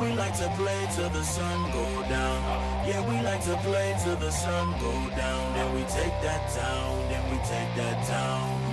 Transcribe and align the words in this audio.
We 0.00 0.12
like 0.12 0.36
to 0.38 0.48
play 0.56 0.88
till 0.94 1.10
the 1.10 1.24
sun 1.24 1.72
go 1.72 2.02
down. 2.08 2.86
Yeah, 2.86 3.00
we 3.08 3.20
like 3.24 3.42
to 3.44 3.56
play 3.58 3.96
till 4.04 4.16
the 4.16 4.30
sun 4.30 4.70
go 4.80 4.92
down. 5.16 5.54
Then 5.54 5.74
we 5.74 5.80
take 5.82 6.14
that 6.22 6.54
down, 6.54 7.08
then 7.08 7.30
we 7.30 7.38
take 7.38 7.74
that 7.76 8.06
down. 8.06 8.68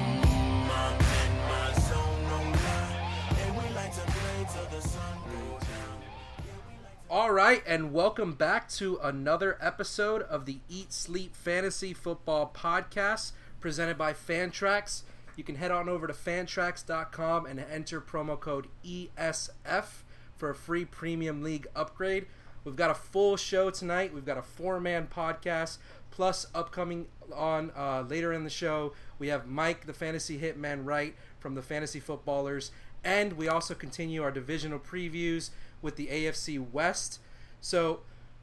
All 7.09 7.31
right, 7.31 7.63
and 7.65 7.93
welcome 7.93 8.33
back 8.33 8.67
to 8.71 8.99
another 9.01 9.57
episode 9.61 10.21
of 10.23 10.45
the 10.45 10.59
Eat 10.67 10.91
Sleep 10.91 11.35
Fantasy 11.35 11.93
Football 11.93 12.51
Podcast 12.53 13.31
presented 13.61 13.97
by 13.97 14.11
Fantrax. 14.11 15.03
You 15.35 15.43
can 15.43 15.55
head 15.55 15.71
on 15.71 15.87
over 15.87 16.07
to 16.07 16.13
fantrax.com 16.13 17.45
and 17.45 17.59
enter 17.59 18.01
promo 18.01 18.39
code 18.39 18.67
ESF 18.85 20.03
for 20.35 20.49
a 20.49 20.55
free 20.55 20.85
premium 20.85 21.43
league 21.43 21.67
upgrade. 21.75 22.25
We've 22.63 22.75
got 22.75 22.89
a 22.89 22.95
full 22.95 23.37
show 23.37 23.69
tonight. 23.69 24.13
We've 24.13 24.25
got 24.25 24.37
a 24.37 24.41
four 24.41 24.79
man 24.79 25.07
podcast, 25.07 25.77
plus 26.11 26.47
upcoming 26.55 27.07
on 27.33 27.71
uh, 27.75 28.03
later 28.07 28.33
in 28.33 28.43
the 28.43 28.49
show, 28.49 28.93
we 29.19 29.27
have 29.27 29.47
Mike, 29.47 29.85
the 29.85 29.93
fantasy 29.93 30.39
hitman, 30.39 30.85
Wright 30.85 31.15
from 31.39 31.55
the 31.55 31.61
Fantasy 31.61 31.99
Footballers. 31.99 32.71
And 33.03 33.33
we 33.33 33.47
also 33.47 33.75
continue 33.75 34.23
our 34.23 34.31
divisional 34.31 34.79
previews 34.79 35.51
with 35.81 35.95
the 35.95 36.07
AFC 36.07 36.71
West. 36.71 37.19
So 37.61 38.01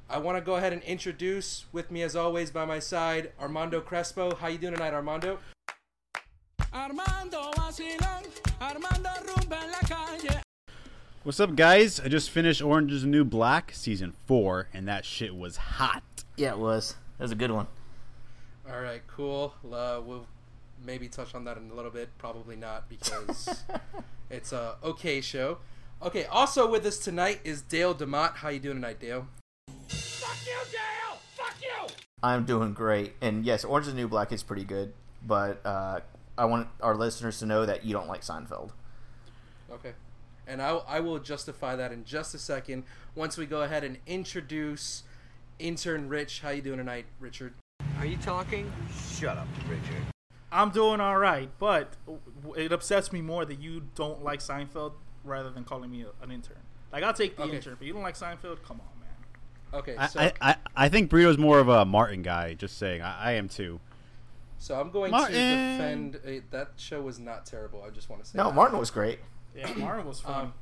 I 0.08 0.18
want 0.18 0.36
to 0.38 0.40
go 0.40 0.56
ahead 0.56 0.72
and 0.72 0.82
introduce 0.82 1.64
with 1.72 1.90
me 1.90 2.02
as 2.02 2.14
always 2.14 2.50
by 2.50 2.64
my 2.64 2.78
side 2.78 3.32
Armando 3.40 3.80
Crespo. 3.80 4.36
How 4.36 4.48
you 4.48 4.58
doing 4.58 4.74
tonight, 4.74 4.94
Armando? 4.94 5.38
Armando 6.72 7.50
vacilón, 7.56 8.24
Armando 8.60 9.10
rumba 9.26 9.62
en 9.62 9.70
la 9.70 9.80
calle. 9.80 10.42
What's 11.24 11.38
up, 11.38 11.54
guys? 11.54 12.00
I 12.00 12.08
just 12.08 12.30
finished 12.30 12.60
Orange 12.60 12.90
is 12.90 13.02
the 13.02 13.08
New 13.08 13.22
Black 13.24 13.70
season 13.74 14.12
four, 14.26 14.66
and 14.74 14.88
that 14.88 15.04
shit 15.04 15.36
was 15.36 15.56
hot. 15.56 16.02
Yeah, 16.36 16.50
it 16.50 16.58
was. 16.58 16.96
That 17.16 17.22
was 17.22 17.30
a 17.30 17.36
good 17.36 17.52
one. 17.52 17.68
All 18.68 18.80
right, 18.80 19.02
cool. 19.06 19.54
Uh, 19.64 20.00
we'll 20.04 20.26
maybe 20.84 21.06
touch 21.06 21.36
on 21.36 21.44
that 21.44 21.58
in 21.58 21.70
a 21.70 21.74
little 21.74 21.92
bit. 21.92 22.08
Probably 22.18 22.56
not 22.56 22.88
because 22.88 23.62
it's 24.30 24.50
a 24.50 24.74
okay 24.82 25.20
show. 25.20 25.58
Okay. 26.02 26.24
Also 26.24 26.68
with 26.68 26.84
us 26.84 26.98
tonight 26.98 27.38
is 27.44 27.62
Dale 27.62 27.94
Demott. 27.94 28.38
How 28.38 28.48
you 28.48 28.58
doing 28.58 28.78
tonight, 28.78 28.98
Dale? 28.98 29.28
Fuck 29.86 30.38
you, 30.44 30.56
Dale! 30.72 31.20
Fuck 31.36 31.54
you! 31.62 31.94
I'm 32.20 32.44
doing 32.44 32.72
great. 32.72 33.14
And 33.20 33.44
yes, 33.44 33.64
Orange 33.64 33.86
is 33.86 33.92
the 33.92 34.00
New 34.00 34.08
Black 34.08 34.32
is 34.32 34.42
pretty 34.42 34.64
good, 34.64 34.92
but 35.24 35.64
uh, 35.64 36.00
I 36.36 36.46
want 36.46 36.66
our 36.80 36.96
listeners 36.96 37.38
to 37.38 37.46
know 37.46 37.64
that 37.64 37.84
you 37.84 37.92
don't 37.92 38.08
like 38.08 38.22
Seinfeld. 38.22 38.70
Okay. 39.70 39.92
And 40.46 40.60
I, 40.60 40.70
I 40.88 41.00
will 41.00 41.18
justify 41.18 41.76
that 41.76 41.92
in 41.92 42.04
just 42.04 42.34
a 42.34 42.38
second 42.38 42.84
once 43.14 43.36
we 43.38 43.46
go 43.46 43.62
ahead 43.62 43.84
and 43.84 43.98
introduce 44.06 45.04
intern 45.58 46.08
Rich. 46.08 46.40
How 46.40 46.50
you 46.50 46.62
doing 46.62 46.78
tonight, 46.78 47.06
Richard? 47.20 47.54
Are 47.98 48.06
you 48.06 48.16
talking? 48.16 48.70
Shut 49.18 49.38
up, 49.38 49.46
Richard. 49.68 50.02
I'm 50.50 50.70
doing 50.70 51.00
all 51.00 51.16
right, 51.16 51.48
but 51.58 51.94
it 52.56 52.72
upsets 52.72 53.12
me 53.12 53.22
more 53.22 53.44
that 53.44 53.60
you 53.60 53.84
don't 53.94 54.22
like 54.22 54.40
Seinfeld 54.40 54.92
rather 55.24 55.48
than 55.50 55.64
calling 55.64 55.90
me 55.90 56.04
an 56.22 56.30
intern. 56.30 56.56
Like 56.92 57.04
I'll 57.04 57.14
take 57.14 57.36
the 57.36 57.44
Okay. 57.44 57.56
intern, 57.56 57.76
but 57.78 57.86
you 57.86 57.92
don't 57.94 58.02
like 58.02 58.16
Seinfeld? 58.18 58.62
Come 58.62 58.80
on, 58.80 59.00
man. 59.00 59.80
Okay. 59.80 59.96
I, 59.96 60.06
So, 60.08 60.20
I, 60.20 60.32
I, 60.42 60.56
I 60.76 60.88
think 60.90 61.08
Burrito's 61.08 61.38
more 61.38 61.58
of 61.60 61.68
a 61.68 61.84
Martin 61.86 62.20
guy. 62.22 62.52
Just 62.54 62.76
saying, 62.76 63.00
I, 63.00 63.30
I 63.30 63.32
am 63.32 63.48
too. 63.48 63.80
so 64.58 64.78
I'm 64.78 64.90
going 64.90 65.10
Martin. 65.12 65.32
to 65.34 65.56
defend. 65.56 66.16
Uh, 66.16 66.42
that 66.50 66.72
show 66.76 67.00
was 67.00 67.18
not 67.18 67.46
terrible. 67.46 67.82
I 67.82 67.90
just 67.90 68.10
want 68.10 68.22
to 68.24 68.28
say 68.28 68.36
No, 68.36 68.48
that. 68.48 68.54
Martin 68.54 68.78
was 68.78 68.90
great. 68.90 69.20
Yeah, 69.56 69.72
Martin 69.74 70.06
was 70.06 70.20
fun. 70.20 70.44
Um, 70.46 70.52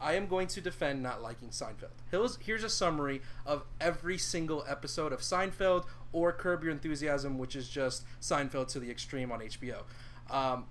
I 0.00 0.14
am 0.14 0.26
going 0.28 0.46
to 0.48 0.60
defend 0.60 1.02
not 1.02 1.22
liking 1.22 1.48
Seinfeld. 1.48 1.90
Here's, 2.10 2.36
here's 2.36 2.62
a 2.64 2.68
summary 2.68 3.20
of 3.44 3.64
every 3.80 4.16
single 4.18 4.64
episode 4.68 5.12
of 5.12 5.20
Seinfeld 5.20 5.86
or 6.12 6.32
Curb 6.32 6.62
Your 6.62 6.72
Enthusiasm, 6.72 7.36
which 7.36 7.56
is 7.56 7.68
just 7.68 8.04
Seinfeld 8.20 8.68
to 8.68 8.80
the 8.80 8.90
extreme 8.90 9.32
on 9.32 9.40
HBO. 9.40 9.82
Um, 10.30 10.66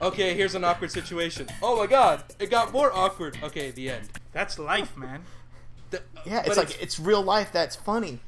okay, 0.00 0.34
here's 0.34 0.54
an 0.54 0.64
awkward 0.64 0.90
situation. 0.92 1.46
Oh 1.62 1.76
my 1.76 1.86
god, 1.86 2.24
it 2.38 2.50
got 2.50 2.72
more 2.72 2.90
awkward. 2.94 3.36
Okay, 3.42 3.70
the 3.70 3.90
end. 3.90 4.08
That's 4.32 4.58
life, 4.58 4.96
man. 4.96 5.22
The- 5.90 6.02
Yeah, 6.24 6.42
it's 6.46 6.56
like 6.56 6.80
it's 6.82 6.98
real 6.98 7.22
life 7.22 7.52
that's 7.52 7.76
funny. 7.76 8.20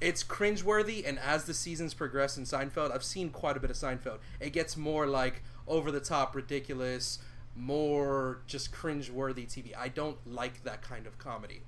it's 0.00 0.22
cringeworthy, 0.24 1.06
and 1.06 1.18
as 1.18 1.44
the 1.44 1.52
seasons 1.54 1.92
progress 1.92 2.38
in 2.38 2.44
Seinfeld, 2.44 2.92
I've 2.94 3.04
seen 3.04 3.28
quite 3.30 3.56
a 3.56 3.60
bit 3.60 3.70
of 3.70 3.76
Seinfeld. 3.76 4.18
It 4.40 4.54
gets 4.54 4.76
more 4.76 5.06
like 5.06 5.42
over 5.68 5.90
the 5.90 6.00
top, 6.00 6.34
ridiculous, 6.34 7.18
more 7.56 8.38
just 8.46 8.72
cringe-worthy 8.72 9.46
TV. 9.46 9.72
I 9.76 9.88
don't 9.88 10.18
like 10.26 10.62
that 10.64 10.82
kind 10.82 11.06
of 11.06 11.18
comedy. 11.18 11.62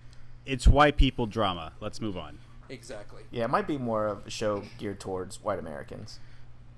It's 0.45 0.67
white 0.69 0.97
people 0.97 1.27
drama. 1.27 1.73
Let's 1.81 2.01
move 2.01 2.17
on. 2.17 2.39
Exactly. 2.69 3.23
Yeah, 3.31 3.45
it 3.45 3.51
might 3.51 3.67
be 3.67 3.79
more 3.79 4.07
of 4.07 4.27
a 4.27 4.31
show 4.31 4.63
geared 4.79 5.01
towards 5.01 5.43
white 5.43 5.59
Americans. 5.59 6.21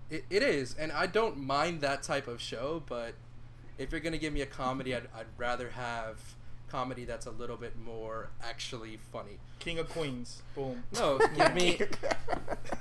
It, 0.08 0.24
it 0.30 0.42
is, 0.42 0.74
and 0.78 0.90
I 0.92 1.06
don't 1.06 1.38
mind 1.38 1.80
that 1.82 2.02
type 2.02 2.26
of 2.26 2.40
show, 2.40 2.82
but 2.86 3.14
if 3.78 3.92
you're 3.92 4.00
gonna 4.00 4.18
give 4.18 4.32
me 4.32 4.40
a 4.40 4.46
comedy, 4.46 4.94
I'd, 4.94 5.08
I'd 5.16 5.26
rather 5.36 5.70
have 5.70 6.18
comedy 6.68 7.04
that's 7.04 7.26
a 7.26 7.30
little 7.30 7.56
bit 7.56 7.76
more 7.78 8.30
actually 8.42 8.96
funny. 9.12 9.38
King 9.58 9.78
of 9.78 9.88
Queens. 9.88 10.42
Boom. 10.54 10.82
No, 10.94 11.18
give 11.36 11.54
me, 11.54 11.80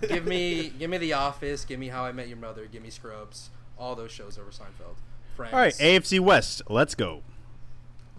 give 0.07 0.25
me, 0.25 0.69
give 0.69 0.89
me 0.89 0.97
The 0.97 1.13
Office, 1.13 1.65
give 1.65 1.79
me 1.79 1.87
How 1.87 2.05
I 2.05 2.11
Met 2.11 2.27
Your 2.27 2.37
Mother, 2.37 2.67
give 2.67 2.83
me 2.83 2.89
Scrubs, 2.89 3.49
all 3.77 3.95
those 3.95 4.11
shows 4.11 4.37
over 4.37 4.51
Seinfeld. 4.51 4.95
Friends. 5.39 5.53
All 5.53 5.59
right, 5.61 5.73
AFC 5.73 6.19
West. 6.19 6.63
Let's 6.67 6.95
go. 6.95 7.23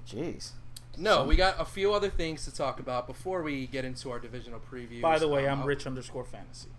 Jeez. 0.09 0.53
No, 0.97 1.23
we 1.25 1.37
got 1.37 1.61
a 1.61 1.67
few 1.67 1.93
other 1.93 2.09
things 2.09 2.47
to 2.47 2.55
talk 2.55 2.81
about 2.81 3.07
before 3.07 3.43
we 3.43 3.67
get 3.67 3.85
into 3.85 4.11
our 4.11 4.19
divisional 4.19 4.59
preview. 4.59 5.03
By 5.03 5.19
the 5.19 5.29
way, 5.29 5.47
Um, 5.47 5.61
I'm 5.61 5.67
Rich 5.67 5.87
underscore 5.87 6.25
fantasy. 6.25 6.71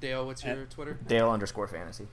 Dale, 0.00 0.26
what's 0.26 0.42
your 0.44 0.64
Twitter? 0.64 0.98
Dale 1.06 1.30
underscore 1.30 1.68
fantasy. 1.68 2.08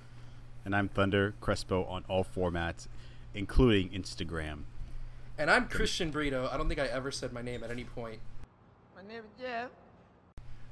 And 0.63 0.75
I'm 0.75 0.89
Thunder 0.89 1.33
Crespo 1.41 1.85
on 1.85 2.05
all 2.07 2.23
formats, 2.23 2.87
including 3.33 3.89
Instagram. 3.89 4.65
And 5.39 5.49
I'm 5.49 5.67
Christian 5.67 6.11
Brito. 6.11 6.47
I 6.51 6.55
don't 6.55 6.67
think 6.67 6.79
I 6.79 6.85
ever 6.85 7.09
said 7.09 7.33
my 7.33 7.41
name 7.41 7.63
at 7.63 7.71
any 7.71 7.83
point. 7.83 8.19
My 8.95 9.01
name 9.01 9.23
is 9.23 9.41
Jeff. 9.41 9.71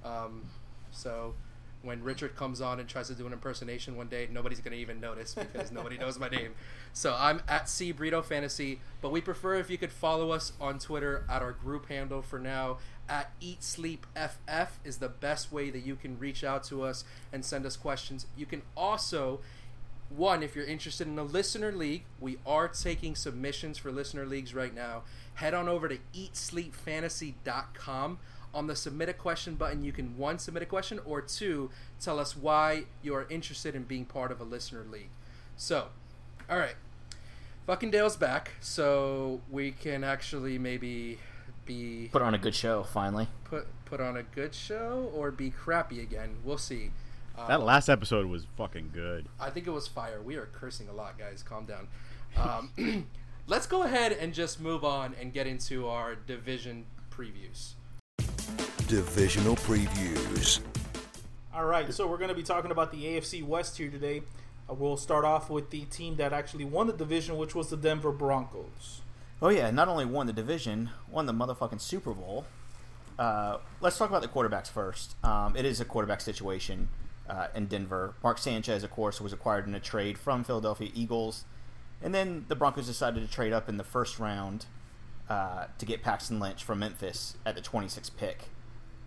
Um, 0.03 0.43
so 0.91 1.33
when 1.85 2.03
Richard 2.03 2.35
comes 2.35 2.61
on 2.61 2.79
and 2.79 2.89
tries 2.89 3.07
to 3.07 3.15
do 3.15 3.27
an 3.27 3.33
impersonation 3.33 3.95
one 3.95 4.07
day, 4.07 4.27
nobody's 4.31 4.59
gonna 4.59 4.75
even 4.75 4.99
notice 4.99 5.35
because 5.35 5.71
nobody 5.71 5.97
knows 5.97 6.19
my 6.19 6.29
name. 6.29 6.53
So 6.93 7.15
I'm 7.17 7.41
at 7.47 7.69
C 7.69 7.91
Brito 7.91 8.21
Fantasy, 8.21 8.79
but 9.01 9.11
we 9.11 9.21
prefer 9.21 9.55
if 9.55 9.69
you 9.69 9.77
could 9.77 9.91
follow 9.91 10.31
us 10.31 10.53
on 10.59 10.79
Twitter 10.79 11.25
at 11.29 11.41
our 11.41 11.51
group 11.51 11.89
handle 11.89 12.21
for 12.21 12.39
now. 12.39 12.77
At 13.07 13.31
Eat 13.39 13.63
Sleep 13.63 14.07
FF 14.15 14.79
is 14.83 14.97
the 14.97 15.09
best 15.09 15.51
way 15.51 15.69
that 15.69 15.85
you 15.85 15.95
can 15.95 16.17
reach 16.17 16.43
out 16.43 16.63
to 16.65 16.81
us 16.81 17.03
and 17.31 17.45
send 17.45 17.65
us 17.65 17.77
questions. 17.77 18.25
You 18.35 18.47
can 18.47 18.63
also 18.75 19.41
one, 20.09 20.43
if 20.43 20.55
you're 20.55 20.65
interested 20.65 21.07
in 21.07 21.17
a 21.17 21.23
listener 21.23 21.71
league, 21.71 22.03
we 22.19 22.37
are 22.45 22.67
taking 22.67 23.15
submissions 23.15 23.77
for 23.77 23.91
listener 23.91 24.25
leagues 24.25 24.53
right 24.53 24.73
now. 24.73 25.03
Head 25.35 25.53
on 25.53 25.67
over 25.67 25.87
to 25.87 25.97
eatsleepfantasy.com. 26.13 28.19
On 28.55 28.67
the 28.67 28.75
submit 28.75 29.09
a 29.09 29.13
question 29.13 29.55
button, 29.55 29.83
you 29.83 29.91
can 29.91 30.17
one, 30.17 30.39
submit 30.39 30.63
a 30.63 30.65
question, 30.65 30.99
or 31.05 31.21
two, 31.21 31.69
tell 31.99 32.17
us 32.19 32.35
why 32.37 32.85
you 33.03 33.13
are 33.13 33.27
interested 33.29 33.75
in 33.75 33.83
being 33.83 34.05
part 34.05 34.31
of 34.31 34.39
a 34.39 34.45
listener 34.45 34.85
league. 34.89 35.09
So, 35.57 35.89
all 36.49 36.57
right. 36.57 36.75
Fucking 37.67 37.91
Dale's 37.91 38.15
back, 38.15 38.51
so 38.61 39.41
we 39.51 39.71
can 39.71 40.03
actually 40.03 40.57
maybe 40.57 41.19
be 41.65 42.09
Put 42.11 42.21
on 42.21 42.33
a 42.33 42.37
good 42.37 42.55
show 42.55 42.83
finally. 42.83 43.27
put 43.43 43.67
put 43.85 43.99
on 43.99 44.15
a 44.17 44.23
good 44.23 44.55
show 44.55 45.11
or 45.13 45.31
be 45.31 45.49
crappy 45.49 45.99
again. 45.99 46.37
We'll 46.43 46.57
see. 46.57 46.91
Um, 47.37 47.45
That 47.47 47.61
last 47.61 47.89
episode 47.89 48.27
was 48.27 48.45
fucking 48.55 48.91
good. 48.93 49.27
I 49.39 49.49
think 49.49 49.67
it 49.67 49.71
was 49.71 49.87
fire. 49.87 50.21
We 50.21 50.35
are 50.35 50.45
cursing 50.45 50.87
a 50.89 50.93
lot, 50.93 51.17
guys. 51.19 51.43
Calm 51.43 51.65
down. 51.65 51.87
Um, 52.37 53.07
let's 53.47 53.67
go 53.67 53.83
ahead 53.83 54.11
and 54.13 54.33
just 54.33 54.61
move 54.61 54.85
on 54.85 55.13
and 55.19 55.33
get 55.33 55.45
into 55.45 55.87
our 55.87 56.15
division 56.15 56.85
previews. 57.11 57.73
Divisional 58.87 59.55
previews. 59.55 60.59
All 61.55 61.65
right, 61.65 61.91
so 61.91 62.05
we're 62.05 62.19
going 62.19 62.29
to 62.29 62.35
be 62.35 62.43
talking 62.43 62.69
about 62.69 62.91
the 62.91 63.03
AFC 63.03 63.43
West 63.43 63.79
here 63.79 63.89
today. 63.89 64.21
Uh, 64.69 64.75
we'll 64.75 64.95
start 64.95 65.25
off 65.25 65.49
with 65.49 65.71
the 65.71 65.85
team 65.85 66.17
that 66.17 66.33
actually 66.33 66.65
won 66.65 66.85
the 66.85 66.93
division, 66.93 67.35
which 67.35 67.55
was 67.55 67.71
the 67.71 67.77
Denver 67.77 68.11
Broncos. 68.11 69.01
Oh 69.41 69.49
yeah, 69.49 69.71
not 69.71 69.87
only 69.87 70.05
won 70.05 70.27
the 70.27 70.33
division, 70.33 70.91
won 71.09 71.25
the 71.25 71.33
motherfucking 71.33 71.81
Super 71.81 72.13
Bowl. 72.13 72.45
Uh, 73.17 73.57
let's 73.81 73.97
talk 73.97 74.09
about 74.09 74.21
the 74.21 74.27
quarterbacks 74.27 74.69
first. 74.69 75.15
Um, 75.23 75.55
it 75.55 75.65
is 75.65 75.81
a 75.81 75.85
quarterback 75.85 76.21
situation 76.21 76.89
uh, 77.27 77.47
in 77.55 77.65
Denver. 77.65 78.13
Mark 78.21 78.37
Sanchez, 78.37 78.83
of 78.83 78.91
course, 78.91 79.19
was 79.19 79.33
acquired 79.33 79.65
in 79.65 79.73
a 79.73 79.79
trade 79.79 80.15
from 80.15 80.43
Philadelphia 80.43 80.91
Eagles, 80.93 81.45
and 82.03 82.13
then 82.13 82.45
the 82.49 82.55
Broncos 82.55 82.85
decided 82.85 83.27
to 83.27 83.33
trade 83.33 83.51
up 83.51 83.67
in 83.67 83.77
the 83.77 83.83
first 83.83 84.19
round 84.19 84.67
uh, 85.27 85.65
to 85.79 85.85
get 85.87 86.03
Paxton 86.03 86.39
Lynch 86.39 86.63
from 86.63 86.77
Memphis 86.77 87.35
at 87.47 87.55
the 87.55 87.61
26th 87.61 88.11
pick. 88.15 88.49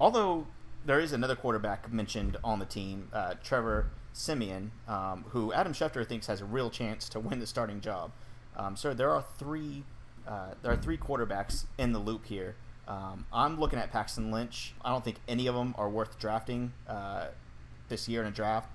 Although 0.00 0.46
there 0.84 1.00
is 1.00 1.12
another 1.12 1.36
quarterback 1.36 1.92
mentioned 1.92 2.36
on 2.44 2.58
the 2.58 2.64
team, 2.64 3.08
uh, 3.12 3.34
Trevor 3.42 3.90
Siemian, 4.12 4.70
um, 4.86 5.24
who 5.30 5.52
Adam 5.52 5.72
Schefter 5.72 6.06
thinks 6.06 6.26
has 6.26 6.40
a 6.40 6.44
real 6.44 6.70
chance 6.70 7.08
to 7.10 7.20
win 7.20 7.38
the 7.40 7.46
starting 7.46 7.80
job. 7.80 8.12
Um, 8.56 8.76
so 8.76 8.94
there 8.94 9.10
are 9.10 9.24
three 9.38 9.84
uh, 10.26 10.54
there 10.62 10.72
are 10.72 10.76
three 10.76 10.98
quarterbacks 10.98 11.64
in 11.78 11.92
the 11.92 11.98
loop 11.98 12.26
here. 12.26 12.54
Um, 12.86 13.26
I'm 13.32 13.58
looking 13.58 13.78
at 13.78 13.90
Paxton 13.90 14.30
Lynch. 14.30 14.74
I 14.84 14.90
don't 14.90 15.02
think 15.02 15.16
any 15.26 15.46
of 15.46 15.54
them 15.54 15.74
are 15.78 15.88
worth 15.88 16.18
drafting 16.18 16.72
uh, 16.86 17.28
this 17.88 18.08
year 18.08 18.20
in 18.20 18.26
a 18.26 18.30
draft, 18.30 18.70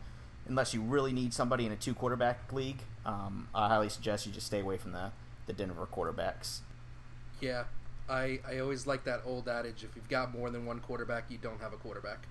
unless 0.48 0.74
you 0.74 0.82
really 0.82 1.12
need 1.12 1.34
somebody 1.34 1.66
in 1.66 1.72
a 1.72 1.76
two 1.76 1.94
quarterback 1.94 2.52
league. 2.52 2.82
Um, 3.06 3.50
I 3.54 3.68
highly 3.68 3.90
suggest 3.90 4.26
you 4.26 4.32
just 4.32 4.48
stay 4.48 4.62
away 4.62 4.78
from 4.78 4.94
the 4.94 5.12
the 5.46 5.54
Denver 5.54 5.88
quarterbacks. 5.92 6.60
Yeah, 7.40 7.66
I 8.10 8.40
I 8.48 8.60
always 8.60 8.86
like 8.88 9.04
that 9.06 9.22
old 9.26 9.48
adage: 9.48 9.84
if 9.84 9.96
you've 9.96 10.10
got 10.10 10.34
more 10.38 10.50
than 10.50 10.66
one 10.66 10.80
quarterback, 10.80 11.26
you 11.30 11.38
don't 11.38 11.62
have 11.62 11.74
a 11.74 11.78
quarterback. 11.78 12.28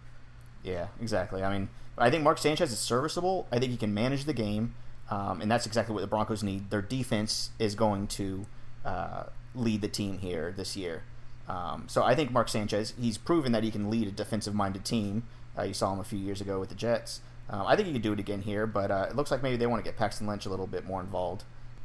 Yeah, 0.63 0.89
exactly. 1.01 1.43
I 1.43 1.53
mean, 1.53 1.69
I 1.99 2.11
think 2.11 2.23
Mark 2.23 2.39
Sanchez 2.39 2.73
is 2.73 2.79
serviceable. 2.79 3.47
I 3.51 3.59
think 3.59 3.73
he 3.73 3.77
can 3.77 3.93
manage 3.93 4.25
the 4.25 4.33
game, 4.33 4.75
um, 5.11 5.41
and 5.41 5.51
that's 5.51 5.67
exactly 5.67 5.95
what 5.95 6.01
the 6.01 6.07
Broncos 6.07 6.43
need. 6.43 6.71
Their 6.71 6.83
defense 6.83 7.51
is 7.59 7.75
going 7.75 8.07
to 8.09 8.47
uh, 8.85 9.25
lead 9.55 9.81
the 9.81 9.89
team 9.89 10.19
here 10.19 10.53
this 10.57 10.77
year. 10.77 11.03
Um, 11.49 11.85
so 11.89 12.05
I 12.05 12.15
think 12.15 12.31
Mark 12.31 12.49
Sanchez, 12.49 12.95
he's 12.99 13.19
proven 13.19 13.53
that 13.53 13.65
he 13.65 13.71
can 13.71 13.91
lead 13.91 14.07
a 14.07 14.13
defensive-minded 14.13 14.85
team. 14.85 15.25
Uh, 15.59 15.63
you 15.63 15.75
saw 15.75 15.93
him 15.93 15.99
a 15.99 16.05
few 16.05 16.19
years 16.19 16.41
ago 16.41 16.61
with 16.61 16.69
the 16.69 16.75
Jets. 16.75 17.21
Uh, 17.51 17.65
I 17.67 17.75
think 17.75 17.89
he 17.89 17.93
could 17.93 18.03
do 18.03 18.13
it 18.13 18.21
again 18.21 18.43
here, 18.43 18.67
but 18.67 18.91
uh, 18.91 19.07
it 19.11 19.17
looks 19.17 19.31
like 19.31 19.43
maybe 19.43 19.57
they 19.57 19.67
want 19.67 19.85
to 19.85 19.89
get 19.89 19.99
Paxton 19.99 20.27
Lynch 20.27 20.47
a 20.47 20.49
little 20.49 20.69
bit 20.69 20.87
more 20.87 21.01
involved 21.01 21.45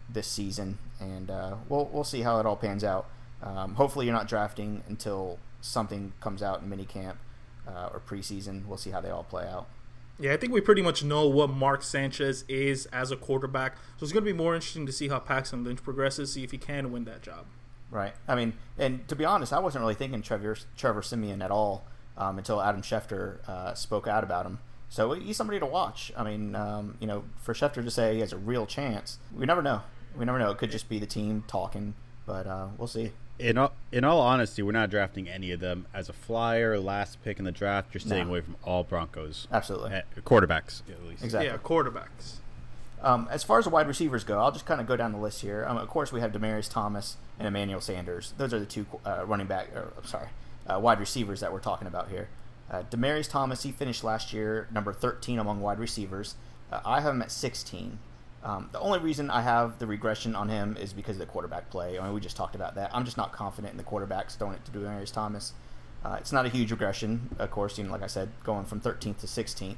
this 0.10 0.28
season, 0.28 0.78
and 1.00 1.30
uh, 1.30 1.56
we'll 1.68 1.89
we'll 1.92 2.06
see 2.06 2.22
how 2.22 2.39
it 2.39 2.45
all 2.45 2.56
pans 2.56 2.84
out. 2.84 3.07
Um, 3.42 3.75
hopefully, 3.75 4.06
you're 4.06 4.16
not 4.16 4.28
drafting 4.28 4.84
until 4.88 5.39
something 5.62 6.13
comes 6.19 6.42
out 6.42 6.62
in 6.62 6.69
minicamp 6.69 7.16
uh, 7.68 7.89
or 7.94 8.01
preseason. 8.06 8.66
We'll 8.66 8.78
see 8.78 8.92
how 8.92 9.01
they 9.01 9.10
all 9.10 9.24
play 9.24 9.48
out. 9.48 9.68
Yeah, 10.19 10.34
I 10.34 10.38
think 10.38 10.51
we 10.51 10.62
pretty 10.62 10.81
much 10.81 11.04
know 11.04 11.28
what 11.28 11.50
Mark 11.50 11.84
Sanchez 11.84 12.44
is 12.50 12.88
as 12.88 13.12
a 13.12 13.16
quarterback. 13.16 13.75
So 13.98 14.04
it's 14.04 14.12
going 14.12 14.25
to 14.25 14.31
be 14.31 14.36
more 14.36 14.56
interesting 14.56 14.88
to 14.88 14.92
see 14.92 15.10
how 15.10 15.19
Paxton 15.19 15.63
Lynch 15.63 15.84
progresses, 15.84 16.34
see 16.34 16.44
if 16.44 16.51
he 16.51 16.57
can 16.57 16.92
win 16.92 17.06
that 17.06 17.22
job. 17.22 17.45
Right. 17.92 18.13
I 18.28 18.36
mean, 18.36 18.54
and 18.78 19.07
to 19.07 19.16
be 19.16 19.25
honest, 19.25 19.54
I 19.54 19.60
wasn't 19.60 19.84
really 19.84 19.94
thinking 19.94 20.22
Trevor 20.22 20.57
Trevor 20.75 21.01
Siemian 21.01 21.42
at 21.42 21.51
all 21.51 21.86
um, 22.18 22.38
until 22.38 22.62
Adam 22.62 22.81
Schefter 22.81 23.48
uh, 23.48 23.75
spoke 23.75 24.07
out 24.07 24.24
about 24.24 24.45
him. 24.45 24.60
So 24.89 25.13
he's 25.13 25.38
somebody 25.38 25.60
to 25.60 25.66
watch. 25.66 26.12
I 26.18 26.24
mean, 26.24 26.56
um, 26.56 26.98
you 27.00 27.07
know, 27.07 27.24
for 27.42 27.54
Schefter 27.54 27.84
to 27.84 27.92
say 27.92 28.16
he 28.16 28.19
has 28.22 28.34
a 28.34 28.38
real 28.38 28.66
chance, 28.66 29.19
we 29.36 29.45
never 29.45 29.62
know. 29.62 29.81
We 30.18 30.25
never 30.25 30.39
know. 30.39 30.50
It 30.51 30.57
could 30.57 30.72
just 30.72 30.89
be 30.89 30.98
the 30.98 31.06
team 31.06 31.44
talking, 31.48 31.94
but 32.25 32.48
uh, 32.48 32.68
we'll 32.78 32.88
see. 32.88 33.12
In 33.39 33.57
all, 33.57 33.74
in 33.92 34.04
all 34.04 34.19
honesty, 34.19 34.63
we're 34.63 34.72
not 34.72 34.89
drafting 34.89 35.30
any 35.30 35.51
of 35.51 35.60
them 35.60 35.86
as 35.94 36.10
a 36.10 36.13
flyer, 36.13 36.80
last 36.80 37.24
pick 37.24 37.38
in 37.38 37.45
the 37.45 37.51
draft. 37.51 37.94
You're 37.94 38.01
staying 38.01 38.24
No. 38.25 38.30
away 38.31 38.42
from 38.42 38.56
all 38.63 38.84
Broncos. 38.84 39.48
Absolutely. 39.51 39.92
Eh, 39.94 40.01
quarterbacks, 40.25 40.81
at 40.89 41.04
least. 41.06 41.24
Exactly. 41.24 41.48
Yeah, 41.48 41.57
quarterbacks. 41.57 42.38
Um, 43.00 43.28
as 43.30 43.44
far 43.44 43.60
as 43.60 43.66
the 43.66 43.69
wide 43.69 43.88
receivers 43.88 44.24
go, 44.24 44.39
I'll 44.39 44.51
just 44.51 44.66
kind 44.66 44.81
of 44.81 44.88
go 44.88 44.95
down 44.95 45.12
the 45.12 45.19
list 45.19 45.42
here. 45.42 45.63
Um, 45.68 45.78
of 45.78 45.88
course, 45.88 46.12
we 46.12 46.19
have 46.19 46.31
Demaryius 46.31 46.68
Thomas 46.68 47.18
and 47.38 47.48
Emmanuel 47.48 47.80
Sanders. 47.80 48.34
Those 48.39 48.56
are 48.56 48.60
the 48.60 48.66
two 48.66 48.88
uh, 49.06 49.24
running 49.28 49.45
back, 49.45 49.68
or 49.75 49.94
I'm 49.95 50.06
sorry, 50.06 50.30
uh, 50.66 50.80
wide 50.80 51.00
receivers 51.00 51.39
that 51.42 51.54
we're 51.54 51.60
talking 51.60 51.88
about 51.88 52.10
here. 52.10 52.30
Uh, 52.72 52.81
Demaryius 52.89 53.30
Thomas, 53.30 53.62
he 53.62 53.72
finished 53.72 54.04
last 54.04 54.34
year 54.34 54.68
number 54.72 54.92
13 54.94 55.38
among 55.38 55.62
wide 55.62 55.78
receivers. 55.78 56.34
Uh, 56.72 56.80
I 56.84 57.01
have 57.01 57.13
him 57.13 57.22
at 57.22 57.31
16. 57.31 58.00
Um, 58.48 58.70
the 58.72 58.80
only 58.80 59.00
reason 59.00 59.30
I 59.30 59.42
have 59.42 59.78
the 59.78 59.86
regression 59.86 60.34
on 60.34 60.48
him 60.48 60.78
is 60.80 60.94
because 60.94 61.18
of 61.18 61.20
the 61.20 61.26
quarterback 61.26 61.70
play. 61.70 62.00
I 62.00 62.04
mean, 62.04 62.14
we 62.14 62.22
just 62.22 62.38
talked 62.38 62.56
about 62.56 62.76
that. 62.76 62.90
I'm 62.94 63.04
just 63.04 63.18
not 63.18 63.34
confident 63.34 63.74
in 63.74 63.78
the 63.78 63.84
quarterbacks 63.84 64.38
throwing 64.38 64.54
it 64.54 64.64
to 64.64 64.72
Demaryius 64.72 65.12
Thomas. 65.12 65.52
Uh, 66.06 66.16
it's 66.18 66.32
not 66.32 66.46
a 66.46 66.50
huge 66.50 66.72
regression, 66.72 67.36
of 67.40 67.52
course. 67.52 67.78
You 67.78 67.84
know, 67.84 67.92
like 67.92 68.04
I 68.04 68.08
said, 68.08 68.30
going 68.46 68.64
from 68.64 68.80
13th 68.80 69.18
to 69.18 69.28
16th. 69.28 69.76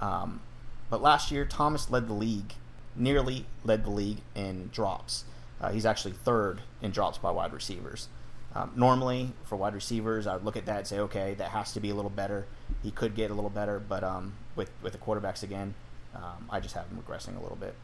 Um, 0.00 0.40
but 0.88 1.02
last 1.02 1.30
year, 1.30 1.44
Thomas 1.44 1.90
led 1.90 2.08
the 2.08 2.14
league, 2.14 2.54
nearly 2.96 3.44
led 3.62 3.84
the 3.84 3.90
league 3.90 4.22
in 4.34 4.70
drops. 4.72 5.24
Uh, 5.60 5.70
he's 5.70 5.84
actually 5.84 6.12
third 6.12 6.62
in 6.80 6.92
drops 6.92 7.18
by 7.18 7.30
wide 7.30 7.52
receivers. 7.52 8.08
Um, 8.54 8.72
normally, 8.74 9.32
for 9.44 9.56
wide 9.56 9.74
receivers, 9.74 10.26
I 10.26 10.32
would 10.32 10.46
look 10.46 10.56
at 10.56 10.64
that 10.64 10.78
and 10.78 10.86
say, 10.86 10.98
okay, 11.00 11.34
that 11.34 11.50
has 11.50 11.72
to 11.72 11.80
be 11.80 11.90
a 11.90 11.94
little 11.94 12.10
better. 12.10 12.46
He 12.82 12.90
could 12.90 13.14
get 13.14 13.30
a 13.30 13.34
little 13.34 13.50
better, 13.50 13.78
but 13.78 14.02
um, 14.02 14.32
with 14.56 14.70
with 14.80 14.94
the 14.94 14.98
quarterbacks 14.98 15.42
again, 15.42 15.74
um, 16.14 16.48
I 16.48 16.60
just 16.60 16.74
have 16.74 16.86
him 16.86 17.02
regressing 17.06 17.36
a 17.36 17.42
little 17.42 17.56
bit. 17.56 17.74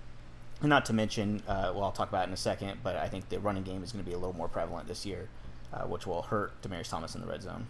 Not 0.64 0.87
to 0.87 0.93
mention, 0.94 1.43
uh, 1.46 1.72
well, 1.75 1.84
I'll 1.84 1.93
talk 1.93 2.08
about 2.08 2.25
it 2.25 2.28
in 2.28 2.34
a 2.34 2.38
second, 2.38 2.78
but 2.82 2.96
I 2.96 3.08
think 3.08 3.28
the 3.28 3.38
running 3.38 3.64
game 3.64 3.82
is 3.84 3.93
going 3.93 4.02
to 4.02 4.08
be 4.08 4.14
a 4.14 4.19
little 4.19 4.34
more 4.34 4.49
prevalent 4.49 4.88
this 4.88 5.05
year, 5.05 5.28
uh, 5.72 5.82
which 5.82 6.06
will 6.06 6.22
hurt 6.22 6.61
Demaryius 6.62 6.88
Thomas 6.88 7.14
in 7.14 7.20
the 7.20 7.26
red 7.26 7.43
zone. 7.43 7.66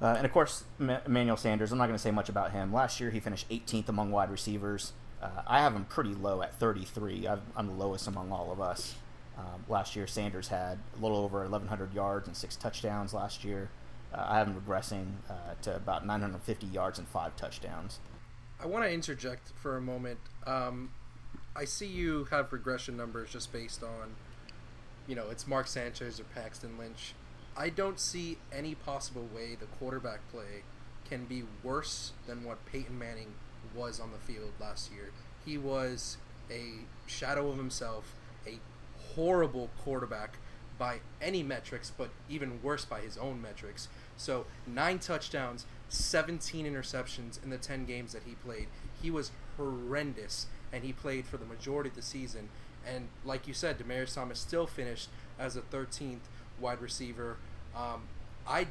Uh, 0.00 0.14
and 0.16 0.24
of 0.24 0.32
course, 0.32 0.64
M- 0.78 0.98
Emmanuel 1.04 1.36
Sanders. 1.36 1.72
I'm 1.72 1.78
not 1.78 1.86
going 1.86 1.96
to 1.96 2.02
say 2.02 2.10
much 2.10 2.28
about 2.28 2.52
him. 2.52 2.72
Last 2.72 3.00
year, 3.00 3.10
he 3.10 3.20
finished 3.20 3.48
18th 3.50 3.88
among 3.88 4.10
wide 4.12 4.30
receivers. 4.30 4.92
Uh, 5.20 5.42
I 5.46 5.60
have 5.60 5.74
him 5.74 5.84
pretty 5.84 6.14
low 6.14 6.40
at 6.40 6.54
33. 6.54 7.26
I've, 7.26 7.40
I'm 7.56 7.66
the 7.66 7.74
lowest 7.74 8.06
among 8.06 8.32
all 8.32 8.50
of 8.52 8.60
us. 8.60 8.94
Um, 9.36 9.64
last 9.68 9.96
year, 9.96 10.06
Sanders 10.06 10.48
had 10.48 10.78
a 10.96 11.02
little 11.02 11.18
over 11.18 11.40
1,100 11.40 11.92
yards 11.92 12.26
and 12.26 12.36
six 12.36 12.56
touchdowns. 12.56 13.12
Last 13.12 13.44
year, 13.44 13.70
uh, 14.14 14.24
I 14.28 14.38
have 14.38 14.46
him 14.46 14.60
regressing 14.60 15.06
uh, 15.28 15.54
to 15.62 15.76
about 15.76 16.06
950 16.06 16.66
yards 16.66 16.98
and 16.98 17.08
five 17.08 17.36
touchdowns. 17.36 17.98
I 18.62 18.66
want 18.66 18.84
to 18.84 18.90
interject 18.90 19.52
for 19.56 19.76
a 19.76 19.80
moment. 19.80 20.18
Um, 20.46 20.90
I 21.54 21.64
see 21.64 21.86
you 21.86 22.28
have 22.30 22.52
regression 22.52 22.96
numbers 22.96 23.30
just 23.30 23.52
based 23.52 23.82
on, 23.82 24.14
you 25.06 25.16
know, 25.16 25.30
it's 25.30 25.46
Mark 25.46 25.66
Sanchez 25.66 26.20
or 26.20 26.24
Paxton 26.24 26.78
Lynch. 26.78 27.14
I 27.56 27.68
don't 27.68 27.98
see 27.98 28.38
any 28.52 28.74
possible 28.74 29.28
way 29.34 29.56
the 29.58 29.66
quarterback 29.66 30.20
play 30.30 30.62
can 31.08 31.24
be 31.24 31.42
worse 31.64 32.12
than 32.26 32.44
what 32.44 32.64
Peyton 32.66 32.98
Manning 32.98 33.34
was 33.74 33.98
on 33.98 34.12
the 34.12 34.18
field 34.18 34.52
last 34.60 34.92
year. 34.92 35.10
He 35.44 35.58
was 35.58 36.18
a 36.50 36.84
shadow 37.06 37.48
of 37.48 37.56
himself, 37.56 38.14
a 38.46 38.60
horrible 39.14 39.70
quarterback 39.82 40.36
by 40.78 41.00
any 41.20 41.42
metrics, 41.42 41.90
but 41.96 42.10
even 42.28 42.62
worse 42.62 42.84
by 42.84 43.00
his 43.00 43.18
own 43.18 43.42
metrics. 43.42 43.88
So, 44.16 44.46
nine 44.66 44.98
touchdowns, 44.98 45.66
17 45.88 46.64
interceptions 46.64 47.42
in 47.42 47.50
the 47.50 47.58
10 47.58 47.84
games 47.84 48.12
that 48.12 48.22
he 48.24 48.34
played. 48.34 48.68
He 49.02 49.10
was 49.10 49.32
horrendous, 49.56 50.46
and 50.72 50.84
he 50.84 50.92
played 50.92 51.26
for 51.26 51.36
the 51.36 51.44
majority 51.44 51.90
of 51.90 51.96
the 51.96 52.02
season. 52.02 52.48
And 52.86 53.08
like 53.24 53.46
you 53.46 53.54
said, 53.54 53.78
Demaryius 53.78 54.14
Thomas 54.14 54.38
still 54.38 54.66
finished 54.66 55.08
as 55.38 55.56
a 55.56 55.60
13th 55.60 56.20
wide 56.60 56.80
receiver. 56.80 57.36
Um, 57.76 58.02
I 58.46 58.68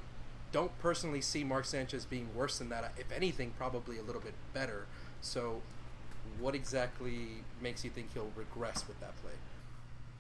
don't 0.52 0.78
personally 0.80 1.22
see 1.22 1.44
Mark 1.44 1.66
Sanchez 1.66 2.06
being 2.06 2.30
worse 2.36 2.58
than 2.58 2.70
that. 2.70 2.94
If 2.98 3.12
anything, 3.12 3.54
probably 3.58 3.98
a 3.98 4.04
little 4.04 4.22
bit 4.22 4.34
better. 4.54 4.86
So, 5.22 5.62
what 6.40 6.56
exactly 6.56 7.44
makes 7.62 7.84
you 7.84 7.90
think 7.90 8.14
he'll 8.14 8.32
regress 8.36 8.88
with 8.88 9.00
that 9.00 9.16
play? 9.22 9.34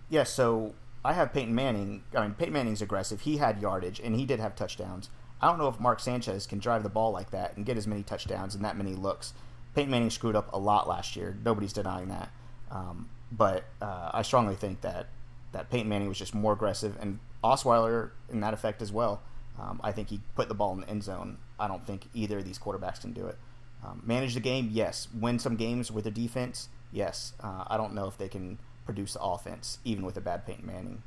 Yeah, 0.10 0.24
so 0.24 0.74
I 1.04 1.14
have 1.14 1.34
Peyton 1.34 1.56
Manning. 1.56 2.04
I 2.16 2.22
mean, 2.22 2.34
Peyton 2.34 2.54
Manning's 2.54 2.82
aggressive. 2.82 3.22
He 3.22 3.38
had 3.38 3.62
yardage, 3.62 4.00
and 4.00 4.16
he 4.16 4.26
did 4.26 4.40
have 4.40 4.56
touchdowns. 4.56 5.10
I 5.42 5.48
don't 5.48 5.58
know 5.58 5.70
if 5.70 5.80
Mark 5.80 6.00
Sanchez 6.00 6.46
can 6.46 6.60
drive 6.60 6.84
the 6.84 6.90
ball 6.90 7.12
like 7.12 7.32
that 7.32 7.56
and 7.56 7.66
get 7.66 7.78
as 7.78 7.88
many 7.88 8.04
touchdowns 8.04 8.56
and 8.56 8.66
that 8.66 8.76
many 8.76 8.94
looks. 8.94 9.34
Peyton 9.80 9.92
Manning 9.92 10.10
screwed 10.10 10.36
up 10.36 10.52
a 10.52 10.60
lot 10.60 10.90
last 10.90 11.16
year. 11.16 11.38
Nobody's 11.46 11.72
denying 11.72 12.10
that. 12.10 12.30
Um, 12.70 13.08
but 13.32 13.64
uh, 13.82 14.10
I 14.14 14.24
strongly 14.24 14.56
think 14.56 14.82
that, 14.82 15.08
that 15.54 15.70
Peyton 15.70 15.88
Manning 15.88 16.10
was 16.10 16.18
just 16.18 16.36
more 16.36 16.52
aggressive, 16.52 16.98
and 17.00 17.20
Osweiler 17.46 18.10
in 18.30 18.42
that 18.42 18.54
effect 18.54 18.82
as 18.82 18.92
well. 18.92 19.22
Um, 19.58 19.80
I 19.82 19.94
think 19.94 20.10
he 20.10 20.20
put 20.36 20.50
the 20.50 20.54
ball 20.54 20.74
in 20.74 20.82
the 20.82 20.90
end 20.90 21.04
zone. 21.04 21.38
I 21.58 21.70
don't 21.70 21.88
think 21.88 22.10
either 22.14 22.40
of 22.40 22.46
these 22.46 22.60
quarterbacks 22.60 23.00
can 23.00 23.14
do 23.14 23.28
it. 23.28 23.38
Um, 23.82 24.04
manage 24.06 24.34
the 24.34 24.42
game, 24.42 24.68
yes. 24.70 25.08
Win 25.18 25.40
some 25.40 25.56
games 25.56 25.90
with 25.90 26.06
a 26.06 26.12
defense, 26.12 26.68
yes. 26.92 27.32
Uh, 27.40 27.64
I 27.68 27.78
don't 27.78 27.94
know 27.94 28.08
if 28.08 28.18
they 28.18 28.28
can 28.28 28.60
produce 28.84 29.14
the 29.14 29.22
offense, 29.22 29.80
even 29.86 30.04
with 30.04 30.18
a 30.18 30.22
bad 30.22 30.46
Peyton 30.46 30.66
Manning. 30.66 31.04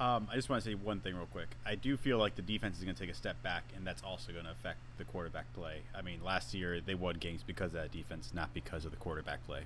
Um, 0.00 0.28
I 0.30 0.36
just 0.36 0.48
want 0.48 0.62
to 0.62 0.70
say 0.70 0.74
one 0.74 1.00
thing 1.00 1.16
real 1.16 1.26
quick. 1.26 1.48
I 1.66 1.74
do 1.74 1.96
feel 1.96 2.18
like 2.18 2.36
the 2.36 2.42
defense 2.42 2.78
is 2.78 2.84
going 2.84 2.94
to 2.94 3.00
take 3.00 3.10
a 3.10 3.16
step 3.16 3.42
back, 3.42 3.64
and 3.76 3.84
that's 3.86 4.02
also 4.02 4.32
going 4.32 4.44
to 4.44 4.52
affect 4.52 4.78
the 4.96 5.04
quarterback 5.04 5.52
play. 5.54 5.80
I 5.94 6.02
mean, 6.02 6.22
last 6.22 6.54
year 6.54 6.80
they 6.80 6.94
won 6.94 7.16
games 7.16 7.42
because 7.44 7.74
of 7.74 7.80
that 7.82 7.90
defense, 7.90 8.30
not 8.32 8.54
because 8.54 8.84
of 8.84 8.92
the 8.92 8.96
quarterback 8.96 9.44
play. 9.44 9.62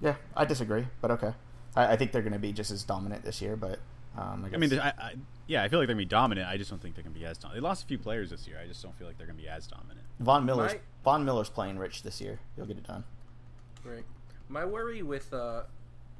Yeah, 0.00 0.16
I 0.36 0.44
disagree, 0.44 0.86
but 1.00 1.10
okay. 1.12 1.32
I, 1.74 1.92
I 1.92 1.96
think 1.96 2.12
they're 2.12 2.22
going 2.22 2.34
to 2.34 2.38
be 2.38 2.52
just 2.52 2.70
as 2.70 2.82
dominant 2.84 3.24
this 3.24 3.40
year, 3.40 3.56
but 3.56 3.78
um, 4.18 4.46
I, 4.50 4.54
I 4.54 4.58
mean, 4.58 4.78
I, 4.78 4.88
I, 4.88 5.14
yeah, 5.46 5.62
I 5.62 5.68
feel 5.68 5.78
like 5.78 5.86
they're 5.86 5.94
going 5.94 6.04
to 6.04 6.08
be 6.08 6.10
dominant. 6.10 6.48
I 6.48 6.58
just 6.58 6.68
don't 6.68 6.82
think 6.82 6.94
they're 6.94 7.04
going 7.04 7.14
to 7.14 7.20
be 7.20 7.24
as 7.24 7.38
dominant. 7.38 7.62
They 7.62 7.66
lost 7.66 7.84
a 7.84 7.86
few 7.86 7.98
players 7.98 8.30
this 8.30 8.46
year. 8.46 8.58
I 8.62 8.66
just 8.66 8.82
don't 8.82 8.96
feel 8.98 9.06
like 9.06 9.16
they're 9.16 9.26
going 9.26 9.38
to 9.38 9.42
be 9.42 9.48
as 9.48 9.66
dominant. 9.66 10.06
Von 10.20 10.44
Miller's 10.44 10.72
My- 10.72 10.80
Von 11.04 11.24
Miller's 11.24 11.48
playing 11.48 11.78
rich 11.78 12.02
this 12.02 12.20
year. 12.20 12.38
He'll 12.56 12.66
get 12.66 12.76
it 12.76 12.86
done. 12.86 13.04
Right. 13.84 14.04
My 14.48 14.64
worry 14.64 15.02
with 15.02 15.32
uh, 15.32 15.62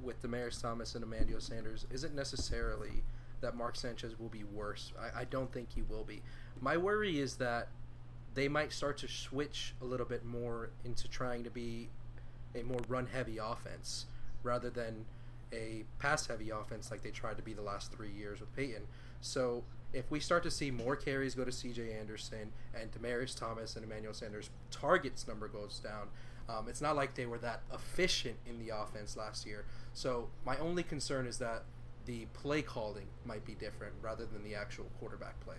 with 0.03 0.23
Demaryius 0.23 0.61
Thomas 0.61 0.95
and 0.95 1.05
Emmanuel 1.05 1.41
Sanders 1.41 1.87
isn't 1.91 2.15
necessarily 2.15 3.03
that 3.41 3.57
Mark 3.57 3.76
Sanchez 3.76 4.19
will 4.19 4.29
be 4.29 4.45
worse. 4.45 4.93
I, 4.99 5.21
I 5.21 5.25
don't 5.25 5.53
think 5.53 5.69
he 5.75 5.83
will 5.83 6.05
be. 6.05 6.23
My 6.61 6.76
worry 6.76 7.19
is 7.19 7.37
that 7.37 7.69
they 8.35 8.49
might 8.49 8.73
start 8.73 8.99
to 8.99 9.09
switch 9.09 9.75
a 9.81 9.85
little 9.85 10.07
bit 10.07 10.25
more 10.25 10.71
into 10.85 11.09
trying 11.09 11.45
to 11.45 11.50
be 11.50 11.88
a 12.55 12.62
more 12.62 12.81
run 12.88 13.07
heavy 13.07 13.38
offense 13.38 14.07
rather 14.43 14.71
than 14.71 15.05
a 15.53 15.85
pass 15.99 16.26
heavy 16.26 16.50
offense 16.50 16.91
like 16.91 17.03
they 17.03 17.11
tried 17.11 17.37
to 17.37 17.43
be 17.43 17.53
the 17.53 17.62
last 17.62 17.93
three 17.93 18.11
years 18.11 18.41
with 18.41 18.55
Peyton. 18.55 18.83
So 19.21 19.65
if 19.93 20.11
we 20.11 20.21
start 20.21 20.43
to 20.43 20.50
see 20.50 20.71
more 20.71 20.97
carries 20.97 21.35
go 21.35 21.45
to 21.45 21.50
CJ 21.50 21.99
Anderson 21.99 22.53
and 22.79 22.91
Demaryius 22.93 23.38
Thomas 23.38 23.76
and 23.76 23.85
Emmanuel 23.85 24.15
Sanders, 24.15 24.50
targets 24.71 25.26
number 25.26 25.49
goes 25.49 25.79
down. 25.79 26.09
Um, 26.49 26.69
it's 26.69 26.81
not 26.81 26.97
like 26.97 27.15
they 27.15 27.26
were 27.26 27.38
that 27.38 27.62
efficient 27.73 28.37
in 28.47 28.65
the 28.65 28.75
offense 28.76 29.17
last 29.17 29.47
year. 29.47 29.65
So 29.93 30.29
my 30.45 30.57
only 30.59 30.83
concern 30.83 31.26
is 31.26 31.38
that 31.38 31.65
the 32.05 32.26
play 32.33 32.62
calling 32.62 33.07
might 33.25 33.45
be 33.45 33.55
different 33.55 33.95
rather 34.00 34.25
than 34.26 34.45
the 34.45 34.55
actual 34.55 34.87
quarterback 34.99 35.41
play. 35.41 35.57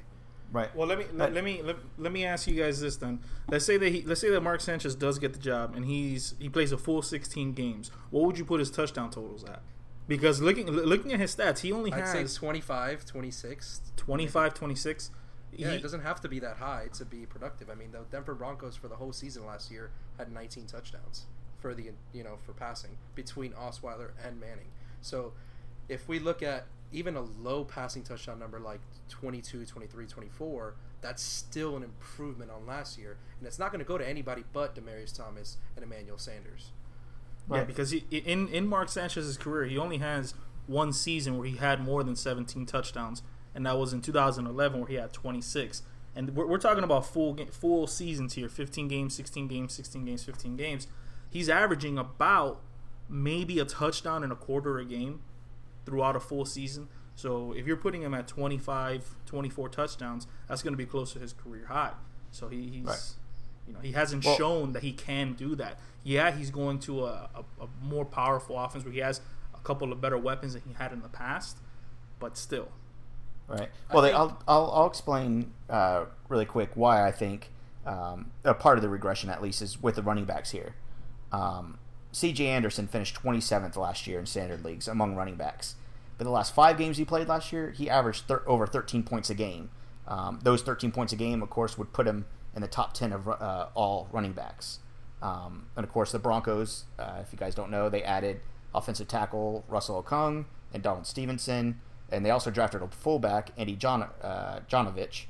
Right. 0.52 0.74
Well, 0.74 0.88
let 0.88 0.98
me 0.98 1.06
let, 1.14 1.34
let 1.34 1.44
me 1.44 1.62
let, 1.62 1.76
let 1.98 2.12
me 2.12 2.24
ask 2.24 2.48
you 2.48 2.56
guys 2.56 2.80
this 2.80 2.96
then. 2.96 3.20
Let's 3.50 3.66
say 3.66 3.76
that 3.78 3.90
he 3.90 4.02
let's 4.04 4.22
say 4.22 4.30
that 4.30 4.42
Mark 4.42 4.62
Sanchez 4.62 4.96
does 4.96 5.20
get 5.20 5.34
the 5.34 5.40
job 5.40 5.76
and 5.76 5.86
he's 5.86 6.36
he 6.40 6.48
plays 6.48 6.72
a 6.72 6.78
full 6.78 7.02
16 7.02 7.52
games. 7.52 7.92
What 8.12 8.24
would 8.24 8.38
you 8.38 8.46
put 8.46 8.62
his 8.62 8.72
touchdown 8.72 9.12
totals 9.12 9.44
at? 9.44 9.62
Because 10.08 10.42
looking 10.42 10.68
looking 10.68 11.12
at 11.12 11.20
his 11.20 11.36
stats, 11.36 11.60
he 11.60 11.74
only 11.74 11.92
I'd 11.92 12.08
say 12.08 12.22
has 12.22 12.36
25, 12.36 13.06
26. 13.06 13.82
25, 13.98 14.54
26. 14.54 15.12
Yeah, 15.54 15.72
He- 15.72 15.78
it 15.78 15.82
doesn't 15.82 16.02
have 16.02 16.22
to 16.22 16.28
be 16.30 16.40
that 16.40 16.58
high 16.58 16.88
to 16.94 17.06
be 17.06 17.26
productive. 17.26 17.70
I 17.70 17.76
mean, 17.76 17.92
the 17.92 18.04
Denver 18.12 18.36
Broncos 18.36 18.76
for 18.76 18.88
the 18.88 18.96
whole 18.98 19.14
season 19.14 19.46
last 19.46 19.72
year 19.72 19.92
had 20.18 20.32
19 20.32 20.68
touchdowns 20.68 21.26
for 21.58 21.74
the 21.74 21.92
you 22.14 22.24
know 22.24 22.38
for 22.46 22.54
passing 22.54 22.98
between 23.16 23.54
Osweiler 23.54 24.12
and 24.24 24.40
Manning. 24.40 24.72
So 25.02 25.34
if 25.90 26.08
we 26.08 26.20
look 26.20 26.44
at 26.44 26.66
even 26.92 27.16
a 27.16 27.22
low 27.22 27.64
passing 27.66 28.04
touchdown 28.04 28.40
number 28.40 28.60
like 28.60 28.80
22, 29.10 29.66
23, 29.66 30.06
24, 30.08 30.76
that's 31.02 31.22
still 31.24 31.76
an 31.78 31.84
improvement 31.84 32.50
on 32.52 32.66
last 32.66 32.98
year, 32.98 33.18
and 33.40 33.48
it's 33.48 33.60
not 33.60 33.72
going 33.72 33.80
to 33.80 33.86
go 33.86 33.98
to 33.98 34.08
anybody 34.08 34.44
but 34.54 34.76
Demaryius 34.76 35.16
Thomas 35.16 35.58
and 35.76 35.84
Emmanuel 35.84 36.18
Sanders. 36.18 36.72
Yeah, 37.50 37.58
Right. 37.60 37.68
because 37.68 37.92
he, 37.92 38.00
in 38.12 38.48
in 38.50 38.68
Mark 38.68 38.90
Sanchez's 38.90 39.38
career, 39.38 39.66
he 39.66 39.78
only 39.78 39.98
has 40.00 40.34
one 40.66 40.92
season 40.92 41.38
where 41.38 41.48
he 41.48 41.56
had 41.58 41.80
more 41.82 42.04
than 42.04 42.16
17 42.16 42.66
touchdowns, 42.66 43.22
and 43.58 43.66
that 43.66 43.78
was 43.78 43.92
in 43.92 44.02
2011 44.02 44.80
where 44.80 44.88
he 44.88 44.94
had 44.96 45.12
26. 45.12 45.82
And 46.16 46.36
we're, 46.36 46.46
we're 46.46 46.58
talking 46.60 46.84
about 46.84 47.06
full 47.06 47.36
full 47.52 47.88
seasons 47.88 48.34
here: 48.34 48.48
15 48.48 48.88
games, 48.88 49.14
16 49.16 49.48
games, 49.48 49.74
16 49.74 50.06
games, 50.06 50.24
15 50.24 50.56
games. 50.56 50.88
He's 51.30 51.50
averaging 51.50 51.98
about 51.98 52.62
maybe 53.10 53.60
a 53.60 53.66
touchdown 53.66 54.24
and 54.24 54.32
a 54.32 54.36
quarter 54.36 54.78
a 54.80 54.86
game 54.86 55.22
throughout 55.86 56.16
a 56.16 56.20
full 56.20 56.46
season. 56.46 56.88
So 57.16 57.52
if 57.54 57.66
you're 57.66 57.78
putting 57.78 58.04
him 58.04 58.14
at 58.14 58.28
25, 58.28 59.16
24 59.26 59.70
touchdowns, 59.70 60.28
that's 60.48 60.62
going 60.62 60.74
to 60.74 60.78
be 60.78 60.86
close 60.86 61.14
to 61.14 61.20
his 61.20 61.34
career 61.34 61.66
high. 61.68 61.94
So 62.32 62.48
he, 62.48 62.70
he's 62.70 62.86
Right. 62.86 63.14
you 63.68 63.74
know 63.74 63.80
he 63.80 63.92
hasn't 63.94 64.24
Well- 64.24 64.38
shown 64.38 64.74
that 64.74 64.84
he 64.84 64.94
can 64.94 65.34
do 65.34 65.56
that. 65.56 65.80
Yeah, 66.04 66.32
he's 66.32 66.52
going 66.52 66.80
to 66.82 67.06
a, 67.06 67.30
a, 67.36 67.64
a 67.64 67.68
more 67.82 68.06
powerful 68.06 68.58
offense 68.58 68.84
where 68.86 68.94
he 68.94 69.00
has 69.00 69.20
a 69.54 69.60
couple 69.60 69.92
of 69.92 70.00
better 70.00 70.18
weapons 70.18 70.54
than 70.54 70.62
he 70.68 70.74
had 70.74 70.94
in 70.94 71.02
the 71.02 71.10
past, 71.10 71.58
but 72.20 72.38
still. 72.38 72.70
Right. 73.48 73.70
Well, 73.94 74.02
they, 74.02 74.10
think- 74.10 74.20
I'll, 74.20 74.44
I'll 74.48 74.72
I'll 74.72 74.88
explain 74.88 75.54
uh, 75.70 76.06
really 76.30 76.46
quick 76.46 76.72
why 76.76 77.08
I 77.08 77.12
think 77.12 77.50
um, 77.86 78.32
a 78.44 78.54
part 78.54 78.78
of 78.78 78.82
the 78.82 78.90
regression, 78.90 79.30
at 79.30 79.42
least, 79.42 79.62
is 79.62 79.82
with 79.82 79.96
the 79.96 80.02
running 80.04 80.26
backs 80.26 80.52
here. 80.52 80.76
Um, 81.32 81.78
C.J. 82.12 82.48
Anderson 82.48 82.88
finished 82.88 83.16
27th 83.22 83.76
last 83.78 84.08
year 84.08 84.20
in 84.20 84.26
standard 84.26 84.66
leagues 84.66 84.88
among 84.88 85.16
running 85.16 85.36
backs. 85.36 85.76
But 86.18 86.24
the 86.24 86.32
last 86.32 86.54
five 86.56 86.78
games 86.78 86.98
he 86.98 87.06
played 87.06 87.28
last 87.28 87.54
year, 87.54 87.72
he 87.72 87.90
averaged 87.90 88.26
thir- 88.28 88.44
over 88.48 88.66
13 88.66 89.04
points 89.04 89.30
a 89.30 89.36
game. 89.36 89.70
Um, 90.08 90.40
those 90.42 90.62
13 90.64 90.92
points 90.92 91.14
a 91.14 91.16
game, 91.16 91.44
of 91.44 91.50
course, 91.50 91.78
would 91.78 91.94
put 91.94 92.08
him 92.08 92.26
in 92.56 92.62
the 92.62 92.68
top 92.68 92.94
10 92.94 93.14
of 93.14 93.28
uh, 93.28 93.68
all 93.76 94.08
running 94.12 94.32
backs. 94.34 94.80
Um, 95.22 95.68
and 95.76 95.84
of 95.84 95.92
course, 95.92 96.12
the 96.12 96.20
Broncos, 96.20 96.86
uh, 96.98 97.20
if 97.22 97.32
you 97.32 97.38
guys 97.38 97.54
don't 97.56 97.70
know, 97.70 97.88
they 97.88 98.04
added 98.04 98.40
offensive 98.74 99.08
tackle 99.08 99.64
Russell 99.68 100.02
Okung 100.02 100.46
and 100.74 100.82
Donald 100.82 101.06
Stephenson, 101.06 101.82
and 102.12 102.26
they 102.26 102.32
also 102.32 102.52
drafted 102.52 102.82
a 102.82 102.88
fullback, 102.88 103.52
Andy 103.58 103.76
John, 103.76 104.04
uh, 104.22 104.62
Janovich. 104.70 105.26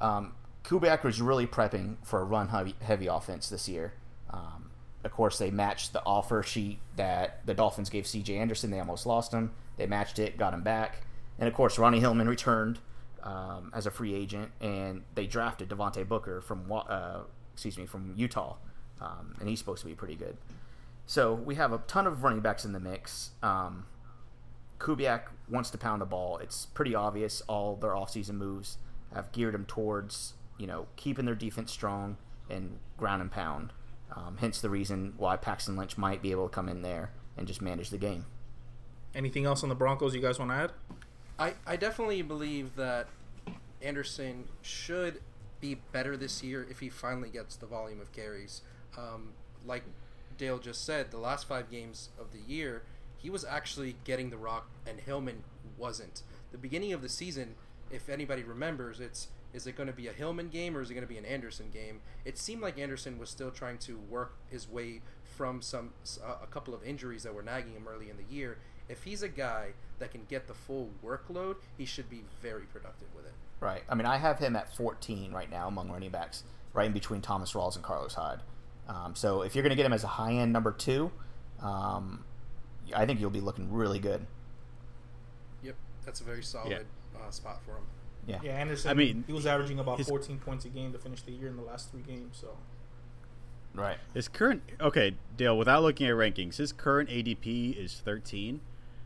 Um, 0.00 0.32
Kubiak 0.64 1.02
was 1.02 1.20
really 1.20 1.46
prepping 1.46 1.96
for 2.02 2.20
a 2.20 2.24
run 2.24 2.48
heavy, 2.48 2.74
heavy 2.82 3.06
offense 3.06 3.48
this 3.48 3.68
year. 3.68 3.94
Um, 4.30 4.70
of 5.04 5.12
course, 5.12 5.38
they 5.38 5.50
matched 5.50 5.92
the 5.92 6.02
offer 6.04 6.42
sheet 6.42 6.78
that 6.96 7.46
the 7.46 7.54
Dolphins 7.54 7.88
gave 7.88 8.06
C.J. 8.06 8.36
Anderson. 8.36 8.70
They 8.70 8.80
almost 8.80 9.06
lost 9.06 9.32
him. 9.32 9.52
They 9.76 9.86
matched 9.86 10.18
it, 10.18 10.36
got 10.36 10.52
him 10.52 10.62
back, 10.62 11.02
and 11.38 11.48
of 11.48 11.54
course, 11.54 11.78
Ronnie 11.78 12.00
Hillman 12.00 12.28
returned 12.28 12.80
um, 13.22 13.70
as 13.74 13.86
a 13.86 13.90
free 13.90 14.14
agent, 14.14 14.50
and 14.60 15.04
they 15.14 15.26
drafted 15.26 15.68
Devontae 15.68 16.06
Booker 16.06 16.40
from 16.40 16.70
uh, 16.70 17.20
excuse 17.52 17.78
me 17.78 17.86
from 17.86 18.12
Utah, 18.16 18.56
um, 19.00 19.36
and 19.40 19.48
he's 19.48 19.58
supposed 19.58 19.80
to 19.82 19.86
be 19.86 19.94
pretty 19.94 20.16
good. 20.16 20.36
So 21.06 21.32
we 21.32 21.54
have 21.54 21.72
a 21.72 21.78
ton 21.86 22.06
of 22.06 22.22
running 22.22 22.40
backs 22.40 22.64
in 22.64 22.72
the 22.72 22.80
mix. 22.80 23.30
Um, 23.42 23.86
Kubiak 24.78 25.22
wants 25.48 25.70
to 25.70 25.78
pound 25.78 26.02
the 26.02 26.06
ball. 26.06 26.38
It's 26.38 26.66
pretty 26.66 26.94
obvious 26.94 27.42
all 27.48 27.76
their 27.76 27.90
offseason 27.90 28.34
moves 28.34 28.78
have 29.14 29.32
geared 29.32 29.54
him 29.54 29.64
towards, 29.64 30.34
you 30.58 30.66
know, 30.66 30.86
keeping 30.96 31.24
their 31.24 31.34
defense 31.34 31.72
strong 31.72 32.16
and 32.50 32.78
ground 32.96 33.22
and 33.22 33.30
pound. 33.30 33.72
Um, 34.14 34.36
hence 34.38 34.60
the 34.60 34.70
reason 34.70 35.14
why 35.16 35.36
Paxton 35.36 35.76
Lynch 35.76 35.98
might 35.98 36.22
be 36.22 36.30
able 36.30 36.48
to 36.48 36.54
come 36.54 36.68
in 36.68 36.82
there 36.82 37.10
and 37.36 37.46
just 37.46 37.60
manage 37.60 37.90
the 37.90 37.98
game. 37.98 38.26
Anything 39.14 39.46
else 39.46 39.62
on 39.62 39.68
the 39.68 39.74
Broncos 39.74 40.14
you 40.14 40.20
guys 40.20 40.38
want 40.38 40.50
to 40.50 40.56
add? 40.56 40.72
I, 41.38 41.54
I 41.66 41.76
definitely 41.76 42.22
believe 42.22 42.76
that 42.76 43.08
Anderson 43.80 44.44
should 44.62 45.20
be 45.60 45.76
better 45.92 46.16
this 46.16 46.42
year 46.42 46.66
if 46.70 46.80
he 46.80 46.88
finally 46.88 47.30
gets 47.30 47.56
the 47.56 47.66
volume 47.66 48.00
of 48.00 48.12
carries. 48.12 48.62
Um, 48.96 49.30
like 49.66 49.84
Dale 50.36 50.58
just 50.58 50.84
said, 50.84 51.10
the 51.10 51.18
last 51.18 51.46
five 51.48 51.70
games 51.70 52.10
of 52.18 52.32
the 52.32 52.40
year, 52.40 52.82
he 53.18 53.30
was 53.30 53.44
actually 53.44 53.96
getting 54.04 54.30
the 54.30 54.36
rock, 54.36 54.68
and 54.86 54.98
Hillman 54.98 55.44
wasn't. 55.76 56.22
The 56.52 56.58
beginning 56.58 56.92
of 56.92 57.02
the 57.02 57.08
season, 57.08 57.56
if 57.90 58.08
anybody 58.08 58.42
remembers, 58.42 59.00
it's 59.00 59.28
is 59.52 59.66
it 59.66 59.76
going 59.76 59.86
to 59.86 59.94
be 59.94 60.08
a 60.08 60.12
Hillman 60.12 60.50
game 60.50 60.76
or 60.76 60.82
is 60.82 60.90
it 60.90 60.94
going 60.94 61.06
to 61.06 61.08
be 61.08 61.16
an 61.16 61.24
Anderson 61.24 61.70
game? 61.72 62.00
It 62.24 62.38
seemed 62.38 62.60
like 62.60 62.78
Anderson 62.78 63.18
was 63.18 63.30
still 63.30 63.50
trying 63.50 63.78
to 63.78 63.98
work 64.10 64.34
his 64.50 64.68
way 64.68 65.00
from 65.36 65.62
some 65.62 65.90
a 66.22 66.46
couple 66.46 66.74
of 66.74 66.84
injuries 66.84 67.22
that 67.22 67.34
were 67.34 67.42
nagging 67.42 67.72
him 67.72 67.86
early 67.88 68.10
in 68.10 68.16
the 68.16 68.34
year. 68.34 68.58
If 68.88 69.04
he's 69.04 69.22
a 69.22 69.28
guy 69.28 69.70
that 69.98 70.10
can 70.10 70.22
get 70.28 70.48
the 70.48 70.54
full 70.54 70.90
workload, 71.04 71.56
he 71.76 71.84
should 71.84 72.10
be 72.10 72.24
very 72.42 72.64
productive 72.64 73.08
with 73.16 73.24
it. 73.24 73.32
Right. 73.60 73.82
I 73.88 73.94
mean, 73.94 74.06
I 74.06 74.18
have 74.18 74.38
him 74.38 74.54
at 74.54 74.74
14 74.76 75.32
right 75.32 75.50
now 75.50 75.68
among 75.68 75.90
running 75.90 76.10
backs, 76.10 76.44
right 76.72 76.86
in 76.86 76.92
between 76.92 77.20
Thomas 77.20 77.52
Rawls 77.52 77.74
and 77.74 77.84
Carlos 77.84 78.14
Hyde. 78.14 78.40
Um, 78.88 79.14
so 79.14 79.42
if 79.42 79.54
you're 79.54 79.62
going 79.62 79.70
to 79.70 79.76
get 79.76 79.86
him 79.86 79.92
as 79.92 80.04
a 80.04 80.08
high 80.08 80.32
end 80.32 80.52
number 80.52 80.72
two, 80.72 81.10
um, 81.60 82.24
I 82.94 83.06
think 83.06 83.20
you'll 83.20 83.30
be 83.30 83.40
looking 83.40 83.72
really 83.72 83.98
good. 83.98 84.26
Yep, 85.62 85.76
that's 86.04 86.20
a 86.20 86.24
very 86.24 86.42
solid 86.42 86.86
uh, 87.16 87.30
spot 87.30 87.60
for 87.64 87.72
him. 87.72 87.84
Yeah. 88.26 88.40
Yeah, 88.42 88.52
Anderson. 88.52 88.90
I 88.90 88.94
mean, 88.94 89.24
he 89.26 89.32
was 89.32 89.46
averaging 89.46 89.78
about 89.78 89.98
his- 89.98 90.08
14 90.08 90.38
points 90.38 90.64
a 90.64 90.68
game 90.68 90.92
to 90.92 90.98
finish 90.98 91.22
the 91.22 91.32
year 91.32 91.48
in 91.48 91.56
the 91.56 91.62
last 91.62 91.90
three 91.90 92.02
games. 92.02 92.36
So 92.40 92.56
Right. 93.74 93.98
His 94.14 94.28
current 94.28 94.62
okay, 94.80 95.14
Dale. 95.36 95.56
Without 95.56 95.82
looking 95.82 96.06
at 96.08 96.14
rankings, 96.14 96.56
his 96.56 96.72
current 96.72 97.08
ADP 97.10 97.76
is 97.78 98.00
13. 98.04 98.60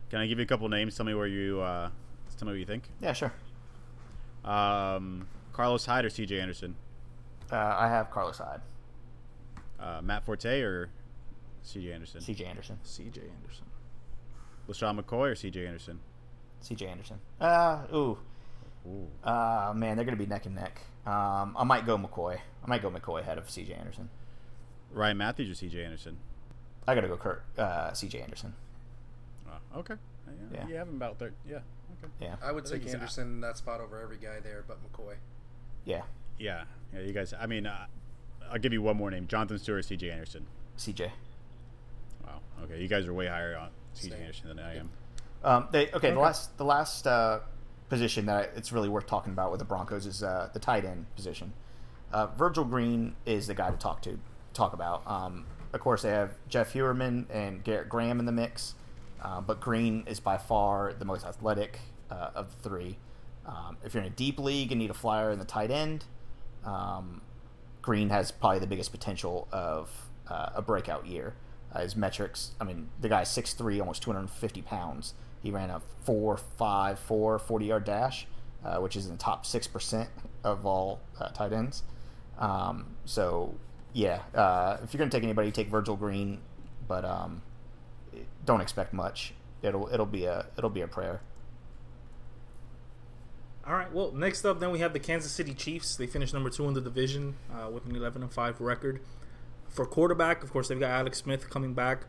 Can 0.09 0.19
I 0.19 0.27
give 0.27 0.39
you 0.39 0.43
a 0.43 0.47
couple 0.47 0.67
names? 0.69 0.95
Tell 0.95 1.05
me 1.05 1.13
where 1.13 1.27
you 1.27 1.61
uh, 1.61 1.89
tell 2.37 2.47
me 2.47 2.53
what 2.53 2.59
you 2.59 2.65
think. 2.65 2.83
Yeah, 3.01 3.13
sure. 3.13 3.33
Um, 4.43 5.27
Carlos 5.53 5.85
Hyde 5.85 6.05
or 6.05 6.09
C.J. 6.09 6.39
Anderson? 6.39 6.75
Uh, 7.51 7.55
I 7.55 7.87
have 7.87 8.09
Carlos 8.11 8.37
Hyde, 8.39 8.61
Uh, 9.79 10.01
Matt 10.01 10.25
Forte 10.25 10.61
or 10.61 10.89
C.J. 11.61 11.93
Anderson? 11.93 12.21
C.J. 12.21 12.45
Anderson, 12.45 12.79
C.J. 12.83 13.21
Anderson. 13.21 13.65
LeSean 14.69 14.99
McCoy 14.99 15.31
or 15.31 15.35
C.J. 15.35 15.65
Anderson? 15.67 15.99
C.J. 16.61 16.87
Anderson. 16.87 17.19
Uh, 17.39 17.83
ooh, 17.93 18.17
Ooh. 18.87 19.07
uh, 19.23 19.73
man, 19.75 19.95
they're 19.97 20.05
going 20.05 20.17
to 20.17 20.23
be 20.23 20.29
neck 20.29 20.45
and 20.45 20.55
neck. 20.55 20.81
Um, 21.05 21.55
I 21.57 21.63
might 21.65 21.85
go 21.85 21.97
McCoy. 21.97 22.35
I 22.63 22.67
might 22.67 22.81
go 22.81 22.89
McCoy 22.89 23.21
ahead 23.21 23.37
of 23.37 23.49
C.J. 23.49 23.73
Anderson. 23.73 24.09
Ryan 24.91 25.17
Mathews 25.17 25.49
or 25.49 25.55
C.J. 25.55 25.83
Anderson? 25.83 26.17
I 26.87 26.95
got 26.95 27.01
to 27.01 27.07
go 27.07 27.17
Kurt, 27.17 27.43
uh, 27.57 27.93
C.J. 27.93 28.21
Anderson. 28.21 28.53
Oh, 29.47 29.79
okay. 29.79 29.95
Yeah, 30.27 30.59
Yeah. 30.61 30.67
you 30.67 30.75
have 30.75 30.87
him 30.87 30.95
about 30.95 31.19
third. 31.19 31.33
Yeah. 31.47 31.57
Okay. 32.03 32.11
Yeah, 32.21 32.35
I 32.43 32.51
would 32.51 32.65
I 32.67 32.69
take 32.77 32.87
Anderson 32.87 33.27
in 33.27 33.41
that 33.41 33.57
spot 33.57 33.79
over 33.81 33.99
every 34.01 34.17
guy 34.17 34.39
there, 34.41 34.63
but 34.67 34.77
McCoy. 34.83 35.15
yeah, 35.85 36.03
Yeah. 36.39 36.63
Yeah. 36.93 37.01
You 37.01 37.13
guys. 37.13 37.33
I 37.39 37.45
mean, 37.47 37.65
uh, 37.65 37.85
I'll 38.51 38.59
give 38.59 38.73
you 38.73 38.81
one 38.81 38.97
more 38.97 39.11
name: 39.11 39.27
Jonathan 39.27 39.59
Stewart, 39.59 39.85
C.J. 39.85 40.09
Anderson. 40.11 40.45
C.J. 40.77 41.11
Wow. 42.25 42.39
Okay. 42.63 42.81
You 42.81 42.87
guys 42.87 43.05
are 43.07 43.13
way 43.13 43.27
higher 43.27 43.55
on 43.57 43.69
C.J. 43.93 44.09
Same. 44.09 44.21
Anderson 44.21 44.47
than 44.49 44.59
I 44.59 44.77
am. 44.77 44.89
Um, 45.43 45.67
they 45.71 45.91
okay. 45.91 46.11
The 46.11 46.19
last 46.19 46.57
the 46.57 46.65
last 46.65 47.05
uh, 47.05 47.39
position 47.89 48.25
that 48.27 48.51
it's 48.55 48.71
really 48.71 48.89
worth 48.89 49.05
talking 49.05 49.33
about 49.33 49.51
with 49.51 49.59
the 49.59 49.65
Broncos 49.65 50.05
is 50.05 50.23
uh, 50.23 50.49
the 50.53 50.59
tight 50.59 50.85
end 50.85 51.05
position. 51.15 51.53
Uh, 52.11 52.27
Virgil 52.27 52.63
Green 52.63 53.15
is 53.25 53.47
the 53.47 53.53
guy 53.53 53.71
to 53.71 53.77
talk 53.77 54.01
to 54.03 54.19
talk 54.53 54.73
about. 54.73 55.05
Um, 55.07 55.45
of 55.73 55.79
course, 55.79 56.03
they 56.03 56.11
have 56.11 56.35
Jeff 56.47 56.73
Heuerman 56.73 57.25
and 57.29 57.63
Garrett 57.63 57.89
Graham 57.89 58.19
in 58.19 58.25
the 58.25 58.31
mix, 58.31 58.75
uh, 59.21 59.41
but 59.41 59.59
Green 59.59 60.03
is 60.07 60.19
by 60.19 60.37
far 60.37 60.93
the 60.93 61.05
most 61.05 61.25
athletic 61.25 61.79
uh, 62.11 62.29
of 62.35 62.55
the 62.55 62.69
three. 62.69 62.97
Um, 63.45 63.77
if 63.83 63.93
you're 63.93 64.03
in 64.03 64.07
a 64.07 64.15
deep 64.15 64.39
league 64.39 64.71
and 64.71 64.79
need 64.79 64.91
a 64.91 64.93
flyer 64.93 65.31
in 65.31 65.39
the 65.39 65.45
tight 65.45 65.71
end, 65.71 66.05
um, 66.63 67.21
Green 67.81 68.09
has 68.09 68.31
probably 68.31 68.59
the 68.59 68.67
biggest 68.67 68.91
potential 68.91 69.47
of 69.51 69.89
uh, 70.29 70.51
a 70.55 70.61
breakout 70.61 71.05
year. 71.07 71.33
Uh, 71.73 71.81
his 71.81 71.95
metrics, 71.95 72.51
I 72.61 72.65
mean, 72.65 72.89
the 73.01 73.09
guy's 73.09 73.29
6'3", 73.29 73.79
almost 73.79 74.03
250 74.03 74.61
pounds. 74.61 75.13
He 75.41 75.51
ran 75.51 75.69
a 75.69 75.81
4.5, 76.05 76.97
4 76.97 77.39
40 77.39 77.65
yard 77.65 77.83
dash, 77.83 78.27
uh, 78.63 78.77
which 78.77 78.95
is 78.95 79.05
in 79.05 79.13
the 79.13 79.17
top 79.17 79.45
6% 79.45 80.07
of 80.43 80.65
all 80.65 81.01
uh, 81.19 81.29
tight 81.29 81.51
ends. 81.51 81.83
Um, 82.37 82.95
so, 83.05 83.55
yeah, 83.93 84.21
uh, 84.35 84.77
if 84.83 84.93
you're 84.93 84.99
going 84.99 85.09
to 85.09 85.17
take 85.17 85.23
anybody, 85.23 85.51
take 85.51 85.67
Virgil 85.67 85.95
Green, 85.95 86.39
but 86.87 87.03
um, 87.05 87.41
don't 88.45 88.61
expect 88.61 88.93
much. 88.93 89.33
It'll 89.61 89.87
it'll 89.93 90.05
be 90.05 90.25
a 90.25 90.45
it'll 90.57 90.69
be 90.69 90.81
a 90.81 90.87
prayer. 90.87 91.21
All 93.65 93.73
right. 93.73 93.91
Well, 93.93 94.11
next 94.11 94.43
up, 94.43 94.59
then 94.59 94.71
we 94.71 94.79
have 94.79 94.91
the 94.91 94.99
Kansas 94.99 95.31
City 95.31 95.53
Chiefs. 95.53 95.95
They 95.95 96.05
finished 96.05 96.33
number 96.33 96.49
two 96.49 96.67
in 96.67 96.73
the 96.73 96.81
division 96.81 97.35
uh, 97.53 97.69
with 97.69 97.85
an 97.85 97.95
11 97.95 98.21
and 98.21 98.31
five 98.31 98.59
record. 98.59 98.99
For 99.73 99.85
quarterback, 99.85 100.43
of 100.43 100.51
course, 100.51 100.67
they've 100.67 100.79
got 100.79 100.91
Alex 100.91 101.17
Smith 101.19 101.49
coming 101.49 101.73
back. 101.73 102.05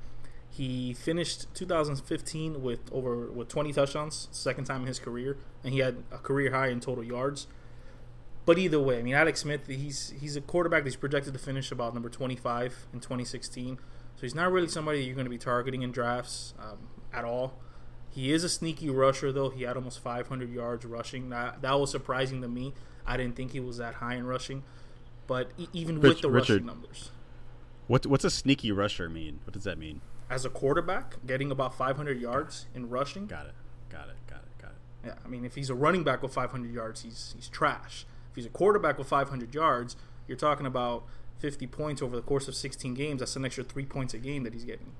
He 0.51 0.93
finished 0.93 1.53
2015 1.55 2.63
with 2.63 2.81
over 2.93 3.27
with 3.31 3.49
20 3.49 3.73
touchdowns, 3.73 4.29
second 4.31 4.67
time 4.67 4.83
in 4.83 4.87
his 4.87 4.99
career, 4.99 5.37
and 5.65 5.73
he 5.73 5.81
had 5.81 6.05
a 6.13 6.19
career 6.19 6.53
high 6.53 6.69
in 6.69 6.79
total 6.81 7.03
yards. 7.03 7.47
But 8.47 8.59
either 8.59 8.79
way, 8.79 8.99
I 8.99 9.03
mean, 9.03 9.15
Alex 9.15 9.41
Smith, 9.41 9.67
he's 9.67 10.13
he's 10.21 10.37
a 10.37 10.41
quarterback 10.41 10.85
that's 10.85 10.97
projected 10.97 11.33
to 11.33 11.39
finish 11.39 11.73
about 11.73 11.95
number 11.95 12.09
25 12.11 12.87
in 12.93 13.01
2016. 13.01 13.79
So 14.17 14.21
he's 14.21 14.35
not 14.35 14.53
really 14.53 14.69
somebody 14.69 15.03
you're 15.03 15.15
going 15.15 15.25
to 15.27 15.31
be 15.31 15.39
targeting 15.39 15.83
in 15.83 15.91
drafts 15.91 16.55
um, 16.61 16.79
at 17.13 17.25
all. 17.25 17.55
He 18.11 18.31
is 18.31 18.45
a 18.45 18.49
sneaky 18.49 18.91
rusher, 18.91 19.33
though. 19.33 19.49
He 19.51 19.65
had 19.65 19.77
almost 19.77 19.99
500 20.01 20.49
yards 20.53 20.85
rushing. 20.85 21.31
That 21.31 21.63
that 21.63 21.81
was 21.81 21.91
surprising 21.91 22.43
to 22.43 22.49
me. 22.49 22.75
I 23.07 23.17
didn't 23.17 23.35
think 23.35 23.53
he 23.53 23.61
was 23.61 23.79
that 23.79 23.95
high 23.95 24.15
in 24.15 24.27
rushing. 24.27 24.63
But 25.27 25.51
e- 25.59 25.67
even 25.73 26.01
Rich- 26.01 26.09
with 26.17 26.21
the 26.21 26.31
Richard. 26.31 26.53
rushing 26.53 26.67
numbers, 26.67 27.11
What 27.87 28.07
what's 28.07 28.25
a 28.25 28.31
sneaky 28.31 28.73
rusher 28.73 29.09
mean? 29.09 29.41
What 29.45 29.53
does 29.53 29.65
that 29.65 29.79
mean? 29.79 30.01
as 30.31 30.45
a 30.45 30.51
quarterback, 30.51 31.17
getting 31.27 31.51
about 31.51 31.77
500 31.77 32.21
yards 32.21 32.67
in 32.75 32.89
rushing, 32.89 33.27
Got 33.27 33.47
it. 33.47 33.55
Got 33.91 34.09
it. 34.09 34.17
Got 34.27 34.39
it. 34.39 34.63
Got 34.63 34.71
it. 34.71 34.77
Yeah, 35.07 35.15
I 35.25 35.29
mean, 35.29 35.45
if 35.45 35.55
he's 35.55 35.71
a 35.71 35.75
running 35.75 36.03
back 36.03 36.23
with 36.23 36.33
500 36.33 36.73
yards, 36.73 37.03
he's 37.03 37.35
he's 37.37 37.49
trash. 37.49 38.07
If 38.31 38.37
he's 38.37 38.47
a 38.47 38.51
quarterback 38.51 38.99
with 38.99 39.07
500 39.07 39.55
yards, 39.55 39.97
you're 40.27 40.37
talking 40.37 40.67
about 40.67 41.05
50 41.39 41.67
points 41.67 42.03
over 42.03 42.17
the 42.17 42.23
course 42.23 42.49
of 42.49 42.55
16 42.55 42.95
games. 42.95 43.21
That's 43.21 43.37
an 43.37 43.45
extra 43.45 43.63
three 43.65 43.85
points 43.85 44.15
a 44.15 44.19
game 44.19 44.45
that 44.45 44.55
he's 44.55 44.65
getting, 44.65 44.93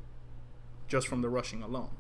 just 0.87 1.09
from 1.09 1.23
the 1.23 1.29
rushing 1.29 1.63
alone. 1.63 1.91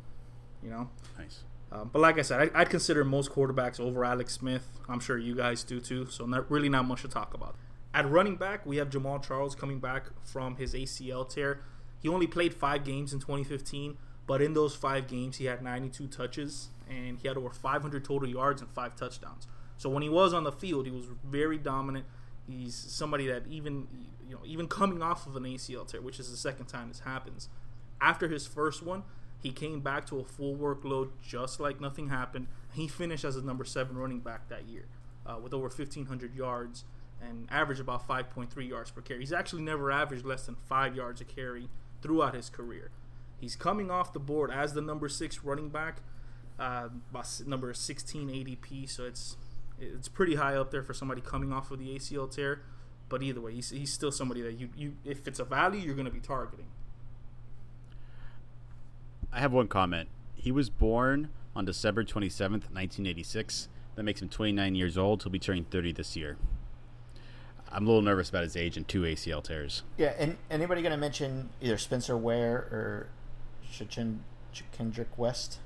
You 0.62 0.70
know. 0.70 0.90
Nice. 1.18 1.44
Um, 1.72 1.90
but 1.92 2.00
like 2.00 2.18
I 2.18 2.22
said, 2.22 2.52
I, 2.54 2.60
I'd 2.60 2.70
consider 2.70 3.04
most 3.04 3.32
quarterbacks 3.32 3.80
over 3.80 4.04
Alex 4.04 4.34
Smith. 4.34 4.68
I'm 4.88 5.00
sure 5.00 5.18
you 5.18 5.34
guys 5.34 5.64
do 5.64 5.80
too. 5.80 6.06
So 6.06 6.24
not 6.26 6.48
really 6.50 6.68
not 6.68 6.84
much 6.84 7.02
to 7.02 7.08
talk 7.08 7.34
about. 7.34 7.56
At 7.94 8.10
running 8.10 8.34
back, 8.34 8.66
we 8.66 8.78
have 8.78 8.90
Jamaal 8.90 9.24
Charles 9.24 9.54
coming 9.54 9.78
back 9.78 10.06
from 10.24 10.56
his 10.56 10.74
ACL 10.74 11.28
tear. 11.28 11.60
He 12.02 12.08
only 12.08 12.26
played 12.26 12.52
five 12.52 12.84
games 12.84 13.12
in 13.12 13.20
2015, 13.20 13.96
but 14.26 14.42
in 14.42 14.52
those 14.52 14.74
five 14.74 15.06
games, 15.06 15.36
he 15.36 15.44
had 15.44 15.62
92 15.62 16.08
touches 16.08 16.70
and 16.90 17.18
he 17.20 17.28
had 17.28 17.36
over 17.36 17.50
500 17.50 18.04
total 18.04 18.28
yards 18.28 18.60
and 18.60 18.70
five 18.70 18.96
touchdowns. 18.96 19.46
So 19.78 19.88
when 19.88 20.02
he 20.02 20.08
was 20.08 20.34
on 20.34 20.42
the 20.42 20.50
field, 20.50 20.86
he 20.86 20.92
was 20.92 21.06
very 21.24 21.56
dominant. 21.56 22.04
He's 22.48 22.74
somebody 22.74 23.28
that 23.28 23.46
even 23.48 23.86
you 24.28 24.34
know 24.34 24.40
even 24.44 24.66
coming 24.66 25.00
off 25.00 25.26
of 25.26 25.36
an 25.36 25.44
ACL 25.44 25.86
tear, 25.86 26.02
which 26.02 26.18
is 26.18 26.30
the 26.30 26.36
second 26.36 26.66
time 26.66 26.88
this 26.88 27.00
happens, 27.00 27.48
after 28.00 28.28
his 28.28 28.46
first 28.46 28.82
one, 28.82 29.04
he 29.40 29.50
came 29.50 29.80
back 29.80 30.04
to 30.06 30.18
a 30.18 30.24
full 30.24 30.56
workload 30.56 31.10
just 31.22 31.60
like 31.60 31.80
nothing 31.80 32.08
happened. 32.08 32.48
He 32.72 32.88
finished 32.88 33.24
as 33.24 33.36
a 33.36 33.42
number 33.42 33.64
seven 33.64 33.96
running 33.96 34.20
back 34.20 34.48
that 34.48 34.66
year 34.68 34.86
uh, 35.24 35.38
with 35.42 35.54
over 35.54 35.68
1,500 35.68 36.34
yards 36.34 36.84
and 37.20 37.48
averaged 37.50 37.80
about 37.80 38.06
5.3 38.06 38.68
yards 38.68 38.90
per 38.90 39.00
carry. 39.00 39.20
He's 39.20 39.32
actually 39.32 39.62
never 39.62 39.90
averaged 39.90 40.24
less 40.24 40.46
than 40.46 40.56
five 40.68 40.94
yards 40.94 41.20
a 41.20 41.24
carry 41.24 41.68
throughout 42.02 42.34
his 42.34 42.50
career. 42.50 42.90
He's 43.40 43.56
coming 43.56 43.90
off 43.90 44.12
the 44.12 44.20
board 44.20 44.50
as 44.50 44.74
the 44.74 44.80
number 44.80 45.08
six 45.08 45.44
running 45.44 45.68
back, 45.68 46.02
uh, 46.58 46.88
number 47.46 47.72
16 47.72 48.28
ADP, 48.28 48.88
so 48.88 49.04
it's 49.04 49.36
it's 49.80 50.08
pretty 50.08 50.36
high 50.36 50.54
up 50.54 50.70
there 50.70 50.82
for 50.82 50.94
somebody 50.94 51.20
coming 51.20 51.52
off 51.52 51.70
of 51.70 51.78
the 51.78 51.94
ACL 51.96 52.30
tear. 52.30 52.62
But 53.08 53.22
either 53.22 53.40
way, 53.40 53.54
he's, 53.54 53.70
he's 53.70 53.92
still 53.92 54.12
somebody 54.12 54.40
that 54.42 54.54
you, 54.54 54.70
you 54.76 54.96
if 55.04 55.26
it's 55.26 55.40
a 55.40 55.44
value, 55.44 55.80
you're 55.80 55.94
going 55.94 56.06
to 56.06 56.12
be 56.12 56.20
targeting. 56.20 56.66
I 59.32 59.40
have 59.40 59.52
one 59.52 59.68
comment. 59.68 60.08
He 60.34 60.52
was 60.52 60.70
born 60.70 61.30
on 61.56 61.64
December 61.64 62.04
27th, 62.04 62.70
1986. 62.70 63.68
That 63.96 64.02
makes 64.04 64.22
him 64.22 64.28
29 64.28 64.74
years 64.74 64.96
old. 64.96 65.22
He'll 65.22 65.32
be 65.32 65.38
turning 65.38 65.64
30 65.64 65.92
this 65.92 66.16
year. 66.16 66.36
I'm 67.74 67.84
a 67.84 67.86
little 67.86 68.02
nervous 68.02 68.28
about 68.28 68.44
his 68.44 68.56
age 68.56 68.76
and 68.76 68.86
two 68.86 69.02
ACL 69.02 69.42
tears. 69.42 69.82
Yeah, 69.96 70.14
and 70.18 70.36
anybody 70.50 70.80
going 70.80 70.92
to 70.92 70.96
mention 70.96 71.50
either 71.60 71.76
Spencer 71.76 72.16
Ware 72.16 72.56
or 72.70 73.06
Shachin- 73.70 74.20
Kendrick 74.72 75.18
West? 75.18 75.58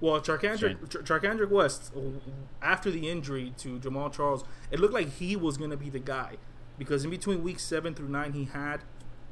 Well, 0.00 0.20
Charcandrick, 0.20 0.88
Ch- 0.90 1.08
Charcandrick 1.08 1.50
West, 1.50 1.92
after 2.60 2.90
the 2.90 3.08
injury 3.08 3.54
to 3.58 3.78
Jamaal 3.78 4.12
Charles, 4.12 4.44
it 4.72 4.80
looked 4.80 4.92
like 4.92 5.08
he 5.14 5.36
was 5.36 5.56
going 5.56 5.70
to 5.70 5.76
be 5.76 5.88
the 5.88 6.00
guy 6.00 6.36
because 6.76 7.04
in 7.04 7.10
between 7.10 7.42
weeks 7.44 7.62
seven 7.62 7.94
through 7.94 8.08
nine, 8.08 8.32
he 8.32 8.44
had 8.46 8.80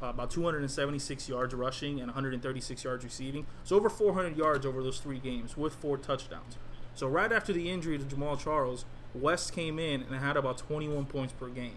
uh, 0.01 0.07
about 0.07 0.31
276 0.31 1.29
yards 1.29 1.53
rushing 1.55 1.99
and 1.99 2.07
136 2.09 2.85
yards 2.85 3.05
receiving. 3.05 3.47
So 3.65 3.77
over 3.77 3.91
400 3.91 4.37
yards 4.37 4.65
over 4.65 4.83
those 4.83 4.99
three 5.01 5.19
games 5.19 5.57
with 5.57 5.75
four 5.75 5.99
touchdowns. 5.99 6.57
So 6.95 7.09
right 7.09 7.33
after 7.33 7.53
the 7.53 7.69
injury 7.69 7.99
to 7.99 8.05
Jamaal 8.05 8.39
Charles, 8.39 8.85
West 9.15 9.53
came 9.53 9.79
in 9.79 10.03
and 10.03 10.15
had 10.17 10.37
about 10.37 10.59
21 10.59 11.07
points 11.07 11.33
per 11.33 11.49
game. 11.49 11.77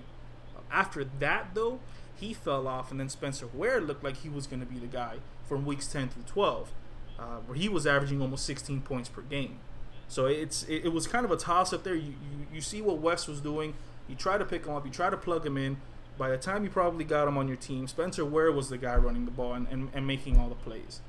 After 0.71 1.05
that, 1.19 1.49
though, 1.53 1.79
he 2.15 2.33
fell 2.33 2.67
off, 2.67 2.91
and 2.91 2.99
then 2.99 3.09
Spencer 3.09 3.47
Ware 3.53 3.81
looked 3.81 4.03
like 4.03 4.17
he 4.17 4.29
was 4.29 4.47
going 4.47 4.59
to 4.59 4.65
be 4.65 4.79
the 4.79 4.87
guy 4.87 5.17
from 5.47 5.65
weeks 5.65 5.87
10 5.87 6.09
through 6.09 6.23
12, 6.23 6.71
uh, 7.19 7.23
where 7.45 7.57
he 7.57 7.69
was 7.69 7.85
averaging 7.85 8.21
almost 8.21 8.45
16 8.45 8.81
points 8.81 9.09
per 9.09 9.21
game. 9.21 9.59
So 10.07 10.25
it's 10.27 10.63
it, 10.63 10.85
it 10.85 10.93
was 10.93 11.07
kind 11.07 11.25
of 11.25 11.31
a 11.31 11.37
toss 11.37 11.73
up 11.73 11.83
there. 11.83 11.95
You, 11.95 12.13
you 12.13 12.47
you 12.55 12.61
see 12.61 12.81
what 12.81 12.99
West 12.99 13.27
was 13.27 13.41
doing. 13.41 13.73
You 14.07 14.15
try 14.15 14.37
to 14.37 14.45
pick 14.45 14.65
him 14.65 14.73
up. 14.75 14.85
You 14.85 14.91
try 14.91 15.09
to 15.09 15.17
plug 15.17 15.45
him 15.45 15.57
in. 15.57 15.77
By 16.17 16.29
the 16.29 16.37
time 16.37 16.63
you 16.63 16.69
probably 16.69 17.03
got 17.03 17.27
him 17.27 17.37
on 17.37 17.47
your 17.47 17.57
team, 17.57 17.87
Spencer 17.87 18.23
Ware 18.23 18.51
was 18.51 18.69
the 18.69 18.77
guy 18.77 18.95
running 18.95 19.25
the 19.25 19.31
ball 19.31 19.53
and, 19.53 19.67
and, 19.69 19.89
and 19.93 20.07
making 20.07 20.37
all 20.37 20.47
the 20.47 20.55
plays. 20.55 21.01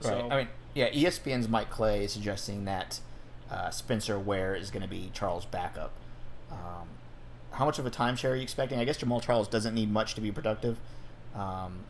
So, 0.00 0.10
Right. 0.10 0.32
I 0.32 0.36
mean, 0.36 0.48
yeah, 0.72 0.90
ESPN's 0.90 1.48
Mike 1.48 1.68
Clay 1.68 2.04
is 2.04 2.12
suggesting 2.12 2.64
that 2.64 3.00
uh, 3.50 3.70
Spencer 3.70 4.18
Ware 4.18 4.54
is 4.54 4.70
going 4.70 4.82
to 4.82 4.88
be 4.88 5.10
Charles' 5.12 5.44
backup. 5.44 5.92
Um, 6.50 6.88
how 7.54 7.64
much 7.64 7.78
of 7.78 7.86
a 7.86 7.90
timeshare 7.90 8.30
are 8.32 8.36
you 8.36 8.42
expecting? 8.42 8.78
I 8.78 8.84
guess 8.84 8.98
Jamaal 8.98 9.22
Charles 9.22 9.48
doesn't 9.48 9.74
need 9.74 9.90
much 9.90 10.14
to 10.14 10.20
be 10.20 10.30
productive. 10.32 10.78
Um, 11.34 11.80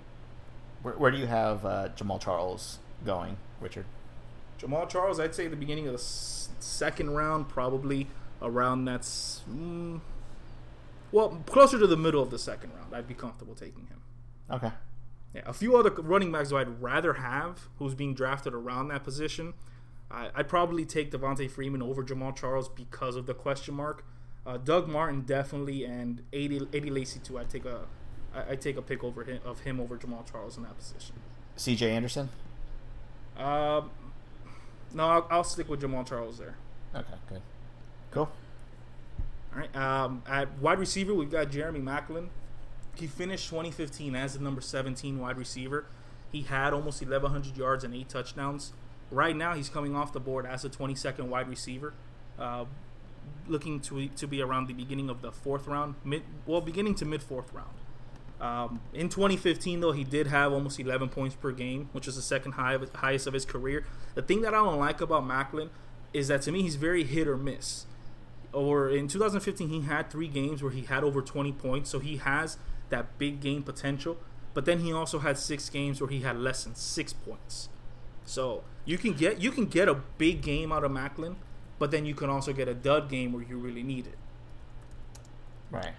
where, 0.83 0.95
where 0.95 1.11
do 1.11 1.19
you 1.19 1.27
have 1.27 1.65
uh, 1.65 1.89
Jamaal 1.97 2.21
Charles 2.21 2.79
going, 3.05 3.37
Richard? 3.61 3.87
Jamaal 4.59 4.89
Charles, 4.89 5.19
I'd 5.21 5.35
say 5.35 5.49
the 5.49 5.57
beginning 5.57 5.87
of 5.87 5.93
the 5.93 5.99
s- 5.99 6.49
second 6.61 7.11
round, 7.11 7.49
probably 7.49 8.07
around 8.41 8.85
that's 8.85 9.43
mm, 9.51 10.01
well 11.13 11.43
closer 11.47 11.79
to 11.79 11.87
the 11.87 11.97
middle 11.97 12.23
of 12.23 12.31
the 12.31 12.39
second 12.39 12.73
round. 12.75 12.95
I'd 12.95 13.09
be 13.09 13.15
comfortable 13.15 13.55
taking 13.55 13.87
him. 13.87 14.01
Okay. 14.51 14.71
Yeah, 15.35 15.43
a 15.47 15.53
few 15.53 15.77
other 15.77 15.91
running 15.91 16.31
backs 16.31 16.51
who 16.51 16.57
I'd 16.57 16.81
rather 16.81 17.15
have 17.15 17.69
who's 17.79 17.95
being 17.95 18.15
drafted 18.15 18.55
around 18.55 18.89
that 18.89 19.03
position. 19.03 19.55
I, 20.11 20.29
I'd 20.35 20.49
probably 20.49 20.85
take 20.85 21.11
Devonta 21.11 21.51
Freeman 21.51 21.83
over 21.83 22.05
Jamaal 22.05 22.37
Charles 22.37 22.69
because 22.69 23.17
of 23.17 23.27
the 23.27 23.35
question 23.35 23.75
mark. 23.75 24.05
Uh, 24.47 24.59
Doug 24.59 24.89
Martin 24.89 25.23
definitely, 25.23 25.85
and 25.85 26.23
Eddie, 26.33 26.67
Eddie 26.73 26.91
Lacy 26.91 27.21
too. 27.21 27.39
I'd 27.39 27.49
take 27.49 27.65
a 27.65 27.87
I, 28.35 28.51
I'd 28.53 28.61
take 28.61 28.77
a 28.77 28.83
pick 28.83 29.03
over 29.03 29.25
him, 29.25 29.41
of 29.45 29.61
him 29.61 29.81
over 29.81 29.97
Jamaal 29.97 30.31
Charles 30.31 30.57
in 30.57 30.65
that 30.65 30.77
position. 30.77 31.15
C.J. 31.57 31.91
Anderson. 31.91 32.29
Um, 33.37 33.91
no, 34.93 35.07
I'll, 35.07 35.27
I'll 35.31 35.45
stick 35.45 35.69
with 35.69 35.81
Jamaal 35.81 36.07
Charles 36.07 36.39
there. 36.39 36.57
Okay, 36.95 37.15
good. 37.29 37.43
Cool. 38.11 38.31
All 39.53 39.61
right. 39.61 39.77
Um, 39.77 40.23
at 40.27 40.59
wide 40.59 40.79
receiver, 40.79 41.15
we've 41.15 41.31
got 41.31 41.51
Jeremy 41.51 41.81
Maclin. 41.81 42.29
He 42.97 43.07
finished 43.07 43.49
2015 43.49 44.15
as 44.15 44.35
the 44.35 44.41
number 44.41 44.61
17 44.61 45.19
wide 45.19 45.37
receiver. 45.37 45.87
He 46.31 46.43
had 46.43 46.73
almost 46.73 47.01
1,100 47.01 47.57
yards 47.57 47.85
and 47.85 47.95
eight 47.95 48.09
touchdowns. 48.09 48.73
Right 49.11 49.37
now, 49.37 49.55
he's 49.55 49.69
coming 49.69 49.95
off 49.95 50.13
the 50.13 50.21
board 50.21 50.47
as 50.47 50.65
a 50.65 50.69
22nd 50.69 51.27
wide 51.29 51.49
receiver, 51.49 51.95
uh, 52.39 52.65
looking 53.47 53.81
to 53.81 54.09
to 54.09 54.27
be 54.27 54.41
around 54.41 54.69
the 54.69 54.75
beginning 54.75 55.11
of 55.11 55.23
the 55.23 55.33
fourth 55.33 55.67
round, 55.67 55.97
mid 56.05 56.23
well, 56.47 56.61
beginning 56.61 56.95
to 56.97 57.05
mid 57.05 57.23
fourth 57.23 57.53
round. 57.53 57.75
Um, 58.41 58.81
in 58.93 59.09
2015, 59.09 59.81
though, 59.81 59.93
he 59.93 60.05
did 60.05 60.27
have 60.27 60.53
almost 60.53 60.79
11 60.79 61.09
points 61.09 61.35
per 61.35 61.53
game, 61.53 61.89
which 61.93 62.07
is 62.07 62.17
the 62.17 62.23
second 62.23 62.53
high 62.53 62.75
of, 62.75 62.93
highest 62.95 63.27
of 63.27 63.33
his 63.33 63.45
career. 63.45 63.87
The 64.17 64.23
thing 64.23 64.43
that 64.43 64.53
I 64.53 64.59
don't 64.59 64.79
like 64.79 65.01
about 65.01 65.23
Maclin 65.23 65.71
is 66.15 66.29
that 66.29 66.41
to 66.43 66.53
me 66.53 66.63
he's 66.63 66.77
very 66.77 67.05
hit 67.05 67.27
or 67.29 67.37
miss 67.37 67.85
or 68.53 68.89
in 68.89 69.09
2015 69.09 69.69
he 69.69 69.81
had 69.83 70.09
three 70.09 70.29
games 70.29 70.63
where 70.63 70.73
he 70.73 70.83
had 70.83 71.03
over 71.05 71.21
20 71.21 71.53
points 71.53 71.91
so 71.91 71.99
he 71.99 72.17
has 72.19 72.57
that 72.89 73.19
big 73.19 73.41
game 73.41 73.63
potential 73.63 74.17
but 74.55 74.65
then 74.65 74.79
he 74.79 74.93
also 74.93 75.19
had 75.19 75.37
six 75.37 75.69
games 75.69 76.01
where 76.01 76.09
he 76.09 76.21
had 76.21 76.39
less 76.39 76.65
than 76.65 76.75
six 76.75 77.13
points 77.13 77.69
so 78.25 78.63
you 78.85 78.97
can 78.97 79.13
get 79.13 79.41
you 79.41 79.51
can 79.51 79.67
get 79.67 79.89
a 79.89 79.95
big 79.95 80.41
game 80.41 80.71
out 80.71 80.85
of 80.85 80.93
Maclin 80.93 81.35
but 81.79 81.91
then 81.91 82.05
you 82.07 82.15
can 82.15 82.31
also 82.31 82.53
get 82.53 82.69
a 82.69 82.75
dud 82.75 83.09
game 83.09 83.33
where 83.33 83.43
you 83.43 83.59
really 83.59 83.83
need 83.83 84.07
it 84.07 84.19
Right. 85.71 85.93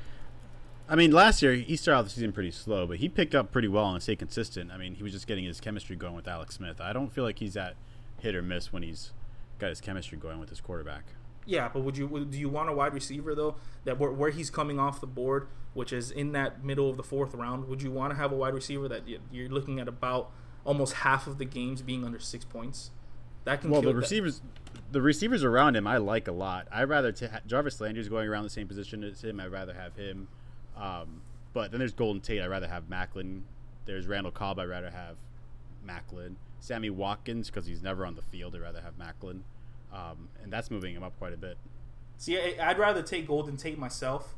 I 0.88 0.96
mean, 0.96 1.12
last 1.12 1.42
year 1.42 1.54
he 1.56 1.76
started 1.76 2.00
out 2.00 2.04
the 2.04 2.12
season 2.12 2.32
pretty 2.32 2.52
slow, 2.52 2.86
but 2.88 2.98
he 2.98 3.10
picked 3.10 3.34
up 3.36 3.52
pretty 3.52 3.68
well 3.68 3.92
and 3.92 4.02
stayed 4.02 4.20
consistent. 4.20 4.72
I 4.72 4.78
mean, 4.78 4.94
he 4.96 5.04
was 5.04 5.12
just 5.12 5.26
getting 5.28 5.44
his 5.44 5.60
chemistry 5.60 5.96
going 5.96 6.14
with 6.16 6.28
Alex 6.28 6.56
Smith. 6.56 6.80
I 6.80 6.94
don't 6.94 7.12
feel 7.12 7.24
like 7.24 7.40
he's 7.40 7.56
that 7.56 7.76
hit 8.20 8.36
or 8.36 8.42
miss 8.42 8.72
when 8.72 8.84
he's 8.84 9.12
got 9.60 9.70
his 9.70 9.82
chemistry 9.82 10.18
going 10.18 10.40
with 10.40 10.50
his 10.50 10.62
quarterback. 10.62 11.04
yeah 11.48 11.70
but 11.72 11.82
would 11.82 11.98
you 11.98 12.08
would- 12.08 12.32
do 12.32 12.38
you 12.40 12.50
want 12.50 12.70
a 12.70 12.74
wide 12.74 12.94
receiver 12.94 13.36
though 13.36 13.56
that 13.84 14.00
where, 14.00 14.12
where 14.12 14.30
he's 14.32 14.50
coming 14.50 14.80
off 14.80 15.00
the 15.02 15.08
board 15.08 15.48
which 15.74 15.94
is 15.94 16.10
in 16.12 16.32
that 16.32 16.64
middle 16.64 16.90
of 16.90 16.98
the 16.98 17.04
fourth 17.04 17.34
round 17.36 17.68
would 17.68 17.82
you 17.82 17.92
want 17.92 18.12
to 18.12 18.18
have 18.18 18.32
a 18.32 18.36
wide 18.36 18.54
receiver 18.54 18.88
that 18.88 19.08
you- 19.08 19.20
you're 19.32 19.48
looking 19.50 19.80
at 19.80 19.88
about 19.88 20.32
almost 20.66 20.94
half 20.94 21.28
of 21.28 21.38
the 21.38 21.46
games 21.46 21.82
being 21.84 22.04
under 22.04 22.20
six 22.20 22.44
points 22.46 22.90
that 23.46 23.62
can 23.62 23.70
Well, 23.70 23.82
kill 23.82 23.92
the 23.92 23.96
that- 23.96 24.02
receivers, 24.02 24.42
the 24.92 25.02
receivers 25.02 25.44
around 25.44 25.76
him, 25.76 25.88
I 25.88 25.98
like 25.98 26.28
a 26.28 26.32
lot. 26.32 26.68
I'd 26.72 26.90
rather 26.90 27.12
t- 27.12 27.28
Jarvis 27.48 27.80
Landry's 27.82 28.10
going 28.10 28.28
around 28.30 28.44
the 28.44 28.50
same 28.50 28.68
position 28.68 29.04
as 29.04 29.24
him. 29.24 29.40
I'd 29.40 29.52
rather 29.52 29.74
have 29.74 29.96
him. 29.96 30.28
Um, 30.76 31.22
but 31.54 31.72
then 31.72 31.80
there's 31.80 31.94
Golden 31.94 32.22
Tate. 32.22 32.42
I'd 32.42 32.48
rather 32.48 32.68
have 32.68 32.90
Maclin. 32.90 33.42
There's 33.86 34.08
Randall 34.08 34.32
Cobb. 34.32 34.60
I'd 34.60 34.70
rather 34.70 34.90
have 34.92 35.16
Maclin. 35.88 36.36
Sammy 36.60 36.90
Watkins 36.90 37.50
because 37.50 37.66
he's 37.68 37.82
never 37.82 38.06
on 38.06 38.16
the 38.16 38.22
field. 38.22 38.56
I'd 38.56 38.62
rather 38.62 38.82
have 38.82 38.98
Maclin. 38.98 39.42
Um, 39.94 40.30
and 40.44 40.52
that's 40.52 40.70
moving 40.72 40.96
him 40.96 41.04
up 41.04 41.18
quite 41.18 41.34
a 41.34 41.38
bit. 41.38 41.58
See, 42.18 42.38
I- 42.38 42.70
I'd 42.70 42.80
rather 42.80 43.02
take 43.02 43.28
Golden 43.28 43.56
Tate 43.58 43.78
myself 43.78 44.36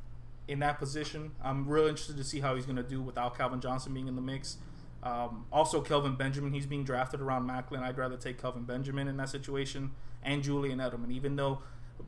in 0.48 0.60
that 0.60 0.78
position. 0.80 1.32
I'm 1.44 1.68
real 1.68 1.88
interested 1.88 2.18
to 2.18 2.24
see 2.24 2.40
how 2.40 2.56
he's 2.56 2.66
going 2.66 2.76
to 2.78 2.84
do 2.84 3.02
without 3.02 3.38
Calvin 3.38 3.62
Johnson 3.62 3.94
being 3.94 4.08
in 4.08 4.16
the 4.16 4.22
mix. 4.22 4.58
Um, 5.04 5.46
also, 5.52 5.82
Kelvin 5.82 6.16
Benjamin, 6.16 6.54
he's 6.54 6.66
being 6.66 6.84
drafted 6.84 7.22
around 7.22 7.48
Maclin. 7.48 7.82
I'd 7.82 7.98
rather 7.98 8.18
take 8.18 8.42
Kelvin 8.42 8.64
Benjamin 8.64 9.08
in 9.08 9.18
that 9.18 9.30
situation 9.30 9.92
and 10.24 10.44
Julian 10.44 10.80
Edelman. 10.80 11.12
Even 11.12 11.36
though 11.36 11.62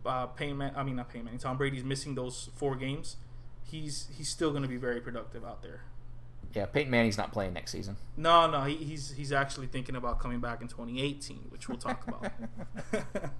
uh, 0.05 0.27
Payne, 0.27 0.57
Man- 0.57 0.73
I 0.75 0.83
mean 0.83 0.95
not 0.95 1.09
Payne 1.09 1.25
Manning, 1.25 1.39
Tom 1.39 1.57
Brady's 1.57 1.83
missing 1.83 2.15
those 2.15 2.49
four 2.55 2.75
games, 2.75 3.17
he's 3.63 4.09
he's 4.17 4.29
still 4.29 4.49
going 4.51 4.63
to 4.63 4.69
be 4.69 4.77
very 4.77 4.99
productive 5.01 5.45
out 5.45 5.61
there. 5.61 5.81
Yeah, 6.53 6.65
Peyton 6.65 6.89
Manning's 6.89 7.17
not 7.17 7.31
playing 7.31 7.53
next 7.53 7.71
season. 7.71 7.97
No, 8.17 8.49
no, 8.49 8.61
he, 8.63 8.75
he's 8.75 9.11
he's 9.11 9.31
actually 9.31 9.67
thinking 9.67 9.95
about 9.95 10.19
coming 10.19 10.39
back 10.39 10.61
in 10.61 10.67
2018, 10.67 11.45
which 11.49 11.69
we'll 11.69 11.77
talk 11.77 12.07
about. 12.07 12.31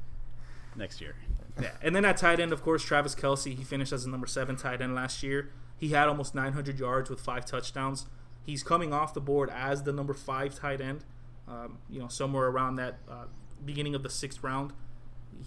next 0.76 1.02
year. 1.02 1.16
Yeah, 1.62 1.72
and 1.82 1.96
then 1.96 2.06
at 2.06 2.18
tight 2.18 2.40
end, 2.40 2.54
of 2.54 2.64
course, 2.64 2.84
Travis 2.84 3.16
Kelce. 3.16 3.56
He 3.56 3.64
finished 3.64 3.92
as 3.92 4.06
the 4.06 4.12
number 4.12 4.28
seven 4.28 4.56
tight 4.56 4.82
end 4.82 4.96
last 4.96 5.24
year. 5.24 5.50
He 5.78 5.90
had 5.90 6.08
almost 6.08 6.36
900 6.36 6.80
yards 6.80 7.10
with 7.10 7.20
five 7.20 7.46
touchdowns. 7.46 8.06
He's 8.50 8.64
coming 8.64 8.92
off 8.94 9.14
the 9.14 9.22
board 9.22 9.52
as 9.52 9.84
the 9.84 9.94
number 9.94 10.14
five 10.16 10.56
tight 10.56 10.82
end. 10.82 11.04
Um, 11.48 11.78
you 11.88 12.00
know, 12.00 12.08
somewhere 12.08 12.48
around 12.48 12.78
that 12.78 12.98
uh, 13.08 13.26
beginning 13.64 13.94
of 13.94 14.02
the 14.02 14.10
sixth 14.10 14.44
round. 14.44 14.74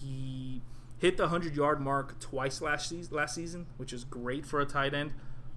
He 0.00 0.62
hit 0.98 1.16
the 1.16 1.24
100 1.24 1.56
yard 1.56 1.80
mark 1.80 2.20
twice 2.20 2.62
last 2.62 2.88
season, 2.88 3.16
last 3.16 3.34
season, 3.34 3.66
which 3.76 3.92
is 3.92 4.04
great 4.04 4.46
for 4.46 4.60
a 4.60 4.64
tight 4.64 4.94
end. 4.94 5.14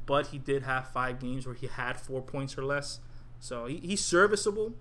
But 0.07 0.27
he 0.27 0.39
did 0.39 0.63
have 0.63 0.87
five 0.89 1.19
games 1.19 1.45
where 1.45 1.53
he 1.53 1.67
had 1.67 1.97
four 1.97 2.21
points 2.21 2.57
or 2.57 2.65
less, 2.65 2.99
so 3.39 3.67
he, 3.67 3.77
he's 3.77 4.03
serviceable. 4.03 4.73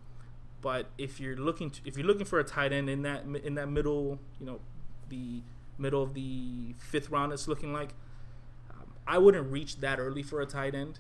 But 0.62 0.87
if 0.96 1.20
you're 1.20 1.37
looking 1.37 1.70
to, 1.70 1.81
if 1.85 1.98
you're 1.98 2.07
looking 2.07 2.24
for 2.24 2.38
a 2.38 2.44
tight 2.44 2.72
end 2.72 2.88
in 2.88 3.03
that 3.03 3.24
in 3.44 3.55
that 3.57 3.68
middle, 3.68 4.18
you 4.40 4.46
know, 4.46 4.61
the 5.11 5.42
middle 5.77 6.03
of 6.03 6.14
the 6.14 6.74
fifth 6.79 7.11
round, 7.11 7.33
it's 7.33 7.46
looking 7.46 7.74
like. 7.74 7.90
Um, 8.70 8.94
I 9.07 9.18
wouldn't 9.18 9.50
reach 9.50 9.77
that 9.81 9.98
early 9.98 10.22
for 10.22 10.40
a 10.40 10.46
tight 10.46 10.74
end. 10.74 10.98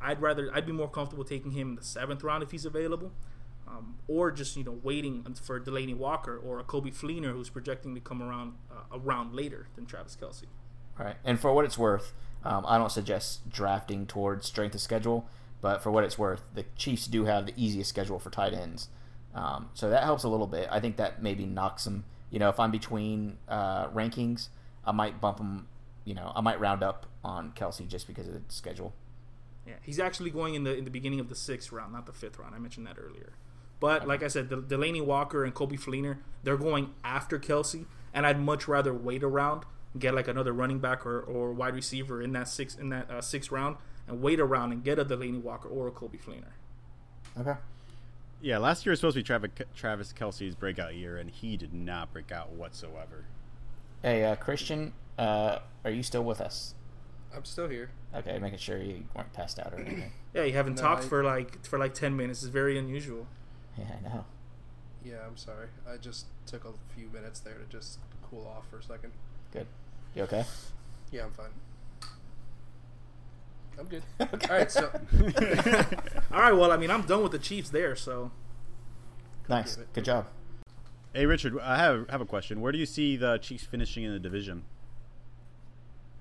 I'd 0.00 0.20
rather 0.20 0.50
I'd 0.54 0.66
be 0.66 0.72
more 0.72 0.88
comfortable 0.88 1.24
taking 1.24 1.52
him 1.52 1.70
in 1.70 1.74
the 1.76 1.84
seventh 1.84 2.22
round 2.22 2.42
if 2.42 2.50
he's 2.50 2.64
available, 2.64 3.12
um, 3.66 3.96
or 4.08 4.30
just 4.30 4.56
you 4.56 4.64
know 4.64 4.78
waiting 4.82 5.24
for 5.42 5.60
Delanie 5.60 5.96
Walker 5.96 6.36
or 6.36 6.58
a 6.58 6.64
Coby 6.64 6.94
Fleener 6.94 7.32
who's 7.32 7.50
projecting 7.50 7.94
to 7.94 8.00
come 8.00 8.22
around 8.22 8.54
uh, 8.70 8.98
around 8.98 9.34
later 9.34 9.68
than 9.74 9.86
Travis 9.86 10.16
Kelce. 10.20 10.44
Right. 10.98 11.16
And 11.24 11.38
for 11.38 11.52
what 11.52 11.64
it's 11.64 11.76
worth, 11.76 12.12
um, 12.44 12.64
I 12.66 12.78
don't 12.78 12.92
suggest 12.92 13.50
drafting 13.50 14.06
towards 14.06 14.46
strength 14.46 14.74
of 14.74 14.80
schedule, 14.80 15.28
but 15.60 15.82
for 15.82 15.90
what 15.90 16.04
it's 16.04 16.18
worth, 16.18 16.42
the 16.54 16.64
Chiefs 16.76 17.06
do 17.06 17.24
have 17.24 17.46
the 17.46 17.52
easiest 17.56 17.90
schedule 17.90 18.18
for 18.18 18.30
tight 18.30 18.54
ends. 18.54 18.88
Um, 19.34 19.68
so 19.74 19.90
that 19.90 20.04
helps 20.04 20.24
a 20.24 20.28
little 20.28 20.46
bit. 20.46 20.68
I 20.70 20.80
think 20.80 20.96
that 20.96 21.22
maybe 21.22 21.44
knocks 21.44 21.84
them. 21.84 22.04
You 22.30 22.38
know, 22.38 22.48
if 22.48 22.58
I'm 22.58 22.70
between 22.70 23.36
uh, 23.48 23.88
rankings, 23.88 24.48
I 24.84 24.92
might 24.92 25.20
bump 25.20 25.36
them. 25.36 25.68
You 26.04 26.14
know, 26.14 26.32
I 26.34 26.40
might 26.40 26.58
round 26.60 26.82
up 26.82 27.06
on 27.22 27.52
Kelce 27.52 27.86
just 27.86 28.06
because 28.06 28.26
of 28.26 28.34
the 28.34 28.40
schedule. 28.48 28.94
Yeah, 29.66 29.74
he's 29.82 29.98
actually 29.98 30.30
going 30.30 30.54
in 30.54 30.64
the 30.64 30.76
in 30.76 30.84
the 30.84 30.90
beginning 30.90 31.20
of 31.20 31.28
the 31.28 31.34
sixth 31.34 31.72
round, 31.72 31.92
not 31.92 32.06
the 32.06 32.12
fifth 32.12 32.38
round. 32.38 32.54
I 32.54 32.58
mentioned 32.58 32.86
that 32.86 32.96
earlier. 32.98 33.32
But 33.80 34.06
like 34.06 34.22
I 34.22 34.28
said, 34.28 34.48
Del- 34.48 34.62
Delanie 34.62 35.04
Walker 35.04 35.44
and 35.44 35.54
Coby 35.54 35.78
Fleener, 35.78 36.18
they're 36.42 36.56
going 36.56 36.94
after 37.04 37.38
Kelce, 37.38 37.84
and 38.14 38.26
I'd 38.26 38.40
much 38.40 38.66
rather 38.66 38.94
wait 38.94 39.22
around, 39.22 39.64
get 39.98 40.14
like 40.14 40.28
another 40.28 40.52
running 40.52 40.78
back 40.78 41.04
or, 41.04 41.20
or 41.20 41.52
wide 41.52 41.74
receiver 41.74 42.22
in 42.22 42.32
that 42.32 42.48
six 42.48 42.74
in 42.74 42.88
that 42.90 43.10
uh, 43.10 43.20
sixth 43.20 43.50
round, 43.50 43.76
and 44.06 44.22
wait 44.22 44.40
around 44.40 44.72
and 44.72 44.82
get 44.82 44.98
a 44.98 45.04
Delanie 45.04 45.42
Walker 45.42 45.68
or 45.68 45.88
a 45.88 45.90
Coby 45.90 46.20
Fleener. 46.22 46.52
Okay. 47.38 47.58
Yeah, 48.40 48.58
last 48.58 48.84
year 48.86 48.92
was 48.92 49.00
supposed 49.00 49.14
to 49.14 49.20
be 49.20 49.24
Travis, 49.24 49.50
Travis 49.74 50.12
Kelce's 50.12 50.54
breakout 50.54 50.94
year, 50.94 51.16
and 51.16 51.30
he 51.30 51.56
did 51.56 51.72
not 51.72 52.12
break 52.12 52.30
out 52.30 52.52
whatsoever. 52.52 53.24
Hey, 54.02 54.24
uh, 54.24 54.36
Christian, 54.36 54.92
uh, 55.18 55.58
are 55.84 55.90
you 55.90 56.02
still 56.02 56.22
with 56.22 56.40
us? 56.40 56.74
I'm 57.36 57.44
still 57.44 57.68
here. 57.68 57.90
Okay, 58.14 58.38
making 58.38 58.58
sure 58.58 58.78
you 58.78 59.04
weren't 59.14 59.32
passed 59.34 59.58
out 59.58 59.72
or 59.74 59.78
anything. 59.80 60.12
Yeah, 60.34 60.44
you 60.44 60.52
haven't 60.52 60.74
No, 60.76 60.82
talked 60.82 61.04
I- 61.04 61.08
for 61.08 61.22
like 61.24 61.64
for 61.64 61.78
like 61.78 61.94
ten 61.94 62.16
minutes. 62.16 62.42
It's 62.42 62.50
very 62.52 62.78
unusual. 62.78 63.26
yeah, 63.78 63.84
I 63.98 64.08
know. 64.08 64.24
Yeah, 65.04 65.16
I'm 65.26 65.36
sorry. 65.36 65.68
I 65.88 65.96
just 65.96 66.26
took 66.46 66.64
a 66.64 66.72
few 66.94 67.08
minutes 67.08 67.40
there 67.40 67.54
to 67.54 67.64
just 67.70 67.98
cool 68.28 68.46
off 68.46 68.68
for 68.68 68.78
a 68.78 68.82
second. 68.82 69.12
Good. 69.52 69.66
You 70.14 70.24
okay? 70.24 70.44
Yeah, 71.12 71.24
I'm 71.24 71.30
fine. 71.32 71.50
I'm 73.78 73.86
good. 73.86 74.02
Okay. 74.20 74.48
All 74.50 74.56
right, 74.58 74.70
so 74.70 74.90
All 76.32 76.40
right, 76.40 76.52
well, 76.52 76.72
I 76.72 76.76
mean, 76.76 76.90
I'm 76.90 77.02
done 77.02 77.22
with 77.22 77.32
the 77.32 77.38
Chiefs 77.38 77.70
there, 77.70 77.94
so 77.96 78.30
Nice. 79.48 79.78
Good 79.92 80.04
job. 80.04 80.26
Hey, 81.14 81.24
Richard, 81.26 81.58
I 81.60 81.78
have 81.78 82.08
have 82.10 82.20
a 82.20 82.26
question. 82.26 82.60
Where 82.60 82.72
do 82.72 82.78
you 82.78 82.86
see 82.86 83.16
the 83.16 83.38
Chiefs 83.38 83.64
finishing 83.64 84.04
in 84.04 84.12
the 84.12 84.18
division? 84.18 84.64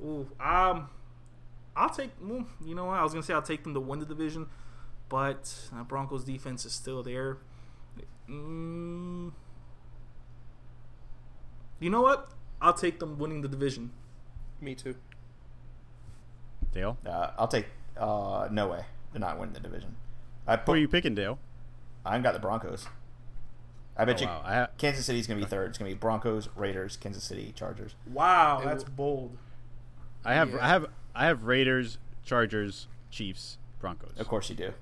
Ooh, 0.01 0.30
um, 0.39 0.89
I'll 1.75 1.89
take. 1.89 2.11
Well, 2.21 2.45
you 2.63 2.73
know 2.75 2.85
what? 2.85 2.99
I 2.99 3.03
was 3.03 3.11
gonna 3.13 3.23
say 3.23 3.33
I'll 3.33 3.41
take 3.41 3.63
them 3.63 3.73
to 3.73 3.79
win 3.79 3.99
the 3.99 4.05
division, 4.05 4.47
but 5.09 5.53
uh, 5.75 5.83
Broncos 5.83 6.23
defense 6.23 6.65
is 6.65 6.73
still 6.73 7.03
there. 7.03 7.38
Mm, 8.29 9.31
you 11.79 11.89
know 11.89 12.01
what? 12.01 12.29
I'll 12.61 12.73
take 12.73 12.99
them 12.99 13.17
winning 13.19 13.41
the 13.41 13.47
division. 13.47 13.91
me 14.61 14.73
too. 14.75 14.95
Dale, 16.73 16.97
Uh, 17.05 17.31
I'll 17.38 17.47
take. 17.47 17.67
Uh, 17.97 18.47
no 18.51 18.67
way. 18.67 18.85
They're 19.11 19.19
not 19.21 19.38
winning 19.39 19.53
the 19.53 19.59
division. 19.61 19.95
I 20.47 20.55
who 20.57 20.63
put. 20.63 20.71
are 20.73 20.79
you 20.79 20.88
picking, 20.88 21.15
Dale? 21.15 21.39
I 22.05 22.17
got 22.19 22.33
the 22.33 22.39
Broncos. 22.39 22.88
I 23.97 24.03
bet 24.05 24.17
Oh, 24.19 24.21
you 24.23 24.27
wow. 24.27 24.41
I 24.43 24.53
ha- 24.55 24.67
Kansas 24.77 25.05
City's 25.05 25.25
going 25.27 25.39
to 25.39 25.45
be 25.45 25.49
third. 25.49 25.69
It's 25.69 25.77
going 25.77 25.89
to 25.89 25.95
be 25.95 25.99
Broncos, 25.99 26.49
Raiders, 26.55 26.97
Kansas 26.97 27.23
City, 27.23 27.53
Chargers. 27.55 27.95
Wow, 28.11 28.61
that's 28.63 28.83
bold. 28.83 29.38
I 30.25 30.33
have 30.33 30.49
Yeah. 30.51 30.57
I 30.65 30.67
have 30.67 30.88
I 31.15 31.25
have 31.28 31.43
Raiders, 31.43 31.97
Chargers, 32.25 32.88
Chiefs, 33.10 33.58
Broncos. 33.80 34.12
Of 34.17 34.28
course 34.28 34.49
you 34.49 34.56
do. 34.56 34.73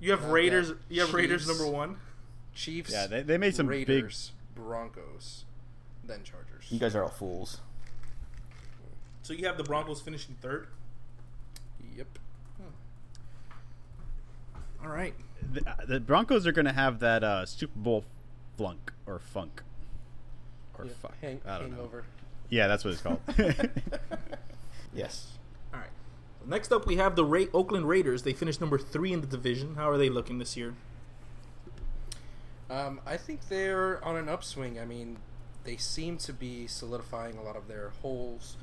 You 0.00 0.10
have 0.12 0.24
Uh, 0.24 0.28
Raiders. 0.28 0.68
yeah. 0.70 0.74
You 0.88 1.00
have 1.02 1.14
Raiders 1.14 1.46
number 1.48 1.66
one. 1.66 1.96
Chiefs. 2.54 2.92
Yeah, 2.92 3.06
they, 3.06 3.22
they 3.22 3.38
made 3.38 3.54
some 3.54 3.66
big. 3.66 3.88
Raiders, 3.88 4.32
Broncos, 4.54 5.44
then 6.04 6.22
Chargers. 6.24 6.66
You 6.68 6.78
guys 6.78 6.94
are 6.94 7.02
all 7.02 7.08
fools. 7.10 7.60
So 9.22 9.32
you 9.32 9.46
have 9.46 9.56
the 9.56 9.64
Broncos 9.64 10.00
finishing 10.00 10.36
third. 10.40 10.66
Yep. 11.96 12.18
All 14.82 14.88
right. 14.88 15.14
The, 15.52 15.62
the 15.86 16.00
Broncos 16.00 16.46
are 16.46 16.52
going 16.52 16.64
to 16.66 16.72
have 16.72 17.00
that 17.00 17.22
uh, 17.22 17.44
Super 17.46 17.78
Bowl 17.78 18.04
flunk 18.56 18.92
or 19.06 19.18
funk 19.18 19.62
or 20.78 20.86
Yeah, 20.86 20.92
fuck. 21.00 21.14
hang, 21.20 21.40
I 21.46 21.58
don't 21.58 21.70
know. 21.76 21.88
Yeah, 22.48 22.66
that's 22.66 22.84
what 22.84 22.92
it's 22.94 23.02
called. 23.02 23.20
Yes. 24.92 25.38
All 25.72 25.80
right. 25.80 25.88
Next 26.46 26.72
up, 26.72 26.86
we 26.86 26.96
have 26.96 27.16
the 27.16 27.24
Ra- 27.24 27.46
Oakland 27.52 27.88
Raiders. 27.88 28.22
They 28.22 28.32
finished 28.32 28.60
number 28.60 28.78
three 28.78 29.12
in 29.12 29.20
the 29.20 29.26
division. 29.26 29.74
How 29.76 29.90
are 29.90 29.98
they 29.98 30.08
looking 30.08 30.38
this 30.38 30.56
year? 30.56 30.74
Um, 32.70 33.00
I 33.04 33.16
think 33.16 33.48
they're 33.48 34.02
on 34.04 34.16
an 34.16 34.28
upswing. 34.28 34.78
I 34.78 34.84
mean, 34.84 35.18
they 35.64 35.76
seem 35.76 36.16
to 36.18 36.32
be 36.32 36.66
solidifying 36.66 37.36
a 37.36 37.42
lot 37.42 37.56
of 37.56 37.68
their 37.68 37.90
holes, 38.02 38.56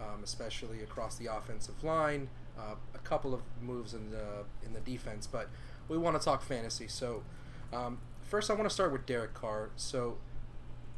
um, 0.00 0.22
especially 0.22 0.82
across 0.82 1.16
the 1.16 1.26
offensive 1.26 1.82
line. 1.82 2.28
Uh, 2.58 2.76
a 2.94 2.98
couple 2.98 3.34
of 3.34 3.40
moves 3.60 3.94
in 3.94 4.10
the 4.10 4.44
in 4.64 4.74
the 4.74 4.80
defense, 4.80 5.26
but 5.26 5.48
we 5.88 5.98
want 5.98 6.18
to 6.18 6.24
talk 6.24 6.42
fantasy. 6.42 6.86
So, 6.86 7.24
um, 7.72 7.98
first, 8.22 8.50
I 8.50 8.54
want 8.54 8.68
to 8.68 8.72
start 8.72 8.92
with 8.92 9.06
Derek 9.06 9.34
Carr. 9.34 9.70
So, 9.76 10.18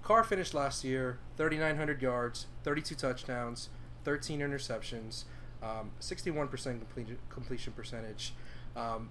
Carr 0.02 0.22
finished 0.22 0.52
last 0.52 0.84
year 0.84 1.18
3,900 1.38 2.02
yards, 2.02 2.46
32 2.62 2.94
touchdowns, 2.94 3.70
13 4.04 4.40
interceptions, 4.40 5.24
um, 5.66 5.90
61% 6.00 6.50
complete, 6.78 7.18
completion 7.28 7.72
percentage. 7.72 8.32
Um, 8.76 9.10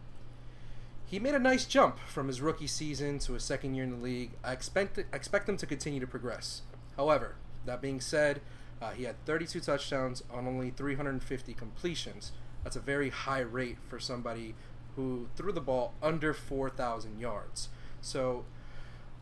he 1.05 1.19
made 1.19 1.35
a 1.35 1.39
nice 1.39 1.65
jump 1.65 1.99
from 1.99 2.27
his 2.27 2.41
rookie 2.41 2.67
season 2.67 3.19
to 3.19 3.33
his 3.33 3.43
second 3.43 3.75
year 3.75 3.83
in 3.83 3.91
the 3.91 3.97
league. 3.97 4.31
I 4.43 4.53
expect 4.53 4.97
expect 5.13 5.47
him 5.47 5.57
to 5.57 5.65
continue 5.65 5.99
to 5.99 6.07
progress. 6.07 6.61
However, 6.97 7.35
that 7.65 7.81
being 7.81 8.01
said, 8.01 8.41
uh, 8.81 8.91
he 8.91 9.03
had 9.03 9.23
32 9.25 9.59
touchdowns 9.59 10.23
on 10.31 10.47
only 10.47 10.71
350 10.71 11.53
completions. 11.53 12.31
That's 12.63 12.75
a 12.75 12.79
very 12.79 13.09
high 13.09 13.41
rate 13.41 13.77
for 13.87 13.99
somebody 13.99 14.55
who 14.95 15.27
threw 15.35 15.51
the 15.51 15.61
ball 15.61 15.93
under 16.01 16.33
4,000 16.33 17.19
yards. 17.19 17.69
So 18.01 18.45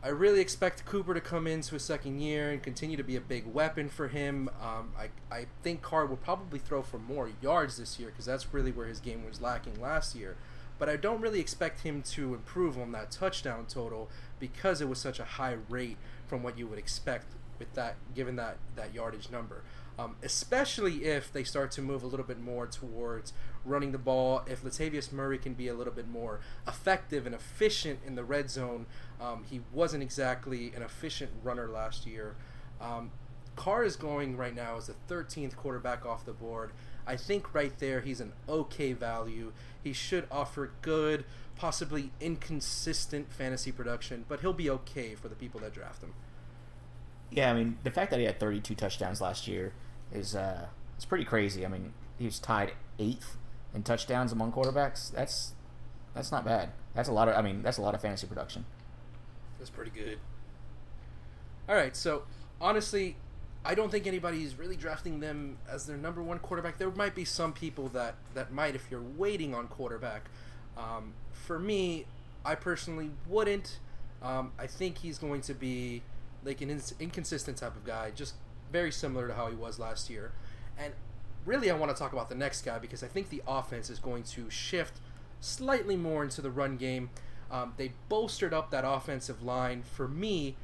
I 0.04 0.08
really 0.08 0.40
expect 0.40 0.84
Cooper 0.84 1.14
to 1.14 1.20
come 1.22 1.46
into 1.46 1.76
his 1.76 1.82
second 1.82 2.20
year 2.20 2.50
and 2.50 2.62
continue 2.62 2.98
to 2.98 3.02
be 3.02 3.16
a 3.16 3.22
big 3.22 3.46
weapon 3.46 3.88
for 3.88 4.08
him. 4.08 4.50
Um, 4.60 4.92
I, 4.98 5.08
I 5.34 5.46
think 5.62 5.80
Carr 5.80 6.04
will 6.04 6.18
probably 6.18 6.58
throw 6.58 6.82
for 6.82 6.98
more 6.98 7.30
yards 7.40 7.78
this 7.78 7.98
year 7.98 8.10
because 8.10 8.26
that's 8.26 8.52
really 8.52 8.70
where 8.70 8.86
his 8.86 9.00
game 9.00 9.24
was 9.24 9.40
lacking 9.40 9.80
last 9.80 10.14
year. 10.14 10.36
but 10.78 10.88
I 10.88 10.96
don't 10.96 11.20
really 11.20 11.40
expect 11.40 11.80
him 11.80 12.02
to 12.02 12.34
improve 12.34 12.78
on 12.78 12.92
that 12.92 13.10
touchdown 13.10 13.66
total 13.66 14.10
because 14.40 14.80
it 14.80 14.88
was 14.88 14.98
such 14.98 15.20
a 15.20 15.24
high 15.24 15.56
rate 15.68 15.96
from 16.26 16.42
what 16.42 16.58
you 16.58 16.66
would 16.66 16.78
expect 16.78 17.26
with 17.58 17.72
that, 17.74 17.96
given 18.14 18.36
that 18.36 18.56
that 18.76 18.92
yardage 18.92 19.30
number. 19.30 19.62
Um, 19.96 20.16
especially 20.24 21.04
if 21.04 21.32
they 21.32 21.44
start 21.44 21.70
to 21.72 21.82
move 21.82 22.02
a 22.02 22.06
little 22.08 22.26
bit 22.26 22.40
more 22.40 22.66
towards 22.66 23.32
running 23.64 23.92
the 23.92 23.98
ball. 23.98 24.42
If 24.46 24.62
Latavius 24.62 25.12
Murray 25.12 25.38
can 25.38 25.54
be 25.54 25.68
a 25.68 25.74
little 25.74 25.92
bit 25.92 26.08
more 26.08 26.40
effective 26.66 27.26
and 27.26 27.34
efficient 27.34 28.00
in 28.06 28.14
the 28.14 28.24
red 28.24 28.50
zone, 28.50 28.86
um, 29.20 29.44
he 29.48 29.60
wasn't 29.72 30.02
exactly 30.02 30.72
an 30.74 30.82
efficient 30.82 31.30
runner 31.42 31.68
last 31.68 32.06
year. 32.06 32.36
Um, 32.80 33.10
Carr 33.56 33.84
is 33.84 33.96
going 33.96 34.36
right 34.36 34.54
now 34.54 34.76
as 34.76 34.86
the 34.86 34.94
13th 35.08 35.56
quarterback 35.56 36.04
off 36.04 36.24
the 36.24 36.32
board. 36.32 36.72
I 37.06 37.16
think 37.16 37.54
right 37.54 37.76
there 37.78 38.00
he's 38.00 38.20
an 38.20 38.32
okay 38.48 38.92
value. 38.92 39.52
He 39.82 39.92
should 39.92 40.26
offer 40.30 40.72
good, 40.82 41.24
possibly 41.56 42.10
inconsistent 42.20 43.32
fantasy 43.32 43.70
production, 43.70 44.24
but 44.28 44.40
he'll 44.40 44.52
be 44.52 44.70
okay 44.70 45.14
for 45.14 45.28
the 45.28 45.34
people 45.34 45.60
that 45.60 45.72
draft 45.72 46.02
him. 46.02 46.14
Yeah, 47.30 47.50
I 47.50 47.54
mean 47.54 47.78
the 47.84 47.90
fact 47.90 48.10
that 48.10 48.20
he 48.20 48.26
had 48.26 48.40
32 48.40 48.74
touchdowns 48.74 49.20
last 49.20 49.46
year 49.46 49.72
is 50.12 50.34
uh, 50.34 50.66
it's 50.96 51.04
pretty 51.04 51.24
crazy. 51.24 51.64
I 51.64 51.68
mean 51.68 51.92
he 52.18 52.24
was 52.24 52.38
tied 52.38 52.72
eighth 52.98 53.36
in 53.74 53.82
touchdowns 53.82 54.32
among 54.32 54.52
quarterbacks. 54.52 55.12
That's 55.12 55.52
that's 56.14 56.30
not 56.30 56.44
bad. 56.44 56.70
That's 56.94 57.08
a 57.08 57.12
lot 57.12 57.28
of. 57.28 57.36
I 57.36 57.42
mean 57.42 57.62
that's 57.62 57.78
a 57.78 57.82
lot 57.82 57.94
of 57.94 58.00
fantasy 58.00 58.26
production. 58.26 58.64
That's 59.58 59.70
pretty 59.70 59.90
good. 59.90 60.18
All 61.68 61.74
right, 61.74 61.96
so 61.96 62.24
honestly, 62.60 63.16
I 63.64 63.74
don't 63.74 63.90
think 63.90 64.06
anybody's 64.06 64.58
really 64.58 64.76
drafting 64.76 65.20
them 65.20 65.56
as 65.68 65.86
their 65.86 65.96
number 65.96 66.22
one 66.22 66.38
quarterback. 66.38 66.76
There 66.76 66.90
might 66.90 67.14
be 67.14 67.24
some 67.24 67.52
people 67.52 67.88
that 67.88 68.16
that 68.34 68.52
might 68.52 68.74
if 68.74 68.90
you're 68.90 69.02
waiting 69.02 69.54
on 69.54 69.68
quarterback. 69.68 70.28
Um, 70.76 71.14
for 71.32 71.58
me, 71.58 72.06
I 72.44 72.54
personally 72.54 73.10
wouldn't. 73.26 73.78
Um, 74.22 74.52
I 74.58 74.66
think 74.66 74.98
he's 74.98 75.18
going 75.18 75.40
to 75.42 75.54
be 75.54 76.02
like 76.44 76.60
an 76.60 76.80
inconsistent 77.00 77.56
type 77.58 77.76
of 77.76 77.84
guy, 77.84 78.10
just 78.14 78.34
very 78.70 78.92
similar 78.92 79.28
to 79.28 79.34
how 79.34 79.48
he 79.48 79.56
was 79.56 79.78
last 79.78 80.10
year. 80.10 80.32
And 80.78 80.92
really, 81.44 81.70
I 81.70 81.74
want 81.74 81.94
to 81.94 81.98
talk 81.98 82.12
about 82.12 82.28
the 82.28 82.34
next 82.34 82.62
guy 82.64 82.78
because 82.78 83.02
I 83.02 83.06
think 83.08 83.28
the 83.30 83.42
offense 83.46 83.90
is 83.90 83.98
going 83.98 84.22
to 84.24 84.48
shift 84.50 85.00
slightly 85.40 85.96
more 85.96 86.22
into 86.22 86.40
the 86.40 86.50
run 86.50 86.76
game. 86.76 87.10
Um, 87.50 87.74
they 87.76 87.92
bolstered 88.08 88.52
up 88.54 88.70
that 88.70 88.84
offensive 88.86 89.42
line. 89.42 89.82
For 89.82 90.08
me, 90.08 90.56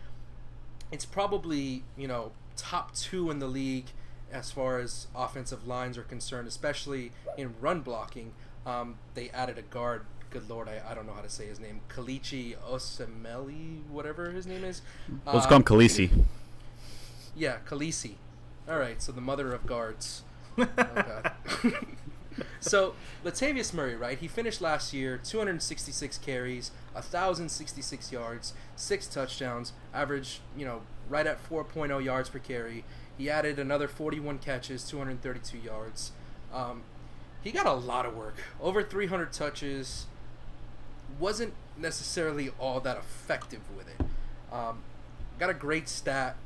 it's 0.90 1.04
probably 1.04 1.84
you 1.96 2.08
know 2.08 2.32
top 2.56 2.94
two 2.94 3.30
in 3.30 3.38
the 3.38 3.46
league 3.46 3.86
as 4.32 4.50
far 4.50 4.78
as 4.78 5.06
offensive 5.14 5.66
lines 5.66 5.98
are 5.98 6.02
concerned, 6.02 6.48
especially 6.48 7.12
in 7.36 7.54
run 7.60 7.80
blocking. 7.80 8.32
Um, 8.66 8.96
they 9.14 9.28
added 9.30 9.58
a 9.58 9.62
guard. 9.62 10.02
Good 10.30 10.48
lord, 10.48 10.68
I, 10.68 10.80
I 10.88 10.94
don't 10.94 11.06
know 11.06 11.12
how 11.12 11.22
to 11.22 11.28
say 11.28 11.46
his 11.46 11.58
name. 11.58 11.80
Kelechi 11.88 12.56
Osemele, 12.70 13.82
whatever 13.88 14.30
his 14.30 14.46
name 14.46 14.62
is. 14.62 14.80
Let's 15.26 15.46
Uh, 15.46 15.48
call 15.48 15.56
him 15.58 15.64
Khaleesi. 15.64 16.24
Yeah, 17.34 17.58
Khaleesi. 17.68 18.14
All 18.68 18.78
right, 18.78 19.02
so 19.02 19.10
the 19.10 19.20
mother 19.20 19.52
of 19.52 19.66
guards. 19.66 20.22
So 22.60 22.94
Latavius 23.24 23.72
Murray, 23.72 23.96
right? 23.96 24.18
He 24.18 24.28
finished 24.28 24.60
last 24.60 24.92
year 24.92 25.18
266 25.22 26.18
carries, 26.18 26.70
1,066 26.92 28.12
yards, 28.12 28.52
six 28.76 29.06
touchdowns, 29.06 29.72
average, 29.94 30.40
you 30.56 30.66
know, 30.66 30.82
right 31.08 31.26
at 31.26 31.42
4.0 31.48 32.04
yards 32.04 32.28
per 32.28 32.38
carry. 32.38 32.84
He 33.16 33.30
added 33.30 33.58
another 33.58 33.88
41 33.88 34.38
catches, 34.38 34.84
232 34.84 35.58
yards. 35.58 36.12
Um, 36.52 36.82
he 37.42 37.50
got 37.50 37.66
a 37.66 37.72
lot 37.72 38.04
of 38.04 38.14
work, 38.14 38.36
over 38.60 38.82
300 38.82 39.32
touches. 39.32 40.06
Wasn't 41.18 41.54
necessarily 41.78 42.50
all 42.58 42.80
that 42.80 42.98
effective 42.98 43.62
with 43.76 43.88
it. 43.88 44.06
Um, 44.54 44.82
got 45.38 45.50
a 45.50 45.54
great 45.54 45.88
stat 45.88 46.36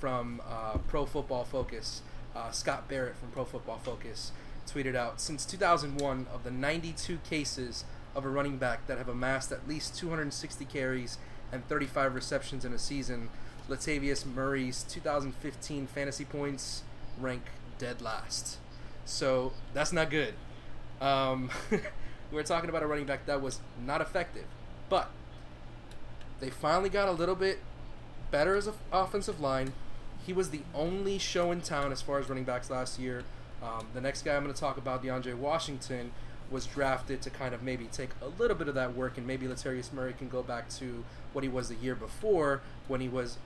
from 0.00 0.40
uh, 0.48 0.78
Pro 0.86 1.04
Football 1.04 1.44
Focus. 1.44 2.02
Uh, 2.38 2.52
Scott 2.52 2.86
Barrett 2.88 3.16
from 3.16 3.30
Pro 3.30 3.44
Football 3.44 3.78
Focus 3.78 4.30
tweeted 4.64 4.94
out 4.94 5.20
since 5.20 5.44
2001 5.44 6.28
of 6.32 6.44
the 6.44 6.52
92 6.52 7.18
cases 7.28 7.84
of 8.14 8.24
a 8.24 8.28
running 8.28 8.58
back 8.58 8.86
that 8.86 8.96
have 8.96 9.08
amassed 9.08 9.50
at 9.50 9.66
least 9.66 9.96
260 9.98 10.64
carries 10.66 11.18
and 11.50 11.66
35 11.68 12.14
receptions 12.14 12.64
in 12.64 12.72
a 12.72 12.78
season, 12.78 13.30
Latavius 13.68 14.24
Murray's 14.24 14.84
2015 14.84 15.88
fantasy 15.88 16.24
points 16.24 16.82
rank 17.18 17.42
dead 17.78 18.00
last. 18.00 18.58
So 19.04 19.52
that's 19.74 19.92
not 19.92 20.08
good. 20.08 20.34
Um, 21.00 21.50
we're 22.30 22.44
talking 22.44 22.70
about 22.70 22.84
a 22.84 22.86
running 22.86 23.06
back 23.06 23.26
that 23.26 23.42
was 23.42 23.58
not 23.84 24.00
effective, 24.00 24.46
but 24.88 25.10
they 26.38 26.50
finally 26.50 26.88
got 26.88 27.08
a 27.08 27.12
little 27.12 27.34
bit 27.34 27.58
better 28.30 28.54
as 28.54 28.68
an 28.68 28.74
offensive 28.92 29.40
line. 29.40 29.72
He 30.28 30.34
was 30.34 30.50
the 30.50 30.60
only 30.74 31.16
show 31.16 31.52
in 31.52 31.62
town 31.62 31.90
as 31.90 32.02
far 32.02 32.18
as 32.18 32.28
running 32.28 32.44
backs 32.44 32.68
last 32.68 32.98
year. 32.98 33.24
Um, 33.62 33.86
the 33.94 34.00
next 34.02 34.26
guy 34.26 34.36
I'm 34.36 34.42
going 34.42 34.52
to 34.54 34.60
talk 34.60 34.76
about, 34.76 35.02
DeAndre 35.02 35.34
Washington, 35.34 36.12
was 36.50 36.66
drafted 36.66 37.22
to 37.22 37.30
kind 37.30 37.54
of 37.54 37.62
maybe 37.62 37.86
take 37.86 38.10
a 38.20 38.28
little 38.38 38.54
bit 38.54 38.68
of 38.68 38.74
that 38.74 38.94
work, 38.94 39.16
and 39.16 39.26
maybe 39.26 39.46
Latavius 39.46 39.90
Murray 39.90 40.12
can 40.12 40.28
go 40.28 40.42
back 40.42 40.68
to 40.80 41.02
what 41.32 41.44
he 41.44 41.48
was 41.48 41.70
the 41.70 41.76
year 41.76 41.94
before 41.94 42.60
when 42.88 43.00
he 43.00 43.08
was 43.08 43.38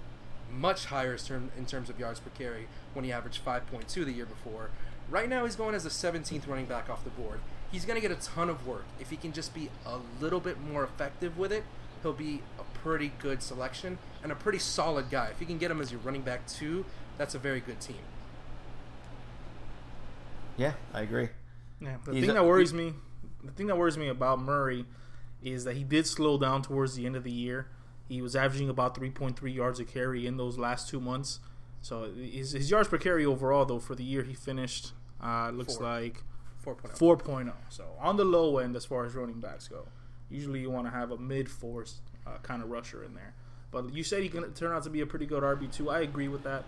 much 0.50 0.86
higher 0.86 1.16
in 1.56 1.66
terms 1.66 1.88
of 1.88 2.00
yards 2.00 2.18
per 2.18 2.30
carry 2.30 2.66
when 2.94 3.04
he 3.04 3.12
averaged 3.12 3.44
5.2 3.44 4.04
the 4.04 4.10
year 4.10 4.26
before. 4.26 4.70
Right 5.08 5.28
now, 5.28 5.44
he's 5.44 5.54
going 5.54 5.76
as 5.76 5.84
the 5.84 5.88
17th 5.88 6.48
running 6.48 6.66
back 6.66 6.90
off 6.90 7.04
the 7.04 7.10
board. 7.10 7.38
He's 7.70 7.84
going 7.84 7.94
to 7.94 8.06
get 8.06 8.10
a 8.10 8.20
ton 8.20 8.50
of 8.50 8.66
work. 8.66 8.86
If 8.98 9.10
he 9.10 9.16
can 9.16 9.32
just 9.32 9.54
be 9.54 9.70
a 9.86 9.98
little 10.20 10.40
bit 10.40 10.60
more 10.60 10.82
effective 10.82 11.38
with 11.38 11.52
it, 11.52 11.62
he'll 12.02 12.12
be 12.12 12.42
pretty 12.82 13.12
good 13.18 13.42
selection 13.42 13.98
and 14.22 14.32
a 14.32 14.34
pretty 14.34 14.58
solid 14.58 15.10
guy. 15.10 15.28
If 15.30 15.40
you 15.40 15.46
can 15.46 15.58
get 15.58 15.70
him 15.70 15.80
as 15.80 15.90
your 15.92 16.00
running 16.00 16.22
back 16.22 16.46
two, 16.46 16.84
that's 17.18 17.34
a 17.34 17.38
very 17.38 17.60
good 17.60 17.80
team. 17.80 17.96
Yeah, 20.56 20.74
I 20.92 21.02
agree. 21.02 21.28
Yeah, 21.80 21.96
the 22.04 22.12
He's 22.12 22.22
thing 22.22 22.30
a- 22.30 22.34
that 22.34 22.44
worries 22.44 22.72
me, 22.74 22.94
the 23.42 23.52
thing 23.52 23.66
that 23.66 23.76
worries 23.78 23.96
me 23.98 24.08
about 24.08 24.38
Murray, 24.40 24.84
is 25.42 25.64
that 25.64 25.76
he 25.76 25.84
did 25.84 26.06
slow 26.06 26.38
down 26.38 26.62
towards 26.62 26.94
the 26.94 27.06
end 27.06 27.16
of 27.16 27.24
the 27.24 27.32
year. 27.32 27.66
He 28.08 28.20
was 28.22 28.36
averaging 28.36 28.68
about 28.68 28.94
3.3 28.94 29.52
yards 29.54 29.80
a 29.80 29.84
carry 29.84 30.26
in 30.26 30.36
those 30.36 30.58
last 30.58 30.88
two 30.88 31.00
months. 31.00 31.40
So 31.80 32.12
his, 32.12 32.52
his 32.52 32.70
yards 32.70 32.88
per 32.88 32.98
carry 32.98 33.24
overall, 33.24 33.64
though, 33.64 33.80
for 33.80 33.94
the 33.94 34.04
year 34.04 34.22
he 34.22 34.34
finished, 34.34 34.92
uh, 35.22 35.50
looks 35.50 35.76
Four. 35.76 35.84
like 35.86 36.22
4.0. 36.64 36.96
4.0. 37.20 37.52
So 37.70 37.86
on 37.98 38.16
the 38.16 38.24
low 38.24 38.58
end 38.58 38.76
as 38.76 38.84
far 38.84 39.04
as 39.04 39.14
running 39.14 39.40
backs 39.40 39.66
go. 39.66 39.86
Usually 40.30 40.60
you 40.60 40.70
want 40.70 40.86
to 40.86 40.92
have 40.92 41.10
a 41.10 41.18
mid 41.18 41.50
force 41.50 42.00
uh, 42.26 42.38
kind 42.42 42.62
of 42.62 42.70
rusher 42.70 43.02
in 43.02 43.14
there. 43.14 43.34
But 43.70 43.94
you 43.94 44.04
said 44.04 44.22
he 44.22 44.28
can 44.28 44.52
turn 44.52 44.72
out 44.72 44.82
to 44.84 44.90
be 44.90 45.00
a 45.00 45.06
pretty 45.06 45.26
good 45.26 45.42
RB 45.42 45.72
two. 45.72 45.90
I 45.90 46.00
agree 46.00 46.28
with 46.28 46.42
that. 46.44 46.64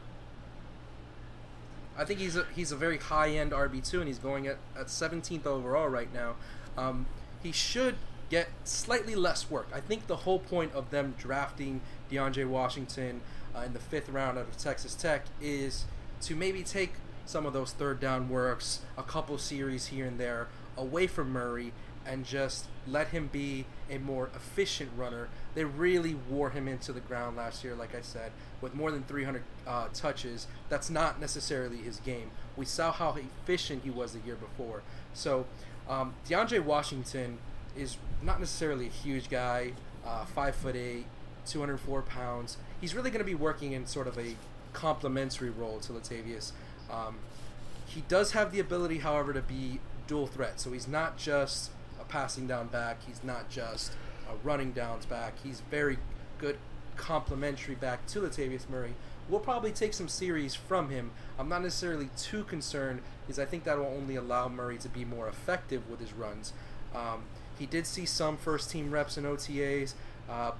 I 1.97 2.05
think 2.05 2.19
he's 2.19 2.37
a, 2.37 2.47
he's 2.57 2.73
a 2.73 2.77
very 2.77 2.99
high 2.99 3.31
end 3.31 3.53
RB 3.53 3.89
two, 3.89 4.01
and 4.01 4.09
he's 4.09 4.19
going 4.19 4.47
at, 4.47 4.59
at 4.79 4.87
17th 4.87 5.47
overall 5.47 5.89
right 5.89 6.13
now. 6.13 6.35
Um, 6.77 7.07
he 7.43 7.53
should 7.53 7.97
get 8.31 8.49
slightly 8.65 9.15
less 9.15 9.51
work. 9.51 9.69
I 9.73 9.81
think 9.81 10.07
the 10.07 10.17
whole 10.17 10.39
point 10.39 10.73
of 10.73 10.91
them 10.91 11.15
drafting 11.19 11.83
DeAndre 12.11 12.49
Washington 12.49 13.21
uh, 13.55 13.61
in 13.61 13.75
the 13.75 13.79
fifth 13.79 14.09
round 14.09 14.39
out 14.39 14.49
of 14.49 14.57
Texas 14.57 14.95
Tech 14.95 15.25
is 15.41 15.85
to 16.23 16.35
maybe 16.35 16.63
take 16.63 16.95
some 17.27 17.47
of 17.47 17.53
those 17.53 17.73
third 17.73 18.01
down 18.01 18.29
works, 18.29 18.81
a 18.99 19.03
couple 19.03 19.39
series 19.39 19.87
here 19.87 20.07
and 20.07 20.19
there, 20.19 20.49
away 20.77 21.07
from 21.07 21.31
Murray 21.31 21.73
and 22.07 22.25
just 22.25 22.67
let 22.87 23.09
him 23.09 23.29
be 23.33 23.67
a 23.91 23.99
more 23.99 24.31
efficient 24.35 24.91
runner. 24.97 25.29
They 25.55 25.65
really 25.65 26.15
wore 26.15 26.51
him 26.51 26.69
into 26.69 26.93
the 26.93 27.01
ground 27.01 27.37
last 27.37 27.65
year, 27.65 27.75
like 27.75 27.95
I 27.95 28.01
said, 28.01 28.33
with 28.61 28.75
more 28.75 28.91
than 28.91 29.05
300 29.05 29.43
uh, 29.67 29.89
touches. 29.93 30.47
That's 30.69 30.91
not 30.91 31.21
necessarily 31.21 31.79
his 31.79 31.99
game. 32.01 32.31
We 32.57 32.65
saw 32.65 32.93
how 32.93 33.17
efficient 33.17 33.85
he 33.85 33.91
was 33.91 34.13
the 34.13 34.21
year 34.21 34.37
before. 34.37 34.83
So, 35.13 35.47
um, 35.89 36.15
DeAndre 36.29 36.65
Washington 36.65 37.39
is 37.77 37.97
not 38.23 38.41
necessarily 38.41 38.87
a 38.87 38.91
huge 38.91 39.29
guy, 39.29 39.73
uh, 40.07 40.25
five 40.25 40.55
foot 40.55 40.77
eight, 40.77 41.07
204 41.47 42.03
pounds. 42.03 42.57
He's 42.81 42.95
really 42.95 43.11
going 43.11 43.21
to 43.21 43.27
be 43.27 43.35
working 43.35 43.73
in 43.73 43.87
sort 43.87 44.07
of 44.07 44.19
a 44.19 44.37
complementary 44.73 45.51
role 45.51 45.79
to 45.81 45.93
Latavius. 45.93 46.53
Um, 46.91 47.17
he 47.87 48.03
does 48.09 48.33
have 48.33 48.53
the 48.53 48.61
ability, 48.61 48.99
however, 48.99 49.33
to 49.33 49.43
be 49.43 49.81
dual 50.07 50.27
threat. 50.27 50.61
So 50.61 50.73
he's 50.73 50.89
not 50.89 51.17
just 51.17 51.71
passing 52.15 52.47
down 52.47 52.69
back. 52.69 52.99
He's 53.05 53.25
not 53.25 53.51
just 53.51 53.91
a 54.31 54.37
running 54.47 54.71
downs 54.71 55.05
back. 55.05 55.35
He's 55.43 55.63
very 55.69 55.99
good 56.39 56.59
complementary 56.97 57.75
back 57.75 58.07
to 58.07 58.21
Latavius 58.21 58.71
Murray. 58.71 58.95
We'll 59.29 59.41
probably 59.41 59.73
take 59.73 59.93
some 59.93 60.07
series 60.07 60.55
from 60.55 60.91
him. 60.91 61.11
I'm 61.41 61.49
not 61.49 61.63
necessarily 61.63 62.11
too 62.17 62.45
concerned 62.45 63.03
because 63.27 63.41
I 63.41 63.47
think 63.47 63.65
that 63.65 63.79
will 63.79 63.87
only 63.87 64.15
allow 64.15 64.47
Murray 64.49 64.79
to 64.79 64.89
be 64.89 65.05
more 65.05 65.27
effective 65.27 65.91
with 65.91 65.99
his 65.99 66.13
runs. 66.13 66.53
Um, 66.95 67.25
he 67.59 67.67
did 67.67 67.85
see 67.85 68.07
some 68.07 68.37
first 68.37 68.71
team 68.71 68.93
reps 68.93 69.19
in 69.19 69.25
OTAs. 69.25 69.95
Uh, 70.31 70.53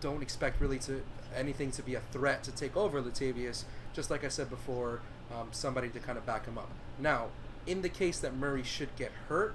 don't 0.00 0.22
expect 0.22 0.62
really 0.62 0.78
to 0.78 1.02
anything 1.36 1.70
to 1.72 1.82
be 1.82 1.94
a 1.94 2.00
threat 2.00 2.42
to 2.44 2.52
take 2.52 2.74
over 2.74 3.02
Latavius. 3.02 3.64
Just 3.92 4.10
like 4.10 4.24
I 4.24 4.28
said 4.28 4.48
before, 4.48 5.02
um, 5.30 5.48
somebody 5.50 5.90
to 5.90 5.98
kind 5.98 6.16
of 6.16 6.24
back 6.24 6.46
him 6.46 6.56
up. 6.56 6.70
Now, 6.98 7.26
in 7.66 7.82
the 7.82 7.90
case 7.90 8.18
that 8.20 8.34
Murray 8.34 8.62
should 8.62 8.96
get 8.96 9.12
hurt, 9.28 9.54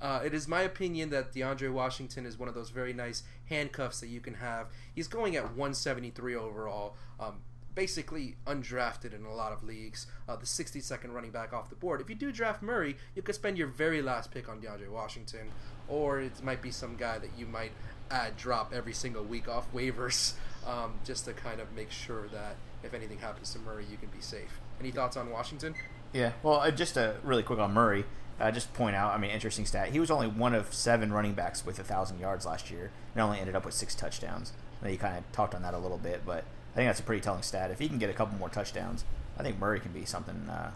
Uh, 0.00 0.20
it 0.24 0.34
is 0.34 0.46
my 0.46 0.62
opinion 0.62 1.10
that 1.10 1.32
DeAndre 1.32 1.72
Washington 1.72 2.26
is 2.26 2.38
one 2.38 2.48
of 2.48 2.54
those 2.54 2.70
very 2.70 2.92
nice 2.92 3.22
handcuffs 3.46 4.00
that 4.00 4.08
you 4.08 4.20
can 4.20 4.34
have. 4.34 4.68
He's 4.94 5.08
going 5.08 5.36
at 5.36 5.44
173 5.44 6.34
overall. 6.34 6.96
Um, 7.18 7.36
basically 7.76 8.36
undrafted 8.46 9.14
in 9.14 9.24
a 9.24 9.32
lot 9.32 9.52
of 9.52 9.62
leagues, 9.62 10.06
uh, 10.28 10.34
the 10.34 10.46
62nd 10.46 11.12
running 11.12 11.30
back 11.30 11.52
off 11.52 11.68
the 11.68 11.76
board. 11.76 12.00
If 12.00 12.08
you 12.08 12.16
do 12.16 12.32
draft 12.32 12.62
Murray, 12.62 12.96
you 13.14 13.22
could 13.22 13.34
spend 13.36 13.56
your 13.58 13.68
very 13.68 14.02
last 14.02 14.32
pick 14.32 14.48
on 14.48 14.60
DeAndre 14.60 14.90
Washington, 14.90 15.52
or 15.86 16.20
it 16.20 16.42
might 16.42 16.62
be 16.62 16.70
some 16.72 16.96
guy 16.96 17.18
that 17.18 17.30
you 17.38 17.46
might 17.46 17.72
add 18.10 18.36
drop 18.36 18.72
every 18.74 18.94
single 18.94 19.22
week 19.22 19.46
off 19.46 19.72
waivers 19.72 20.32
um, 20.66 20.94
just 21.04 21.26
to 21.26 21.32
kind 21.32 21.60
of 21.60 21.72
make 21.74 21.90
sure 21.90 22.26
that 22.28 22.56
if 22.82 22.94
anything 22.94 23.18
happens 23.18 23.52
to 23.52 23.58
Murray, 23.58 23.84
you 23.88 23.98
can 23.98 24.08
be 24.08 24.20
safe. 24.20 24.58
Any 24.80 24.90
thoughts 24.90 25.16
on 25.16 25.30
Washington? 25.30 25.74
Yeah, 26.12 26.32
well, 26.42 26.60
uh, 26.60 26.70
just 26.70 26.96
uh, 26.96 27.12
really 27.22 27.42
quick 27.42 27.58
on 27.58 27.74
Murray. 27.74 28.06
Uh, 28.38 28.50
just 28.50 28.72
point 28.74 28.94
out, 28.94 29.14
I 29.14 29.18
mean, 29.18 29.30
interesting 29.30 29.64
stat. 29.64 29.90
He 29.90 30.00
was 30.00 30.10
only 30.10 30.26
one 30.26 30.54
of 30.54 30.74
seven 30.74 31.12
running 31.12 31.32
backs 31.32 31.64
with 31.64 31.78
a 31.78 31.84
thousand 31.84 32.20
yards 32.20 32.44
last 32.44 32.70
year, 32.70 32.90
and 33.14 33.22
only 33.22 33.38
ended 33.38 33.56
up 33.56 33.64
with 33.64 33.74
six 33.74 33.94
touchdowns. 33.94 34.52
I 34.80 34.86
know 34.86 34.92
you 34.92 34.98
kind 34.98 35.16
of 35.16 35.30
talked 35.32 35.54
on 35.54 35.62
that 35.62 35.72
a 35.72 35.78
little 35.78 35.96
bit, 35.96 36.22
but 36.26 36.44
I 36.72 36.76
think 36.76 36.88
that's 36.88 37.00
a 37.00 37.02
pretty 37.02 37.22
telling 37.22 37.42
stat. 37.42 37.70
If 37.70 37.78
he 37.78 37.88
can 37.88 37.98
get 37.98 38.10
a 38.10 38.12
couple 38.12 38.38
more 38.38 38.50
touchdowns, 38.50 39.04
I 39.38 39.42
think 39.42 39.58
Murray 39.58 39.80
can 39.80 39.92
be 39.92 40.04
something 40.04 40.48
uh, 40.50 40.72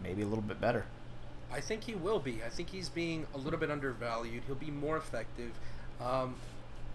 maybe 0.00 0.22
a 0.22 0.26
little 0.26 0.42
bit 0.42 0.60
better. 0.60 0.86
I 1.52 1.60
think 1.60 1.84
he 1.84 1.94
will 1.94 2.20
be. 2.20 2.40
I 2.44 2.48
think 2.48 2.70
he's 2.70 2.88
being 2.88 3.26
a 3.34 3.38
little 3.38 3.58
bit 3.58 3.70
undervalued. 3.70 4.44
He'll 4.46 4.54
be 4.54 4.70
more 4.70 4.96
effective, 4.96 5.52
um, 6.00 6.36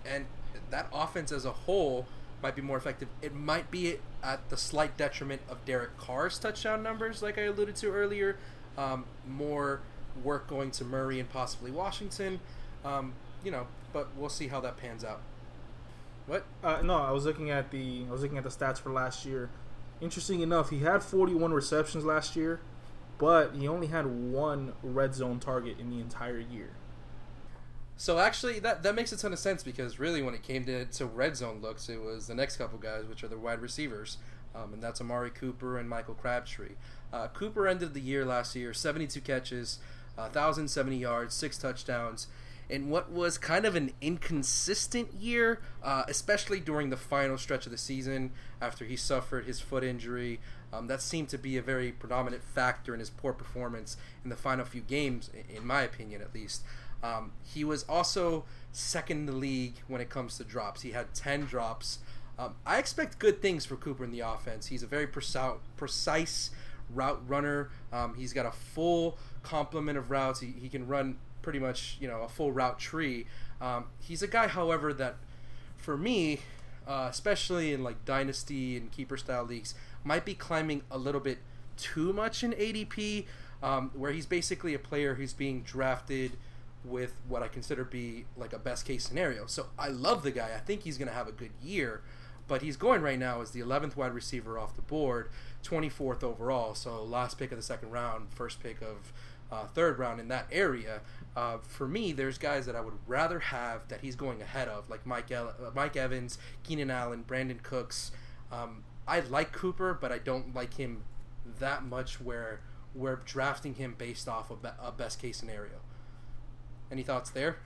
and 0.05 0.25
that 0.69 0.87
offense 0.93 1.31
as 1.31 1.45
a 1.45 1.51
whole 1.51 2.05
might 2.41 2.55
be 2.55 2.61
more 2.61 2.77
effective. 2.77 3.07
It 3.21 3.35
might 3.35 3.69
be 3.71 3.97
at 4.23 4.49
the 4.49 4.57
slight 4.57 4.97
detriment 4.97 5.41
of 5.49 5.63
Derek 5.65 5.97
Carr's 5.97 6.39
touchdown 6.39 6.81
numbers, 6.81 7.21
like 7.21 7.37
I 7.37 7.43
alluded 7.43 7.75
to 7.77 7.91
earlier. 7.91 8.37
Um, 8.77 9.05
more 9.27 9.81
work 10.23 10.47
going 10.47 10.71
to 10.71 10.83
Murray 10.83 11.19
and 11.19 11.29
possibly 11.29 11.71
Washington. 11.71 12.39
Um, 12.83 13.13
you 13.43 13.51
know, 13.51 13.67
but 13.93 14.09
we'll 14.15 14.29
see 14.29 14.47
how 14.47 14.59
that 14.61 14.77
pans 14.77 15.03
out. 15.03 15.21
What? 16.27 16.45
Uh, 16.63 16.81
no, 16.81 16.95
I 16.95 17.11
was 17.11 17.25
looking 17.25 17.49
at 17.49 17.71
the 17.71 18.05
I 18.07 18.11
was 18.11 18.21
looking 18.21 18.37
at 18.37 18.43
the 18.43 18.49
stats 18.49 18.79
for 18.79 18.91
last 18.91 19.25
year. 19.25 19.49
Interesting 19.99 20.41
enough, 20.41 20.69
he 20.69 20.79
had 20.79 21.03
41 21.03 21.53
receptions 21.53 22.03
last 22.05 22.35
year, 22.35 22.59
but 23.17 23.53
he 23.55 23.67
only 23.67 23.87
had 23.87 24.07
one 24.07 24.73
red 24.81 25.13
zone 25.13 25.39
target 25.39 25.79
in 25.79 25.89
the 25.89 25.99
entire 25.99 26.39
year. 26.39 26.71
So 27.97 28.17
actually, 28.17 28.59
that 28.59 28.81
that 28.81 28.95
makes 28.95 29.11
a 29.11 29.17
ton 29.17 29.31
of 29.33 29.39
sense 29.39 29.61
because 29.61 29.99
really, 29.99 30.21
when 30.21 30.33
it 30.33 30.41
came 30.41 30.65
to, 30.65 30.85
to 30.85 31.05
red 31.05 31.37
zone 31.37 31.59
looks, 31.61 31.87
it 31.87 32.01
was 32.01 32.27
the 32.27 32.33
next 32.33 32.57
couple 32.57 32.79
guys, 32.79 33.05
which 33.05 33.23
are 33.23 33.27
the 33.27 33.37
wide 33.37 33.61
receivers, 33.61 34.17
um, 34.55 34.73
and 34.73 34.81
that's 34.81 35.01
Amari 35.01 35.29
Cooper 35.29 35.77
and 35.77 35.89
Michael 35.89 36.13
Crabtree. 36.13 36.75
Uh, 37.11 37.27
Cooper 37.27 37.67
ended 37.67 37.93
the 37.93 38.01
year 38.01 38.25
last 38.25 38.55
year, 38.55 38.73
72 38.73 39.19
catches, 39.21 39.79
uh, 40.17 40.23
1,070 40.23 40.97
yards, 40.97 41.33
six 41.33 41.57
touchdowns, 41.57 42.27
in 42.69 42.89
what 42.89 43.11
was 43.11 43.37
kind 43.37 43.65
of 43.65 43.75
an 43.75 43.91
inconsistent 43.99 45.13
year, 45.13 45.59
uh, 45.83 46.03
especially 46.07 46.59
during 46.59 46.89
the 46.89 46.97
final 46.97 47.37
stretch 47.37 47.65
of 47.65 47.71
the 47.71 47.77
season 47.77 48.31
after 48.61 48.85
he 48.85 48.95
suffered 48.95 49.45
his 49.45 49.59
foot 49.59 49.83
injury. 49.83 50.39
Um, 50.71 50.87
that 50.87 51.01
seemed 51.01 51.27
to 51.29 51.37
be 51.37 51.57
a 51.57 51.61
very 51.61 51.91
predominant 51.91 52.43
factor 52.43 52.93
in 52.93 53.01
his 53.01 53.09
poor 53.09 53.33
performance 53.33 53.97
in 54.23 54.29
the 54.29 54.37
final 54.37 54.63
few 54.63 54.81
games, 54.81 55.29
in 55.53 55.67
my 55.67 55.81
opinion 55.81 56.21
at 56.21 56.33
least. 56.33 56.63
Um, 57.03 57.31
he 57.43 57.63
was 57.63 57.83
also 57.83 58.45
second 58.71 59.19
in 59.19 59.25
the 59.25 59.31
league 59.33 59.75
when 59.87 60.01
it 60.01 60.09
comes 60.09 60.37
to 60.37 60.43
drops. 60.43 60.81
He 60.81 60.91
had 60.91 61.13
10 61.13 61.45
drops. 61.45 61.99
Um, 62.41 62.55
I 62.65 62.79
expect 62.79 63.19
good 63.19 63.39
things 63.39 63.65
for 63.65 63.75
Cooper 63.75 64.03
in 64.03 64.11
the 64.11 64.21
offense. 64.21 64.67
He's 64.67 64.81
a 64.81 64.87
very 64.87 65.05
precise, 65.05 66.49
route 66.89 67.21
runner. 67.27 67.69
Um, 67.93 68.15
he's 68.15 68.33
got 68.33 68.47
a 68.47 68.51
full 68.51 69.19
complement 69.43 69.97
of 69.97 70.09
routes. 70.09 70.39
He, 70.39 70.47
he 70.59 70.67
can 70.67 70.87
run 70.87 71.17
pretty 71.43 71.59
much 71.59 71.97
you 71.99 72.07
know 72.07 72.21
a 72.21 72.29
full 72.29 72.51
route 72.51 72.79
tree. 72.79 73.27
Um, 73.59 73.85
he's 73.99 74.23
a 74.23 74.27
guy, 74.27 74.47
however, 74.47 74.91
that 74.91 75.17
for 75.77 75.95
me, 75.95 76.39
uh, 76.87 77.07
especially 77.11 77.73
in 77.73 77.83
like 77.83 78.05
dynasty 78.05 78.75
and 78.75 78.91
keeper 78.91 79.17
style 79.17 79.43
leagues, 79.43 79.75
might 80.03 80.25
be 80.25 80.33
climbing 80.33 80.81
a 80.89 80.97
little 80.97 81.21
bit 81.21 81.37
too 81.77 82.11
much 82.11 82.43
in 82.43 82.53
ADP, 82.53 83.25
um, 83.61 83.91
where 83.93 84.11
he's 84.11 84.25
basically 84.25 84.73
a 84.73 84.79
player 84.79 85.13
who's 85.13 85.33
being 85.33 85.61
drafted 85.61 86.31
with 86.83 87.13
what 87.27 87.43
I 87.43 87.47
consider 87.47 87.83
be 87.83 88.25
like 88.35 88.53
a 88.53 88.57
best 88.59 88.85
case 88.85 89.03
scenario. 89.03 89.45
So 89.45 89.67
I 89.77 89.89
love 89.89 90.23
the 90.23 90.31
guy. 90.31 90.49
I 90.55 90.59
think 90.59 90.81
he's 90.81 90.97
going 90.97 91.07
to 91.07 91.13
have 91.13 91.27
a 91.27 91.31
good 91.31 91.51
year, 91.61 92.01
but 92.51 92.61
he's 92.61 92.75
going 92.75 93.01
right 93.01 93.17
now 93.17 93.39
as 93.39 93.51
the 93.51 93.61
11th 93.61 93.95
wide 93.95 94.13
receiver 94.13 94.59
off 94.59 94.75
the 94.75 94.81
board, 94.81 95.29
24th 95.63 96.21
overall. 96.21 96.75
So 96.75 97.01
last 97.01 97.39
pick 97.39 97.53
of 97.53 97.57
the 97.57 97.63
second 97.63 97.91
round, 97.91 98.27
first 98.33 98.61
pick 98.61 98.81
of 98.81 99.13
uh, 99.49 99.67
third 99.67 99.97
round 99.97 100.19
in 100.19 100.27
that 100.27 100.47
area. 100.51 100.99
Uh, 101.33 101.59
for 101.59 101.87
me, 101.87 102.11
there's 102.11 102.37
guys 102.37 102.65
that 102.65 102.75
I 102.75 102.81
would 102.81 102.95
rather 103.07 103.39
have 103.39 103.87
that 103.87 104.01
he's 104.01 104.17
going 104.17 104.41
ahead 104.41 104.67
of, 104.67 104.89
like 104.89 105.05
Mike 105.05 105.31
El- 105.31 105.47
uh, 105.47 105.71
Mike 105.73 105.95
Evans, 105.95 106.37
Keenan 106.63 106.91
Allen, 106.91 107.23
Brandin 107.25 107.63
Cooks. 107.63 108.11
Um, 108.51 108.83
I 109.07 109.21
like 109.21 109.53
Cooper, 109.53 109.93
but 109.93 110.11
I 110.11 110.17
don't 110.17 110.53
like 110.53 110.73
him 110.73 111.03
that 111.59 111.85
much. 111.85 112.19
Where 112.19 112.59
we're 112.93 113.21
drafting 113.23 113.75
him 113.75 113.95
based 113.97 114.27
off 114.27 114.51
of 114.51 114.57
a 114.65 114.91
best 114.91 115.21
case 115.21 115.37
scenario. 115.37 115.79
Any 116.91 117.03
thoughts 117.03 117.29
there? 117.29 117.59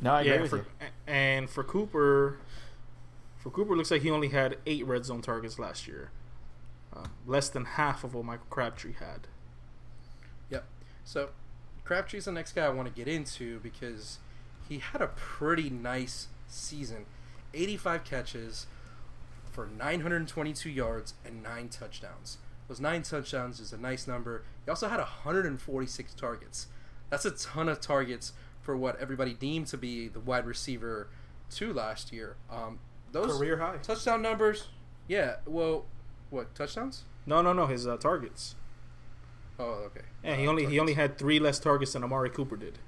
No, 0.00 0.14
I 0.14 0.22
agree 0.22 0.40
with 0.40 0.50
for, 0.50 0.56
you. 0.56 0.64
and 1.06 1.48
for 1.48 1.62
Cooper, 1.62 2.38
for 3.42 3.50
Cooper, 3.50 3.76
looks 3.76 3.90
like 3.90 4.02
he 4.02 4.10
only 4.10 4.28
had 4.28 4.58
eight 4.66 4.86
red 4.86 5.04
zone 5.04 5.20
targets 5.20 5.58
last 5.58 5.88
year, 5.88 6.12
uh, 6.94 7.06
less 7.26 7.48
than 7.48 7.64
half 7.64 8.04
of 8.04 8.14
what 8.14 8.24
Michael 8.24 8.46
Crabtree 8.48 8.94
had. 8.94 9.26
Yep. 10.48 10.64
So 11.04 11.30
Crabtree's 11.84 12.26
the 12.26 12.32
next 12.32 12.52
guy 12.52 12.66
I 12.66 12.68
want 12.68 12.86
to 12.86 12.94
get 12.94 13.08
into 13.08 13.58
because 13.58 14.20
he 14.68 14.78
had 14.78 15.02
a 15.02 15.08
pretty 15.08 15.70
nice 15.70 16.28
season 16.46 17.06
85 17.52 18.04
catches 18.04 18.66
for 19.50 19.66
922 19.66 20.70
yards 20.70 21.14
and 21.24 21.42
9 21.42 21.68
touchdowns. 21.68 22.38
Those 22.68 22.80
9 22.80 23.02
touchdowns 23.02 23.58
is 23.58 23.72
a 23.72 23.76
nice 23.76 24.06
number. 24.06 24.44
He 24.64 24.70
also 24.70 24.88
had 24.88 24.98
146 24.98 26.14
targets. 26.14 26.68
That's 27.10 27.24
a 27.24 27.32
ton 27.32 27.68
of 27.68 27.80
targets 27.80 28.32
for 28.62 28.76
what 28.76 28.98
everybody 29.00 29.34
deemed 29.34 29.66
to 29.66 29.76
be 29.76 30.08
the 30.08 30.20
wide 30.20 30.46
receiver 30.46 31.08
two 31.50 31.72
last 31.72 32.12
year. 32.12 32.36
Um, 32.48 32.78
those 33.12 33.36
Career 33.36 33.58
high. 33.58 33.76
touchdown 33.82 34.22
numbers, 34.22 34.68
yeah. 35.08 35.36
Well, 35.46 35.84
what 36.30 36.54
touchdowns? 36.54 37.04
No, 37.26 37.40
no, 37.42 37.52
no. 37.52 37.66
His 37.66 37.86
uh, 37.86 37.96
targets. 37.96 38.54
Oh, 39.58 39.82
okay. 39.86 40.00
Yeah, 40.24 40.34
he 40.36 40.46
Uh, 40.46 40.50
only 40.50 40.66
he 40.66 40.78
only 40.80 40.94
had 40.94 41.18
three 41.18 41.38
less 41.38 41.58
targets 41.58 41.92
than 41.92 42.02
Amari 42.02 42.30
Cooper 42.30 42.56
did. 42.56 42.78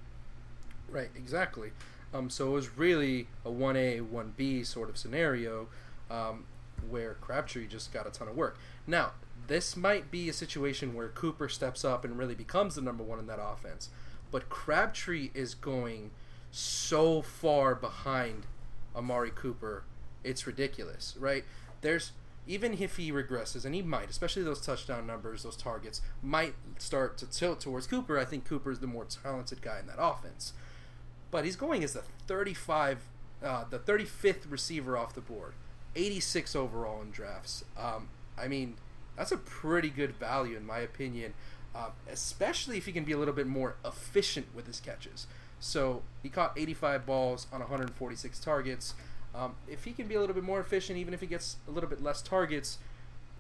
Right, 0.89 1.11
exactly. 1.15 1.73
Um, 2.13 2.31
so 2.31 2.49
it 2.49 2.53
was 2.53 2.77
really 2.79 3.27
a 3.45 3.51
1A, 3.51 4.09
1B 4.09 4.65
sort 4.65 4.89
of 4.89 4.97
scenario 4.97 5.67
um, 6.11 6.45
where 6.89 7.15
Crabtree 7.15 7.67
just 7.67 7.93
got 7.93 8.07
a 8.07 8.11
ton 8.11 8.29
of 8.29 8.37
work. 8.37 8.57
Now, 8.87 9.13
this 9.49 9.77
might 9.77 10.11
be 10.13 10.29
a 10.29 10.33
situation 10.33 10.95
where 10.95 11.09
Cooper 11.09 11.49
steps 11.49 11.85
up 11.85 12.05
and 12.05 12.17
really 12.17 12.37
becomes 12.37 12.77
the 12.77 12.81
number 12.83 13.03
one 13.03 13.19
in 13.19 13.27
that 13.27 13.41
offense. 13.43 13.89
But 14.31 14.49
Crabtree 14.49 15.31
is 15.35 15.55
going 15.55 16.13
so 16.53 17.21
far 17.21 17.75
behind 17.75 18.47
Amari 18.95 19.33
Cooper, 19.35 19.83
it's 20.25 20.47
ridiculous, 20.47 21.15
right? 21.19 21.45
There's 21.81 22.13
even 22.47 22.75
if 22.75 22.97
he 22.97 23.11
regresses, 23.11 23.65
and 23.65 23.75
he 23.75 23.81
might, 23.81 24.11
especially 24.11 24.43
those 24.43 24.61
touchdown 24.61 25.07
numbers, 25.07 25.45
those 25.45 25.57
targets, 25.57 26.03
might 26.23 26.55
start 26.79 27.17
to 27.19 27.27
tilt 27.27 27.61
towards 27.61 27.87
Cooper. 27.87 28.19
I 28.19 28.27
think 28.27 28.45
Cooper 28.45 28.71
is 28.71 28.81
the 28.81 28.87
more 28.87 29.07
talented 29.07 29.63
guy 29.63 29.79
in 29.79 29.87
that 29.87 29.97
offense 29.99 30.53
but 31.35 31.45
he's 31.45 31.57
going 31.57 31.83
as 31.83 31.95
the 31.95 32.03
35, 32.29 33.01
uh, 33.43 33.65
the 33.69 33.81
35th 33.81 34.49
receiver 34.49 34.97
off 34.97 35.17
the 35.17 35.21
board, 35.21 35.55
86 35.97 36.55
overall 36.55 37.03
in 37.03 37.11
drafts. 37.11 37.65
Um, 37.77 38.07
I 38.39 38.47
mean, 38.47 38.77
that's 39.17 39.33
a 39.33 39.37
pretty 39.37 39.91
good 39.91 40.15
value 40.15 40.57
in 40.57 40.65
my 40.65 40.79
opinion, 40.79 41.35
uh, 41.75 41.89
especially 42.09 42.77
if 42.77 42.87
he 42.87 42.93
can 42.93 43.03
be 43.03 43.11
a 43.11 43.19
little 43.19 43.35
bit 43.35 43.49
more 43.49 43.75
efficient 43.85 44.47
with 44.55 44.69
his 44.69 44.79
catches. 44.79 45.27
So 45.59 46.03
he 46.23 46.29
caught 46.29 46.53
85 46.57 47.05
balls 47.05 47.49
on 47.53 47.59
146 47.59 48.39
targets. 48.39 48.95
Um, 49.35 49.57
if 49.69 49.85
he 49.85 49.93
can 49.93 50.07
be 50.07 50.15
a 50.15 50.21
little 50.21 50.35
bit 50.35 50.45
more 50.45 50.61
efficient, 50.61 50.99
even 50.99 51.13
if 51.13 51.21
he 51.21 51.27
gets 51.27 51.57
a 51.67 51.71
little 51.71 51.91
bit 51.91 52.03
less 52.03 52.23
targets, 52.23 52.79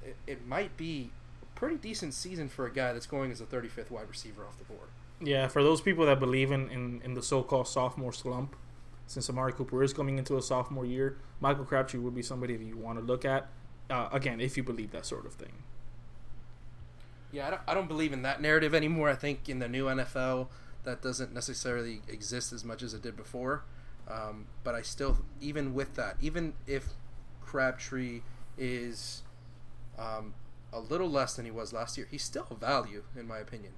it, 0.04 0.16
it 0.26 0.46
might 0.46 0.76
be 0.76 1.10
a 1.42 1.58
pretty 1.58 1.76
decent 1.76 2.14
season 2.14 2.48
for 2.48 2.66
a 2.66 2.72
guy 2.72 2.92
that's 2.92 3.06
going 3.06 3.30
as 3.30 3.40
a 3.40 3.44
35th 3.44 3.90
wide 3.90 4.08
receiver 4.08 4.44
off 4.44 4.58
the 4.58 4.64
board. 4.64 4.88
Yeah, 5.20 5.46
for 5.46 5.62
those 5.62 5.80
people 5.80 6.04
that 6.06 6.18
believe 6.18 6.50
in, 6.50 6.68
in, 6.70 7.00
in 7.04 7.14
the 7.14 7.22
so-called 7.22 7.68
sophomore 7.68 8.12
slump, 8.12 8.56
since 9.06 9.30
Amari 9.30 9.52
Cooper 9.52 9.82
is 9.82 9.92
coming 9.92 10.18
into 10.18 10.36
a 10.36 10.42
sophomore 10.42 10.84
year, 10.84 11.16
Michael 11.40 11.64
Crabtree 11.64 12.00
would 12.00 12.14
be 12.14 12.22
somebody 12.22 12.56
that 12.56 12.64
you 12.64 12.76
want 12.76 12.98
to 12.98 13.04
look 13.04 13.24
at. 13.24 13.48
Uh, 13.88 14.08
again, 14.12 14.40
if 14.40 14.56
you 14.56 14.62
believe 14.62 14.90
that 14.92 15.06
sort 15.06 15.26
of 15.26 15.34
thing. 15.34 15.62
Yeah, 17.30 17.46
I 17.46 17.50
don't, 17.50 17.62
I 17.68 17.74
don't 17.74 17.88
believe 17.88 18.12
in 18.12 18.22
that 18.22 18.40
narrative 18.40 18.74
anymore. 18.74 19.10
I 19.10 19.14
think 19.14 19.48
in 19.48 19.58
the 19.58 19.68
new 19.68 19.86
NFL, 19.86 20.48
that 20.84 21.02
doesn't 21.02 21.34
necessarily 21.34 22.00
exist 22.08 22.52
as 22.52 22.64
much 22.64 22.82
as 22.82 22.94
it 22.94 23.02
did 23.02 23.16
before. 23.16 23.64
Um, 24.08 24.46
but 24.62 24.74
I 24.74 24.82
still, 24.82 25.18
even 25.40 25.74
with 25.74 25.94
that, 25.94 26.16
even 26.20 26.54
if 26.66 26.88
Crabtree 27.40 28.20
is 28.58 29.22
um, 29.98 30.34
a 30.72 30.80
little 30.80 31.08
less 31.08 31.36
than 31.36 31.44
he 31.44 31.50
was 31.50 31.72
last 31.72 31.96
year, 31.96 32.06
he's 32.10 32.22
still 32.22 32.46
a 32.50 32.54
value, 32.54 33.04
in 33.16 33.26
my 33.26 33.38
opinion. 33.38 33.72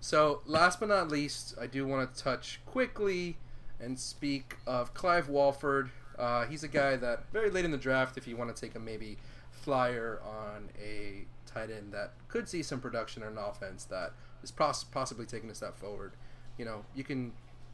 So, 0.00 0.42
last 0.46 0.78
but 0.78 0.88
not 0.88 1.08
least, 1.08 1.54
I 1.60 1.66
do 1.66 1.86
want 1.86 2.14
to 2.14 2.22
touch 2.22 2.60
quickly 2.66 3.38
and 3.80 3.98
speak 3.98 4.56
of 4.66 4.94
Clive 4.94 5.28
Walford. 5.28 5.90
Uh, 6.18 6.46
he's 6.46 6.62
a 6.62 6.68
guy 6.68 6.96
that 6.96 7.24
very 7.32 7.50
late 7.50 7.64
in 7.64 7.70
the 7.70 7.78
draft, 7.78 8.16
if 8.16 8.26
you 8.28 8.36
want 8.36 8.54
to 8.54 8.60
take 8.60 8.74
a 8.74 8.78
maybe 8.78 9.18
flyer 9.50 10.20
on 10.24 10.68
a 10.80 11.24
tight 11.46 11.70
end 11.70 11.92
that 11.92 12.12
could 12.28 12.48
see 12.48 12.62
some 12.62 12.80
production 12.80 13.22
in 13.22 13.30
an 13.30 13.38
offense 13.38 13.84
that 13.84 14.12
is 14.42 14.50
poss- 14.50 14.84
possibly 14.84 15.26
taking 15.26 15.50
a 15.50 15.54
step 15.54 15.76
forward. 15.76 16.12
You 16.58 16.64
know, 16.64 16.84
you 16.94 17.04
can 17.04 17.32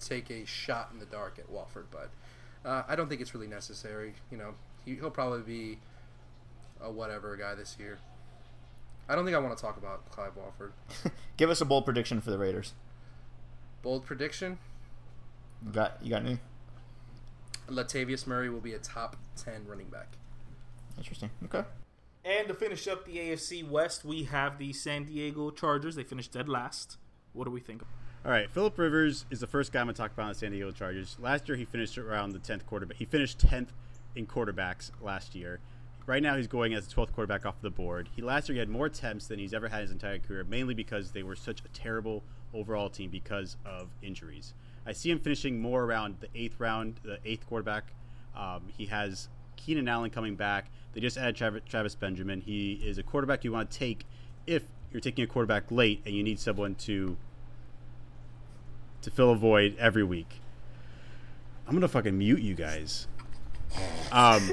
take 0.08 0.30
a 0.30 0.44
shot 0.44 0.90
in 0.92 0.98
the 0.98 1.06
dark 1.06 1.38
at 1.38 1.50
Walford, 1.50 1.86
but 1.90 2.10
uh, 2.64 2.82
I 2.88 2.96
don't 2.96 3.08
think 3.08 3.20
it's 3.20 3.34
really 3.34 3.46
necessary. 3.46 4.14
You 4.30 4.38
know, 4.38 4.54
he, 4.84 4.94
he'll 4.96 5.10
probably 5.10 5.42
be 5.42 5.78
a 6.80 6.90
whatever 6.90 7.36
guy 7.36 7.54
this 7.54 7.76
year. 7.78 7.98
I 9.08 9.14
don't 9.14 9.24
think 9.24 9.36
I 9.36 9.40
want 9.40 9.56
to 9.56 9.62
talk 9.62 9.76
about 9.76 10.10
Clive 10.10 10.36
Walford. 10.36 10.72
Give 11.36 11.50
us 11.50 11.60
a 11.60 11.64
bold 11.64 11.84
prediction 11.84 12.20
for 12.20 12.30
the 12.30 12.38
Raiders. 12.38 12.72
Bold 13.82 14.06
prediction: 14.06 14.58
You 15.64 15.72
got 15.72 15.98
you 16.02 16.10
got 16.10 16.24
any? 16.24 16.38
Latavius 17.68 18.26
Murray 18.26 18.48
will 18.48 18.60
be 18.60 18.74
a 18.74 18.78
top 18.78 19.16
ten 19.36 19.66
running 19.66 19.88
back. 19.88 20.16
Interesting. 20.96 21.30
Okay. 21.44 21.64
And 22.24 22.46
to 22.48 22.54
finish 22.54 22.86
up 22.86 23.04
the 23.04 23.16
AFC 23.16 23.68
West, 23.68 24.04
we 24.04 24.24
have 24.24 24.58
the 24.58 24.72
San 24.72 25.04
Diego 25.04 25.50
Chargers. 25.50 25.96
They 25.96 26.04
finished 26.04 26.32
dead 26.32 26.48
last. 26.48 26.96
What 27.32 27.44
do 27.44 27.50
we 27.50 27.60
think? 27.60 27.82
All 28.24 28.30
right, 28.30 28.48
Philip 28.48 28.78
Rivers 28.78 29.26
is 29.30 29.40
the 29.40 29.48
first 29.48 29.72
guy 29.72 29.80
I'm 29.80 29.86
going 29.86 29.94
to 29.94 30.00
talk 30.00 30.12
about 30.12 30.22
on 30.22 30.28
the 30.28 30.34
San 30.36 30.52
Diego 30.52 30.70
Chargers. 30.70 31.16
Last 31.20 31.48
year, 31.48 31.56
he 31.56 31.64
finished 31.64 31.98
around 31.98 32.30
the 32.30 32.38
10th 32.38 32.64
quarterback. 32.66 32.98
He 32.98 33.04
finished 33.04 33.38
10th 33.38 33.70
in 34.14 34.28
quarterbacks 34.28 34.92
last 35.00 35.34
year. 35.34 35.58
Right 36.06 36.22
now, 36.22 36.36
he's 36.36 36.46
going 36.46 36.72
as 36.72 36.86
the 36.86 36.94
12th 36.94 37.14
quarterback 37.14 37.44
off 37.44 37.60
the 37.60 37.70
board. 37.70 38.08
He 38.14 38.22
last 38.22 38.48
year 38.48 38.54
he 38.54 38.58
had 38.60 38.68
more 38.68 38.86
attempts 38.86 39.26
than 39.26 39.40
he's 39.40 39.52
ever 39.52 39.66
had 39.66 39.80
his 39.82 39.90
entire 39.90 40.20
career, 40.20 40.44
mainly 40.44 40.72
because 40.72 41.10
they 41.10 41.24
were 41.24 41.34
such 41.34 41.62
a 41.64 41.68
terrible 41.70 42.22
overall 42.54 42.88
team 42.88 43.10
because 43.10 43.56
of 43.66 43.88
injuries. 44.02 44.54
I 44.86 44.92
see 44.92 45.10
him 45.10 45.18
finishing 45.18 45.60
more 45.60 45.82
around 45.82 46.18
the 46.20 46.28
eighth 46.36 46.60
round, 46.60 47.00
the 47.02 47.18
eighth 47.24 47.44
quarterback. 47.48 47.92
Um, 48.36 48.62
he 48.68 48.86
has 48.86 49.30
Keenan 49.56 49.88
Allen 49.88 50.10
coming 50.10 50.36
back. 50.36 50.70
They 50.92 51.00
just 51.00 51.18
added 51.18 51.62
Travis 51.68 51.96
Benjamin. 51.96 52.40
He 52.40 52.74
is 52.84 52.98
a 52.98 53.02
quarterback 53.02 53.42
you 53.42 53.50
want 53.50 53.72
to 53.72 53.78
take 53.78 54.06
if 54.46 54.62
you're 54.92 55.00
taking 55.00 55.24
a 55.24 55.26
quarterback 55.26 55.72
late 55.72 56.02
and 56.06 56.14
you 56.14 56.22
need 56.22 56.38
someone 56.38 56.76
to 56.76 57.16
to 59.02 59.10
fill 59.10 59.30
a 59.30 59.36
void 59.36 59.76
every 59.78 60.04
week. 60.04 60.40
I'm 61.66 61.74
gonna 61.74 61.88
fucking 61.88 62.16
mute 62.16 62.40
you 62.40 62.54
guys. 62.54 63.06
Um. 64.10 64.52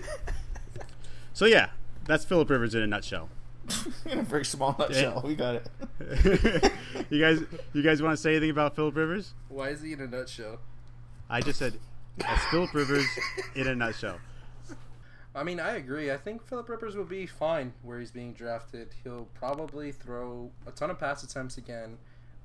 so 1.34 1.45
yeah, 1.45 1.70
that's 2.06 2.26
Philip 2.26 2.50
Rivers 2.50 2.76
in 2.76 2.82
a 2.82 2.88
nutshell. 2.88 3.30
In 4.10 4.18
a 4.18 4.24
very 4.24 4.45
small 4.45 4.76
nutshell, 4.80 5.22
we 5.24 5.36
got 5.36 5.56
it. 5.56 5.70
you 7.12 7.22
guys, 7.22 7.39
you 7.74 7.84
guys 7.84 8.02
want 8.02 8.14
to 8.14 8.18
say 8.18 8.32
anything 8.32 8.50
about 8.50 8.76
Philip 8.76 8.95
Rivers? 8.95 9.36
Why 9.47 9.70
is 9.70 9.82
he 9.82 9.93
in 9.93 10.02
a 10.02 10.08
nutshell? 10.08 10.58
I 11.30 11.41
just 11.41 11.60
said 11.60 11.80
that's 12.18 12.43
Philip 12.45 12.74
Rivers 12.74 13.06
in 13.56 13.68
a 13.68 13.76
nutshell. 13.76 14.18
I 15.36 15.43
mean, 15.43 15.60
I 15.60 15.76
agree. 15.76 16.12
I 16.12 16.18
think 16.18 16.43
Philip 16.43 16.68
Rivers 16.68 16.95
will 16.95 17.06
be 17.06 17.28
fine 17.28 17.74
where 17.84 18.00
he's 18.00 18.12
being 18.12 18.34
drafted. 18.34 18.89
He'll 19.04 19.28
probably 19.36 19.91
throw 19.91 20.50
a 20.66 20.72
ton 20.72 20.89
of 20.89 21.00
pass 21.00 21.22
attempts 21.24 21.58
again. 21.58 21.97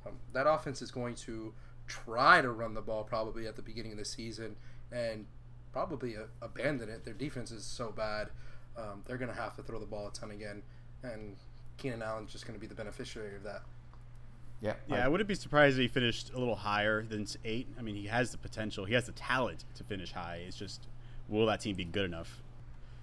Um, 0.07 0.19
that 0.35 0.47
offense 0.47 0.83
is 0.83 0.91
going 0.91 1.15
to 1.17 1.55
try 1.87 2.41
to 2.41 2.51
run 2.51 2.75
the 2.75 2.81
ball 2.81 3.05
probably 3.05 3.47
at 3.47 3.57
the 3.57 3.63
beginning 3.63 3.93
of 3.93 3.99
the 3.99 4.05
season 4.05 4.57
and 4.93 5.27
probably 5.73 6.17
uh, 6.17 6.23
abandon 6.41 6.89
it. 6.89 7.05
Their 7.05 7.15
defense 7.15 7.51
is 7.51 7.65
so 7.65 7.91
bad. 7.91 8.29
Um, 8.77 9.03
they're 9.07 9.19
going 9.19 9.31
to 9.31 9.37
have 9.37 9.55
to 9.57 9.63
throw 9.63 9.79
the 9.79 9.87
ball 9.87 10.09
a 10.09 10.13
ton 10.13 10.31
again. 10.31 10.63
And 11.03 11.37
Keenan 11.77 12.03
Allen's 12.03 12.33
just 12.33 12.47
going 12.47 12.55
to 12.55 12.61
be 12.61 12.67
the 12.67 12.75
beneficiary 12.75 13.37
of 13.37 13.43
that. 13.43 13.63
Yeah. 14.61 14.75
Yeah, 14.89 15.05
I 15.05 15.09
wouldn't 15.09 15.29
be 15.29 15.35
surprised 15.35 15.77
if 15.77 15.83
he 15.83 15.89
finished 15.89 16.33
a 16.33 16.39
little 16.39 16.55
higher 16.55 17.03
than 17.03 17.27
eight. 17.45 17.69
I 17.79 17.83
mean, 17.83 17.97
he 17.97 18.07
has 18.07 18.31
the 18.31 18.39
potential, 18.39 18.85
he 18.85 18.95
has 18.95 19.05
the 19.07 19.13
talent 19.13 19.65
to 19.75 19.85
finish 19.85 20.13
high. 20.13 20.43
It's 20.47 20.57
just, 20.57 20.87
will 21.29 21.47
that 21.47 21.61
team 21.61 21.77
be 21.77 21.85
good 21.85 22.07
enough? 22.07 22.41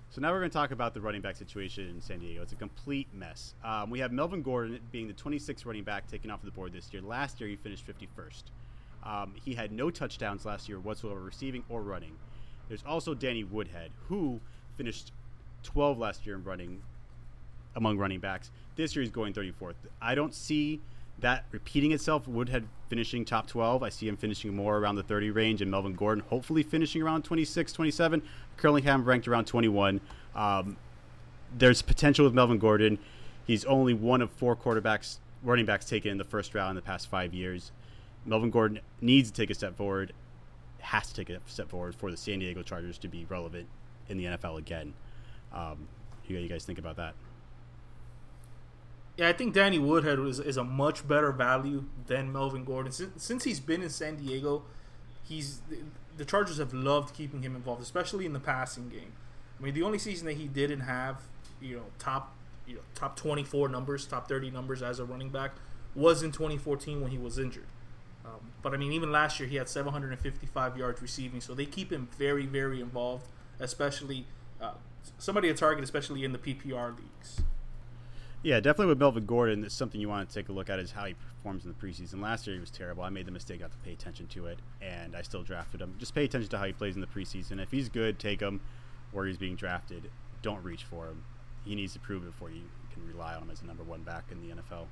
So 0.09 0.19
now 0.19 0.31
we're 0.31 0.39
going 0.39 0.49
to 0.49 0.57
talk 0.57 0.71
about 0.71 0.93
the 0.93 0.99
running 0.99 1.21
back 1.21 1.37
situation 1.37 1.87
in 1.87 2.01
San 2.01 2.19
Diego. 2.19 2.41
It's 2.41 2.51
a 2.51 2.57
complete 2.57 3.07
mess. 3.13 3.53
Um, 3.63 3.89
we 3.89 3.99
have 3.99 4.11
Melvin 4.11 4.41
Gordon 4.41 4.79
being 4.91 5.07
the 5.07 5.13
26th 5.13 5.65
running 5.65 5.83
back 5.83 6.05
taken 6.09 6.29
off 6.29 6.41
the 6.41 6.51
board 6.51 6.73
this 6.73 6.91
year. 6.91 7.01
Last 7.01 7.39
year, 7.39 7.49
he 7.49 7.55
finished 7.55 7.85
51st. 7.87 8.43
Um, 9.03 9.33
he 9.43 9.55
had 9.55 9.71
no 9.71 9.89
touchdowns 9.89 10.45
last 10.45 10.69
year 10.69 10.79
whatsoever, 10.79 11.19
receiving 11.19 11.63
or 11.69 11.81
running. 11.81 12.13
There's 12.67 12.83
also 12.85 13.13
Danny 13.13 13.43
Woodhead, 13.43 13.91
who 14.07 14.39
finished 14.77 15.11
12 15.63 15.97
last 15.97 16.25
year 16.25 16.35
in 16.35 16.43
running 16.43 16.81
among 17.75 17.97
running 17.97 18.19
backs. 18.19 18.51
This 18.75 18.95
year 18.95 19.03
he's 19.03 19.11
going 19.11 19.33
34th. 19.33 19.73
I 20.01 20.15
don't 20.15 20.33
see 20.33 20.81
that 21.19 21.45
repeating 21.51 21.91
itself. 21.91 22.27
Woodhead 22.27 22.67
finishing 22.89 23.25
top 23.25 23.47
12. 23.47 23.83
I 23.83 23.89
see 23.89 24.07
him 24.07 24.17
finishing 24.17 24.55
more 24.55 24.77
around 24.77 24.95
the 24.95 25.03
30 25.03 25.31
range, 25.31 25.61
and 25.61 25.71
Melvin 25.71 25.93
Gordon 25.93 26.23
hopefully 26.29 26.63
finishing 26.63 27.01
around 27.01 27.23
26, 27.23 27.73
27. 27.73 28.21
Currently 28.57 28.81
ranked 29.03 29.27
around 29.27 29.45
21. 29.45 30.01
Um, 30.35 30.77
there's 31.57 31.81
potential 31.81 32.25
with 32.25 32.33
Melvin 32.33 32.57
Gordon. 32.57 32.99
He's 33.45 33.65
only 33.65 33.93
one 33.93 34.21
of 34.21 34.31
four 34.31 34.55
quarterbacks, 34.55 35.17
running 35.43 35.65
backs 35.65 35.85
taken 35.85 36.11
in 36.11 36.17
the 36.17 36.23
first 36.23 36.53
round 36.53 36.71
in 36.71 36.75
the 36.75 36.81
past 36.81 37.07
five 37.07 37.33
years. 37.33 37.71
Melvin 38.25 38.49
Gordon 38.49 38.79
needs 38.99 39.31
to 39.31 39.41
take 39.41 39.49
a 39.49 39.53
step 39.53 39.75
forward, 39.75 40.13
has 40.79 41.07
to 41.07 41.13
take 41.13 41.29
a 41.29 41.39
step 41.45 41.69
forward 41.69 41.95
for 41.95 42.11
the 42.11 42.17
San 42.17 42.39
Diego 42.39 42.61
Chargers 42.61 42.97
to 42.99 43.07
be 43.07 43.25
relevant 43.29 43.67
in 44.09 44.17
the 44.17 44.25
NFL 44.25 44.57
again. 44.59 44.93
Um, 45.53 45.87
you, 46.27 46.37
you 46.37 46.49
guys 46.49 46.65
think 46.65 46.79
about 46.79 46.97
that? 46.97 47.13
Yeah, 49.17 49.29
I 49.29 49.33
think 49.33 49.53
Danny 49.53 49.77
Woodhead 49.77 50.19
is, 50.19 50.39
is 50.39 50.57
a 50.57 50.63
much 50.63 51.07
better 51.07 51.31
value 51.31 51.85
than 52.07 52.31
Melvin 52.31 52.63
Gordon. 52.63 52.91
Since, 52.91 53.23
since 53.23 53.43
he's 53.43 53.59
been 53.59 53.81
in 53.81 53.89
San 53.89 54.15
Diego, 54.15 54.63
he's 55.23 55.61
the 56.17 56.25
Chargers 56.25 56.57
have 56.57 56.73
loved 56.73 57.13
keeping 57.13 57.41
him 57.41 57.55
involved, 57.55 57.81
especially 57.81 58.25
in 58.25 58.33
the 58.33 58.39
passing 58.39 58.89
game. 58.89 59.13
I 59.59 59.63
mean, 59.63 59.73
the 59.73 59.83
only 59.83 59.99
season 59.99 60.27
that 60.27 60.37
he 60.37 60.47
didn't 60.47 60.81
have, 60.81 61.21
you 61.61 61.77
know, 61.77 61.83
top 61.99 62.35
you 62.65 62.75
know 62.75 62.81
top 62.95 63.15
24 63.15 63.69
numbers, 63.69 64.05
top 64.05 64.27
30 64.27 64.51
numbers 64.51 64.81
as 64.81 64.99
a 64.99 65.05
running 65.05 65.29
back 65.29 65.51
was 65.93 66.23
in 66.23 66.31
2014 66.31 67.01
when 67.01 67.11
he 67.11 67.17
was 67.17 67.37
injured. 67.37 67.67
Um, 68.25 68.51
but 68.61 68.73
I 68.73 68.77
mean, 68.77 68.91
even 68.91 69.11
last 69.11 69.39
year 69.39 69.49
he 69.49 69.55
had 69.55 69.67
755 69.67 70.77
yards 70.77 71.01
receiving, 71.01 71.41
so 71.41 71.53
they 71.53 71.65
keep 71.65 71.91
him 71.91 72.07
very, 72.17 72.45
very 72.45 72.81
involved, 72.81 73.27
especially 73.59 74.25
uh, 74.61 74.73
somebody 75.17 75.47
to 75.47 75.53
target, 75.53 75.83
especially 75.83 76.23
in 76.23 76.31
the 76.31 76.37
PPR 76.37 76.95
leagues. 76.95 77.41
Yeah, 78.43 78.59
definitely 78.59 78.87
with 78.87 78.99
Melvin 78.99 79.25
Gordon, 79.25 79.63
it's 79.63 79.75
something 79.75 80.01
you 80.01 80.09
want 80.09 80.27
to 80.27 80.33
take 80.33 80.49
a 80.49 80.51
look 80.51 80.67
at 80.69 80.79
is 80.79 80.91
how 80.91 81.05
he 81.05 81.13
performs 81.13 81.63
in 81.63 81.75
the 81.77 81.87
preseason. 81.87 82.21
Last 82.21 82.47
year 82.47 82.55
he 82.55 82.59
was 82.59 82.71
terrible. 82.71 83.03
I 83.03 83.09
made 83.09 83.27
the 83.27 83.31
mistake 83.31 83.61
not 83.61 83.71
to 83.71 83.77
pay 83.79 83.93
attention 83.93 84.25
to 84.27 84.47
it, 84.47 84.57
and 84.81 85.15
I 85.15 85.21
still 85.21 85.43
drafted 85.43 85.79
him. 85.79 85.93
Just 85.99 86.15
pay 86.15 86.25
attention 86.25 86.49
to 86.49 86.57
how 86.57 86.65
he 86.65 86.73
plays 86.73 86.95
in 86.95 87.01
the 87.01 87.07
preseason. 87.07 87.61
If 87.61 87.69
he's 87.69 87.87
good, 87.87 88.17
take 88.17 88.39
him 88.39 88.61
where 89.11 89.27
he's 89.27 89.37
being 89.37 89.55
drafted. 89.55 90.09
Don't 90.41 90.63
reach 90.63 90.83
for 90.83 91.05
him. 91.05 91.23
He 91.65 91.75
needs 91.75 91.93
to 91.93 91.99
prove 91.99 92.23
it 92.23 92.27
before 92.27 92.49
you 92.49 92.63
can 92.91 93.07
rely 93.07 93.35
on 93.35 93.43
him 93.43 93.51
as 93.51 93.61
a 93.61 93.65
number 93.65 93.83
one 93.83 94.01
back 94.01 94.25
in 94.31 94.41
the 94.41 94.55
NFL. 94.55 94.87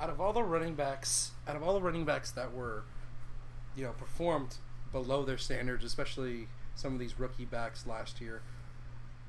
Out 0.00 0.10
of 0.10 0.20
all 0.20 0.32
the 0.32 0.42
running 0.42 0.74
backs, 0.74 1.32
out 1.46 1.56
of 1.56 1.62
all 1.62 1.74
the 1.74 1.80
running 1.80 2.04
backs 2.04 2.30
that 2.32 2.52
were, 2.52 2.84
you 3.76 3.84
know, 3.84 3.92
performed 3.92 4.56
below 4.92 5.24
their 5.24 5.38
standards, 5.38 5.84
especially 5.84 6.48
some 6.74 6.92
of 6.92 7.00
these 7.00 7.18
rookie 7.18 7.44
backs 7.44 7.86
last 7.86 8.20
year, 8.20 8.42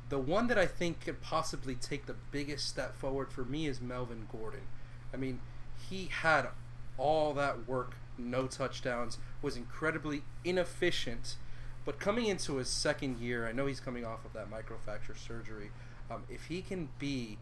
the 0.10 0.20
one 0.20 0.48
that 0.48 0.58
I 0.58 0.66
think 0.66 1.02
could 1.02 1.22
possibly 1.22 1.76
take 1.76 2.06
the 2.06 2.16
biggest 2.32 2.68
step 2.68 2.96
forward 2.96 3.32
for 3.32 3.44
me 3.44 3.68
is 3.68 3.80
Melvin 3.80 4.28
Gordon. 4.32 4.62
I 5.14 5.18
mean, 5.18 5.40
he 5.90 6.10
had 6.12 6.48
all 6.98 7.34
that 7.34 7.68
work, 7.68 7.96
no 8.18 8.48
touchdowns, 8.48 9.18
was 9.42 9.56
incredibly 9.56 10.24
inefficient. 10.44 11.36
But 11.86 12.00
coming 12.00 12.26
into 12.26 12.56
his 12.56 12.68
second 12.70 13.20
year, 13.20 13.48
I 13.48 13.52
know 13.52 13.66
he's 13.66 13.80
coming 13.80 14.06
off 14.06 14.26
of 14.26 14.34
that 14.34 14.52
microfracture 14.52 15.18
surgery. 15.18 15.72
Um, 16.12 16.24
if 16.30 16.46
he 16.46 16.62
can 16.62 16.90
be 17.00 17.38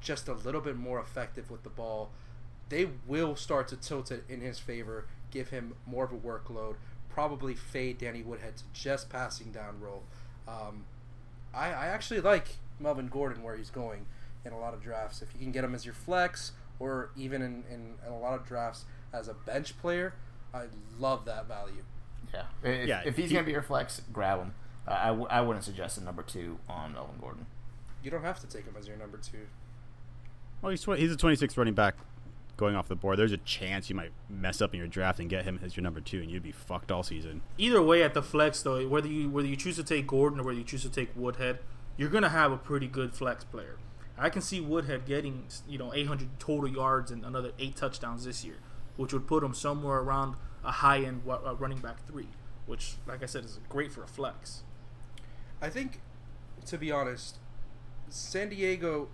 just 0.00 0.28
a 0.28 0.34
little 0.34 0.60
bit 0.60 0.76
more 0.76 1.00
effective 1.00 1.50
with 1.50 1.62
the 1.64 1.70
ball, 1.70 2.10
they 2.68 2.88
will 3.06 3.36
start 3.36 3.68
to 3.68 3.76
tilt 3.76 4.10
it 4.10 4.24
in 4.28 4.40
his 4.40 4.58
favor, 4.58 5.06
give 5.30 5.50
him 5.50 5.74
more 5.86 6.04
of 6.04 6.12
a 6.12 6.16
workload, 6.16 6.76
probably 7.08 7.54
fade 7.54 7.98
Danny 7.98 8.22
Woodhead 8.22 8.56
to 8.56 8.64
just 8.72 9.08
passing 9.10 9.52
down 9.52 9.80
role. 9.80 10.02
Um, 10.48 10.84
I, 11.54 11.68
I 11.68 11.86
actually 11.86 12.20
like 12.20 12.56
Melvin 12.80 13.08
Gordon 13.08 13.42
where 13.42 13.56
he's 13.56 13.70
going 13.70 14.06
in 14.44 14.52
a 14.52 14.58
lot 14.58 14.74
of 14.74 14.82
drafts. 14.82 15.22
If 15.22 15.28
you 15.34 15.40
can 15.40 15.52
get 15.52 15.64
him 15.64 15.74
as 15.74 15.84
your 15.84 15.94
flex 15.94 16.52
or 16.80 17.10
even 17.16 17.40
in, 17.42 17.64
in, 17.70 17.94
in 18.06 18.12
a 18.12 18.18
lot 18.18 18.34
of 18.34 18.46
drafts 18.46 18.84
as 19.12 19.28
a 19.28 19.34
bench 19.34 19.78
player, 19.80 20.14
I 20.52 20.64
love 20.98 21.24
that 21.26 21.46
value. 21.46 21.84
Yeah. 22.32 22.42
If, 22.62 22.88
Yeah, 22.88 23.02
if 23.04 23.16
he's 23.16 23.30
he- 23.30 23.34
going 23.34 23.44
to 23.44 23.46
be 23.46 23.52
your 23.52 23.62
flex, 23.62 24.02
grab 24.12 24.40
him. 24.40 24.54
Uh, 24.86 24.98
I, 25.00 25.06
w- 25.08 25.26
I 25.30 25.40
wouldn't 25.40 25.64
suggest 25.64 25.96
a 25.98 26.02
number 26.02 26.22
two 26.22 26.58
on 26.68 26.92
Melvin 26.94 27.14
Gordon. 27.20 27.46
You 28.02 28.10
don't 28.10 28.22
have 28.24 28.40
to 28.40 28.46
take 28.46 28.64
him 28.66 28.74
as 28.78 28.86
your 28.88 28.96
number 28.96 29.16
two. 29.18 29.46
Well, 30.60 30.70
he's, 30.70 30.82
tw- 30.82 30.98
he's 30.98 31.12
a 31.12 31.16
26th 31.16 31.56
running 31.56 31.74
back 31.74 31.94
going 32.56 32.76
off 32.76 32.88
the 32.88 32.96
board. 32.96 33.18
There's 33.18 33.32
a 33.32 33.38
chance 33.38 33.88
you 33.88 33.96
might 33.96 34.12
mess 34.28 34.60
up 34.62 34.72
in 34.72 34.78
your 34.78 34.88
draft 34.88 35.20
and 35.20 35.28
get 35.28 35.44
him 35.44 35.60
as 35.62 35.76
your 35.76 35.82
number 35.82 36.00
two, 36.00 36.20
and 36.20 36.30
you'd 36.30 36.42
be 36.42 36.52
fucked 36.52 36.90
all 36.92 37.02
season. 37.02 37.42
either 37.58 37.82
way 37.82 38.02
at 38.02 38.14
the 38.14 38.22
flex 38.22 38.62
though 38.62 38.86
whether 38.88 39.08
you 39.08 39.28
whether 39.28 39.48
you 39.48 39.56
choose 39.56 39.76
to 39.76 39.84
take 39.84 40.06
gordon 40.06 40.40
or 40.40 40.44
whether 40.44 40.58
you 40.58 40.64
choose 40.64 40.82
to 40.82 40.90
take 40.90 41.10
woodhead 41.16 41.58
you're 41.96 42.08
gonna 42.08 42.28
have 42.28 42.52
a 42.52 42.56
pretty 42.56 42.86
good 42.86 43.14
flex 43.14 43.44
player 43.44 43.76
i 44.18 44.28
can 44.28 44.42
see 44.42 44.60
woodhead 44.60 45.04
getting 45.06 45.44
you 45.68 45.78
know 45.78 45.92
800 45.94 46.38
total 46.38 46.68
yards 46.68 47.10
and 47.10 47.24
another 47.24 47.52
eight 47.58 47.76
touchdowns 47.76 48.24
this 48.24 48.44
year 48.44 48.56
which 48.96 49.12
would 49.12 49.26
put 49.26 49.42
him 49.42 49.54
somewhere 49.54 49.98
around 49.98 50.36
a 50.64 50.72
high 50.72 51.02
end 51.02 51.22
uh, 51.28 51.54
running 51.56 51.78
back 51.78 52.06
three, 52.06 52.28
which, 52.66 52.94
like 53.06 53.22
I 53.22 53.26
said, 53.26 53.44
is 53.44 53.60
great 53.68 53.92
for 53.92 54.02
a 54.02 54.06
flex. 54.06 54.62
I 55.60 55.68
think, 55.68 56.00
to 56.66 56.78
be 56.78 56.90
honest, 56.90 57.38
San 58.08 58.48
Diego 58.48 59.08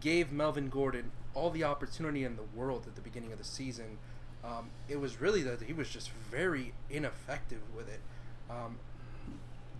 gave 0.00 0.32
Melvin 0.32 0.68
Gordon 0.68 1.10
all 1.34 1.50
the 1.50 1.64
opportunity 1.64 2.24
in 2.24 2.36
the 2.36 2.42
world 2.54 2.84
at 2.86 2.94
the 2.94 3.00
beginning 3.00 3.32
of 3.32 3.38
the 3.38 3.44
season. 3.44 3.98
Um, 4.44 4.70
it 4.88 5.00
was 5.00 5.20
really 5.20 5.42
that 5.42 5.62
he 5.62 5.72
was 5.72 5.88
just 5.88 6.10
very 6.30 6.72
ineffective 6.90 7.60
with 7.74 7.88
it. 7.88 8.00
Um, 8.50 8.78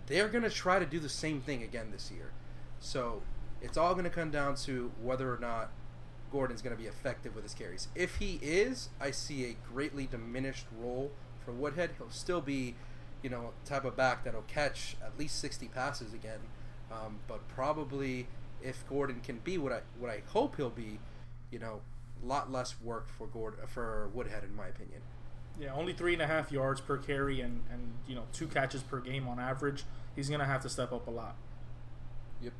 they're 0.07 0.29
going 0.29 0.43
to 0.43 0.49
try 0.49 0.79
to 0.79 0.85
do 0.85 0.99
the 0.99 1.09
same 1.09 1.41
thing 1.41 1.63
again 1.63 1.91
this 1.91 2.11
year. 2.11 2.31
So 2.79 3.21
it's 3.61 3.77
all 3.77 3.93
going 3.93 4.05
to 4.05 4.09
come 4.09 4.31
down 4.31 4.55
to 4.55 4.91
whether 5.01 5.33
or 5.33 5.37
not 5.37 5.69
Gordon's 6.31 6.61
going 6.61 6.75
to 6.75 6.81
be 6.81 6.87
effective 6.87 7.35
with 7.35 7.43
his 7.43 7.53
carries. 7.53 7.87
If 7.95 8.15
he 8.15 8.39
is, 8.41 8.89
I 8.99 9.11
see 9.11 9.45
a 9.45 9.55
greatly 9.71 10.07
diminished 10.07 10.65
role 10.77 11.11
for 11.45 11.51
Woodhead. 11.51 11.91
He'll 11.97 12.09
still 12.09 12.41
be, 12.41 12.75
you 13.21 13.29
know, 13.29 13.51
type 13.65 13.85
of 13.85 13.95
back 13.95 14.23
that'll 14.23 14.41
catch 14.43 14.97
at 15.03 15.17
least 15.17 15.39
60 15.39 15.67
passes 15.67 16.13
again. 16.13 16.39
Um, 16.91 17.19
but 17.27 17.47
probably 17.49 18.27
if 18.61 18.87
Gordon 18.87 19.21
can 19.21 19.39
be 19.39 19.57
what 19.57 19.71
I 19.71 19.81
what 19.99 20.09
I 20.09 20.23
hope 20.27 20.55
he'll 20.55 20.69
be, 20.69 20.99
you 21.53 21.59
know, 21.59 21.81
a 22.21 22.25
lot 22.25 22.51
less 22.51 22.75
work 22.81 23.07
for 23.07 23.27
Gordon 23.27 23.65
for 23.67 24.09
Woodhead 24.13 24.43
in 24.43 24.55
my 24.55 24.67
opinion. 24.67 25.01
Yeah, 25.59 25.73
only 25.75 25.93
three 25.93 26.13
and 26.13 26.21
a 26.21 26.25
half 26.27 26.51
yards 26.51 26.81
per 26.81 26.97
carry 26.97 27.41
and, 27.41 27.61
and 27.71 27.93
you 28.07 28.15
know 28.15 28.23
two 28.33 28.47
catches 28.47 28.81
per 28.81 28.99
game 28.99 29.27
on 29.27 29.39
average. 29.39 29.83
He's 30.15 30.29
gonna 30.29 30.45
have 30.45 30.61
to 30.63 30.69
step 30.69 30.91
up 30.91 31.07
a 31.07 31.11
lot. 31.11 31.35
Yep. 32.41 32.53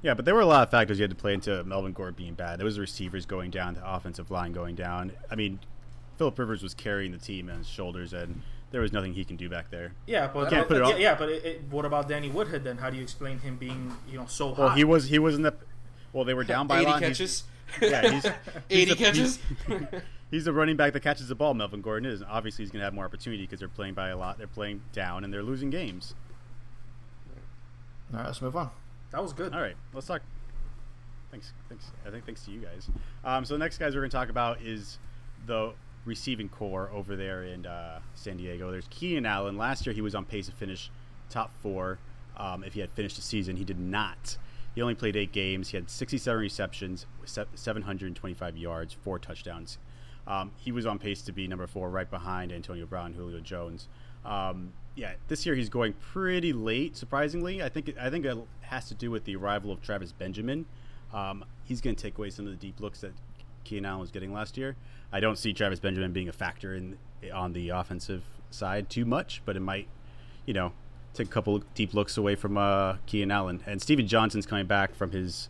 Yeah, 0.00 0.14
but 0.14 0.24
there 0.24 0.34
were 0.34 0.40
a 0.40 0.46
lot 0.46 0.62
of 0.62 0.70
factors 0.70 0.98
you 0.98 1.02
had 1.02 1.10
to 1.10 1.16
play 1.16 1.34
into 1.34 1.62
Melvin 1.64 1.92
Gordon 1.92 2.14
being 2.16 2.34
bad. 2.34 2.58
There 2.58 2.64
was 2.64 2.76
the 2.76 2.80
receivers 2.80 3.26
going 3.26 3.50
down, 3.50 3.74
the 3.74 3.88
offensive 3.94 4.30
line 4.30 4.52
going 4.52 4.74
down. 4.74 5.12
I 5.30 5.34
mean, 5.34 5.60
Philip 6.16 6.38
Rivers 6.38 6.62
was 6.62 6.72
carrying 6.72 7.12
the 7.12 7.18
team 7.18 7.50
on 7.50 7.58
his 7.58 7.68
shoulders, 7.68 8.14
and 8.14 8.40
there 8.70 8.80
was 8.80 8.92
nothing 8.92 9.12
he 9.12 9.24
can 9.24 9.36
do 9.36 9.50
back 9.50 9.70
there. 9.70 9.92
Yeah, 10.06 10.30
but 10.32 10.48
Can't 10.48 10.66
put 10.66 10.78
it 10.78 10.80
yeah, 10.80 10.86
all- 10.86 10.98
yeah, 10.98 11.14
but 11.14 11.28
it, 11.28 11.44
it, 11.44 11.62
what 11.70 11.84
about 11.84 12.08
Danny 12.08 12.30
Woodhead 12.30 12.64
then? 12.64 12.78
How 12.78 12.88
do 12.88 12.96
you 12.96 13.02
explain 13.02 13.38
him 13.40 13.56
being 13.56 13.94
you 14.10 14.16
know 14.18 14.26
so 14.26 14.54
high? 14.54 14.64
Well, 14.64 14.74
he 14.74 14.84
was 14.84 15.04
he 15.08 15.18
was 15.18 15.34
in 15.34 15.42
the. 15.42 15.54
Well, 16.14 16.24
they 16.24 16.34
were 16.34 16.44
down 16.44 16.66
by 16.66 16.78
a 16.78 16.80
80 16.80 16.90
lot. 16.90 16.98
He's- 17.00 17.08
catches. 17.18 17.44
Yeah, 17.80 18.10
he's, 18.10 18.22
he's 18.68 18.90
80 18.90 18.90
a- 18.90 18.94
catches. 18.96 19.38
He's, 19.66 19.78
he's 20.30 20.44
the 20.44 20.52
running 20.52 20.76
back 20.76 20.92
that 20.92 21.00
catches 21.00 21.28
the 21.28 21.34
ball. 21.34 21.54
Melvin 21.54 21.80
Gordon 21.80 22.10
is. 22.10 22.20
And 22.20 22.30
obviously, 22.30 22.64
he's 22.64 22.70
going 22.70 22.80
to 22.80 22.84
have 22.84 22.94
more 22.94 23.04
opportunity 23.04 23.42
because 23.44 23.60
they're 23.60 23.68
playing 23.68 23.94
by 23.94 24.08
a 24.08 24.16
lot. 24.16 24.38
They're 24.38 24.46
playing 24.46 24.82
down 24.92 25.24
and 25.24 25.32
they're 25.32 25.42
losing 25.42 25.70
games. 25.70 26.14
All 28.12 28.18
right, 28.18 28.26
let's 28.26 28.42
move 28.42 28.56
on. 28.56 28.70
that 29.10 29.22
was 29.22 29.32
good. 29.32 29.54
All 29.54 29.60
right, 29.60 29.76
let's 29.94 30.06
talk. 30.06 30.22
Thanks, 31.30 31.52
thanks. 31.68 31.86
I 32.06 32.10
think 32.10 32.26
thanks 32.26 32.44
to 32.44 32.50
you 32.50 32.60
guys. 32.60 32.90
Um, 33.24 33.44
so 33.46 33.54
the 33.54 33.58
next 33.58 33.78
guys 33.78 33.94
we're 33.94 34.02
going 34.02 34.10
to 34.10 34.16
talk 34.16 34.28
about 34.28 34.60
is 34.60 34.98
the 35.46 35.72
receiving 36.04 36.48
corps 36.50 36.90
over 36.92 37.16
there 37.16 37.44
in 37.44 37.64
uh, 37.64 38.00
San 38.14 38.36
Diego. 38.36 38.70
There's 38.70 38.86
Keenan 38.90 39.24
Allen. 39.24 39.56
Last 39.56 39.86
year 39.86 39.94
he 39.94 40.02
was 40.02 40.14
on 40.14 40.26
pace 40.26 40.46
to 40.46 40.52
finish 40.52 40.90
top 41.30 41.50
four. 41.62 41.98
Um, 42.36 42.64
if 42.64 42.74
he 42.74 42.80
had 42.80 42.90
finished 42.90 43.16
the 43.16 43.22
season, 43.22 43.56
he 43.56 43.64
did 43.64 43.78
not. 43.78 44.36
He 44.74 44.82
only 44.82 44.94
played 44.94 45.16
eight 45.16 45.32
games. 45.32 45.70
He 45.70 45.76
had 45.76 45.90
67 45.90 46.40
receptions, 46.40 47.06
725 47.24 48.56
yards, 48.56 48.94
four 48.94 49.18
touchdowns. 49.18 49.78
Um, 50.26 50.52
he 50.56 50.72
was 50.72 50.86
on 50.86 50.98
pace 50.98 51.22
to 51.22 51.32
be 51.32 51.46
number 51.46 51.66
four, 51.66 51.90
right 51.90 52.08
behind 52.08 52.52
Antonio 52.52 52.86
Brown, 52.86 53.14
Julio 53.14 53.40
Jones. 53.40 53.88
Um, 54.24 54.72
yeah, 54.94 55.14
this 55.28 55.44
year 55.44 55.54
he's 55.54 55.68
going 55.68 55.94
pretty 55.94 56.52
late. 56.52 56.96
Surprisingly, 56.96 57.62
I 57.62 57.68
think 57.68 57.94
I 58.00 58.08
think 58.10 58.24
it 58.24 58.36
has 58.60 58.86
to 58.88 58.94
do 58.94 59.10
with 59.10 59.24
the 59.24 59.36
arrival 59.36 59.72
of 59.72 59.82
Travis 59.82 60.12
Benjamin. 60.12 60.66
Um, 61.12 61.44
he's 61.64 61.80
going 61.80 61.96
to 61.96 62.02
take 62.02 62.18
away 62.18 62.30
some 62.30 62.46
of 62.46 62.52
the 62.52 62.56
deep 62.56 62.80
looks 62.80 63.00
that 63.00 63.12
Keenan 63.64 63.86
Allen 63.86 64.00
was 64.00 64.10
getting 64.10 64.32
last 64.32 64.56
year. 64.56 64.76
I 65.12 65.20
don't 65.20 65.36
see 65.36 65.52
Travis 65.52 65.80
Benjamin 65.80 66.12
being 66.12 66.28
a 66.28 66.32
factor 66.32 66.74
in 66.74 66.98
on 67.32 67.52
the 67.52 67.70
offensive 67.70 68.22
side 68.50 68.90
too 68.90 69.04
much, 69.04 69.42
but 69.44 69.56
it 69.56 69.60
might, 69.60 69.88
you 70.46 70.54
know, 70.54 70.72
take 71.14 71.26
a 71.26 71.30
couple 71.30 71.56
of 71.56 71.74
deep 71.74 71.94
looks 71.94 72.16
away 72.16 72.34
from 72.34 72.56
uh, 72.56 72.96
Keenan 73.06 73.30
Allen. 73.30 73.62
And 73.66 73.80
Steven 73.80 74.06
Johnson's 74.06 74.46
coming 74.46 74.66
back 74.66 74.94
from 74.94 75.10
his 75.12 75.48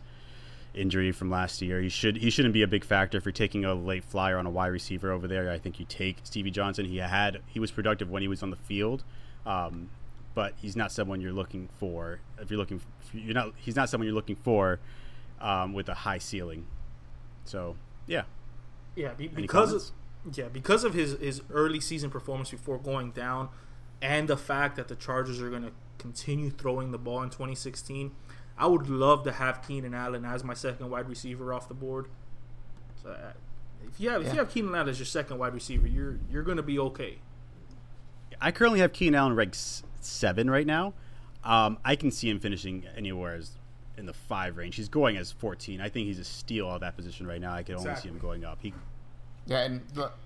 injury 0.73 1.11
from 1.11 1.29
last 1.29 1.61
year. 1.61 1.81
He 1.81 1.89
should 1.89 2.17
he 2.17 2.29
shouldn't 2.29 2.53
be 2.53 2.63
a 2.63 2.67
big 2.67 2.83
factor 2.83 3.17
if 3.17 3.25
you're 3.25 3.31
taking 3.31 3.63
a 3.65 3.73
late 3.73 4.03
flyer 4.03 4.37
on 4.37 4.45
a 4.45 4.49
wide 4.49 4.67
receiver 4.67 5.11
over 5.11 5.27
there. 5.27 5.51
I 5.51 5.59
think 5.59 5.79
you 5.79 5.85
take 5.85 6.17
Stevie 6.23 6.51
Johnson. 6.51 6.85
He 6.85 6.97
had 6.97 7.39
he 7.47 7.59
was 7.59 7.71
productive 7.71 8.09
when 8.09 8.21
he 8.21 8.27
was 8.27 8.43
on 8.43 8.49
the 8.49 8.57
field, 8.57 9.03
um, 9.45 9.89
but 10.33 10.53
he's 10.57 10.75
not 10.75 10.91
someone 10.91 11.21
you're 11.21 11.33
looking 11.33 11.69
for. 11.77 12.19
If 12.39 12.49
you're 12.49 12.59
looking, 12.59 12.81
if 13.01 13.15
you're 13.15 13.33
not. 13.33 13.53
He's 13.55 13.75
not 13.75 13.89
someone 13.89 14.07
you're 14.07 14.15
looking 14.15 14.35
for 14.37 14.79
um, 15.39 15.73
with 15.73 15.89
a 15.89 15.93
high 15.93 16.17
ceiling. 16.17 16.65
So 17.45 17.75
yeah, 18.07 18.23
Yeah, 18.95 19.13
be, 19.13 19.27
because 19.27 19.73
of, 19.73 19.83
yeah, 20.35 20.47
because 20.47 20.83
of 20.83 20.93
his 20.93 21.13
his 21.19 21.41
early 21.51 21.79
season 21.79 22.09
performance 22.09 22.49
before 22.49 22.77
going 22.77 23.11
down, 23.11 23.49
and 24.01 24.27
the 24.27 24.37
fact 24.37 24.75
that 24.75 24.87
the 24.87 24.95
Chargers 24.95 25.41
are 25.41 25.49
going 25.49 25.63
to 25.63 25.71
continue 25.97 26.49
throwing 26.49 26.91
the 26.91 26.97
ball 26.97 27.21
in 27.23 27.29
2016, 27.29 28.11
I 28.57 28.67
would 28.67 28.89
love 28.89 29.23
to 29.23 29.31
have 29.31 29.65
Keenan 29.65 29.93
Allen 29.93 30.25
as 30.25 30.43
my 30.43 30.53
second 30.53 30.89
wide 30.89 31.07
receiver 31.09 31.53
off 31.53 31.67
the 31.67 31.73
board. 31.73 32.07
So 33.01 33.09
uh, 33.11 33.33
if 33.87 33.99
you 33.99 34.09
have 34.09 34.21
if 34.21 34.27
Yeah. 34.27 34.33
you 34.33 34.39
have 34.39 34.49
Keenan 34.51 34.75
Allen 34.75 34.89
as 34.89 34.99
your 34.99 35.05
second 35.05 35.37
wide 35.37 35.53
receiver, 35.53 35.87
you're 35.87 36.17
you're 36.29 36.43
going 36.43 36.57
to 36.57 36.63
be 36.63 36.77
okay. 36.79 37.19
I 38.41 38.51
currently 38.51 38.79
have 38.79 38.91
Keenan 38.93 39.15
Allen 39.15 39.35
ranked 39.35 39.55
seven 40.01 40.49
right 40.49 40.67
now. 40.67 40.93
Um, 41.43 41.77
I 41.85 41.95
can 41.95 42.11
see 42.11 42.29
him 42.29 42.39
finishing 42.39 42.85
anywhere 42.95 43.35
as 43.35 43.51
in 43.97 44.05
the 44.05 44.13
five 44.13 44.57
range. 44.57 44.75
He's 44.75 44.89
going 44.89 45.17
as 45.17 45.31
14. 45.31 45.79
I 45.81 45.87
think 45.89 46.07
he's 46.07 46.19
a 46.19 46.23
steal 46.23 46.69
at 46.71 46.81
that 46.81 46.95
position 46.95 47.27
right 47.27 47.39
now. 47.39 47.53
I 47.53 47.63
can 47.63 47.75
only 47.75 47.89
Exactly. 47.89 48.09
see 48.09 48.13
him 48.15 48.19
going 48.19 48.43
up. 48.43 48.59
He 48.61 48.73
Yeah, 49.45 49.59
and 49.59 49.81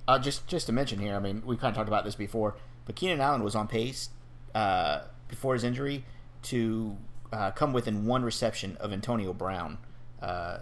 uh, 0.07 0.20
just 0.20 0.47
just 0.47 0.68
to 0.68 0.72
mention 0.72 0.99
here, 0.99 1.15
I 1.15 1.20
mean, 1.20 1.41
we 1.45 1.57
kind 1.57 1.70
of 1.72 1.76
talked 1.76 1.88
about 1.89 2.05
this 2.05 2.15
before, 2.15 2.55
but 2.88 2.96
Keenan 2.96 3.22
Allen 3.22 3.44
was 3.44 3.54
on 3.54 3.68
pace 3.68 4.10
uh, 4.56 5.02
before 5.28 5.54
his 5.54 5.64
injury 5.64 6.06
to 6.44 6.98
uh, 7.32 7.52
come 7.52 7.74
within 7.74 8.06
one 8.06 8.24
reception 8.24 8.78
of 8.80 8.92
Antonio 8.92 9.34
Brown. 9.34 9.78
Uh, 10.22 10.60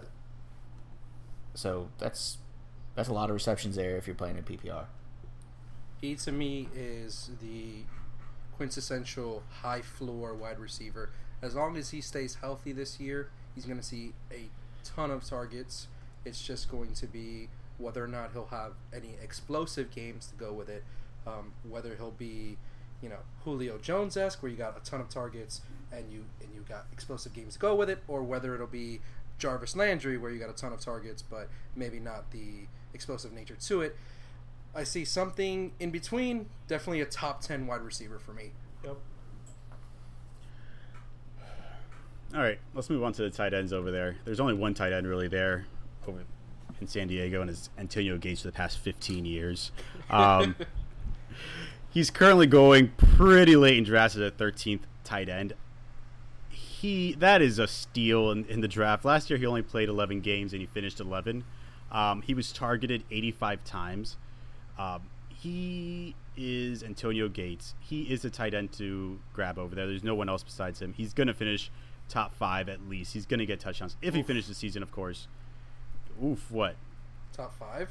so 1.54 1.88
that's 1.98 2.38
that's 2.96 3.08
a 3.08 3.12
lot 3.12 3.30
of 3.30 3.34
receptions 3.34 3.76
there 3.76 3.96
if 3.96 4.06
you're 4.06 4.16
playing 4.16 4.36
in 4.36 4.42
PPR. 4.42 4.86
He 6.00 6.16
to 6.16 6.32
me 6.32 6.68
is 6.74 7.30
the 7.40 7.84
quintessential 8.56 9.42
high 9.62 9.82
floor 9.82 10.34
wide 10.34 10.58
receiver. 10.58 11.10
As 11.40 11.54
long 11.54 11.76
as 11.76 11.90
he 11.90 12.00
stays 12.00 12.36
healthy 12.36 12.72
this 12.72 12.98
year, 12.98 13.30
he's 13.54 13.66
going 13.66 13.78
to 13.78 13.84
see 13.84 14.12
a 14.32 14.48
ton 14.82 15.10
of 15.10 15.24
targets. 15.24 15.86
It's 16.24 16.42
just 16.42 16.70
going 16.70 16.94
to 16.94 17.06
be 17.06 17.48
whether 17.78 18.02
or 18.02 18.08
not 18.08 18.30
he'll 18.32 18.46
have 18.46 18.72
any 18.92 19.14
explosive 19.22 19.94
games 19.94 20.26
to 20.26 20.34
go 20.34 20.52
with 20.52 20.68
it. 20.68 20.82
Um, 21.26 21.52
whether 21.68 21.96
he'll 21.96 22.12
be, 22.12 22.56
you 23.02 23.08
know, 23.08 23.18
Julio 23.44 23.78
Jones 23.78 24.16
esque, 24.16 24.42
where 24.42 24.50
you 24.50 24.56
got 24.56 24.76
a 24.76 24.88
ton 24.88 25.00
of 25.00 25.08
targets 25.08 25.60
and 25.92 26.10
you 26.10 26.24
and 26.40 26.48
you 26.54 26.64
got 26.68 26.86
explosive 26.92 27.32
games 27.32 27.54
to 27.54 27.58
go 27.58 27.74
with 27.74 27.90
it, 27.90 28.02
or 28.08 28.22
whether 28.22 28.54
it'll 28.54 28.66
be 28.66 29.00
Jarvis 29.38 29.74
Landry, 29.76 30.18
where 30.18 30.30
you 30.30 30.38
got 30.38 30.50
a 30.50 30.54
ton 30.54 30.72
of 30.72 30.80
targets 30.80 31.22
but 31.22 31.48
maybe 31.74 31.98
not 31.98 32.30
the 32.30 32.66
explosive 32.94 33.32
nature 33.32 33.56
to 33.66 33.82
it. 33.82 33.96
I 34.74 34.84
see 34.84 35.04
something 35.04 35.72
in 35.80 35.90
between. 35.90 36.46
Definitely 36.68 37.00
a 37.00 37.06
top 37.06 37.40
ten 37.40 37.66
wide 37.66 37.80
receiver 37.82 38.18
for 38.18 38.32
me. 38.32 38.52
Yep. 38.84 38.96
All 42.34 42.42
right, 42.42 42.58
let's 42.74 42.90
move 42.90 43.02
on 43.02 43.12
to 43.14 43.22
the 43.22 43.30
tight 43.30 43.54
ends 43.54 43.72
over 43.72 43.90
there. 43.90 44.16
There's 44.24 44.40
only 44.40 44.54
one 44.54 44.74
tight 44.74 44.92
end 44.92 45.06
really 45.06 45.28
there 45.28 45.66
over 46.06 46.22
in 46.80 46.86
San 46.86 47.08
Diego, 47.08 47.40
and 47.40 47.48
it's 47.48 47.70
Antonio 47.78 48.18
Gates 48.18 48.42
for 48.42 48.48
the 48.48 48.52
past 48.52 48.78
15 48.78 49.24
years. 49.24 49.72
Um, 50.10 50.54
he's 51.96 52.10
currently 52.10 52.46
going 52.46 52.88
pretty 52.98 53.56
late 53.56 53.78
in 53.78 53.82
drafts 53.82 54.16
as 54.16 54.20
a 54.20 54.30
13th 54.30 54.80
tight 55.02 55.30
end. 55.30 55.54
He 56.50 57.14
that 57.14 57.40
is 57.40 57.58
a 57.58 57.66
steal 57.66 58.30
in, 58.30 58.44
in 58.44 58.60
the 58.60 58.68
draft. 58.68 59.06
Last 59.06 59.30
year 59.30 59.38
he 59.38 59.46
only 59.46 59.62
played 59.62 59.88
11 59.88 60.20
games 60.20 60.52
and 60.52 60.60
he 60.60 60.66
finished 60.66 61.00
11. 61.00 61.42
Um, 61.90 62.20
he 62.20 62.34
was 62.34 62.52
targeted 62.52 63.02
85 63.10 63.64
times. 63.64 64.18
Um, 64.78 65.04
he 65.30 66.14
is 66.36 66.82
Antonio 66.82 67.30
Gates. 67.30 67.72
He 67.80 68.02
is 68.02 68.26
a 68.26 68.30
tight 68.30 68.52
end 68.52 68.72
to 68.72 69.18
grab 69.32 69.58
over 69.58 69.74
there. 69.74 69.86
There's 69.86 70.04
no 70.04 70.14
one 70.14 70.28
else 70.28 70.42
besides 70.42 70.82
him. 70.82 70.92
He's 70.92 71.14
going 71.14 71.28
to 71.28 71.34
finish 71.34 71.70
top 72.10 72.34
five 72.34 72.68
at 72.68 72.86
least. 72.86 73.14
He's 73.14 73.24
going 73.24 73.40
to 73.40 73.46
get 73.46 73.58
touchdowns 73.58 73.96
if 74.02 74.12
he 74.12 74.22
finishes 74.22 74.48
the 74.48 74.54
season, 74.54 74.82
of 74.82 74.92
course. 74.92 75.28
Oof, 76.22 76.50
what? 76.50 76.76
Top 77.32 77.58
five. 77.58 77.88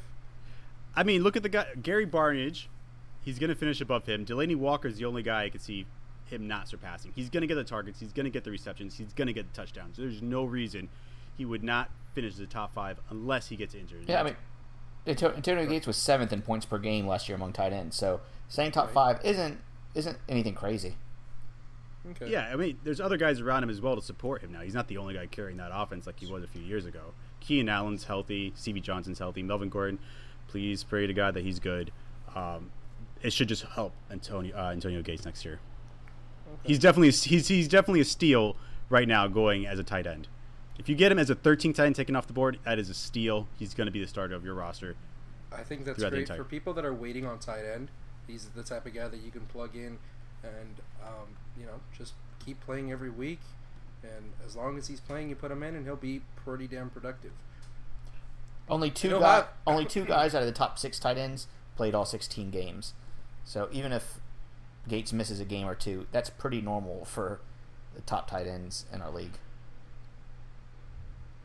I 0.95 1.01
mean, 1.01 1.23
look 1.23 1.35
at 1.35 1.41
the 1.41 1.49
guy, 1.49 1.65
Gary 1.81 2.05
Barnidge. 2.05 2.67
He's 3.25 3.39
going 3.39 3.49
to 3.49 3.55
finish 3.55 3.81
above 3.81 4.05
him. 4.05 4.23
Delanie 4.23 4.55
Walker 4.55 4.87
is 4.87 4.97
the 4.97 5.05
only 5.05 5.23
guy 5.23 5.45
I 5.45 5.49
could 5.49 5.61
see 5.61 5.87
him 6.25 6.47
not 6.47 6.67
surpassing. 6.67 7.11
He's 7.15 7.29
going 7.29 7.41
to 7.41 7.47
get 7.47 7.55
the 7.55 7.63
targets. 7.63 7.99
He's 7.99 8.13
going 8.13 8.25
to 8.25 8.29
get 8.29 8.43
the 8.43 8.51
receptions. 8.51 8.95
He's 8.97 9.13
going 9.13 9.27
to 9.27 9.33
get 9.33 9.51
the 9.51 9.55
touchdowns. 9.59 9.97
There's 9.97 10.21
no 10.21 10.43
reason 10.43 10.89
he 11.35 11.43
would 11.43 11.63
not 11.63 11.89
finish 12.13 12.35
the 12.35 12.45
top 12.45 12.73
five 12.75 12.99
unless 13.09 13.47
he 13.47 13.55
gets 13.55 13.73
injured. 13.73 14.05
Yeah, 14.07 14.21
I 14.21 14.23
mean, 14.23 14.35
Anto- 15.07 15.33
Antonio 15.33 15.65
Gates 15.65 15.87
was 15.87 15.97
seventh 15.97 16.31
in 16.31 16.43
points 16.43 16.65
per 16.65 16.77
game 16.77 17.07
last 17.07 17.27
year 17.27 17.35
among 17.35 17.53
tight 17.53 17.73
ends. 17.73 17.95
So 17.95 18.21
saying 18.47 18.71
top 18.71 18.91
five 18.91 19.19
isn't 19.23 19.59
isn't 19.95 20.17
anything 20.29 20.53
crazy. 20.53 20.95
Okay. 22.11 22.29
Yeah, 22.29 22.49
I 22.51 22.55
mean, 22.55 22.77
there's 22.83 23.01
other 23.01 23.17
guys 23.17 23.39
around 23.39 23.63
him 23.63 23.69
as 23.71 23.81
well 23.81 23.95
to 23.95 24.01
support 24.01 24.43
him 24.43 24.51
now. 24.51 24.61
He's 24.61 24.75
not 24.75 24.87
the 24.87 24.97
only 24.97 25.15
guy 25.15 25.25
carrying 25.25 25.57
that 25.57 25.71
offense 25.73 26.05
like 26.05 26.19
he 26.19 26.31
was 26.31 26.43
a 26.43 26.47
few 26.47 26.61
years 26.61 26.85
ago. 26.85 27.13
Keenan 27.39 27.69
Allen's 27.69 28.03
healthy. 28.03 28.53
Stevie 28.55 28.81
Johnson's 28.81 29.17
healthy. 29.17 29.41
Melvin 29.41 29.69
Gordon. 29.69 29.97
Please 30.47 30.83
pray 30.83 31.07
to 31.07 31.13
God 31.13 31.33
that 31.33 31.43
he's 31.43 31.59
good. 31.59 31.91
Um, 32.35 32.69
it 33.21 33.33
should 33.33 33.47
just 33.47 33.63
help 33.63 33.93
Antonio 34.11 34.55
uh, 34.55 34.71
Antonio 34.71 35.01
Gates 35.01 35.25
next 35.25 35.45
year. 35.45 35.59
He's 36.63 36.79
definitely 36.79 37.11
he's 37.11 37.47
he's 37.47 37.67
definitely 37.67 38.01
a 38.01 38.05
steal 38.05 38.55
right 38.89 39.07
now 39.07 39.27
going 39.27 39.65
as 39.65 39.79
a 39.79 39.83
tight 39.83 40.07
end. 40.07 40.27
If 40.77 40.89
you 40.89 40.95
get 40.95 41.11
him 41.11 41.19
as 41.19 41.29
a 41.29 41.35
13 41.35 41.73
tight 41.73 41.85
end 41.85 41.95
taken 41.95 42.15
off 42.15 42.27
the 42.27 42.33
board, 42.33 42.59
that 42.65 42.79
is 42.79 42.89
a 42.89 42.93
steal. 42.93 43.47
He's 43.57 43.73
going 43.73 43.85
to 43.85 43.91
be 43.91 44.01
the 44.01 44.07
starter 44.07 44.35
of 44.35 44.43
your 44.43 44.53
roster. 44.53 44.95
I 45.51 45.63
think 45.63 45.85
that's 45.85 45.99
great 45.99 46.13
entire- 46.13 46.37
for 46.37 46.43
people 46.43 46.73
that 46.73 46.85
are 46.85 46.93
waiting 46.93 47.25
on 47.25 47.39
tight 47.39 47.63
end. 47.65 47.89
He's 48.27 48.45
the 48.49 48.63
type 48.63 48.85
of 48.85 48.93
guy 48.93 49.07
that 49.07 49.21
you 49.21 49.31
can 49.31 49.45
plug 49.45 49.75
in 49.75 49.99
and 50.43 50.81
um, 51.03 51.27
you 51.57 51.65
know 51.65 51.79
just 51.97 52.13
keep 52.43 52.59
playing 52.61 52.91
every 52.91 53.09
week. 53.09 53.39
And 54.03 54.33
as 54.45 54.55
long 54.55 54.77
as 54.77 54.87
he's 54.87 54.99
playing, 54.99 55.29
you 55.29 55.35
put 55.35 55.51
him 55.51 55.63
in, 55.63 55.75
and 55.75 55.85
he'll 55.85 55.95
be 55.95 56.21
pretty 56.35 56.67
damn 56.67 56.89
productive. 56.91 57.31
Only 58.69 58.91
two 58.91 59.09
know 59.09 59.19
guys. 59.19 59.45
Only 59.65 59.85
two 59.85 60.05
guys 60.05 60.35
out 60.35 60.41
of 60.41 60.47
the 60.47 60.51
top 60.51 60.77
six 60.77 60.99
tight 60.99 61.17
ends 61.17 61.47
played 61.75 61.95
all 61.95 62.05
16 62.05 62.51
games. 62.51 62.93
So 63.45 63.69
even 63.71 63.91
if 63.91 64.15
Gates 64.87 65.13
misses 65.13 65.39
a 65.39 65.45
game 65.45 65.67
or 65.67 65.75
two, 65.75 66.07
that's 66.11 66.29
pretty 66.29 66.61
normal 66.61 67.05
for 67.05 67.39
the 67.93 68.01
top 68.01 68.29
tight 68.29 68.47
ends 68.47 68.85
in 68.91 69.01
our 69.01 69.11
league. 69.11 69.33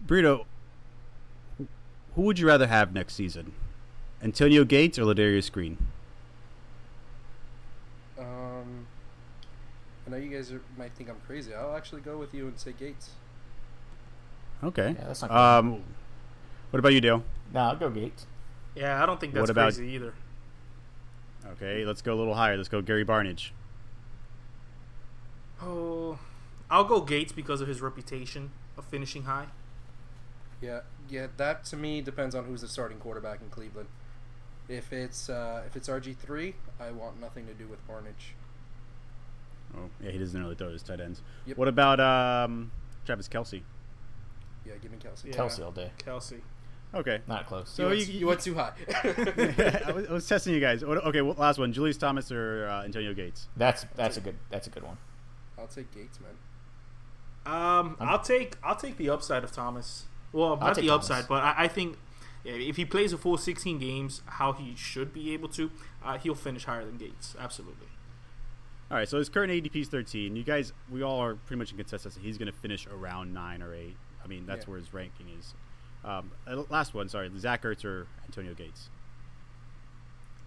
Burrito, 0.07 0.45
who 2.15 2.23
would 2.23 2.39
you 2.39 2.47
rather 2.47 2.67
have 2.67 2.93
next 2.95 3.15
season? 3.15 3.53
Antonio 4.23 4.65
Gates 4.65 4.99
or 4.99 5.03
Ladarius 5.05 5.51
Green? 5.53 5.77
Um, 8.19 8.87
I 10.07 10.11
know 10.11 10.17
you 10.17 10.29
guys 10.31 10.53
are, 10.53 10.61
might 10.77 10.93
think 10.93 11.09
I'm 11.09 11.21
crazy. 11.27 11.55
I'll 11.55 11.77
actually 11.77 12.01
go 12.03 12.19
with 12.19 12.35
you 12.35 12.47
and 12.49 12.59
say 12.59 12.73
Gates. 12.79 13.11
Okay. 14.63 14.95
Yeah, 14.99 15.07
that's 15.07 15.23
not 15.23 15.31
um, 15.31 15.83
what 16.71 16.79
about 16.79 16.93
you, 16.93 17.01
Dale? 17.01 17.25
No, 17.53 17.61
I'll 17.61 17.77
go 17.77 17.89
Gates. 17.89 18.27
Yeah, 18.75 19.03
I 19.03 19.07
don't 19.07 19.19
think 19.19 19.33
that's 19.33 19.43
What 19.43 19.51
about- 19.51 19.75
crazy 19.75 19.89
either. 19.95 20.15
Okay, 21.47 21.85
let's 21.85 22.03
go 22.03 22.15
a 22.15 22.19
little 22.19 22.35
higher. 22.35 22.57
Let's 22.57 22.69
go 22.69 22.83
Gary 22.83 23.05
Barnidge. 23.05 23.51
Oh, 25.63 26.19
I'll 26.71 26.85
go 26.85 27.01
Gates 27.01 27.33
because 27.33 27.61
of 27.61 27.69
his 27.69 27.81
reputation 27.81 28.51
of 28.77 28.85
finishing 28.85 29.25
high. 29.25 29.47
Yeah, 30.61 30.81
yeah. 31.09 31.29
That 31.37 31.65
to 31.67 31.77
me 31.77 32.01
depends 32.01 32.35
on 32.35 32.45
who's 32.45 32.61
the 32.61 32.69
starting 32.69 32.99
quarterback 32.99 33.41
in 33.41 33.49
Cleveland. 33.49 33.89
If 34.69 34.93
it's 34.93 35.29
uh, 35.29 35.63
if 35.67 35.77
it's 35.77 35.89
RG 35.89 36.17
three, 36.17 36.55
I 36.79 36.91
want 36.91 37.21
nothing 37.21 37.47
to 37.47 37.55
do 37.55 37.67
with 37.67 37.87
Barnidge. 37.89 38.35
Oh, 39.77 39.89
yeah, 40.03 40.11
he 40.11 40.19
doesn't 40.19 40.41
really 40.41 40.55
throw 40.55 40.71
his 40.71 40.83
tight 40.83 41.01
ends. 41.01 41.23
Yep. 41.47 41.57
What 41.57 41.69
about 41.69 42.01
um, 42.01 42.73
Travis 43.07 43.29
Kelce? 43.29 43.63
Yeah, 44.67 44.75
give 44.83 44.91
me 44.91 44.99
Kelce. 44.99 45.27
Yeah. 45.27 45.33
Kelce 45.33 45.65
all 45.65 45.73
day. 45.73 45.91
Kelce. 45.99 46.41
Okay. 46.95 47.21
Not 47.29 47.47
close. 47.47 47.69
So 47.71 47.91
you, 47.91 48.05
you, 48.05 48.05
went, 48.05 48.11
you 48.21 48.27
went 48.27 48.41
too 48.41 48.55
high. 48.55 48.73
I, 49.87 49.93
was, 49.93 50.07
I 50.09 50.13
was 50.13 50.27
testing 50.29 50.55
you 50.55 50.61
guys. 50.61 50.83
Okay, 50.83 51.21
well, 51.21 51.35
last 51.39 51.59
one: 51.59 51.73
Julius 51.73 51.97
Thomas 51.97 52.33
or 52.33 52.67
uh, 52.69 52.85
Antonio 52.85 53.15
Gates? 53.15 53.49
That's 53.57 53.87
that's 53.95 54.17
a 54.17 54.21
good 54.21 54.37
that's 54.51 54.67
a 54.67 54.71
good 54.71 54.83
one. 54.83 54.97
I'll 55.59 55.69
take 55.69 55.93
Gates, 55.95 56.19
man. 56.21 56.33
Um, 57.47 57.97
I'll 58.01 58.21
take 58.21 58.57
I'll 58.63 58.77
take 58.77 58.97
the 58.97 59.09
upside 59.11 59.45
of 59.45 59.53
Thomas. 59.53 60.07
Well, 60.33 60.57
not 60.57 60.75
take 60.75 60.85
the 60.85 60.89
Thomas. 60.91 61.11
upside, 61.11 61.29
but 61.29 61.43
I, 61.43 61.55
I 61.65 61.69
think 61.69 61.97
if 62.45 62.77
he 62.77 62.85
plays 62.85 63.13
a 63.13 63.19
full 63.19 63.37
16 63.37 63.79
games, 63.79 64.23
how 64.27 64.53
he 64.53 64.75
should 64.77 65.13
be 65.13 65.33
able 65.33 65.49
to, 65.51 65.71
uh, 66.05 66.17
he'll 66.19 66.35
finish 66.35 66.65
higher 66.65 66.85
than 66.85 66.97
Gates. 66.97 67.35
Absolutely. 67.39 67.87
All 68.91 68.97
right, 68.97 69.09
so 69.09 69.19
his 69.19 69.29
current 69.29 69.53
ADP 69.53 69.77
is 69.83 69.89
13. 69.89 70.35
You 70.37 70.43
guys, 70.43 70.73
we 70.91 71.03
all 71.03 71.19
are 71.21 71.35
pretty 71.35 71.59
much 71.59 71.71
in 71.71 71.77
consensus. 71.77 72.15
that 72.15 72.23
He's 72.23 72.39
going 72.39 72.51
to 72.51 72.59
finish 72.59 72.87
around 72.87 73.33
nine 73.35 73.63
or 73.63 73.75
eight. 73.75 73.97
I 74.25 74.27
mean, 74.29 74.47
that's 74.47 74.65
Yeah. 74.65 74.71
where 74.71 74.79
his 74.81 74.93
ranking 74.95 75.27
is. 75.39 75.55
Um, 76.05 76.31
last 76.71 76.95
one, 76.95 77.09
sorry, 77.09 77.31
Zach 77.39 77.63
Ertz 77.63 77.85
or 77.85 78.07
Antonio 78.25 78.55
Gates. 78.55 78.89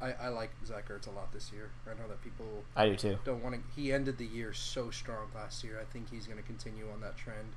I, 0.01 0.13
I 0.25 0.27
like 0.29 0.49
Zach 0.65 0.89
Ertz 0.89 1.07
a 1.07 1.11
lot 1.11 1.31
this 1.31 1.51
year. 1.53 1.69
I 1.85 1.91
know 1.91 2.07
that 2.09 2.21
people 2.23 2.63
I 2.75 2.89
do 2.89 2.95
too. 2.95 3.17
don't 3.23 3.41
want 3.41 3.55
to. 3.55 3.61
He 3.79 3.93
ended 3.93 4.17
the 4.17 4.25
year 4.25 4.51
so 4.53 4.91
strong 4.91 5.27
last 5.33 5.63
year. 5.63 5.79
I 5.79 5.85
think 5.91 6.09
he's 6.11 6.25
going 6.25 6.37
to 6.39 6.43
continue 6.43 6.89
on 6.91 6.99
that 7.01 7.15
trend. 7.15 7.53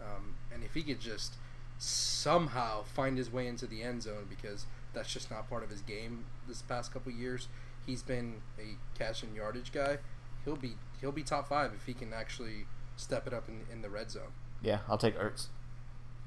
Um, 0.00 0.34
and 0.52 0.64
if 0.64 0.74
he 0.74 0.82
could 0.82 1.00
just 1.00 1.34
somehow 1.78 2.82
find 2.82 3.16
his 3.16 3.32
way 3.32 3.46
into 3.46 3.66
the 3.66 3.82
end 3.82 4.02
zone, 4.02 4.26
because 4.28 4.66
that's 4.92 5.12
just 5.12 5.30
not 5.30 5.48
part 5.48 5.62
of 5.62 5.70
his 5.70 5.82
game 5.82 6.24
this 6.48 6.62
past 6.62 6.92
couple 6.92 7.12
years. 7.12 7.48
He's 7.86 8.02
been 8.02 8.36
a 8.58 8.76
catch 8.98 9.22
and 9.22 9.34
yardage 9.36 9.70
guy. 9.70 9.98
He'll 10.44 10.56
be 10.56 10.76
he'll 11.00 11.12
be 11.12 11.22
top 11.22 11.48
five 11.48 11.72
if 11.74 11.86
he 11.86 11.94
can 11.94 12.12
actually 12.12 12.66
step 12.96 13.26
it 13.26 13.32
up 13.32 13.48
in, 13.48 13.60
in 13.72 13.82
the 13.82 13.90
red 13.90 14.10
zone. 14.10 14.32
Yeah, 14.62 14.78
I'll 14.88 14.98
take 14.98 15.18
Ertz. 15.18 15.48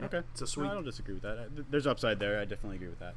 Okay. 0.01 0.21
It's 0.31 0.41
a 0.41 0.47
sweet- 0.47 0.65
No, 0.65 0.71
I 0.71 0.73
don't 0.75 0.83
disagree 0.83 1.13
with 1.15 1.23
that. 1.23 1.71
There's 1.71 1.87
upside 1.87 2.19
there. 2.19 2.39
I 2.39 2.45
definitely 2.45 2.75
agree 2.77 2.89
with 2.89 2.99
that. 2.99 3.15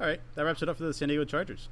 All 0.00 0.06
right, 0.06 0.20
that 0.34 0.44
wraps 0.44 0.62
it 0.62 0.68
up 0.68 0.76
for 0.76 0.84
the 0.84 0.92
San 0.94 1.08
Diego 1.08 1.24
Chargers. 1.24 1.68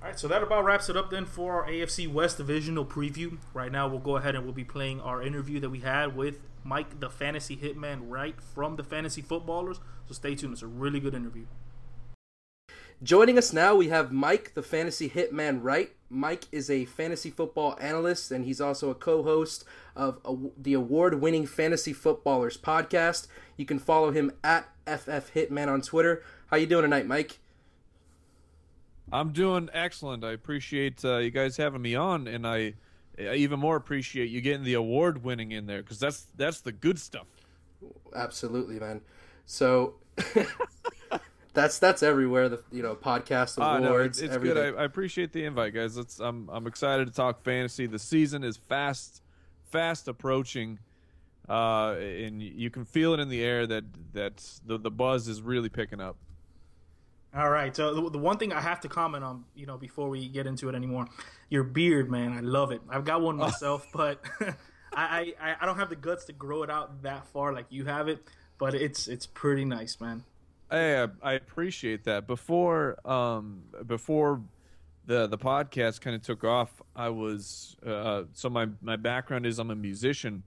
All 0.00 0.08
right, 0.08 0.18
so 0.18 0.28
that 0.28 0.42
about 0.42 0.64
wraps 0.64 0.88
it 0.88 0.96
up 0.96 1.10
then 1.10 1.24
for 1.24 1.54
our 1.64 1.68
AFC 1.68 2.06
West 2.10 2.36
divisional 2.36 2.84
preview. 2.84 3.38
Right 3.52 3.72
now, 3.72 3.88
we'll 3.88 3.98
go 3.98 4.16
ahead 4.16 4.34
and 4.34 4.44
we'll 4.44 4.54
be 4.54 4.64
playing 4.64 5.00
our 5.00 5.20
interview 5.22 5.58
that 5.60 5.70
we 5.70 5.80
had 5.80 6.16
with 6.16 6.40
Mike, 6.62 7.00
the 7.00 7.10
fantasy 7.10 7.56
hitman, 7.56 8.02
Wright 8.08 8.40
from 8.40 8.76
the 8.76 8.84
fantasy 8.84 9.22
footballers. 9.22 9.80
So 10.06 10.14
stay 10.14 10.34
tuned; 10.36 10.52
it's 10.52 10.62
a 10.62 10.66
really 10.66 11.00
good 11.00 11.14
interview. 11.14 11.46
Joining 13.02 13.38
us 13.38 13.52
now, 13.52 13.74
we 13.74 13.88
have 13.88 14.12
Mike, 14.12 14.54
the 14.54 14.62
fantasy 14.62 15.08
hitman, 15.10 15.60
Wright? 15.62 15.92
Mike 16.10 16.44
is 16.50 16.70
a 16.70 16.84
fantasy 16.84 17.30
football 17.30 17.76
analyst, 17.80 18.30
and 18.30 18.44
he's 18.44 18.60
also 18.60 18.90
a 18.90 18.94
co-host 18.94 19.64
of 19.94 20.18
a, 20.24 20.34
the 20.56 20.74
award-winning 20.74 21.46
Fantasy 21.46 21.92
Footballers 21.92 22.56
podcast. 22.56 23.26
You 23.56 23.66
can 23.66 23.78
follow 23.78 24.10
him 24.10 24.32
at 24.42 24.68
FF 24.86 25.34
Hitman 25.34 25.68
on 25.68 25.82
Twitter. 25.82 26.22
How 26.46 26.56
you 26.56 26.66
doing 26.66 26.82
tonight, 26.82 27.06
Mike? 27.06 27.38
I'm 29.12 29.32
doing 29.32 29.68
excellent. 29.72 30.24
I 30.24 30.32
appreciate 30.32 31.04
uh, 31.04 31.18
you 31.18 31.30
guys 31.30 31.56
having 31.56 31.82
me 31.82 31.94
on, 31.94 32.26
and 32.26 32.46
I, 32.46 32.74
I 33.18 33.34
even 33.34 33.58
more 33.58 33.76
appreciate 33.76 34.30
you 34.30 34.40
getting 34.40 34.64
the 34.64 34.74
award 34.74 35.24
winning 35.24 35.52
in 35.52 35.66
there 35.66 35.82
because 35.82 35.98
that's 35.98 36.26
that's 36.36 36.60
the 36.60 36.72
good 36.72 36.98
stuff. 36.98 37.26
Absolutely, 38.14 38.78
man. 38.78 39.00
So 39.46 39.94
that's 41.58 41.78
that's 41.78 42.02
everywhere. 42.02 42.48
The 42.48 42.62
you 42.70 42.82
know 42.82 42.94
podcast 42.94 43.56
Ah, 43.60 43.78
no, 43.78 43.88
awards, 43.88 44.18
it's, 44.18 44.26
it's 44.26 44.34
everything. 44.36 44.54
good. 44.54 44.76
I, 44.76 44.82
I 44.82 44.84
appreciate 44.84 45.32
the 45.32 45.44
invite, 45.44 45.74
guys. 45.74 45.96
It's, 45.96 46.20
I'm 46.20 46.48
I'm 46.50 46.66
excited 46.66 47.06
to 47.08 47.12
talk 47.12 47.42
fantasy. 47.42 47.86
The 47.86 47.98
season 47.98 48.44
is 48.44 48.56
fast, 48.56 49.22
fast 49.70 50.06
approaching, 50.08 50.78
uh, 51.48 51.96
and 51.98 52.40
you 52.40 52.70
can 52.70 52.84
feel 52.84 53.12
it 53.14 53.20
in 53.20 53.28
the 53.28 53.42
air 53.42 53.66
that 53.66 53.84
that 54.12 54.44
the 54.64 54.78
the 54.78 54.90
buzz 54.90 55.26
is 55.26 55.42
really 55.42 55.68
picking 55.68 56.00
up. 56.00 56.16
All 57.34 57.50
right. 57.50 57.74
So 57.76 57.92
the, 57.94 58.10
the 58.10 58.18
one 58.18 58.38
thing 58.38 58.52
I 58.54 58.60
have 58.60 58.80
to 58.80 58.88
comment 58.88 59.22
on, 59.22 59.44
you 59.54 59.66
know, 59.66 59.76
before 59.76 60.08
we 60.08 60.28
get 60.28 60.46
into 60.46 60.68
it 60.70 60.74
anymore, 60.74 61.08
your 61.50 61.62
beard, 61.62 62.10
man, 62.10 62.32
I 62.32 62.40
love 62.40 62.72
it. 62.72 62.80
I've 62.88 63.04
got 63.04 63.20
one 63.20 63.36
myself, 63.36 63.86
but 63.92 64.24
I, 64.94 65.34
I 65.40 65.56
I 65.60 65.66
don't 65.66 65.76
have 65.76 65.90
the 65.90 65.96
guts 65.96 66.24
to 66.26 66.32
grow 66.32 66.62
it 66.62 66.70
out 66.70 67.02
that 67.02 67.26
far 67.26 67.52
like 67.52 67.66
you 67.68 67.84
have 67.84 68.08
it. 68.08 68.22
But 68.58 68.74
it's 68.74 69.08
it's 69.08 69.26
pretty 69.26 69.64
nice, 69.64 70.00
man. 70.00 70.24
Hey, 70.70 71.02
I, 71.02 71.08
I 71.22 71.32
appreciate 71.34 72.04
that. 72.04 72.26
Before 72.26 72.98
um 73.08 73.62
before 73.86 74.42
the 75.06 75.26
the 75.26 75.38
podcast 75.38 76.00
kind 76.00 76.14
of 76.14 76.22
took 76.22 76.44
off, 76.44 76.82
I 76.94 77.08
was 77.08 77.76
uh 77.86 78.24
so 78.34 78.50
my 78.50 78.68
my 78.82 78.96
background 78.96 79.46
is 79.46 79.58
I'm 79.58 79.70
a 79.70 79.76
musician 79.76 80.42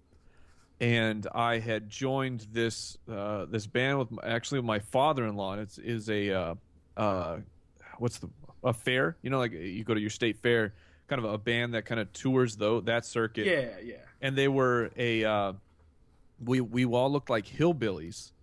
and 0.79 1.27
I 1.33 1.59
had 1.59 1.89
joined 1.89 2.47
this 2.51 2.97
uh 3.11 3.45
this 3.45 3.65
band 3.65 3.97
with 3.99 4.11
my, 4.11 4.23
actually 4.23 4.59
with 4.59 4.65
my 4.67 4.79
father-in-law. 4.79 5.53
And 5.53 5.61
it's 5.61 5.77
is 5.79 6.09
a 6.09 6.31
uh 6.31 6.55
uh 6.97 7.37
what's 7.97 8.19
the 8.19 8.29
a 8.63 8.73
fair, 8.73 9.17
you 9.23 9.31
know 9.31 9.39
like 9.39 9.53
you 9.53 9.83
go 9.83 9.95
to 9.95 9.99
your 9.99 10.11
state 10.11 10.37
fair, 10.37 10.73
kind 11.07 11.23
of 11.23 11.33
a 11.33 11.37
band 11.39 11.73
that 11.73 11.85
kind 11.85 11.99
of 11.99 12.13
tours 12.13 12.57
though 12.57 12.79
that 12.81 13.05
circuit 13.05 13.47
Yeah, 13.47 13.71
yeah. 13.83 13.95
and 14.21 14.37
they 14.37 14.47
were 14.47 14.91
a 14.95 15.23
uh, 15.23 15.53
we 16.45 16.61
we 16.61 16.85
all 16.85 17.11
looked 17.11 17.31
like 17.31 17.47
hillbillies 17.47 18.33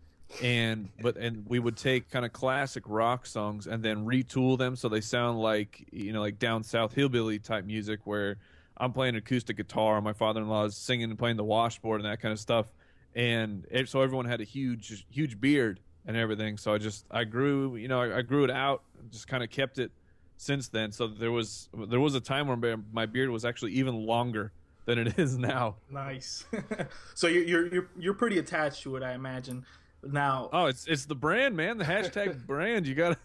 and 0.43 0.91
but 1.01 1.16
and 1.16 1.47
we 1.49 1.59
would 1.59 1.76
take 1.76 2.11
kind 2.11 2.24
of 2.24 2.33
classic 2.33 2.85
rock 2.87 3.24
songs 3.24 3.66
and 3.66 3.83
then 3.83 4.05
retool 4.05 4.59
them 4.59 4.76
so 4.76 4.89
they 4.89 5.01
sound 5.01 5.41
like 5.41 5.87
you 5.91 6.12
know 6.12 6.20
like 6.20 6.39
down 6.39 6.62
south 6.62 6.93
hillbilly 6.95 7.39
type 7.39 7.64
music 7.64 8.01
where 8.05 8.37
I'm 8.76 8.93
playing 8.93 9.16
acoustic 9.16 9.57
guitar 9.57 9.97
and 9.97 10.05
my 10.05 10.12
father-in-law 10.12 10.66
is 10.66 10.76
singing 10.76 11.11
and 11.11 11.18
playing 11.18 11.37
the 11.37 11.45
washboard 11.45 12.01
and 12.01 12.11
that 12.11 12.20
kind 12.20 12.33
of 12.33 12.39
stuff 12.39 12.66
and 13.14 13.66
it, 13.70 13.89
so 13.89 14.03
everyone 14.03 14.26
had 14.26 14.41
a 14.41 14.45
huge 14.45 15.07
huge 15.11 15.41
beard 15.41 15.81
and 16.07 16.16
everything 16.16 16.59
so 16.59 16.74
I 16.74 16.79
just 16.79 17.07
I 17.11 17.24
grew 17.24 17.76
you 17.76 17.89
know 17.89 18.01
I, 18.01 18.18
I 18.18 18.22
grew 18.22 18.45
it 18.45 18.51
out 18.51 18.83
just 19.11 19.29
kind 19.29 19.43
of 19.43 19.51
kept 19.51 19.79
it 19.79 19.91
since 20.37 20.68
then 20.68 20.93
so 20.93 21.07
there 21.09 21.33
was 21.33 21.70
there 21.74 22.01
was 22.01 22.14
a 22.14 22.20
time 22.20 22.49
where 22.49 22.76
my 22.93 23.07
beard 23.07 23.31
was 23.31 23.47
actually 23.47 23.72
even 23.72 23.95
longer 24.07 24.53
than 24.85 24.99
it 24.99 25.18
is 25.18 25.39
now 25.39 25.76
Nice. 25.91 26.45
so 27.14 27.26
you're, 27.26 27.45
you're 27.45 27.66
you're 27.66 27.89
you're 27.99 28.14
pretty 28.14 28.39
attached 28.39 28.83
to 28.83 28.97
it, 28.97 29.03
I 29.03 29.12
imagine. 29.12 29.64
Now, 30.03 30.49
Oh, 30.53 30.66
it's 30.66 30.86
it's 30.86 31.07
the 31.07 31.14
brand, 31.14 31.57
man. 31.57 31.78
The 31.78 31.84
hashtag 31.84 32.46
brand. 32.46 32.86
You 32.86 32.94
gotta 32.94 33.16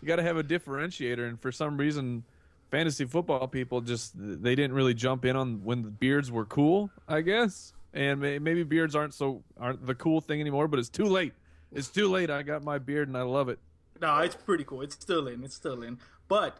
you 0.00 0.08
gotta 0.08 0.22
have 0.22 0.36
a 0.36 0.44
differentiator, 0.44 1.28
and 1.28 1.40
for 1.40 1.50
some 1.52 1.76
reason, 1.76 2.24
fantasy 2.70 3.04
football 3.04 3.48
people 3.48 3.80
just 3.80 4.12
they 4.16 4.54
didn't 4.54 4.72
really 4.72 4.94
jump 4.94 5.24
in 5.24 5.36
on 5.36 5.64
when 5.64 5.82
the 5.82 5.90
beards 5.90 6.30
were 6.30 6.44
cool, 6.44 6.90
I 7.08 7.20
guess. 7.22 7.72
And 7.92 8.20
may, 8.20 8.38
maybe 8.38 8.62
beards 8.62 8.94
aren't 8.94 9.14
so 9.14 9.42
aren't 9.58 9.84
the 9.84 9.94
cool 9.94 10.20
thing 10.20 10.40
anymore, 10.40 10.68
but 10.68 10.78
it's 10.78 10.88
too 10.88 11.06
late. 11.06 11.32
It's 11.72 11.88
too 11.88 12.08
late. 12.08 12.30
I 12.30 12.42
got 12.42 12.62
my 12.62 12.78
beard 12.78 13.08
and 13.08 13.16
I 13.16 13.22
love 13.22 13.48
it. 13.48 13.58
No, 14.00 14.18
it's 14.18 14.34
pretty 14.36 14.64
cool. 14.64 14.80
It's 14.82 14.94
still 14.94 15.26
in. 15.26 15.44
It's 15.44 15.54
still 15.54 15.82
in. 15.82 15.98
But 16.28 16.58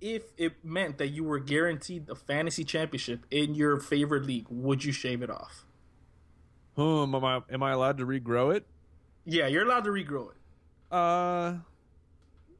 if 0.00 0.24
it 0.36 0.64
meant 0.64 0.98
that 0.98 1.08
you 1.08 1.22
were 1.24 1.38
guaranteed 1.38 2.08
a 2.08 2.14
fantasy 2.14 2.64
championship 2.64 3.24
in 3.30 3.54
your 3.54 3.78
favorite 3.78 4.24
league, 4.26 4.46
would 4.48 4.84
you 4.84 4.90
shave 4.92 5.22
it 5.22 5.30
off? 5.30 5.64
Hmm, 6.76 7.14
am 7.14 7.24
I 7.24 7.40
am 7.50 7.62
I 7.62 7.72
allowed 7.72 7.98
to 7.98 8.06
regrow 8.06 8.54
it? 8.54 8.66
Yeah, 9.24 9.46
you're 9.46 9.64
allowed 9.64 9.84
to 9.84 9.90
regrow 9.90 10.30
it. 10.30 10.36
Uh, 10.90 11.54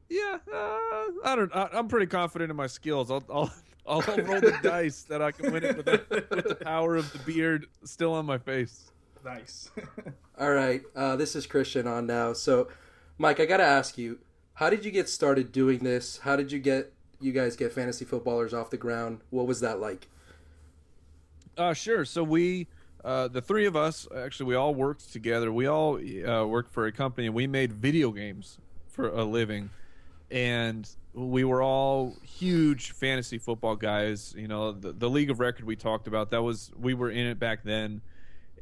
yeah. 0.09 0.37
Uh, 0.51 1.07
I 1.23 1.35
don't. 1.35 1.55
I, 1.55 1.69
I'm 1.73 1.87
pretty 1.87 2.07
confident 2.07 2.51
in 2.51 2.57
my 2.57 2.67
skills. 2.67 3.11
I'll 3.11 3.23
I'll 3.29 3.53
I'll 3.85 4.01
roll 4.23 4.41
the 4.41 4.57
dice 4.63 5.03
that 5.03 5.21
I 5.21 5.31
can 5.31 5.51
win 5.51 5.63
it 5.63 5.77
with 5.77 5.85
the, 5.85 6.25
with 6.29 6.47
the 6.47 6.55
power 6.55 6.95
of 6.95 7.11
the 7.11 7.19
beard 7.19 7.67
still 7.83 8.13
on 8.13 8.25
my 8.25 8.37
face. 8.37 8.91
Nice. 9.23 9.69
All 10.39 10.51
right, 10.51 10.81
uh, 10.95 11.15
this 11.15 11.35
is 11.35 11.45
Christian 11.45 11.87
on 11.87 12.07
now. 12.07 12.33
So, 12.33 12.69
Mike, 13.17 13.39
I 13.39 13.45
got 13.45 13.57
to 13.57 13.63
ask 13.63 13.97
you, 13.97 14.19
how 14.55 14.69
did 14.69 14.83
you 14.83 14.91
get 14.91 15.07
started 15.07 15.51
doing 15.51 15.79
this? 15.79 16.17
How 16.17 16.35
did 16.35 16.51
you 16.51 16.59
get 16.59 16.91
you 17.19 17.31
guys 17.31 17.55
get 17.55 17.71
fantasy 17.71 18.03
footballers 18.03 18.53
off 18.53 18.69
the 18.69 18.77
ground? 18.77 19.21
What 19.29 19.47
was 19.47 19.59
that 19.61 19.79
like? 19.79 20.07
Uh, 21.57 21.73
sure. 21.73 22.03
So 22.03 22.23
we, 22.23 22.67
uh, 23.03 23.27
the 23.27 23.41
three 23.41 23.65
of 23.65 23.75
us, 23.75 24.07
actually, 24.15 24.47
we 24.47 24.55
all 24.55 24.73
worked 24.73 25.11
together. 25.11 25.51
We 25.51 25.67
all 25.67 25.97
uh, 25.97 26.45
worked 26.45 26.71
for 26.71 26.85
a 26.85 26.91
company, 26.91 27.27
and 27.27 27.35
we 27.35 27.47
made 27.47 27.73
video 27.73 28.11
games 28.11 28.57
for 28.87 29.09
a 29.09 29.23
living. 29.23 29.69
And 30.31 30.89
we 31.13 31.43
were 31.43 31.61
all 31.61 32.15
huge 32.23 32.91
fantasy 32.91 33.37
football 33.37 33.75
guys. 33.75 34.33
You 34.37 34.47
know, 34.47 34.71
the, 34.71 34.93
the 34.93 35.09
league 35.09 35.29
of 35.29 35.39
record 35.39 35.65
we 35.65 35.75
talked 35.75 36.07
about 36.07 36.31
that 36.31 36.41
was 36.41 36.71
we 36.79 36.93
were 36.93 37.09
in 37.09 37.27
it 37.27 37.39
back 37.39 37.63
then, 37.63 38.01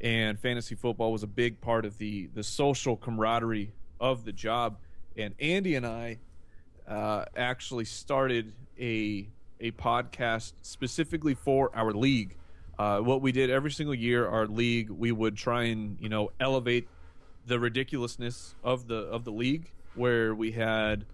and 0.00 0.38
fantasy 0.38 0.74
football 0.74 1.12
was 1.12 1.22
a 1.22 1.28
big 1.28 1.60
part 1.60 1.84
of 1.84 1.98
the 1.98 2.28
the 2.34 2.42
social 2.42 2.96
camaraderie 2.96 3.72
of 4.00 4.24
the 4.24 4.32
job. 4.32 4.76
And 5.16 5.34
Andy 5.40 5.76
and 5.76 5.86
I 5.86 6.18
uh, 6.88 7.26
actually 7.36 7.84
started 7.84 8.52
a 8.78 9.28
a 9.60 9.70
podcast 9.70 10.52
specifically 10.62 11.34
for 11.34 11.70
our 11.74 11.92
league. 11.92 12.36
Uh, 12.78 13.00
what 13.00 13.20
we 13.20 13.32
did 13.32 13.50
every 13.50 13.70
single 13.70 13.94
year, 13.94 14.26
our 14.26 14.46
league, 14.46 14.90
we 14.90 15.12
would 15.12 15.36
try 15.36 15.64
and 15.64 15.98
you 16.00 16.08
know 16.08 16.30
elevate 16.40 16.88
the 17.46 17.58
ridiculousness 17.58 18.54
of 18.62 18.88
the 18.88 18.96
of 18.96 19.24
the 19.24 19.32
league, 19.32 19.70
where 19.94 20.34
we 20.34 20.52
had 20.52 21.04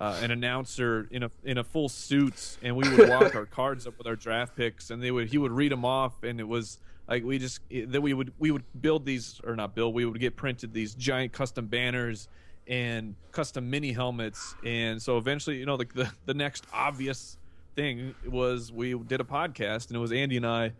uh, 0.00 0.18
an 0.22 0.30
announcer 0.30 1.06
in 1.10 1.22
a 1.22 1.30
in 1.44 1.58
a 1.58 1.64
full 1.64 1.88
suit, 1.88 2.58
and 2.62 2.76
we 2.76 2.88
would 2.88 3.08
walk 3.10 3.34
our 3.34 3.46
cards 3.46 3.86
up 3.86 3.96
with 3.98 4.06
our 4.06 4.16
draft 4.16 4.56
picks, 4.56 4.90
and 4.90 5.02
they 5.02 5.10
would 5.10 5.28
he 5.28 5.38
would 5.38 5.52
read 5.52 5.72
them 5.72 5.84
off, 5.84 6.22
and 6.22 6.40
it 6.40 6.48
was 6.48 6.78
like 7.08 7.24
we 7.24 7.38
just 7.38 7.60
that 7.70 8.00
we 8.00 8.12
would 8.12 8.32
we 8.38 8.50
would 8.50 8.64
build 8.80 9.04
these 9.04 9.40
or 9.44 9.54
not 9.54 9.74
build, 9.74 9.94
we 9.94 10.04
would 10.04 10.18
get 10.18 10.36
printed 10.36 10.72
these 10.72 10.94
giant 10.94 11.32
custom 11.32 11.66
banners 11.66 12.28
and 12.66 13.14
custom 13.30 13.70
mini 13.70 13.92
helmets, 13.92 14.56
and 14.64 15.00
so 15.00 15.16
eventually, 15.18 15.58
you 15.58 15.66
know, 15.66 15.76
the 15.76 15.86
the, 15.94 16.10
the 16.26 16.34
next 16.34 16.66
obvious 16.72 17.38
thing 17.76 18.14
was 18.26 18.72
we 18.72 18.94
did 18.94 19.20
a 19.20 19.24
podcast, 19.24 19.88
and 19.88 19.96
it 19.96 20.00
was 20.00 20.12
Andy 20.12 20.36
and 20.36 20.46
I. 20.46 20.72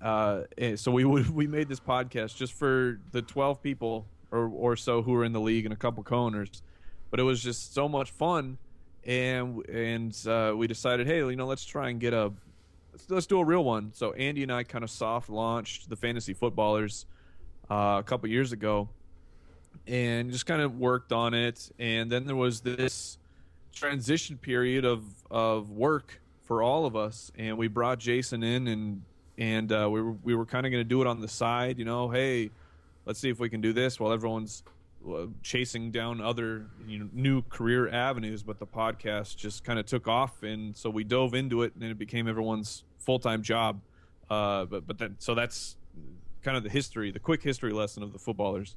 Uh, 0.00 0.42
so 0.76 0.90
we 0.92 1.04
would 1.04 1.28
we 1.34 1.46
made 1.46 1.68
this 1.68 1.80
podcast 1.80 2.36
just 2.36 2.52
for 2.52 3.00
the 3.12 3.22
twelve 3.22 3.62
people 3.62 4.06
or 4.30 4.48
or 4.48 4.76
so 4.76 5.02
who 5.02 5.12
were 5.12 5.24
in 5.24 5.32
the 5.32 5.40
league 5.40 5.64
and 5.64 5.72
a 5.72 5.76
couple 5.76 6.02
co-owners. 6.02 6.62
But 7.10 7.20
it 7.20 7.24
was 7.24 7.42
just 7.42 7.74
so 7.74 7.88
much 7.88 8.10
fun. 8.10 8.58
And 9.04 9.66
and 9.68 10.16
uh, 10.26 10.54
we 10.56 10.66
decided 10.66 11.06
hey 11.06 11.18
you 11.18 11.36
know 11.36 11.46
let's 11.46 11.64
try 11.64 11.90
and 11.90 12.00
get 12.00 12.12
a 12.12 12.32
let's, 12.92 13.08
let's 13.08 13.26
do 13.26 13.40
a 13.40 13.44
real 13.44 13.64
one. 13.64 13.92
So 13.94 14.12
andy 14.12 14.42
and 14.42 14.52
i 14.52 14.64
kind 14.64 14.84
of 14.84 14.90
soft 14.90 15.30
launched 15.30 15.88
the 15.88 15.96
fantasy 15.96 16.34
footballers 16.34 17.06
uh, 17.70 17.96
a 17.98 18.02
couple 18.02 18.28
years 18.28 18.52
ago 18.52 18.88
and 19.86 20.32
just 20.32 20.46
kind 20.46 20.62
of 20.62 20.78
worked 20.78 21.12
on 21.12 21.34
it. 21.34 21.70
And 21.78 22.10
then 22.10 22.26
there 22.26 22.36
was 22.36 22.60
this 22.60 23.18
transition 23.72 24.38
period 24.38 24.84
of 24.84 25.04
of 25.30 25.70
work 25.70 26.20
for 26.42 26.62
all 26.62 26.86
of 26.86 26.96
us. 26.96 27.30
And 27.38 27.56
we 27.58 27.68
brought 27.68 27.98
jason 27.98 28.42
in 28.42 28.68
and 28.68 29.02
and 29.38 29.72
uh, 29.72 29.88
we 29.90 30.00
were 30.00 30.12
we 30.22 30.34
were 30.34 30.46
kind 30.46 30.66
of 30.66 30.72
going 30.72 30.80
to 30.80 30.88
do 30.88 31.00
it 31.00 31.06
on 31.06 31.20
the 31.20 31.28
side 31.28 31.78
you 31.78 31.84
know 31.84 32.08
hey 32.08 32.50
let's 33.04 33.20
see 33.20 33.30
if 33.30 33.38
we 33.38 33.48
can 33.48 33.60
do 33.60 33.72
this 33.72 33.98
while 33.98 34.12
everyone's 34.12 34.62
uh, 35.08 35.26
chasing 35.42 35.90
down 35.90 36.20
other 36.20 36.66
you 36.86 36.98
know, 36.98 37.08
new 37.12 37.42
career 37.42 37.88
avenues, 37.88 38.42
but 38.42 38.58
the 38.58 38.66
podcast 38.66 39.36
just 39.36 39.62
kind 39.62 39.78
of 39.78 39.86
took 39.86 40.08
off, 40.08 40.42
and 40.42 40.76
so 40.76 40.90
we 40.90 41.04
dove 41.04 41.32
into 41.34 41.62
it, 41.62 41.72
and 41.76 41.84
it 41.84 41.96
became 41.96 42.26
everyone's 42.26 42.82
full 42.98 43.18
time 43.18 43.42
job. 43.42 43.80
Uh, 44.28 44.64
but 44.64 44.86
but 44.86 44.98
then 44.98 45.14
so 45.18 45.34
that's 45.34 45.76
kind 46.42 46.56
of 46.56 46.64
the 46.64 46.70
history, 46.70 47.10
the 47.12 47.20
quick 47.20 47.42
history 47.42 47.72
lesson 47.72 48.02
of 48.02 48.12
the 48.12 48.18
footballers. 48.18 48.76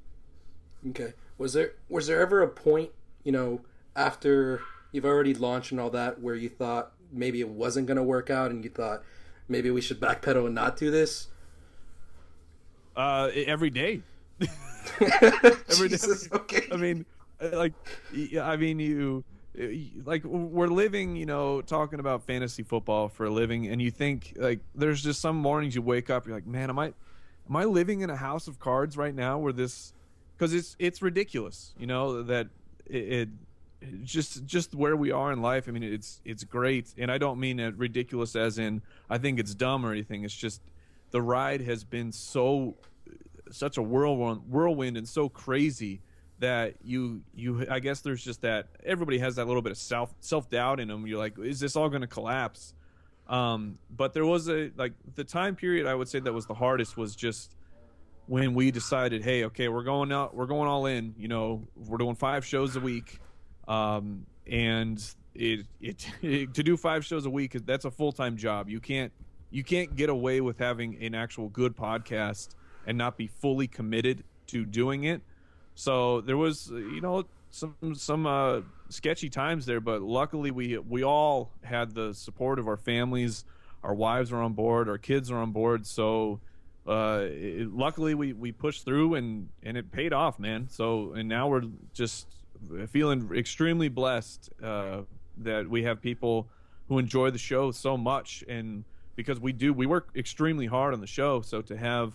Okay. 0.89 1.13
Was 1.37 1.53
there 1.53 1.73
was 1.89 2.07
there 2.07 2.21
ever 2.21 2.41
a 2.41 2.47
point, 2.47 2.91
you 3.23 3.31
know, 3.31 3.61
after 3.95 4.61
you've 4.91 5.05
already 5.05 5.33
launched 5.33 5.71
and 5.71 5.79
all 5.79 5.89
that, 5.89 6.21
where 6.21 6.35
you 6.35 6.49
thought 6.49 6.91
maybe 7.11 7.39
it 7.41 7.49
wasn't 7.49 7.87
going 7.87 7.97
to 7.97 8.03
work 8.03 8.29
out, 8.29 8.51
and 8.51 8.63
you 8.63 8.69
thought 8.69 9.01
maybe 9.49 9.71
we 9.71 9.81
should 9.81 9.99
backpedal 9.99 10.45
and 10.45 10.55
not 10.55 10.77
do 10.77 10.91
this? 10.91 11.27
Uh, 12.95 13.29
every 13.33 13.69
day. 13.69 14.01
every 15.69 15.89
Jesus, 15.89 16.27
day. 16.27 16.37
okay. 16.37 16.67
I 16.71 16.77
mean, 16.77 17.05
like, 17.41 17.73
I 18.41 18.55
mean, 18.57 18.79
you, 18.79 19.23
like, 20.05 20.23
we're 20.23 20.67
living, 20.67 21.15
you 21.15 21.25
know, 21.25 21.61
talking 21.61 21.99
about 21.99 22.23
fantasy 22.23 22.63
football 22.63 23.09
for 23.09 23.25
a 23.25 23.29
living, 23.29 23.67
and 23.67 23.81
you 23.81 23.91
think 23.91 24.33
like, 24.37 24.59
there's 24.75 25.01
just 25.01 25.21
some 25.21 25.35
mornings 25.37 25.75
you 25.75 25.81
wake 25.81 26.09
up, 26.09 26.25
you're 26.25 26.35
like, 26.35 26.47
man, 26.47 26.69
am 26.69 26.79
I, 26.79 26.93
am 27.49 27.55
I 27.55 27.65
living 27.65 28.01
in 28.01 28.09
a 28.09 28.15
house 28.15 28.47
of 28.47 28.59
cards 28.59 28.97
right 28.97 29.15
now 29.15 29.37
where 29.37 29.53
this, 29.53 29.93
because 30.37 30.53
it's 30.53 30.75
it's 30.79 31.01
ridiculous, 31.01 31.73
you 31.77 31.87
know, 31.87 32.23
that 32.23 32.47
it, 32.85 33.13
it 33.13 33.29
just 34.03 34.45
just 34.45 34.75
where 34.75 34.95
we 34.95 35.11
are 35.11 35.31
in 35.31 35.41
life. 35.41 35.67
I 35.67 35.71
mean, 35.71 35.83
it's 35.83 36.21
it's 36.25 36.43
great, 36.43 36.93
and 36.97 37.11
I 37.11 37.17
don't 37.17 37.39
mean 37.39 37.59
it 37.59 37.75
ridiculous 37.77 38.35
as 38.35 38.59
in 38.59 38.81
I 39.09 39.17
think 39.17 39.39
it's 39.39 39.53
dumb 39.53 39.85
or 39.85 39.91
anything. 39.91 40.23
It's 40.23 40.35
just 40.35 40.61
the 41.11 41.21
ride 41.21 41.61
has 41.61 41.83
been 41.83 42.11
so 42.11 42.75
such 43.51 43.77
a 43.77 43.81
whirlwind, 43.81 44.41
whirlwind 44.49 44.97
and 44.97 45.07
so 45.07 45.29
crazy 45.29 46.01
that 46.39 46.75
you 46.83 47.21
you 47.33 47.65
I 47.69 47.79
guess 47.79 48.01
there's 48.01 48.23
just 48.23 48.41
that 48.41 48.67
everybody 48.83 49.19
has 49.19 49.35
that 49.35 49.45
little 49.47 49.61
bit 49.61 49.71
of 49.71 49.77
self 49.77 50.13
self 50.19 50.49
doubt 50.49 50.79
in 50.79 50.87
them. 50.87 51.07
You're 51.07 51.19
like, 51.19 51.37
is 51.39 51.59
this 51.59 51.75
all 51.75 51.89
going 51.89 52.01
to 52.01 52.07
collapse? 52.07 52.73
Um, 53.27 53.77
but 53.89 54.13
there 54.13 54.25
was 54.25 54.49
a 54.49 54.71
like 54.75 54.93
the 55.15 55.23
time 55.23 55.55
period 55.55 55.85
I 55.85 55.95
would 55.95 56.07
say 56.07 56.19
that 56.19 56.33
was 56.33 56.47
the 56.47 56.53
hardest 56.53 56.97
was 56.97 57.15
just 57.15 57.55
when 58.27 58.53
we 58.53 58.69
decided, 58.71 59.23
hey, 59.23 59.45
okay, 59.45 59.69
we're 59.69 59.83
going 59.83 60.11
out, 60.11 60.35
we're 60.35 60.45
going 60.45 60.67
all 60.67 60.85
in. 60.85 61.15
You 61.17 61.27
know, 61.27 61.67
we're 61.75 61.97
doing 61.97 62.15
five 62.15 62.45
shows 62.45 62.75
a 62.75 62.79
week, 62.79 63.19
um, 63.69 64.25
and 64.45 65.01
it, 65.35 65.65
it 65.79 65.99
to 66.53 66.63
do 66.63 66.75
five 66.75 67.05
shows 67.05 67.25
a 67.25 67.29
week 67.29 67.53
that's 67.65 67.85
a 67.85 67.91
full 67.91 68.11
time 68.11 68.35
job. 68.35 68.67
You 68.67 68.81
can't 68.81 69.13
you 69.51 69.63
can't 69.63 69.95
get 69.95 70.09
away 70.09 70.41
with 70.41 70.57
having 70.57 71.01
an 71.01 71.15
actual 71.15 71.49
good 71.49 71.75
podcast 71.75 72.49
and 72.85 72.97
not 72.97 73.17
be 73.17 73.27
fully 73.27 73.67
committed 73.67 74.23
to 74.47 74.65
doing 74.65 75.05
it. 75.05 75.21
So 75.75 76.21
there 76.21 76.37
was, 76.37 76.69
you 76.69 77.01
know, 77.01 77.23
some 77.51 77.75
some 77.93 78.27
uh, 78.27 78.61
sketchy 78.89 79.29
times 79.29 79.65
there, 79.65 79.79
but 79.79 80.01
luckily 80.01 80.51
we 80.51 80.77
we 80.77 81.03
all 81.03 81.51
had 81.63 81.93
the 81.95 82.13
support 82.13 82.59
of 82.59 82.67
our 82.67 82.77
families. 82.77 83.45
Our 83.83 83.93
wives 83.93 84.33
are 84.33 84.41
on 84.41 84.53
board. 84.53 84.89
Our 84.89 84.97
kids 84.97 85.31
are 85.31 85.37
on 85.37 85.51
board. 85.51 85.87
So 85.87 86.41
uh, 86.85 87.21
it, 87.27 87.73
luckily 87.73 88.13
we, 88.13 88.33
we 88.33 88.51
pushed 88.51 88.83
through 88.83 89.15
and, 89.15 89.47
and 89.63 89.77
it 89.77 89.91
paid 89.91 90.11
off, 90.11 90.37
man. 90.37 90.67
So 90.69 91.13
and 91.13 91.29
now 91.29 91.47
we're 91.47 91.63
just 91.93 92.27
feeling 92.87 93.29
extremely 93.35 93.89
blessed 93.89 94.49
uh, 94.63 95.01
that 95.37 95.69
we 95.69 95.83
have 95.83 96.01
people 96.01 96.47
who 96.87 96.99
enjoy 96.99 97.29
the 97.29 97.37
show 97.37 97.71
so 97.71 97.97
much, 97.97 98.43
and 98.47 98.83
because 99.15 99.39
we 99.39 99.53
do, 99.53 99.73
we 99.73 99.85
work 99.85 100.09
extremely 100.15 100.65
hard 100.65 100.93
on 100.93 101.01
the 101.01 101.07
show. 101.07 101.41
So 101.41 101.61
to 101.61 101.77
have 101.77 102.13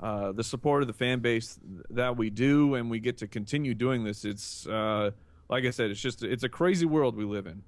uh, 0.00 0.32
the 0.32 0.44
support 0.44 0.82
of 0.82 0.86
the 0.86 0.94
fan 0.94 1.20
base 1.20 1.58
that 1.90 2.16
we 2.16 2.30
do, 2.30 2.74
and 2.74 2.90
we 2.90 3.00
get 3.00 3.18
to 3.18 3.26
continue 3.26 3.74
doing 3.74 4.04
this, 4.04 4.24
it's 4.24 4.66
uh, 4.66 5.10
like 5.48 5.64
I 5.64 5.70
said, 5.70 5.90
it's 5.90 6.00
just 6.00 6.22
it's 6.22 6.44
a 6.44 6.48
crazy 6.48 6.86
world 6.86 7.16
we 7.16 7.24
live 7.24 7.46
in. 7.46 7.62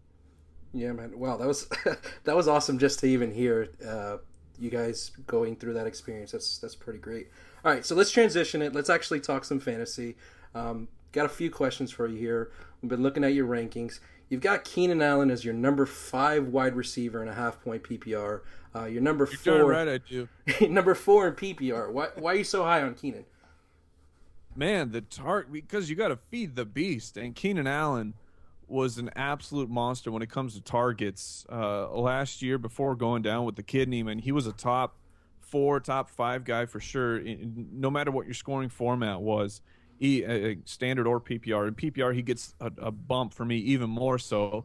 Yeah, 0.73 0.93
man. 0.93 1.19
Wow, 1.19 1.37
that 1.37 1.47
was 1.47 1.69
that 2.25 2.37
was 2.37 2.49
awesome 2.49 2.79
just 2.79 3.01
to 3.01 3.07
even 3.07 3.33
hear 3.33 3.69
uh, 3.87 4.19
you 4.59 4.71
guys 4.71 5.11
going 5.27 5.57
through 5.57 5.75
that 5.75 5.87
experience. 5.87 6.33
That's 6.33 6.59
that's 6.59 6.75
pretty 6.75 6.99
great. 6.99 7.29
All 7.65 7.73
right, 7.73 7.85
so 7.85 7.95
let's 7.95 8.11
transition 8.11 8.63
it. 8.63 8.75
Let's 8.75 8.91
actually 8.91 9.21
talk 9.21 9.45
some 9.45 9.61
fantasy. 9.61 10.17
Um, 10.55 10.89
got 11.13 11.27
a 11.27 11.29
few 11.29 11.51
questions 11.51 11.91
for 11.91 12.07
you 12.07 12.17
here. 12.17 12.51
We've 12.81 12.91
been 12.91 13.03
looking 13.03 13.23
at 13.25 13.35
your 13.35 13.47
rankings. 13.47 14.01
You've 14.29 14.41
got 14.41 14.65
Keenan 14.65 15.03
Allen 15.03 15.31
as 15.31 15.45
your 15.45 15.55
number 15.55 15.85
five 15.87 16.49
wide 16.49 16.75
receiver 16.75 17.23
in 17.23 17.29
a 17.29 17.35
half 17.35 17.63
point 17.63 17.83
PPR. 17.83 18.41
Uh, 18.75 18.87
your 18.87 19.03
number 19.03 19.29
You're 19.31 19.39
four, 19.39 19.55
doing 19.59 19.69
right, 19.69 19.89
I 19.89 19.99
do. 19.99 20.29
number 20.69 20.95
four 20.95 21.29
in 21.29 21.35
PPR. 21.35 21.93
Why 21.93 22.09
why 22.17 22.33
are 22.33 22.37
you 22.37 22.45
so 22.45 22.65
high 22.65 22.83
on 22.83 22.95
Keenan? 22.95 23.27
Man, 24.57 24.91
the 24.93 25.03
tart 25.03 25.53
because 25.53 25.91
you 25.91 25.97
got 25.97 26.09
to 26.09 26.17
feed 26.17 26.57
the 26.57 26.65
beast, 26.65 27.17
and 27.17 27.35
Keenan 27.35 27.67
Allen 27.67 28.15
was 28.67 28.97
an 28.97 29.11
absolute 29.15 29.69
monster 29.69 30.11
when 30.11 30.23
it 30.23 30.31
comes 30.31 30.55
to 30.55 30.61
targets. 30.63 31.45
Uh, 31.53 31.91
last 31.91 32.41
year, 32.41 32.57
before 32.57 32.95
going 32.95 33.21
down 33.21 33.45
with 33.45 33.57
the 33.57 33.63
kidney, 33.63 34.03
man, 34.03 34.19
he 34.19 34.33
was 34.33 34.47
a 34.47 34.53
top 34.53 34.97
four, 35.41 35.79
top 35.79 36.09
five 36.09 36.45
guy 36.45 36.65
for 36.65 36.81
sure. 36.81 37.19
in- 37.19 37.69
no 37.73 37.91
matter 37.91 38.11
what 38.11 38.25
your 38.27 38.35
scoring 38.35 38.71
format 38.71 39.21
was, 39.21 39.61
e, 40.03 40.25
uh, 40.25 40.55
standard 40.65 41.07
or 41.07 41.21
PPR. 41.21 41.69
In 41.69 41.75
PPR, 41.75 42.15
he 42.15 42.23
gets 42.23 42.55
a, 42.61 42.71
a 42.79 42.91
bump 42.91 43.33
for 43.33 43.45
me 43.45 43.57
even 43.59 43.89
more 43.89 44.19
so 44.19 44.65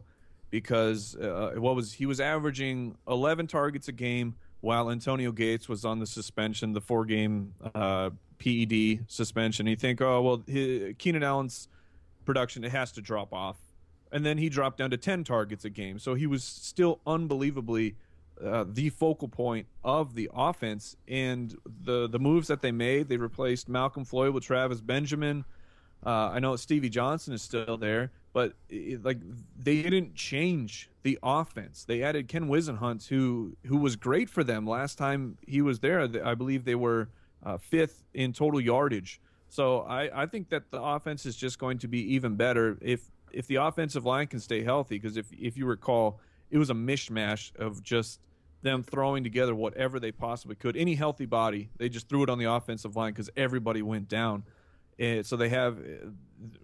because 0.50 1.14
uh, 1.16 1.52
what 1.56 1.76
was 1.76 1.92
he 1.92 2.06
was 2.06 2.20
averaging 2.20 2.96
11 3.06 3.46
targets 3.46 3.88
a 3.88 3.92
game 3.92 4.34
while 4.60 4.90
Antonio 4.90 5.30
Gates 5.30 5.68
was 5.68 5.84
on 5.84 6.00
the 6.00 6.06
suspension, 6.06 6.72
the 6.72 6.80
four 6.80 7.04
game 7.04 7.54
uh, 7.74 8.10
PED 8.38 9.04
suspension. 9.06 9.66
You 9.66 9.76
think, 9.76 10.00
oh 10.00 10.22
well, 10.22 10.42
his, 10.46 10.94
Keenan 10.98 11.22
Allen's 11.22 11.68
production 12.24 12.64
it 12.64 12.72
has 12.72 12.92
to 12.92 13.00
drop 13.00 13.32
off, 13.32 13.56
and 14.10 14.26
then 14.26 14.38
he 14.38 14.48
dropped 14.48 14.78
down 14.78 14.90
to 14.90 14.96
10 14.96 15.24
targets 15.24 15.64
a 15.64 15.70
game. 15.70 15.98
So 15.98 16.14
he 16.14 16.26
was 16.26 16.42
still 16.42 17.00
unbelievably 17.06 17.94
uh, 18.44 18.64
the 18.68 18.90
focal 18.90 19.28
point 19.28 19.66
of 19.84 20.14
the 20.14 20.30
offense. 20.34 20.96
And 21.06 21.56
the 21.84 22.08
the 22.08 22.18
moves 22.18 22.48
that 22.48 22.62
they 22.62 22.72
made, 22.72 23.08
they 23.08 23.16
replaced 23.16 23.70
Malcom 23.70 24.06
Floyd 24.06 24.34
with 24.34 24.44
Travis 24.44 24.80
Benjamin. 24.80 25.44
Uh, 26.04 26.30
I 26.30 26.38
know 26.38 26.54
Stevie 26.56 26.90
Johnson 26.90 27.34
is 27.34 27.42
still 27.42 27.76
there, 27.76 28.12
but 28.32 28.52
it, 28.68 29.04
like 29.04 29.18
they 29.58 29.82
didn't 29.82 30.14
change 30.14 30.88
the 31.02 31.18
offense. 31.22 31.84
They 31.84 32.02
added 32.02 32.28
Ken 32.28 32.48
Whisenhunt, 32.48 33.08
who 33.08 33.56
who 33.66 33.78
was 33.78 33.96
great 33.96 34.30
for 34.30 34.44
them 34.44 34.66
last 34.66 34.96
time 34.96 35.38
he 35.46 35.60
was 35.60 35.80
there. 35.80 36.08
I 36.24 36.34
believe 36.34 36.64
they 36.64 36.76
were 36.76 37.08
uh, 37.44 37.58
fifth 37.58 38.04
in 38.14 38.32
total 38.32 38.60
yardage. 38.60 39.20
So 39.48 39.80
I, 39.80 40.22
I 40.22 40.26
think 40.26 40.50
that 40.50 40.70
the 40.70 40.80
offense 40.80 41.26
is 41.26 41.36
just 41.36 41.58
going 41.58 41.78
to 41.78 41.88
be 41.88 42.14
even 42.14 42.36
better 42.36 42.78
if 42.80 43.10
if 43.32 43.46
the 43.46 43.56
offensive 43.56 44.04
line 44.04 44.26
can 44.26 44.40
stay 44.40 44.62
healthy. 44.62 44.98
Because 44.98 45.16
if 45.16 45.26
if 45.32 45.56
you 45.56 45.66
recall, 45.66 46.20
it 46.50 46.58
was 46.58 46.70
a 46.70 46.74
mishmash 46.74 47.54
of 47.56 47.82
just 47.82 48.20
them 48.62 48.82
throwing 48.82 49.24
together 49.24 49.54
whatever 49.54 50.00
they 50.00 50.12
possibly 50.12 50.56
could. 50.56 50.76
Any 50.76 50.94
healthy 50.94 51.26
body, 51.26 51.70
they 51.76 51.88
just 51.88 52.08
threw 52.08 52.22
it 52.22 52.30
on 52.30 52.38
the 52.38 52.46
offensive 52.46 52.96
line 52.96 53.12
because 53.12 53.30
everybody 53.36 53.82
went 53.82 54.08
down. 54.08 54.44
And 54.98 55.24
so 55.24 55.36
they 55.36 55.48
have, 55.50 55.78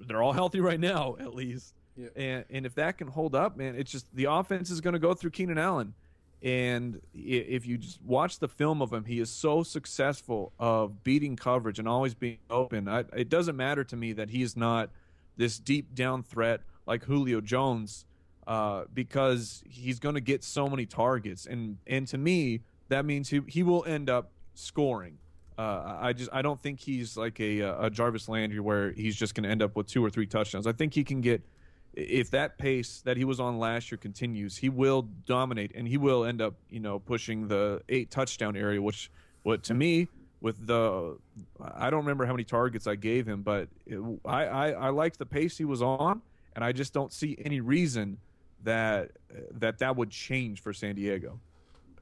they're 0.01 0.23
all 0.23 0.33
healthy 0.33 0.61
right 0.61 0.81
now, 0.81 1.17
at 1.21 1.35
least. 1.35 1.75
Yeah. 1.97 2.09
And 2.17 2.45
and 2.51 2.67
if 2.67 2.75
that 2.75 2.99
can 2.99 3.07
hold 3.07 3.35
up, 3.35 3.57
man, 3.57 3.77
it's 3.77 3.93
just 3.93 4.13
the 4.15 4.25
offense 4.25 4.71
is 4.71 4.81
going 4.81 4.95
to 4.95 4.99
go 4.99 5.15
through 5.15 5.31
Keenan 5.31 5.59
Allen. 5.59 5.95
And 6.43 7.01
if 7.15 7.67
you 7.67 7.79
just 7.79 8.03
watch 8.03 8.39
the 8.39 8.49
film 8.49 8.83
of 8.83 8.93
him, 8.93 9.05
he 9.05 9.19
is 9.19 9.31
so 9.31 9.63
successful 9.63 10.53
of 10.59 11.03
beating 11.03 11.37
coverage 11.37 11.79
and 11.79 11.89
always 11.89 12.15
being 12.15 12.39
open. 12.51 12.87
I, 12.87 13.05
it 13.17 13.31
doesn't 13.31 13.57
matter 13.57 13.83
to 13.85 13.97
me 13.97 14.13
that 14.15 14.29
he's 14.29 14.55
not 14.55 14.91
this 15.37 15.59
deep 15.59 15.95
down 15.95 16.23
threat 16.23 16.61
like 16.87 17.05
Julio 17.05 17.41
Jones 17.41 18.05
uh, 18.47 18.85
because 18.93 19.63
he's 19.69 19.99
going 19.99 20.15
to 20.15 20.21
get 20.21 20.45
so 20.45 20.69
many 20.69 20.87
targets, 20.87 21.47
and 21.47 21.79
and 21.87 22.07
to 22.09 22.19
me 22.19 22.61
that 22.89 23.05
means 23.05 23.29
he 23.29 23.41
he 23.47 23.63
will 23.63 23.85
end 23.85 24.11
up 24.11 24.31
scoring. 24.55 25.19
Uh, 25.57 25.99
I 26.01 26.13
just 26.13 26.31
I 26.33 26.43
don't 26.43 26.61
think 26.61 26.81
he's 26.81 27.17
like 27.17 27.41
a, 27.41 27.61
a 27.61 27.91
Jarvis 27.91 28.29
Landry 28.29 28.61
where 28.61 28.93
he's 28.93 29.17
just 29.17 29.35
going 29.35 29.45
to 29.45 29.51
end 29.51 29.63
up 29.63 29.77
with 29.77 29.87
two 29.87 30.05
or 30.05 30.11
three 30.11 30.27
touchdowns. 30.27 30.67
I 30.67 30.73
think 30.73 30.95
he 30.95 31.05
can 31.05 31.21
get 31.21 31.43
if 31.95 32.31
that 32.31 32.59
pace 32.59 33.03
that 33.05 33.17
he 33.17 33.25
was 33.25 33.39
on 33.39 33.59
last 33.59 33.91
year 33.91 33.99
continues, 33.99 34.57
he 34.57 34.69
will 34.69 35.03
dominate 35.27 35.73
and 35.75 35.87
he 35.87 35.97
will 35.97 36.25
end 36.25 36.43
up 36.43 36.55
you 36.71 36.81
know 36.81 36.99
pushing 36.99 37.49
the 37.49 37.83
eight 37.89 38.11
touchdown 38.11 38.57
area, 38.57 38.83
which 38.83 39.11
what 39.43 39.63
to 39.65 39.75
me 39.75 40.09
with 40.41 40.67
the 40.67 41.17
I 41.61 41.89
don't 41.89 42.01
remember 42.01 42.27
how 42.27 42.33
many 42.33 42.45
targets 42.45 42.87
I 42.87 42.97
gave 42.97 43.27
him, 43.27 43.43
but 43.43 43.69
it, 43.87 44.01
I, 44.25 44.45
I 44.45 44.71
I 44.71 44.89
liked 44.91 45.19
the 45.19 45.27
pace 45.27 45.57
he 45.57 45.65
was 45.65 45.83
on, 45.83 46.21
and 46.55 46.65
I 46.65 46.73
just 46.73 46.93
don't 46.93 47.13
see 47.13 47.39
any 47.45 47.61
reason 47.61 48.19
that 48.65 49.12
that 49.53 49.79
that 49.79 49.97
would 49.97 50.11
change 50.11 50.61
for 50.61 50.73
San 50.73 50.95
Diego. 50.97 51.41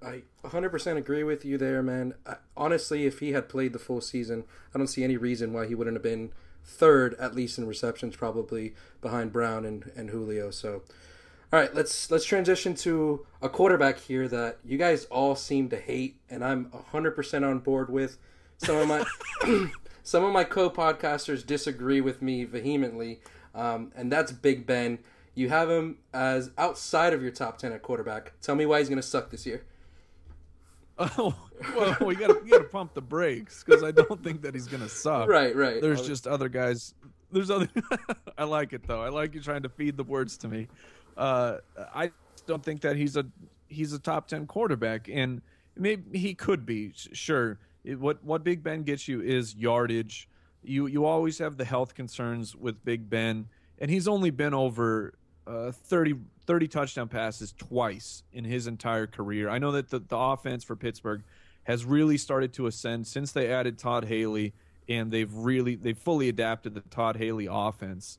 I 0.05 0.23
100% 0.45 0.97
agree 0.97 1.23
with 1.23 1.45
you 1.45 1.57
there, 1.59 1.83
man. 1.83 2.15
I, 2.27 2.37
honestly, 2.57 3.07
if 3.07 3.21
he 3.21 3.33
had 3.33 3.49
played 3.49 3.73
the 3.73 3.79
full 3.79 4.01
season, 4.01 4.45
I 4.75 4.79
don't 4.79 4.89
see 4.89 5.05
any 5.05 5.17
reason 5.17 5.53
why 5.53 5.67
he 5.67 5.75
wouldn't 5.75 5.95
have 5.95 6.03
been 6.03 6.33
third, 6.65 7.15
at 7.15 7.35
least 7.35 7.59
in 7.59 7.67
receptions, 7.67 8.17
probably 8.17 8.75
behind 9.01 9.33
Brown 9.33 9.65
and, 9.65 9.91
and 9.97 10.11
Julio. 10.11 10.51
So, 10.51 10.83
all 11.53 11.61
right, 11.61 11.75
let's 11.75 12.11
let's 12.11 12.25
transition 12.25 12.75
to 12.77 13.27
a 13.41 13.49
quarterback 13.49 13.99
here 13.99 14.27
that 14.29 14.59
you 14.65 14.79
guys 14.79 15.05
all 15.07 15.37
seem 15.37 15.69
to 15.71 15.79
hate, 15.79 16.17
and 16.29 16.45
I'm 16.45 16.67
100% 16.93 17.49
on 17.49 17.59
board 17.61 17.91
with. 17.91 18.19
Some 18.59 18.77
of 18.77 18.89
my 18.89 19.05
some 20.03 20.25
of 20.25 20.33
my 20.33 20.45
co-podcasters 20.45 21.47
disagree 21.47 22.01
with 22.01 22.23
me 22.23 22.45
vehemently, 22.45 23.21
um, 23.55 23.93
and 23.95 24.11
that's 24.11 24.33
Big 24.33 24.67
Ben. 24.67 24.99
You 25.35 25.49
have 25.49 25.71
him 25.71 25.99
as 26.13 26.51
outside 26.59 27.13
of 27.15 27.23
your 27.23 27.31
top 27.31 27.59
10 27.59 27.73
at 27.73 27.83
quarterback. 27.83 28.33
Tell 28.43 28.55
me 28.55 28.67
why 28.67 28.81
he's 28.81 28.89
going 28.89 29.01
to 29.01 29.07
suck 29.07 29.31
this 29.31 29.47
year. 29.47 29.65
Oh, 30.99 31.35
well, 31.77 31.97
we 32.01 32.15
got 32.15 32.29
to 32.47 32.69
pump 32.71 32.95
the 32.95 33.01
brakes 33.01 33.65
because 33.65 33.83
I 33.83 33.91
don't 33.91 34.23
think 34.23 34.43
that 34.43 34.55
he's 34.55 34.67
going 34.67 34.83
to 34.83 34.89
suck. 34.89 35.29
Right, 35.29 35.55
right. 35.57 35.81
There's 35.81 36.07
just 36.07 36.27
other 36.27 36.49
guys. 36.49 36.95
There's 37.31 37.51
other. 37.51 37.69
I 38.39 38.45
like 38.45 38.73
it 38.73 38.87
though. 38.87 39.01
I 39.01 39.09
like 39.09 39.35
you 39.35 39.41
trying 39.41 39.63
to 39.63 39.69
feed 39.69 39.97
the 39.97 40.05
words 40.05 40.37
to 40.39 40.49
me. 40.49 40.69
Uh, 41.17 41.59
I 41.95 42.11
don't 42.47 42.63
think 42.63 42.83
that 42.83 42.97
he's 42.97 43.17
a 43.17 43.25
he's 43.69 43.93
a 43.95 43.99
top 43.99 44.29
ten 44.29 44.47
quarterback, 44.47 45.09
and 45.09 45.41
maybe 45.77 46.19
he 46.19 46.35
could 46.35 46.67
be. 46.67 46.93
Sure. 46.95 47.59
It, 47.85 47.99
what 47.99 48.23
what 48.23 48.45
Big 48.45 48.63
Ben 48.63 48.83
gets 48.83 49.09
you 49.09 49.23
is 49.23 49.55
yardage. 49.55 50.29
You 50.63 50.87
you 50.87 51.07
always 51.07 51.39
have 51.39 51.57
the 51.57 51.65
health 51.65 51.95
concerns 51.95 52.55
with 52.55 52.85
Big 52.85 53.09
Ben, 53.09 53.49
and 53.79 53.91
he's 53.91 54.07
only 54.07 54.31
been 54.31 54.53
over 54.53 55.15
uh, 55.47 55.73
30, 55.73 56.15
30 56.47 56.69
touchdown 56.69 57.09
passes 57.09 57.53
twice 57.53 58.23
in 58.33 58.45
his 58.45 58.67
entire 58.67 59.07
career. 59.07 59.49
I 59.49 59.59
know 59.59 59.73
that 59.73 59.91
the, 59.91 59.99
the 59.99 60.17
offense 60.17 60.65
for 60.65 60.77
Pittsburgh 60.77 61.23
has 61.65 61.85
really 61.85 62.19
started 62.19 62.53
to 62.55 62.67
ascend 62.67 63.07
since 63.07 63.33
they 63.33 63.53
added 63.53 63.79
Todd 63.79 64.05
Haley, 64.05 64.53
and 64.89 65.11
they've 65.11 65.33
really 65.33 65.77
they've 65.77 65.99
fully 65.99 66.29
adapted 66.29 66.75
the 66.75 66.81
Todd 66.81 67.17
Haley 67.17 67.49
offense. 67.51 68.19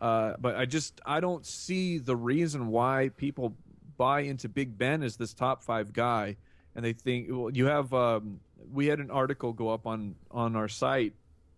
Uh, 0.00 0.34
but 0.38 0.56
I 0.56 0.66
just 0.66 1.00
I 1.06 1.20
don't 1.20 1.46
see 1.46 1.98
the 1.98 2.16
reason 2.16 2.68
why 2.68 3.10
people 3.16 3.54
buy 3.96 4.20
into 4.20 4.48
Big 4.48 4.76
Ben 4.76 5.02
as 5.02 5.16
this 5.16 5.32
top 5.32 5.62
five 5.62 5.92
guy, 5.92 6.36
and 6.74 6.84
they 6.84 6.92
think 6.92 7.28
well, 7.30 7.50
you 7.50 7.66
have. 7.66 7.92
Um, 7.94 8.40
we 8.72 8.86
had 8.86 9.00
an 9.00 9.10
article 9.10 9.52
go 9.52 9.70
up 9.70 9.86
on 9.86 10.14
on 10.30 10.54
our 10.54 10.68
site 10.68 11.14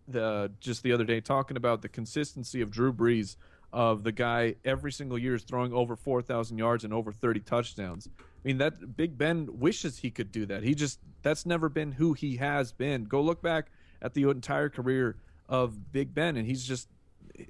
the 0.07 0.51
just 0.59 0.83
the 0.83 0.91
other 0.91 1.03
day 1.03 1.19
talking 1.19 1.57
about 1.57 1.81
the 1.81 1.89
consistency 1.89 2.61
of 2.61 2.69
Drew 2.69 2.93
Brees 2.93 3.37
of 3.75 4.03
the 4.03 4.11
guy 4.13 4.55
every 4.63 4.89
single 4.89 5.17
year 5.17 5.35
is 5.35 5.43
throwing 5.43 5.73
over 5.73 5.97
4,000 5.97 6.57
yards 6.57 6.85
and 6.85 6.93
over 6.93 7.11
30 7.11 7.41
touchdowns. 7.41 8.07
I 8.17 8.23
mean, 8.41 8.57
that 8.59 8.95
Big 8.95 9.17
Ben 9.17 9.49
wishes 9.51 9.97
he 9.97 10.09
could 10.09 10.31
do 10.31 10.45
that. 10.45 10.63
He 10.63 10.73
just, 10.73 10.97
that's 11.23 11.45
never 11.45 11.67
been 11.67 11.91
who 11.91 12.13
he 12.13 12.37
has 12.37 12.71
been. 12.71 13.03
Go 13.03 13.21
look 13.21 13.41
back 13.41 13.67
at 14.01 14.13
the 14.13 14.29
entire 14.29 14.69
career 14.69 15.17
of 15.49 15.91
Big 15.91 16.13
Ben, 16.13 16.37
and 16.37 16.47
he's 16.47 16.63
just, 16.65 16.87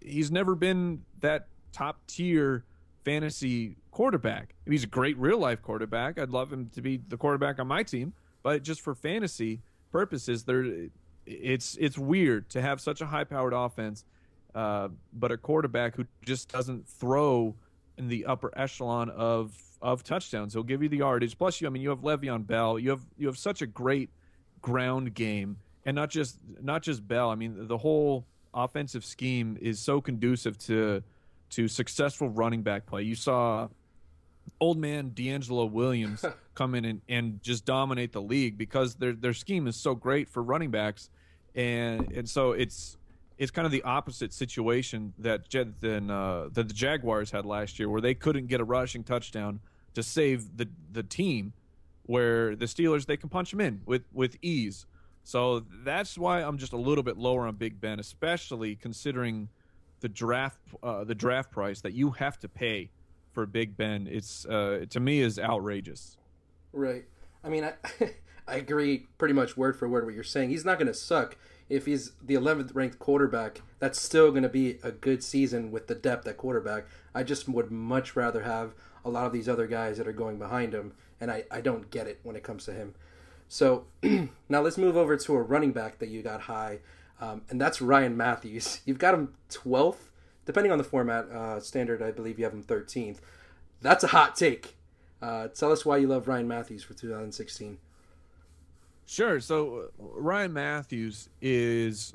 he's 0.02 0.32
never 0.32 0.56
been 0.56 1.04
that 1.20 1.46
top 1.72 2.00
tier 2.08 2.66
fantasy 3.04 3.78
quarterback. 3.92 4.56
He's 4.68 4.84
a 4.84 4.88
great 4.88 5.20
real 5.20 5.38
life 5.38 5.62
quarterback. 5.62 6.18
I'd 6.18 6.32
love 6.32 6.52
him 6.52 6.72
to 6.74 6.82
be 6.82 6.98
the 7.08 7.18
quarterback 7.18 7.60
on 7.60 7.68
my 7.68 7.84
team, 7.84 8.14
but 8.42 8.64
just 8.64 8.82
for 8.82 8.96
fantasy 8.96 9.62
purposes, 9.92 10.46
there, 10.46 10.88
it's 11.28 11.78
it's 11.80 12.00
weird 12.00 12.50
to 12.50 12.64
have 12.64 12.82
such 12.82 13.02
a 13.02 13.06
high 13.06 13.26
powered 13.26 13.54
offense 13.54 14.06
uh, 14.56 14.88
but 15.14 15.32
a 15.32 15.38
quarterback 15.38 15.96
who 15.96 16.06
just 16.24 16.52
doesn't 16.52 16.88
throw 16.88 17.54
in 17.98 18.08
the 18.08 18.26
upper 18.26 18.52
echelon 18.58 19.10
of 19.10 19.54
of 19.82 20.04
touchdowns. 20.04 20.54
He'll 20.54 20.64
give 20.64 20.82
you 20.82 20.90
the 20.90 20.98
yardage. 20.98 21.38
Plus, 21.38 21.62
you 21.62 21.68
I 21.68 21.70
mean, 21.70 21.84
you 21.84 21.90
have 21.90 22.00
Le'Veon 22.00 22.48
Bell. 22.48 22.80
You 22.80 22.92
have 22.92 23.02
you 23.18 23.28
have 23.28 23.38
such 23.38 23.62
a 23.62 23.68
great 23.68 24.10
ground 24.62 25.14
game, 25.14 25.58
and 25.86 25.94
not 25.94 26.10
just 26.10 26.40
not 26.62 26.82
just 26.82 27.06
Bell. 27.06 27.30
I 27.30 27.36
mean, 27.36 27.68
the 27.68 27.78
whole 27.78 28.26
offensive 28.54 29.04
scheme 29.04 29.58
is 29.62 29.80
so 29.80 30.00
conducive 30.00 30.58
to 30.60 31.04
to 31.52 31.68
successful 31.68 32.30
running 32.30 32.64
back 32.64 32.86
play. 32.86 33.04
You 33.04 33.16
saw 33.16 33.68
old 34.62 34.78
man 34.78 35.12
DeAngelo 35.12 35.70
Williams 35.70 36.24
come 36.56 36.76
in 36.76 36.86
and, 36.86 37.02
and 37.10 37.44
just 37.44 37.66
dominate 37.66 38.14
the 38.14 38.22
league 38.22 38.58
because 38.58 38.96
their 38.96 39.14
their 39.14 39.34
scheme 39.34 39.68
is 39.68 39.76
so 39.76 39.96
great 39.96 40.30
for 40.30 40.42
running 40.42 40.72
backs, 40.72 41.10
and 41.54 42.10
and 42.14 42.30
so 42.30 42.54
it's 42.54 42.98
it's 43.38 43.52
kind 43.52 43.66
of 43.66 43.72
the 43.72 43.84
opposite 43.84 44.34
situation 44.34 45.14
that 45.18 45.50
than 45.82 46.10
uh, 46.10 46.50
that 46.54 46.68
the 46.68 46.74
Jaguars 46.74 47.32
had 47.32 47.46
last 47.46 47.80
year, 47.80 47.90
where 47.90 48.02
they 48.02 48.14
couldn't 48.14 48.48
get 48.48 48.62
a 48.62 48.64
rushing 48.64 49.04
touchdown 49.04 49.60
to 49.94 50.04
save 50.04 50.58
the 50.58 50.70
the 50.92 51.04
team, 51.04 51.54
where 52.04 52.56
the 52.56 52.66
Steelers 52.66 53.06
they 53.06 53.18
can 53.18 53.30
punch 53.30 53.52
them 53.52 53.62
in 53.62 53.82
with 53.86 54.04
with 54.14 54.38
ease. 54.42 54.86
So 55.24 55.66
that's 55.84 56.18
why 56.18 56.44
I'm 56.44 56.58
just 56.58 56.74
a 56.74 56.78
little 56.78 57.04
bit 57.04 57.18
lower 57.18 57.48
on 57.48 57.56
Big 57.56 57.82
Ben, 57.82 58.00
especially 58.00 58.76
considering 58.76 59.50
the 60.00 60.10
draft 60.10 60.60
uh, 60.82 61.04
the 61.04 61.16
draft 61.16 61.52
price 61.52 61.82
that 61.82 61.94
you 61.94 62.12
have 62.12 62.40
to 62.40 62.48
pay 62.48 62.90
for 63.34 63.46
Big 63.46 63.76
Ben. 63.76 64.08
It's 64.10 64.46
uh, 64.46 64.86
to 64.90 65.00
me 65.00 65.20
is 65.20 65.40
outrageous. 65.40 66.18
Right. 66.72 67.06
I 67.44 67.50
mean, 67.50 67.66
I 67.66 67.74
I 68.48 68.56
agree 68.56 69.08
pretty 69.18 69.34
much 69.34 69.58
word 69.58 69.76
for 69.78 69.90
word 69.90 70.06
what 70.06 70.14
you're 70.14 70.24
saying. 70.24 70.50
He's 70.50 70.64
not 70.64 70.78
going 70.78 70.88
to 70.88 70.94
suck 70.94 71.36
if 71.70 71.86
he's 71.86 72.12
the 72.22 72.36
11th 72.36 72.76
ranked 72.76 73.00
quarterback, 73.00 73.62
that's 73.80 74.00
still 74.00 74.32
going 74.32 74.44
to 74.44 74.50
be 74.50 74.78
a 74.84 74.92
good 74.92 75.24
season 75.24 75.72
with 75.72 75.88
the 75.88 75.96
depth 75.96 76.28
at 76.28 76.38
quarterback. 76.38 76.86
I 77.14 77.24
just 77.24 77.50
would 77.50 77.72
much 77.72 78.16
rather 78.16 78.44
have 78.44 78.74
a 79.04 79.10
lot 79.10 79.26
of 79.26 79.34
these 79.34 79.50
other 79.50 79.68
guys 79.68 79.98
that 79.98 80.08
are 80.08 80.14
going 80.14 80.38
behind 80.38 80.74
him, 80.74 80.94
and 81.20 81.32
I, 81.32 81.44
I 81.50 81.62
don't 81.62 81.90
get 81.90 82.08
it 82.08 82.20
when 82.24 82.36
it 82.36 82.44
comes 82.44 82.66
to 82.66 82.74
him. 82.74 82.94
So 83.48 83.86
now 84.50 84.62
let's 84.62 84.78
move 84.78 84.98
over 84.98 85.18
to 85.18 85.36
a 85.36 85.42
running 85.42 85.72
back 85.72 86.00
that 86.00 86.10
you 86.10 86.22
got 86.22 86.42
high. 86.42 86.80
um, 87.20 87.44
and 87.50 87.60
that's 87.60 87.82
Ryan 87.82 88.18
Mathews. 88.18 88.82
You've 88.86 89.00
got 89.00 89.14
him 89.14 89.34
12th, 89.50 90.10
depending 90.46 90.72
on 90.72 90.78
the 90.78 90.84
format. 90.84 91.26
Uh, 91.30 91.60
standard, 91.60 92.02
I 92.02 92.12
believe 92.12 92.38
you 92.38 92.46
have 92.46 92.54
him 92.54 92.64
13th. 92.64 93.18
That's 93.82 94.04
a 94.04 94.08
hot 94.08 94.36
take. 94.36 94.76
Uh, 95.22 95.48
tell 95.48 95.72
us 95.72 95.86
why 95.86 95.98
you 95.98 96.08
love 96.08 96.28
Ryan 96.28 96.48
Mathews 96.48 96.84
for 96.84 96.94
2016. 96.94 97.78
Sure. 99.06 99.40
So 99.40 99.78
uh, 99.78 99.88
Ryan 100.00 100.54
Mathews 100.54 101.30
is, 101.42 102.14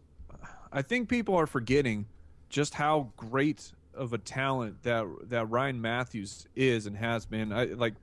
I 0.73 0.83
think 0.83 1.09
people 1.09 1.37
are 1.37 1.47
forgetting 1.47 2.07
just 2.49 2.75
how 2.75 3.13
great 3.17 3.73
of 3.95 4.13
a 4.13 4.19
talent 4.19 4.83
that 4.83 5.07
that 5.29 5.51
Ryan 5.51 5.81
Mathews 5.81 6.47
is 6.55 6.87
and 6.87 6.97
has 6.97 7.27
been. 7.27 7.53
I 7.53 7.65
like 7.65 7.95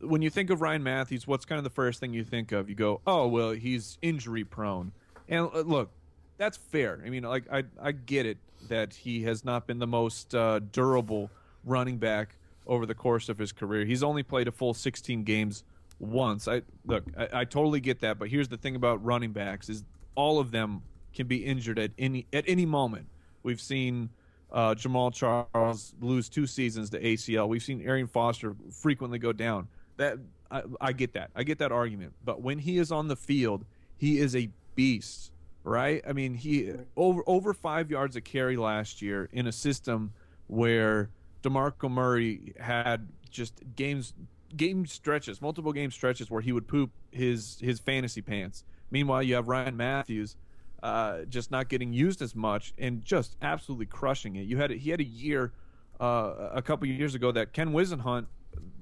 when 0.00 0.22
you 0.22 0.30
think 0.30 0.50
of 0.50 0.60
Ryan 0.60 0.82
Mathews, 0.82 1.26
what's 1.26 1.44
kind 1.44 1.58
of 1.58 1.64
the 1.64 1.70
first 1.70 2.00
thing 2.00 2.12
you 2.12 2.24
think 2.24 2.52
of? 2.52 2.68
You 2.68 2.74
go, 2.74 3.00
oh 3.06 3.28
well, 3.28 3.50
he's 3.50 3.98
injury 4.02 4.44
prone. 4.44 4.92
And 5.28 5.48
uh, 5.54 5.60
look, 5.60 5.90
that's 6.36 6.56
fair. 6.56 7.00
I 7.04 7.10
mean, 7.10 7.24
like 7.24 7.50
I 7.52 7.64
I 7.80 7.92
get 7.92 8.26
it 8.26 8.38
that 8.68 8.94
he 8.94 9.22
has 9.24 9.44
not 9.44 9.66
been 9.66 9.78
the 9.78 9.86
most 9.86 10.34
uh, 10.34 10.58
durable 10.58 11.30
running 11.64 11.98
back 11.98 12.36
over 12.66 12.86
the 12.86 12.94
course 12.94 13.28
of 13.28 13.38
his 13.38 13.52
career. 13.52 13.84
He's 13.84 14.02
only 14.02 14.22
played 14.22 14.48
a 14.48 14.52
full 14.52 14.74
16 14.74 15.22
games 15.22 15.62
once. 15.98 16.48
I 16.48 16.62
look, 16.84 17.04
I, 17.16 17.40
I 17.40 17.44
totally 17.44 17.80
get 17.80 18.00
that, 18.00 18.18
but 18.18 18.28
here's 18.28 18.48
the 18.48 18.56
thing 18.56 18.76
about 18.76 19.04
running 19.04 19.32
backs: 19.32 19.68
is 19.68 19.84
all 20.14 20.38
of 20.38 20.50
them 20.50 20.82
can 21.14 21.26
be 21.26 21.44
injured 21.44 21.78
at 21.78 21.92
any 21.98 22.26
at 22.32 22.44
any 22.46 22.66
moment. 22.66 23.06
We've 23.42 23.60
seen 23.60 24.10
uh, 24.50 24.74
Jamaal 24.74 25.12
Charles 25.12 25.94
lose 26.00 26.28
two 26.28 26.46
seasons 26.46 26.90
to 26.90 27.00
ACL. 27.00 27.48
We've 27.48 27.62
seen 27.62 27.80
Arian 27.82 28.06
Foster 28.06 28.54
frequently 28.70 29.18
go 29.18 29.32
down. 29.32 29.68
That 29.96 30.18
I, 30.50 30.62
I 30.80 30.92
get 30.92 31.14
that. 31.14 31.30
I 31.34 31.42
get 31.42 31.58
that 31.58 31.72
argument. 31.72 32.14
But 32.24 32.42
when 32.42 32.58
he 32.58 32.78
is 32.78 32.92
on 32.92 33.08
the 33.08 33.16
field, 33.16 33.64
he 33.96 34.18
is 34.18 34.36
a 34.36 34.50
beast, 34.74 35.32
right? 35.64 36.02
I 36.06 36.12
mean, 36.12 36.34
he 36.34 36.72
over 36.96 37.22
over 37.26 37.52
five 37.54 37.90
yards 37.90 38.16
a 38.16 38.20
carry 38.20 38.56
last 38.56 39.02
year 39.02 39.28
in 39.32 39.46
a 39.46 39.52
system 39.52 40.12
where 40.46 41.10
Demarco 41.42 41.90
Murray 41.90 42.54
had 42.58 43.08
just 43.30 43.60
games 43.74 44.14
game 44.54 44.86
stretches, 44.86 45.40
multiple 45.40 45.72
game 45.72 45.90
stretches 45.90 46.30
where 46.30 46.40
he 46.40 46.52
would 46.52 46.68
poop 46.68 46.90
his 47.10 47.58
his 47.60 47.80
fantasy 47.80 48.22
pants. 48.22 48.64
Meanwhile, 48.90 49.22
you 49.22 49.34
have 49.34 49.48
Ryan 49.48 49.76
Mathews 49.76 50.36
uh, 50.82 51.22
just 51.22 51.50
not 51.50 51.68
getting 51.68 51.92
used 51.92 52.22
as 52.22 52.34
much 52.34 52.72
and 52.78 53.04
just 53.04 53.36
absolutely 53.42 53.86
crushing 53.86 54.36
it. 54.36 54.42
You 54.42 54.58
had 54.58 54.70
he 54.70 54.90
had 54.90 55.00
a 55.00 55.04
year 55.04 55.52
uh, 56.00 56.50
a 56.52 56.62
couple 56.62 56.86
years 56.86 57.14
ago 57.14 57.32
that 57.32 57.52
Ken 57.52 57.72
Whisenhunt 57.72 58.26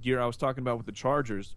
year 0.02 0.20
I 0.20 0.26
was 0.26 0.36
talking 0.36 0.62
about 0.62 0.76
with 0.76 0.86
the 0.86 0.92
Chargers, 0.92 1.56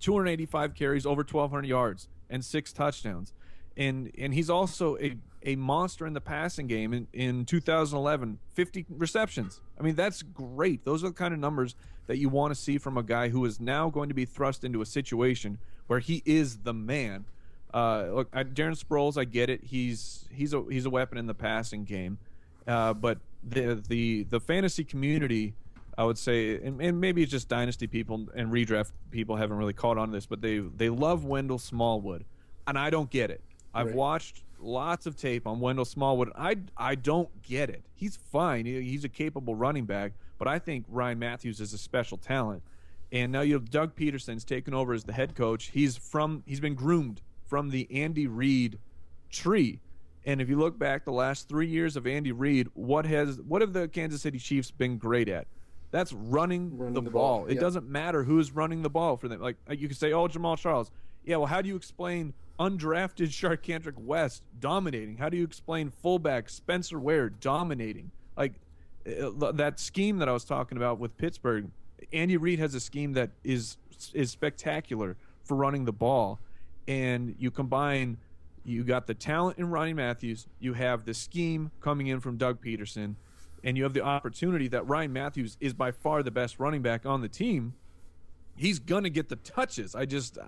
285 0.00 0.74
carries, 0.74 1.06
over 1.06 1.20
1,200 1.22 1.66
yards, 1.66 2.08
and 2.28 2.44
six 2.44 2.72
touchdowns, 2.72 3.32
and 3.76 4.10
and 4.18 4.34
he's 4.34 4.50
also 4.50 4.96
a 4.98 5.16
a 5.44 5.56
monster 5.56 6.06
in 6.06 6.12
the 6.12 6.20
passing 6.20 6.66
game 6.66 6.92
in, 6.92 7.06
in 7.12 7.44
2011 7.44 8.38
50 8.54 8.86
receptions. 8.90 9.60
I 9.78 9.82
mean 9.82 9.94
that's 9.94 10.22
great. 10.22 10.84
Those 10.84 11.04
are 11.04 11.08
the 11.08 11.14
kind 11.14 11.34
of 11.34 11.40
numbers 11.40 11.74
that 12.06 12.18
you 12.18 12.28
want 12.28 12.54
to 12.54 12.60
see 12.60 12.78
from 12.78 12.96
a 12.96 13.02
guy 13.02 13.28
who 13.28 13.44
is 13.44 13.60
now 13.60 13.90
going 13.90 14.08
to 14.08 14.14
be 14.14 14.24
thrust 14.24 14.64
into 14.64 14.82
a 14.82 14.86
situation 14.86 15.58
where 15.86 16.00
he 16.00 16.22
is 16.24 16.58
the 16.58 16.74
man. 16.74 17.24
Uh, 17.72 18.06
look, 18.12 18.28
I, 18.32 18.44
Darren 18.44 18.78
Sproles, 18.78 19.16
I 19.16 19.24
get 19.24 19.48
it. 19.48 19.64
He's 19.64 20.28
he's 20.30 20.52
a 20.52 20.62
he's 20.68 20.84
a 20.84 20.90
weapon 20.90 21.18
in 21.18 21.26
the 21.26 21.34
passing 21.34 21.84
game, 21.84 22.18
uh, 22.66 22.92
but 22.92 23.18
the 23.42 23.82
the 23.88 24.24
the 24.24 24.40
fantasy 24.40 24.84
community, 24.84 25.54
I 25.96 26.04
would 26.04 26.18
say, 26.18 26.56
and, 26.56 26.80
and, 26.80 27.00
maybe 27.00 27.22
it's 27.22 27.30
just 27.30 27.48
dynasty 27.48 27.86
people 27.86 28.28
and 28.34 28.52
redraft 28.52 28.92
people 29.10 29.36
haven't 29.36 29.56
really 29.56 29.72
caught 29.72 29.96
on 29.96 30.08
to 30.08 30.12
this, 30.12 30.26
but 30.26 30.42
they 30.42 30.58
they 30.58 30.90
love 30.90 31.24
Wendell 31.24 31.58
Smallwood, 31.58 32.24
and 32.66 32.78
I 32.78 32.90
don't 32.90 33.10
get 33.10 33.30
it. 33.30 33.40
I've 33.74 33.86
Right. 33.88 33.94
watched 33.96 34.42
lots 34.60 35.06
of 35.06 35.16
tape 35.16 35.46
on 35.46 35.60
Wendell 35.60 35.84
Smallwood. 35.84 36.30
I 36.36 36.56
I 36.76 36.94
don't 36.94 37.42
get 37.42 37.68
it. 37.70 37.84
He's 37.94 38.16
fine. 38.16 38.66
He- 38.66 38.82
He's 38.82 39.04
a 39.04 39.08
capable 39.08 39.54
running 39.54 39.84
back, 39.86 40.12
but 40.38 40.46
I 40.48 40.58
think 40.58 40.84
Ryan 40.88 41.18
Mathews 41.18 41.60
is 41.60 41.72
a 41.72 41.78
special 41.78 42.18
talent. 42.18 42.62
And 43.10 43.30
now 43.32 43.42
you 43.42 43.54
have 43.54 43.70
Doug 43.70 43.94
Pederson's 43.94 44.44
taken 44.44 44.72
over 44.72 44.92
as 44.94 45.04
the 45.04 45.12
head 45.12 45.34
coach. 45.34 45.70
He's 45.72 45.96
from 45.96 46.42
he's 46.46 46.60
been 46.60 46.74
groomed 46.74 47.20
from 47.44 47.70
the 47.70 47.86
Andy 47.90 48.26
Reid 48.26 48.78
tree. 49.30 49.80
And 50.24 50.40
if 50.40 50.48
you 50.48 50.56
look 50.56 50.78
back 50.78 51.04
the 51.04 51.12
last 51.12 51.48
three 51.48 51.66
years 51.66 51.96
of 51.96 52.06
Andy 52.06 52.30
Reid, 52.32 52.68
what 52.74 53.04
has 53.06 53.40
what 53.40 53.60
have 53.60 53.72
the 53.72 53.88
Kansas 53.88 54.22
City 54.22 54.38
Chiefs 54.38 54.70
been 54.70 54.96
great 54.96 55.28
at? 55.28 55.46
That's 55.90 56.12
running, 56.12 56.78
Running 56.78 56.94
the, 56.94 57.02
the 57.02 57.10
ball. 57.10 57.40
ball, 57.40 57.46
It 57.48 57.54
yep. 57.54 57.60
doesn't 57.60 57.86
matter 57.86 58.22
who's 58.24 58.50
running 58.52 58.80
the 58.82 58.88
ball 58.88 59.16
for 59.18 59.28
them. 59.28 59.40
Like 59.42 59.56
you 59.70 59.88
could 59.88 59.96
say, 59.98 60.12
oh 60.12 60.26
Jamaal 60.28 60.56
Charles. 60.56 60.90
Yeah, 61.24 61.36
well, 61.36 61.46
how 61.46 61.60
do 61.60 61.68
you 61.68 61.76
explain 61.76 62.32
undrafted 62.62 63.28
Charcandrick 63.28 63.98
West 63.98 64.42
dominating? 64.60 65.16
How 65.16 65.28
do 65.28 65.36
you 65.36 65.44
explain 65.44 65.90
fullback 65.90 66.48
Spencer 66.48 67.00
Ware 67.00 67.28
dominating? 67.28 68.12
Like 68.36 68.54
uh, 69.06 69.52
that 69.52 69.80
scheme 69.80 70.18
that 70.18 70.28
I 70.28 70.32
was 70.32 70.44
talking 70.44 70.78
about 70.78 70.98
with 70.98 71.16
Pittsburgh, 71.16 71.70
Andy 72.12 72.36
Reid 72.36 72.60
has 72.60 72.74
a 72.74 72.80
scheme 72.80 73.14
that 73.14 73.30
is 73.42 73.76
is 74.14 74.30
spectacular 74.30 75.16
for 75.44 75.56
running 75.56 75.84
the 75.84 75.92
ball, 75.92 76.38
and 76.86 77.34
you 77.38 77.50
combine 77.50 78.18
you 78.64 78.84
got 78.84 79.08
the 79.08 79.14
talent 79.14 79.58
in 79.58 79.70
Ronnie 79.70 79.92
Matthews, 79.92 80.46
you 80.60 80.74
have 80.74 81.04
the 81.04 81.14
scheme 81.14 81.72
coming 81.80 82.06
in 82.06 82.20
from 82.20 82.36
Doug 82.36 82.62
Pederson, 82.62 83.16
and 83.64 83.76
you 83.76 83.82
have 83.82 83.92
the 83.92 84.02
opportunity 84.02 84.68
that 84.68 84.86
Ryan 84.86 85.12
Mathews 85.12 85.56
is 85.60 85.72
by 85.72 85.90
far 85.90 86.22
the 86.22 86.30
best 86.30 86.60
running 86.60 86.80
back 86.80 87.04
on 87.04 87.22
the 87.22 87.28
team. 87.28 87.74
He's 88.54 88.78
gonna 88.78 89.10
get 89.10 89.28
the 89.28 89.36
touches. 89.36 89.96
I 89.96 90.04
just 90.04 90.38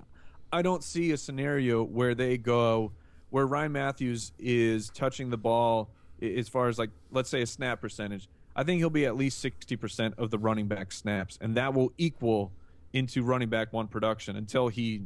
I 0.55 0.63
don't 0.63 0.85
see 0.85 1.11
a 1.11 1.17
scenario 1.17 1.83
where 1.83 2.15
they 2.15 2.39
go 2.39 2.93
where 3.31 3.45
Ryan 3.45 3.73
Mathews 3.73 4.31
is 4.39 4.89
touching 4.89 5.31
the 5.31 5.37
ball 5.37 5.91
as 6.23 6.49
far 6.49 6.69
as 6.69 6.79
like 6.79 6.91
let's 7.11 7.29
say 7.29 7.43
a 7.43 7.47
snap 7.47 7.81
percentage. 7.81 8.29
I 8.55 8.63
think 8.63 8.79
he'll 8.79 8.89
be 8.89 9.05
at 9.05 9.17
least 9.17 9.45
60% 9.45 10.17
of 10.17 10.31
the 10.31 10.39
running 10.39 10.69
back 10.69 10.93
snaps 10.93 11.41
and 11.41 11.57
that 11.57 11.75
will 11.75 11.93
equal 11.99 12.53
into 12.93 13.25
running 13.25 13.49
back 13.49 13.73
one 13.73 13.89
production 13.89 14.37
until 14.37 14.69
he 14.69 15.03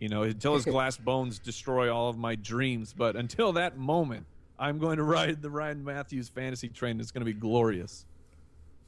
you 0.00 0.08
know, 0.08 0.24
until 0.24 0.54
his 0.54 0.64
glass 0.74 0.96
bones 0.96 1.38
destroy 1.38 1.94
all 1.94 2.08
of 2.08 2.18
my 2.18 2.34
dreams, 2.34 2.92
but 2.92 3.14
until 3.14 3.52
that 3.52 3.78
moment, 3.78 4.26
I'm 4.58 4.78
going 4.78 4.96
to 4.96 5.04
ride 5.04 5.42
the 5.42 5.50
Ryan 5.50 5.84
Mathews 5.84 6.28
fantasy 6.28 6.68
train. 6.68 6.98
It's 6.98 7.12
going 7.12 7.24
to 7.24 7.32
be 7.32 7.38
glorious. 7.38 8.04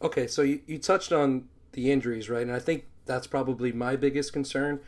Okay, 0.02 0.26
so 0.26 0.42
you, 0.42 0.61
you 0.66 0.78
touched 0.78 1.12
on 1.12 1.48
the 1.70 1.92
injuries, 1.92 2.28
right? 2.28 2.42
And 2.42 2.52
I 2.52 2.58
think 2.58 2.86
that's 3.06 3.28
probably 3.28 3.70
my 3.70 3.94
biggest 3.94 4.32
concern. 4.32 4.80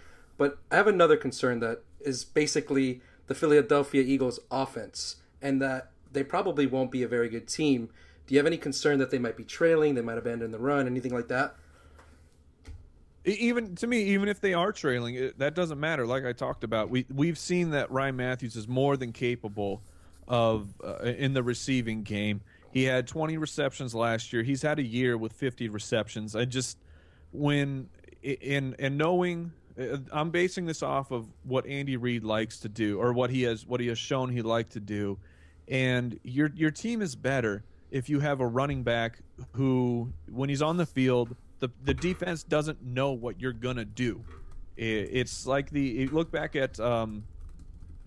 But 0.43 0.59
I 0.73 0.77
have 0.77 0.89
another 0.89 1.17
concern 1.17 1.61
that 1.61 1.85
is 2.01 2.25
basically 2.25 3.01
the 3.29 3.35
Philadelphia 3.35 4.03
Eagles 4.03 4.41
offense 4.51 5.19
and 5.41 5.63
that 5.63 5.93
they 6.13 6.25
probably 6.25 6.67
won't 6.67 6.91
be 6.91 7.05
a 7.05 7.07
very 7.07 7.29
good 7.29 7.47
team. 7.47 7.91
Do 8.27 8.35
you 8.35 8.41
have 8.41 8.47
any 8.49 8.57
concern 8.57 8.99
that 8.99 9.13
they 9.13 9.21
might 9.21 9.37
be 9.37 9.45
trailing, 9.45 9.95
they 9.95 10.01
might 10.01 10.19
abandon 10.19 10.51
the 10.51 10.59
run, 10.59 10.89
anything 10.89 11.15
like 11.15 11.29
that? 11.29 11.55
Even 13.25 13.77
to 13.77 13.87
me, 13.87 14.03
even 14.03 14.29
if 14.29 14.41
they 14.41 14.53
are 14.53 14.73
trailing, 14.73 15.15
it, 15.15 15.39
that 15.39 15.55
doesn't 15.55 15.79
matter. 15.79 16.09
Like 16.09 16.25
I 16.25 16.33
talked 16.33 16.65
about, 16.65 16.91
we 16.91 17.07
we've 17.15 17.39
seen 17.39 17.71
that 17.71 17.89
Ryan 17.93 18.17
Mathews 18.17 18.57
is 18.57 18.67
more 18.67 18.97
than 18.97 19.13
capable 19.13 19.81
of 20.27 20.75
uh, 20.83 21.05
in 21.05 21.35
the 21.35 21.45
receiving 21.45 22.03
game. 22.03 22.41
He 22.73 22.83
had 22.83 23.07
20 23.07 23.37
receptions 23.37 23.95
last 23.95 24.33
year. 24.33 24.43
He's 24.43 24.63
had 24.63 24.81
a 24.81 24.85
year 24.85 25.17
with 25.17 25.35
50 25.35 25.69
receptions. 25.69 26.35
I 26.35 26.47
just 26.47 26.79
when 27.31 27.91
in 28.23 28.75
and 28.79 28.97
knowing 28.97 29.53
I'm 30.13 30.31
basing 30.31 30.67
this 30.67 30.83
off 30.83 31.11
of 31.11 31.27
what 31.45 31.67
Andy 31.67 31.97
Reid 31.97 32.25
likes 32.25 32.59
to 32.61 32.69
do 32.69 32.99
or 33.01 33.13
what 33.13 33.31
he 33.31 33.43
has 33.43 33.67
what 33.67 33.81
he 33.81 33.87
has 33.89 33.99
shown 33.99 34.29
he 34.31 34.43
liked 34.43 34.73
to 34.73 34.81
do. 34.81 35.19
And 35.69 36.19
your 36.23 36.51
your 36.55 36.71
team 36.71 37.01
is 37.03 37.17
better 37.17 37.65
if 37.91 38.09
you 38.09 38.21
have 38.21 38.41
a 38.41 38.47
running 38.47 38.83
back 38.83 39.19
who 39.53 40.13
when 40.31 40.49
he's 40.49 40.63
on 40.63 40.77
the 40.77 40.87
field, 40.87 41.37
the 41.61 41.71
the 41.85 41.95
defense 41.95 42.43
doesn't 42.43 42.83
know 42.83 43.13
what 43.13 43.41
you're 43.41 43.53
to 43.77 43.85
do. 43.85 44.23
I- 44.79 44.83
It's 44.83 45.47
like 45.47 45.71
the 45.71 46.07
look 46.09 46.31
back 46.31 46.55
at 46.57 46.79
um 46.81 47.25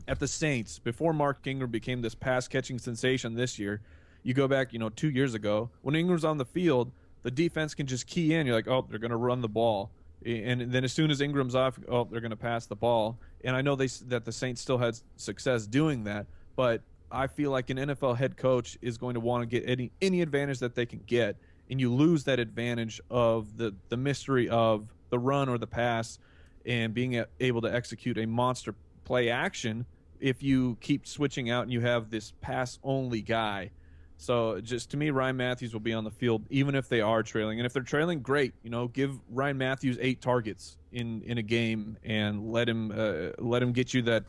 at 0.08 0.20
the 0.20 0.28
Saints 0.28 0.78
before 0.78 1.14
Mark 1.14 1.48
Ingram 1.48 1.72
became 1.72 2.02
this 2.02 2.14
pass 2.14 2.48
catching 2.48 2.78
sensation 2.78 3.34
this 3.34 3.58
year. 3.58 3.82
You 4.22 4.34
go 4.36 4.48
back, 4.48 4.72
you 4.74 4.80
know, 4.80 4.90
two 4.90 5.10
years 5.10 5.34
ago 5.34 5.70
when 5.82 5.96
Ingram's 5.96 6.26
on 6.26 6.38
the 6.38 6.46
field, 6.46 6.92
the 7.24 7.32
defense 7.32 7.74
can 7.74 7.88
just 7.88 8.06
key 8.06 8.34
in. 8.34 8.46
You're 8.46 8.56
like, 8.56 8.68
oh, 8.68 8.86
they're 8.88 9.00
to 9.12 9.18
run 9.18 9.42
the 9.42 9.50
ball, 9.50 9.90
and 10.26 10.72
then 10.72 10.84
as 10.84 10.94
soon 10.94 11.12
as 11.12 11.22
Ingram's 11.22 11.56
off, 11.56 11.80
oh, 11.88 12.06
they're 12.06 12.22
going 12.22 12.32
to 12.32 12.36
pass 12.38 12.66
the 12.66 12.76
ball. 12.76 13.18
And 13.44 13.56
I 13.56 13.62
know 13.62 13.76
they 13.76 13.88
that 14.08 14.26
the 14.26 14.32
Saints 14.32 14.62
still 14.62 14.78
had 14.78 14.98
success 15.18 15.68
doing 15.68 16.04
that, 16.06 16.26
but 16.56 16.82
I 17.12 17.28
feel 17.28 17.52
like 17.52 17.70
an 17.70 17.78
NFL 17.78 18.18
head 18.18 18.38
coach 18.38 18.78
is 18.82 18.98
going 18.98 19.14
to 19.14 19.20
want 19.20 19.44
to 19.44 19.46
get 19.46 19.68
any 19.68 19.92
any 20.02 20.22
advantage 20.22 20.60
that 20.60 20.76
they 20.76 20.86
can 20.86 21.02
get, 21.06 21.38
and 21.70 21.80
you 21.80 21.94
lose 21.94 22.24
that 22.26 22.40
advantage 22.40 23.02
of 23.10 23.58
the 23.58 23.74
the 23.90 23.98
mystery 23.98 24.50
of 24.50 24.88
the 25.10 25.20
run 25.20 25.50
or 25.50 25.58
the 25.58 25.68
pass, 25.68 26.20
and 26.66 26.94
being 26.94 27.24
able 27.40 27.62
to 27.62 27.74
execute 27.74 28.18
a 28.18 28.26
monster 28.26 28.74
play 29.04 29.30
action 29.30 29.86
if 30.20 30.42
you 30.42 30.78
keep 30.82 31.06
switching 31.06 31.50
out 31.50 31.64
and 31.64 31.72
you 31.72 31.82
have 31.82 32.10
this 32.10 32.34
pass 32.42 32.80
only 32.84 33.22
guy. 33.22 33.70
So 34.18 34.62
just 34.62 34.92
to 34.92 34.98
me, 34.98 35.10
Ryan 35.10 35.38
Mathews 35.38 35.74
will 35.74 35.82
be 35.82 35.94
on 35.94 36.04
the 36.04 36.12
field 36.12 36.44
even 36.50 36.76
if 36.76 36.88
they 36.90 37.02
are 37.02 37.22
trailing, 37.22 37.60
and 37.60 37.66
if 37.66 37.74
they're 37.74 37.84
trailing, 37.84 38.22
great. 38.22 38.54
You 38.64 38.70
know, 38.70 38.88
give 38.88 39.20
Ryan 39.30 39.58
Mathews 39.58 39.98
eight 40.02 40.22
targets 40.22 40.78
in 40.92 41.22
in 41.24 41.38
a 41.38 41.44
game 41.44 41.98
and 42.04 42.52
let 42.52 42.70
him 42.70 42.92
uh, 42.92 43.32
let 43.40 43.62
him 43.62 43.74
get 43.74 43.94
you 43.94 44.02
that 44.04 44.24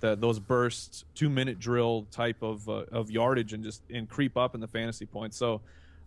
that 0.00 0.20
those 0.20 0.38
bursts, 0.38 1.04
two 1.14 1.28
minute 1.28 1.58
drill 1.58 2.06
type 2.10 2.42
of 2.42 2.68
uh, 2.68 2.84
of 2.92 3.10
yardage, 3.10 3.52
and 3.52 3.64
just 3.64 3.82
and 3.90 4.08
creep 4.08 4.36
up 4.36 4.54
in 4.54 4.60
the 4.60 4.68
fantasy 4.68 5.06
points. 5.06 5.36
So, 5.36 5.60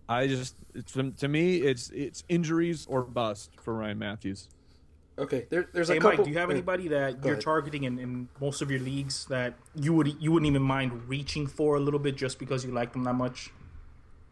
I 0.07 0.27
just 0.27 0.55
it's, 0.73 0.93
to 0.93 1.27
me, 1.27 1.57
it's 1.57 1.89
it's 1.89 2.23
injuries 2.29 2.85
or 2.87 3.03
bust 3.03 3.51
for 3.61 3.73
Ryan 3.73 3.99
Mathews. 3.99 4.49
Okay, 5.17 5.45
there, 5.49 5.69
there's 5.71 5.87
Hey 5.87 5.97
a 5.97 5.99
couple. 6.01 6.17
Mike, 6.17 6.25
do 6.25 6.31
you 6.31 6.37
have 6.37 6.49
anybody 6.51 6.89
that 6.89 7.21
go 7.21 7.27
you're 7.29 7.33
ahead. 7.35 7.43
targeting 7.43 7.83
in, 7.85 7.97
in 7.99 8.27
most 8.41 8.61
of 8.61 8.69
your 8.69 8.81
leagues 8.81 9.25
that 9.27 9.53
you 9.73 9.93
would 9.93 10.21
you 10.21 10.31
wouldn't 10.31 10.49
even 10.49 10.61
mind 10.61 11.07
reaching 11.07 11.47
for 11.47 11.75
a 11.77 11.79
little 11.79 11.99
bit 11.99 12.17
just 12.17 12.37
because 12.37 12.65
you 12.65 12.71
like 12.71 12.91
them 12.91 13.03
that 13.05 13.13
much? 13.15 13.51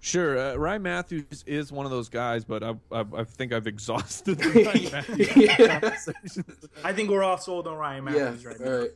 Sure, 0.02 0.38
uh, 0.38 0.56
Ryan 0.56 0.82
Mathews 0.82 1.46
is 1.48 1.72
one 1.72 1.86
of 1.86 1.92
those 1.92 2.10
guys, 2.10 2.44
but 2.44 2.62
I, 2.62 2.74
I, 2.92 3.06
I 3.16 3.24
think 3.24 3.54
I've 3.54 3.68
exhausted 3.68 4.38
the 4.38 4.50
Ryan 4.66 6.02
Yeah. 6.28 6.84
I 6.84 6.92
think 6.92 7.10
we're 7.10 7.24
all 7.24 7.38
sold 7.38 7.68
on 7.70 7.78
Ryan 7.78 8.06
Yeah, 8.08 8.12
Mathews 8.12 8.46
right 8.46 8.60
now. 8.60 8.72
all 8.72 8.88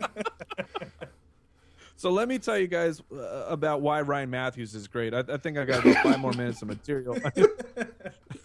right. 0.00 0.10
So 1.98 2.10
let 2.10 2.28
me 2.28 2.38
tell 2.38 2.58
you 2.58 2.66
guys 2.66 3.02
uh, 3.10 3.46
about 3.48 3.80
why 3.80 4.02
Ryan 4.02 4.28
Mathews 4.28 4.74
is 4.74 4.86
great. 4.86 5.14
I, 5.14 5.20
I 5.20 5.38
think 5.38 5.56
I 5.56 5.64
got 5.64 5.82
about 5.82 6.02
five 6.02 6.20
more 6.20 6.32
minutes 6.32 6.60
of 6.60 6.68
material. 6.68 7.16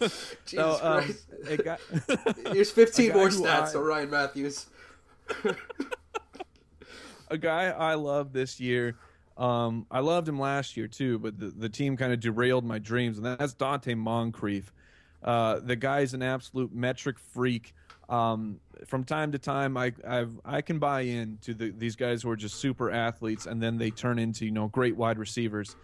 Jesus 0.00 0.28
So, 0.46 0.78
um, 0.82 1.14
a 1.48 1.56
guy- 1.56 1.78
Here's 2.52 2.70
15 2.70 3.12
more 3.12 3.28
stats 3.28 3.74
I- 3.74 3.78
on 3.78 3.84
Ryan 3.84 4.10
Mathews. 4.10 4.66
a 7.30 7.38
guy 7.38 7.64
I 7.70 7.94
love 7.94 8.32
this 8.32 8.60
year. 8.60 8.96
Um, 9.36 9.86
I 9.90 10.00
loved 10.00 10.28
him 10.28 10.38
last 10.38 10.76
year 10.76 10.86
too, 10.86 11.18
but 11.18 11.38
the, 11.38 11.46
the 11.46 11.68
team 11.68 11.96
kind 11.96 12.12
of 12.12 12.20
derailed 12.20 12.64
my 12.64 12.78
dreams, 12.78 13.16
and 13.16 13.26
that's 13.26 13.54
Donte 13.54 13.96
Moncrief. 13.96 14.72
Uh, 15.22 15.60
the 15.60 15.76
guy's 15.76 16.14
an 16.14 16.22
absolute 16.22 16.74
metric 16.74 17.18
freak. 17.18 17.74
Um, 18.08 18.60
from 18.86 19.04
time 19.04 19.32
to 19.32 19.38
time, 19.38 19.76
I 19.76 19.92
I've, 20.06 20.38
I 20.44 20.60
can 20.60 20.78
buy 20.78 21.02
in 21.02 21.38
to 21.42 21.54
the, 21.54 21.70
these 21.70 21.96
guys 21.96 22.22
who 22.22 22.30
are 22.30 22.36
just 22.36 22.56
super 22.56 22.90
athletes, 22.90 23.46
and 23.46 23.62
then 23.62 23.78
they 23.78 23.90
turn 23.90 24.18
into 24.18 24.44
you 24.44 24.50
know 24.50 24.68
great 24.68 24.96
wide 24.96 25.18
receivers. 25.18 25.76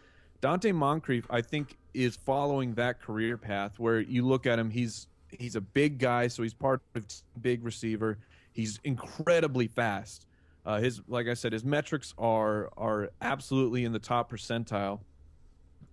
Donte 0.43 0.73
Moncrief, 0.75 1.27
I 1.31 1.41
think, 1.41 1.77
is 2.05 2.17
following 2.17 2.75
that 2.75 3.01
career 3.01 3.37
path 3.37 3.79
where 3.79 3.99
you 3.99 4.27
look 4.27 4.47
at 4.47 4.59
him. 4.59 4.71
He's 4.71 5.09
he's 5.31 5.57
a 5.57 5.61
big 5.61 5.99
guy, 5.99 6.29
so 6.29 6.43
he's 6.43 6.55
part 6.55 6.81
of 6.95 7.05
big 7.41 7.65
receiver. 7.65 8.19
He's 8.53 8.81
incredibly 8.85 9.67
fast. 9.67 10.27
Uh, 10.65 10.79
his 10.79 11.01
like 11.09 11.27
I 11.27 11.35
said, 11.35 11.53
his 11.53 11.65
metrics 11.65 12.15
are 12.17 12.71
are 12.77 13.11
absolutely 13.21 13.85
in 13.85 13.93
the 13.93 13.99
top 13.99 14.31
percentile. 14.31 15.01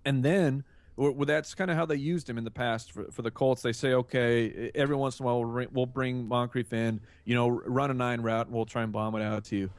And 0.06 0.24
then 0.24 0.64
well, 0.98 1.14
that's 1.26 1.54
kind 1.56 1.70
of 1.70 1.76
how 1.76 1.86
they 1.86 1.96
used 1.96 2.30
him 2.30 2.38
in 2.38 2.46
the 2.46 2.52
past 2.52 2.92
for, 2.92 3.12
for 3.12 3.22
the 3.22 3.32
Colts. 3.32 3.62
They 3.62 3.74
say, 3.74 3.94
okay, 3.94 4.72
every 4.76 4.96
once 4.96 5.20
in 5.20 5.24
a 5.24 5.28
while 5.28 5.40
we'll, 5.40 5.52
bring- 5.52 5.70
we'll 5.74 5.86
bring 5.88 6.26
Moncrief 6.26 6.72
in, 6.72 7.02
you 7.26 7.36
know, 7.36 7.50
run 7.50 7.92
a 7.92 7.94
nine 7.94 8.22
route, 8.22 8.48
and 8.48 8.56
we'll 8.56 8.66
try 8.66 8.84
and 8.84 8.94
bomb 8.94 9.14
it 9.16 9.22
out 9.22 9.44
to 9.46 9.58
you. 9.58 9.70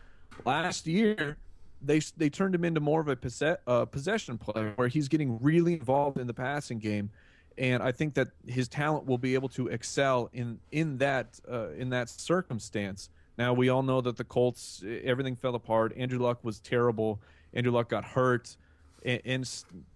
Last 0.44 0.86
year, 0.86 1.38
they 1.86 2.00
they 2.16 2.28
turned 2.28 2.54
him 2.54 2.64
into 2.64 2.80
more 2.80 3.00
of 3.00 3.08
a 3.08 3.16
possess, 3.16 3.58
uh, 3.66 3.84
possession 3.84 4.38
player 4.38 4.72
where 4.76 4.88
he's 4.88 5.08
getting 5.08 5.38
really 5.40 5.74
involved 5.74 6.18
in 6.18 6.26
the 6.26 6.34
passing 6.34 6.78
game, 6.78 7.10
and 7.56 7.82
I 7.82 7.92
think 7.92 8.14
that 8.14 8.28
his 8.46 8.68
talent 8.68 9.06
will 9.06 9.18
be 9.18 9.34
able 9.34 9.48
to 9.50 9.68
excel 9.68 10.28
in 10.32 10.58
in 10.72 10.98
that 10.98 11.40
uh, 11.50 11.70
in 11.70 11.90
that 11.90 12.08
circumstance. 12.08 13.10
Now 13.38 13.52
we 13.52 13.68
all 13.68 13.82
know 13.82 14.00
that 14.00 14.16
the 14.16 14.24
Colts 14.24 14.82
everything 15.04 15.36
fell 15.36 15.54
apart. 15.54 15.92
Andrew 15.96 16.18
Luck 16.18 16.42
was 16.42 16.60
terrible. 16.60 17.20
Andrew 17.54 17.72
Luck 17.72 17.88
got 17.88 18.04
hurt, 18.04 18.56
and, 19.04 19.20
and 19.24 19.54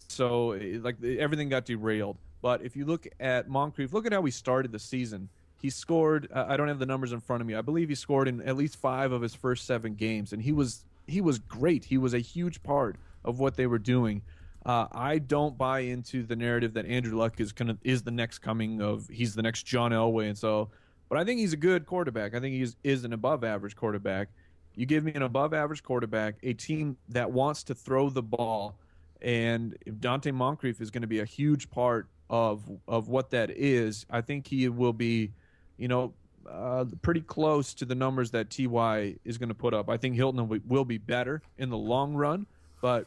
so 0.08 0.58
like 0.80 1.02
everything 1.02 1.48
got 1.48 1.64
derailed. 1.64 2.16
But 2.42 2.62
if 2.62 2.76
you 2.76 2.84
look 2.86 3.06
at 3.18 3.48
Moncrief, 3.48 3.92
look 3.92 4.06
at 4.06 4.12
how 4.12 4.22
he 4.22 4.30
started 4.30 4.72
the 4.72 4.78
season. 4.78 5.28
He 5.60 5.68
scored. 5.68 6.28
uh, 6.34 6.46
I 6.48 6.56
don't 6.56 6.68
have 6.68 6.78
the 6.78 6.86
numbers 6.86 7.12
in 7.12 7.20
front 7.20 7.42
of 7.42 7.46
me. 7.46 7.54
I 7.54 7.60
believe 7.60 7.90
he 7.90 7.94
scored 7.94 8.28
in 8.28 8.40
at 8.42 8.56
least 8.56 8.76
five 8.76 9.12
of 9.12 9.20
his 9.20 9.34
first 9.34 9.66
seven 9.66 9.94
games, 9.94 10.32
and 10.32 10.40
he 10.40 10.52
was 10.52 10.84
he 11.10 11.20
was 11.20 11.38
great. 11.38 11.84
He 11.84 11.98
was 11.98 12.14
a 12.14 12.18
huge 12.18 12.62
part 12.62 12.96
of 13.24 13.38
what 13.38 13.56
they 13.56 13.66
were 13.66 13.78
doing. 13.78 14.22
Uh, 14.64 14.86
I 14.92 15.18
don't 15.18 15.56
buy 15.56 15.80
into 15.80 16.22
the 16.22 16.36
narrative 16.36 16.74
that 16.74 16.86
Andrew 16.86 17.16
Luck 17.16 17.40
is 17.40 17.52
gonna 17.52 17.78
is 17.82 18.02
the 18.02 18.10
next 18.10 18.40
coming 18.40 18.80
of 18.82 19.08
he's 19.08 19.34
the 19.34 19.42
next 19.42 19.64
John 19.64 19.92
Elway, 19.92 20.28
and 20.28 20.38
so. 20.38 20.70
But 21.08 21.18
I 21.18 21.24
think 21.24 21.40
he's 21.40 21.52
a 21.52 21.56
good 21.56 21.86
quarterback. 21.86 22.36
I 22.36 22.40
think 22.40 22.54
he 22.54 22.62
is, 22.62 22.76
is 22.84 23.04
an 23.04 23.12
above 23.12 23.42
average 23.42 23.74
quarterback. 23.74 24.28
You 24.76 24.86
give 24.86 25.02
me 25.02 25.12
an 25.14 25.22
above 25.22 25.52
average 25.52 25.82
quarterback, 25.82 26.36
a 26.44 26.52
team 26.52 26.96
that 27.08 27.32
wants 27.32 27.64
to 27.64 27.74
throw 27.74 28.10
the 28.10 28.22
ball, 28.22 28.78
and 29.20 29.76
Donte 29.88 30.32
Moncrief 30.32 30.80
is 30.80 30.88
going 30.90 31.02
to 31.02 31.08
be 31.08 31.18
a 31.18 31.24
huge 31.24 31.68
part 31.70 32.08
of 32.28 32.62
of 32.86 33.08
what 33.08 33.30
that 33.30 33.50
is. 33.50 34.06
I 34.08 34.20
think 34.20 34.46
he 34.46 34.68
will 34.68 34.92
be, 34.92 35.32
you 35.78 35.88
know, 35.88 36.14
uh, 36.48 36.84
pretty 37.02 37.20
close 37.20 37.74
to 37.74 37.84
the 37.84 37.94
numbers 37.94 38.30
that 38.32 38.50
Ty 38.50 39.16
is 39.24 39.38
going 39.38 39.48
to 39.48 39.54
put 39.54 39.74
up. 39.74 39.88
I 39.88 39.96
think 39.96 40.16
Hilton 40.16 40.48
will, 40.48 40.58
will 40.66 40.84
be 40.84 40.98
better 40.98 41.42
in 41.58 41.70
the 41.70 41.78
long 41.78 42.14
run, 42.14 42.46
but 42.80 43.06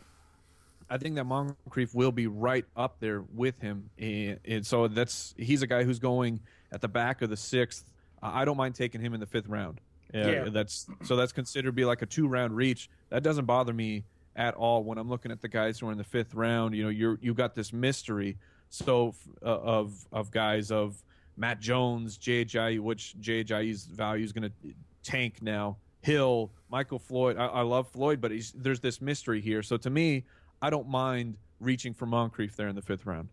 I 0.90 0.98
think 0.98 1.16
that 1.16 1.26
Moncrief 1.26 1.96
will 1.96 2.12
be 2.12 2.28
right 2.28 2.66
up 2.76 3.00
there 3.00 3.22
with 3.34 3.60
him, 3.60 3.90
and, 3.98 4.40
and 4.46 4.66
so 4.66 4.88
that's 4.88 5.34
he's 5.38 5.62
a 5.62 5.68
guy 5.68 5.84
who's 5.84 6.00
going 6.00 6.40
at 6.72 6.82
the 6.82 6.88
back 6.88 7.22
of 7.22 7.30
the 7.30 7.38
sixth. 7.38 7.86
I 8.22 8.42
I 8.42 8.46
don't 8.46 8.58
mind 8.58 8.76
taking 8.76 9.02
him 9.02 9.14
in 9.14 9.20
the 9.20 9.26
fifth 9.26 9.48
round. 9.48 9.80
Yeah, 10.14 10.28
Yeah. 10.28 10.50
that's 10.50 10.86
so 11.04 11.16
that's 11.16 11.32
considered 11.32 11.70
to 11.70 11.74
be 11.74 11.86
like 11.86 12.02
a 12.02 12.06
two 12.06 12.28
round 12.28 12.56
reach. 12.56 12.90
That 13.10 13.24
doesn't 13.24 13.46
bother 13.46 13.74
me 13.74 14.04
at 14.36 14.54
all 14.56 14.84
when 14.84 14.98
I'm 14.98 15.10
looking 15.10 15.32
at 15.32 15.42
the 15.42 15.48
guys 15.48 15.80
who 15.80 15.88
are 15.88 15.92
in 15.92 15.98
the 15.98 16.04
fifth 16.04 16.34
round. 16.36 16.76
You 16.76 16.84
know, 16.84 16.90
you're 16.90 17.18
you 17.22 17.34
got 17.34 17.56
this 17.56 17.74
mystery 17.74 18.38
so 18.70 19.16
uh, 19.42 19.46
of 19.46 20.06
of 20.12 20.32
guys 20.32 20.70
of 20.72 21.02
Matt 21.38 21.60
Jones, 21.60 22.18
JHI, 22.18 22.80
which 22.80 23.16
JHI's 23.20 23.86
value 23.86 24.24
is 24.24 24.32
going 24.32 24.50
to 24.50 24.74
tank 25.04 25.42
now. 25.42 25.78
Hill, 26.02 26.52
Michael 26.70 27.00
Floyd. 27.00 27.38
I, 27.38 27.46
I 27.46 27.62
love 27.62 27.88
Floyd, 27.88 28.20
but 28.20 28.32
he's, 28.32 28.52
there's 28.52 28.82
this 28.82 29.02
mystery 29.02 29.42
here. 29.42 29.64
So 29.64 29.78
to 29.78 29.90
me, 29.90 30.26
I 30.62 30.70
don't 30.70 30.88
mind 30.88 31.38
reaching 31.60 31.94
for 31.94 32.06
Moncrief 32.06 32.56
there 32.56 32.68
in 32.68 32.76
the 32.76 32.82
fifth 32.82 33.06
round. 33.06 33.30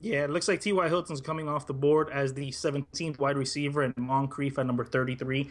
Yeah, 0.00 0.24
it 0.24 0.30
looks 0.30 0.48
like 0.48 0.60
T.Y. 0.60 0.88
Hilton's 0.88 1.20
coming 1.20 1.48
off 1.48 1.66
the 1.66 1.74
board 1.74 2.10
as 2.10 2.34
the 2.34 2.50
17th 2.50 3.18
wide 3.18 3.36
receiver 3.36 3.82
and 3.82 3.96
Moncrief 3.96 4.58
at 4.58 4.66
number 4.66 4.84
33. 4.84 5.50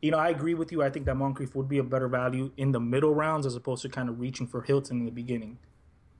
You 0.00 0.10
know, 0.10 0.18
I 0.18 0.30
agree 0.30 0.54
with 0.54 0.72
you. 0.72 0.82
I 0.82 0.90
think 0.90 1.06
that 1.06 1.14
Moncrief 1.14 1.54
would 1.54 1.68
be 1.68 1.78
a 1.78 1.84
better 1.84 2.08
value 2.08 2.50
in 2.56 2.72
the 2.72 2.80
middle 2.80 3.14
rounds 3.14 3.46
as 3.46 3.54
opposed 3.54 3.82
to 3.82 3.88
kind 3.88 4.08
of 4.08 4.18
reaching 4.18 4.46
for 4.46 4.62
Hilton 4.62 4.98
in 4.98 5.04
the 5.04 5.12
beginning. 5.12 5.58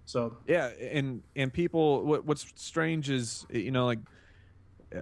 So, 0.04 0.36
Yeah, 0.46 0.66
and 0.66 1.22
and 1.34 1.52
people, 1.52 2.04
what 2.04 2.24
what's 2.24 2.46
strange 2.56 3.10
is 3.10 3.46
you 3.50 3.70
know 3.70 3.86
like. 3.86 3.98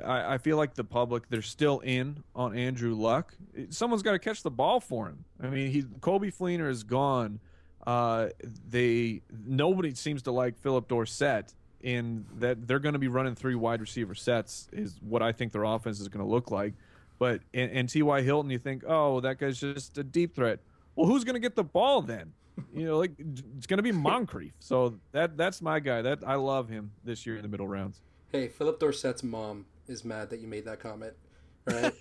I, 0.04 0.34
I 0.34 0.38
feel 0.38 0.56
like 0.56 0.74
the 0.74 0.84
public 0.84 1.28
they're 1.28 1.42
still 1.42 1.80
in 1.80 2.22
on 2.34 2.56
Andrew 2.56 2.94
Luck. 2.94 3.34
Someone's 3.70 4.02
got 4.02 4.12
to 4.12 4.18
catch 4.18 4.42
the 4.42 4.50
ball 4.50 4.80
for 4.80 5.06
him. 5.06 5.24
I 5.42 5.48
mean, 5.48 5.70
he 5.70 5.82
Coby 5.82 6.34
Fleener 6.34 6.68
is 6.68 6.82
gone. 6.82 7.40
Uh, 7.86 8.28
they 8.68 9.22
nobody 9.46 9.94
seems 9.94 10.22
to 10.22 10.32
like 10.32 10.58
Phillip 10.58 10.88
Dorsett, 10.88 11.54
and 11.82 12.26
that 12.38 12.66
they're 12.66 12.78
going 12.78 12.92
to 12.92 12.98
be 12.98 13.08
running 13.08 13.34
three 13.34 13.54
wide 13.54 13.80
receiver 13.80 14.14
sets 14.14 14.68
is 14.72 14.98
what 15.00 15.22
I 15.22 15.32
think 15.32 15.52
their 15.52 15.64
offense 15.64 16.00
is 16.00 16.08
going 16.08 16.24
to 16.24 16.30
look 16.30 16.50
like. 16.50 16.74
But 17.18 17.42
and, 17.52 17.70
and 17.70 17.88
T.Y. 17.88 18.22
Hilton, 18.22 18.50
you 18.50 18.58
think, 18.58 18.82
oh, 18.86 19.20
that 19.20 19.38
guy's 19.38 19.60
just 19.60 19.98
a 19.98 20.04
deep 20.04 20.34
threat. 20.34 20.60
Well, 20.94 21.06
who's 21.06 21.24
going 21.24 21.34
to 21.34 21.40
get 21.40 21.54
the 21.54 21.64
ball 21.64 22.02
then? 22.02 22.32
You 22.74 22.86
know, 22.86 22.98
like 22.98 23.12
it's 23.18 23.66
going 23.66 23.78
to 23.78 23.82
be 23.82 23.92
Moncrief. 23.92 24.52
So 24.58 24.98
that 25.12 25.36
that's 25.36 25.62
my 25.62 25.80
guy. 25.80 26.02
That 26.02 26.20
I 26.26 26.34
love 26.34 26.68
him 26.68 26.92
this 27.04 27.24
year 27.24 27.36
in 27.36 27.42
the 27.42 27.48
middle 27.48 27.68
rounds. 27.68 28.00
Hey, 28.32 28.48
Phillip 28.48 28.78
Dorsett's 28.78 29.22
mom 29.22 29.66
is 29.90 30.04
mad 30.04 30.30
that 30.30 30.40
you 30.40 30.46
made 30.48 30.64
that 30.64 30.80
comment. 30.80 31.14
Right? 31.66 31.92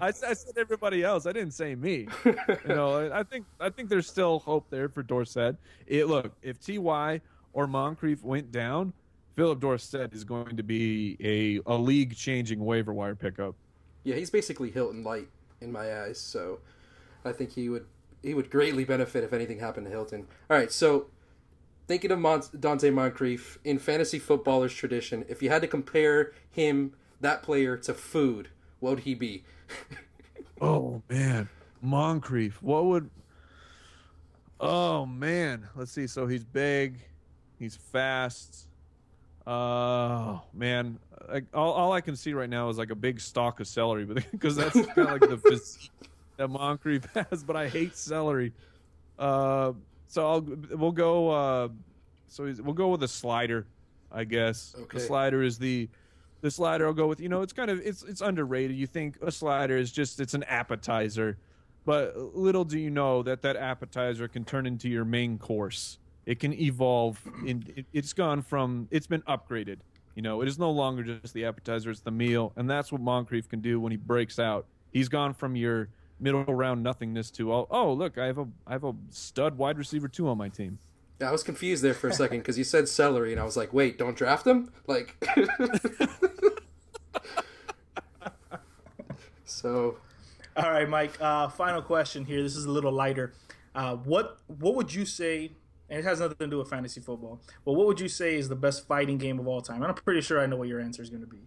I, 0.00 0.08
I 0.08 0.10
said 0.10 0.56
everybody 0.56 1.02
else. 1.04 1.26
I 1.26 1.32
didn't 1.32 1.52
say 1.52 1.74
me. 1.74 2.08
You 2.24 2.34
know, 2.66 2.96
I- 2.96 3.20
I 3.20 3.22
think 3.22 3.44
I 3.60 3.70
think 3.70 3.88
there's 3.88 4.06
still 4.08 4.38
hope 4.40 4.66
there 4.70 4.88
for 4.88 5.02
Dorsett. 5.02 5.56
It 5.86 6.06
look 6.06 6.32
if 6.42 6.58
Ty 6.64 7.20
or 7.52 7.66
Moncrief 7.66 8.22
went 8.22 8.50
down, 8.52 8.92
Phillip 9.36 9.60
Dorsett 9.60 10.12
is 10.14 10.24
going 10.24 10.56
to 10.56 10.62
be 10.62 11.16
a 11.20 11.60
a 11.72 11.76
league 11.76 12.16
changing 12.16 12.64
waiver 12.64 12.92
wire 12.92 13.14
pickup. 13.14 13.54
yeah, 14.04 14.14
he's 14.16 14.30
basically 14.30 14.70
Hilton 14.70 15.02
light 15.04 15.28
in 15.60 15.70
my 15.72 16.02
eyes. 16.02 16.18
So 16.20 16.60
I 17.24 17.32
think 17.32 17.50
he 17.52 17.68
would 17.68 17.86
he 18.22 18.34
would 18.34 18.50
greatly 18.50 18.84
benefit 18.84 19.22
if 19.24 19.32
anything 19.32 19.58
happened 19.58 19.86
to 19.86 19.90
Hilton. 19.90 20.26
All 20.50 20.56
right, 20.56 20.70
so 20.72 21.06
thinking 21.86 22.10
of 22.10 22.18
Mon- 22.18 22.40
Donte 22.40 22.92
Moncrief 22.92 23.58
in 23.64 23.78
fantasy 23.78 24.18
footballers 24.18 24.74
tradition, 24.74 25.24
if 25.28 25.42
you 25.42 25.50
had 25.50 25.62
to 25.62 25.68
compare 25.68 26.32
him 26.50 26.92
that 27.20 27.42
player 27.42 27.76
to 27.78 27.94
food, 27.94 28.48
what 28.80 28.90
would 28.90 29.00
he 29.00 29.14
be? 29.14 29.44
Oh 30.60 31.02
man, 31.10 31.48
Moncrief. 31.82 32.62
What 32.62 32.84
would? 32.86 33.10
Oh 34.60 35.04
man, 35.04 35.68
let's 35.74 35.90
see. 35.90 36.06
So 36.06 36.26
he's 36.26 36.44
big, 36.44 37.00
he's 37.58 37.76
fast. 37.76 38.68
Oh 39.46 40.42
man, 40.54 40.98
like, 41.28 41.44
all, 41.52 41.72
all 41.72 41.92
I 41.92 42.00
can 42.00 42.16
see 42.16 42.32
right 42.32 42.48
now 42.48 42.68
is 42.68 42.78
like 42.78 42.90
a 42.90 42.94
big 42.94 43.20
stalk 43.20 43.60
of 43.60 43.66
celery, 43.66 44.04
but 44.04 44.24
because 44.30 44.56
that's 44.56 44.72
kind 44.72 44.98
of 44.98 45.20
like 45.20 45.28
the 45.28 45.38
physique 45.38 45.90
that 46.36 46.48
Moncrief 46.48 47.04
has. 47.14 47.42
But 47.42 47.56
I 47.56 47.68
hate 47.68 47.96
celery. 47.96 48.52
Uh, 49.18 49.72
so 50.06 50.26
I'll 50.26 50.40
we'll 50.76 50.92
go. 50.92 51.30
Uh, 51.30 51.68
so 52.28 52.52
we'll 52.62 52.74
go 52.74 52.88
with 52.88 53.02
a 53.02 53.08
slider, 53.08 53.66
I 54.10 54.24
guess. 54.24 54.74
Okay. 54.78 54.98
The 54.98 55.04
slider 55.04 55.42
is 55.42 55.58
the 55.58 55.88
the 56.40 56.50
slider 56.50 56.86
I'll 56.86 56.92
go 56.92 57.06
with. 57.06 57.20
You 57.20 57.28
know, 57.28 57.42
it's 57.42 57.52
kind 57.52 57.70
of 57.70 57.80
it's 57.80 58.02
it's 58.02 58.20
underrated. 58.20 58.76
You 58.76 58.86
think 58.86 59.16
a 59.22 59.32
slider 59.32 59.76
is 59.76 59.90
just 59.92 60.20
it's 60.20 60.34
an 60.34 60.42
appetizer. 60.44 61.38
but 61.84 62.16
little 62.34 62.64
do 62.64 62.78
you 62.78 62.90
know 62.90 63.22
that 63.22 63.42
that 63.42 63.56
appetizer 63.56 64.28
can 64.28 64.44
turn 64.44 64.66
into 64.66 64.88
your 64.88 65.04
main 65.04 65.38
course. 65.38 65.98
It 66.26 66.40
can 66.40 66.52
evolve. 66.54 67.20
In 67.46 67.64
it, 67.76 67.86
it's 67.92 68.12
gone 68.12 68.42
from 68.42 68.88
it's 68.90 69.06
been 69.06 69.22
upgraded. 69.22 69.78
You 70.14 70.22
know, 70.22 70.42
it 70.42 70.48
is 70.48 70.58
no 70.58 70.70
longer 70.70 71.02
just 71.02 71.34
the 71.34 71.44
appetizer; 71.44 71.90
it's 71.90 72.00
the 72.00 72.10
meal, 72.10 72.52
and 72.56 72.70
that's 72.70 72.92
what 72.92 73.00
Moncrief 73.00 73.48
can 73.48 73.60
do 73.60 73.80
when 73.80 73.90
he 73.90 73.96
breaks 73.98 74.38
out. 74.38 74.66
He's 74.92 75.08
gone 75.08 75.34
from 75.34 75.56
your 75.56 75.88
middle 76.24 76.42
round 76.42 76.82
nothingness 76.82 77.30
to 77.32 77.52
oh, 77.52 77.68
oh 77.70 77.92
look, 77.92 78.18
I 78.18 78.26
have 78.26 78.38
a 78.38 78.48
I 78.66 78.72
have 78.72 78.82
a 78.82 78.94
stud 79.10 79.56
wide 79.58 79.78
receiver 79.78 80.08
two 80.08 80.26
on 80.28 80.38
my 80.38 80.48
team. 80.48 80.78
Yeah, 81.20 81.28
I 81.28 81.32
was 81.32 81.44
confused 81.44 81.84
there 81.84 81.94
for 81.94 82.08
a 82.08 82.12
second 82.12 82.38
because 82.38 82.58
you 82.58 82.64
said 82.64 82.88
celery, 82.88 83.30
and 83.30 83.40
I 83.40 83.44
was 83.44 83.56
like, 83.56 83.72
wait, 83.72 83.98
don't 83.98 84.16
draft 84.16 84.44
him? 84.44 84.72
Like, 84.88 85.16
so 89.44 89.98
All 90.56 90.70
right, 90.70 90.88
Mike. 90.88 91.20
Uh, 91.20 91.48
final 91.48 91.82
question 91.82 92.24
here. 92.24 92.42
This 92.42 92.56
is 92.56 92.64
a 92.64 92.70
little 92.70 92.90
lighter. 92.90 93.34
Uh, 93.74 93.96
what 93.96 94.38
what 94.46 94.74
would 94.74 94.92
you 94.92 95.04
say? 95.04 95.52
And 95.90 95.98
it 95.98 96.04
has 96.04 96.18
nothing 96.18 96.36
to 96.38 96.46
do 96.46 96.58
with 96.58 96.70
fantasy 96.70 97.00
football. 97.00 97.40
But 97.64 97.74
what 97.74 97.86
would 97.86 98.00
you 98.00 98.08
say 98.08 98.36
is 98.36 98.48
the 98.48 98.56
best 98.56 98.86
fighting 98.88 99.18
game 99.18 99.38
of 99.38 99.46
all 99.46 99.60
time? 99.60 99.82
And 99.82 99.86
I'm 99.86 99.94
pretty 99.94 100.22
sure 100.22 100.40
I 100.40 100.46
know 100.46 100.56
what 100.56 100.66
your 100.66 100.80
answer 100.80 101.02
is 101.02 101.10
going 101.10 101.20
to 101.20 101.28
be. 101.28 101.42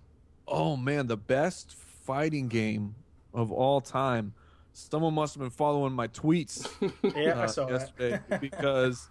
Oh 0.48 0.78
man, 0.78 1.08
the 1.08 1.18
best 1.18 1.74
fighting 1.74 2.48
game 2.48 2.96
of 3.34 3.52
all 3.52 3.82
time. 3.82 4.34
Someone 4.78 5.16
must 5.16 5.34
have 5.34 5.42
been 5.42 5.50
following 5.50 5.94
my 5.94 6.08
tweets 6.08 6.70
Yeah, 7.16 7.40
I 7.40 7.44
uh, 7.44 7.48
saw 7.48 7.66
that. 7.66 7.82
yesterday 7.82 8.20
because 8.40 9.10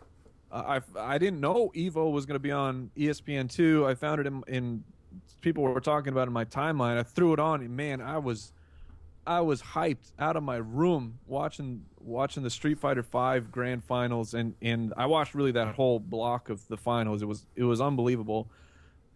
I 0.52 0.80
I 0.96 1.18
didn't 1.18 1.40
know 1.40 1.72
Evo 1.74 2.12
was 2.12 2.24
going 2.24 2.36
to 2.36 2.40
be 2.40 2.52
on 2.52 2.90
ESPN 2.96 3.50
two. 3.50 3.84
I 3.84 3.94
found 3.94 4.20
it 4.20 4.28
in, 4.28 4.44
in 4.46 4.84
people 5.40 5.64
were 5.64 5.80
talking 5.80 6.12
about 6.12 6.22
it 6.22 6.28
in 6.28 6.32
my 6.32 6.44
timeline. 6.44 6.98
I 6.98 7.02
threw 7.02 7.32
it 7.32 7.40
on, 7.40 7.62
and 7.62 7.76
man, 7.76 8.00
I 8.00 8.18
was 8.18 8.52
I 9.26 9.40
was 9.40 9.60
hyped 9.60 10.12
out 10.20 10.36
of 10.36 10.44
my 10.44 10.56
room 10.56 11.18
watching 11.26 11.84
watching 11.98 12.44
the 12.44 12.50
Street 12.50 12.78
Fighter 12.78 13.02
Five 13.02 13.50
Grand 13.50 13.82
Finals, 13.84 14.34
and 14.34 14.54
and 14.62 14.94
I 14.96 15.06
watched 15.06 15.34
really 15.34 15.52
that 15.52 15.74
whole 15.74 15.98
block 15.98 16.48
of 16.48 16.66
the 16.68 16.76
finals. 16.76 17.22
It 17.22 17.26
was 17.26 17.44
it 17.56 17.64
was 17.64 17.80
unbelievable. 17.80 18.48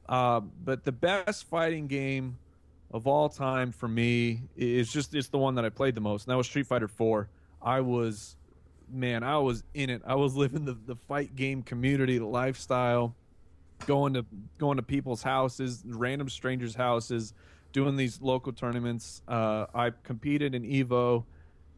Uh, 0.08 0.40
but 0.40 0.82
the 0.84 0.90
best 0.90 1.48
fighting 1.48 1.86
game 1.86 2.38
of 2.90 3.06
all 3.06 3.28
time 3.28 3.72
for 3.72 3.88
me 3.88 4.42
is 4.56 4.92
just 4.92 5.14
it's 5.14 5.28
the 5.28 5.38
one 5.38 5.54
that 5.54 5.64
I 5.64 5.68
played 5.68 5.94
the 5.94 6.00
most, 6.00 6.26
and 6.26 6.32
that 6.32 6.36
was 6.36 6.46
Street 6.46 6.66
Fighter 6.66 6.88
Four. 6.88 7.28
I 7.62 7.80
was 7.80 8.36
man, 8.92 9.22
I 9.22 9.38
was 9.38 9.62
in 9.74 9.90
it. 9.90 10.02
I 10.04 10.14
was 10.14 10.36
living 10.36 10.64
the, 10.64 10.76
the 10.86 10.96
fight 10.96 11.36
game 11.36 11.62
community, 11.62 12.18
lifestyle, 12.18 13.14
going 13.86 14.14
to 14.14 14.24
going 14.58 14.76
to 14.76 14.82
people's 14.82 15.22
houses, 15.22 15.82
random 15.86 16.28
strangers' 16.28 16.74
houses, 16.74 17.34
doing 17.72 17.96
these 17.96 18.20
local 18.20 18.52
tournaments. 18.52 19.22
Uh, 19.28 19.66
I 19.74 19.92
competed 20.02 20.54
in 20.54 20.64
Evo 20.64 21.24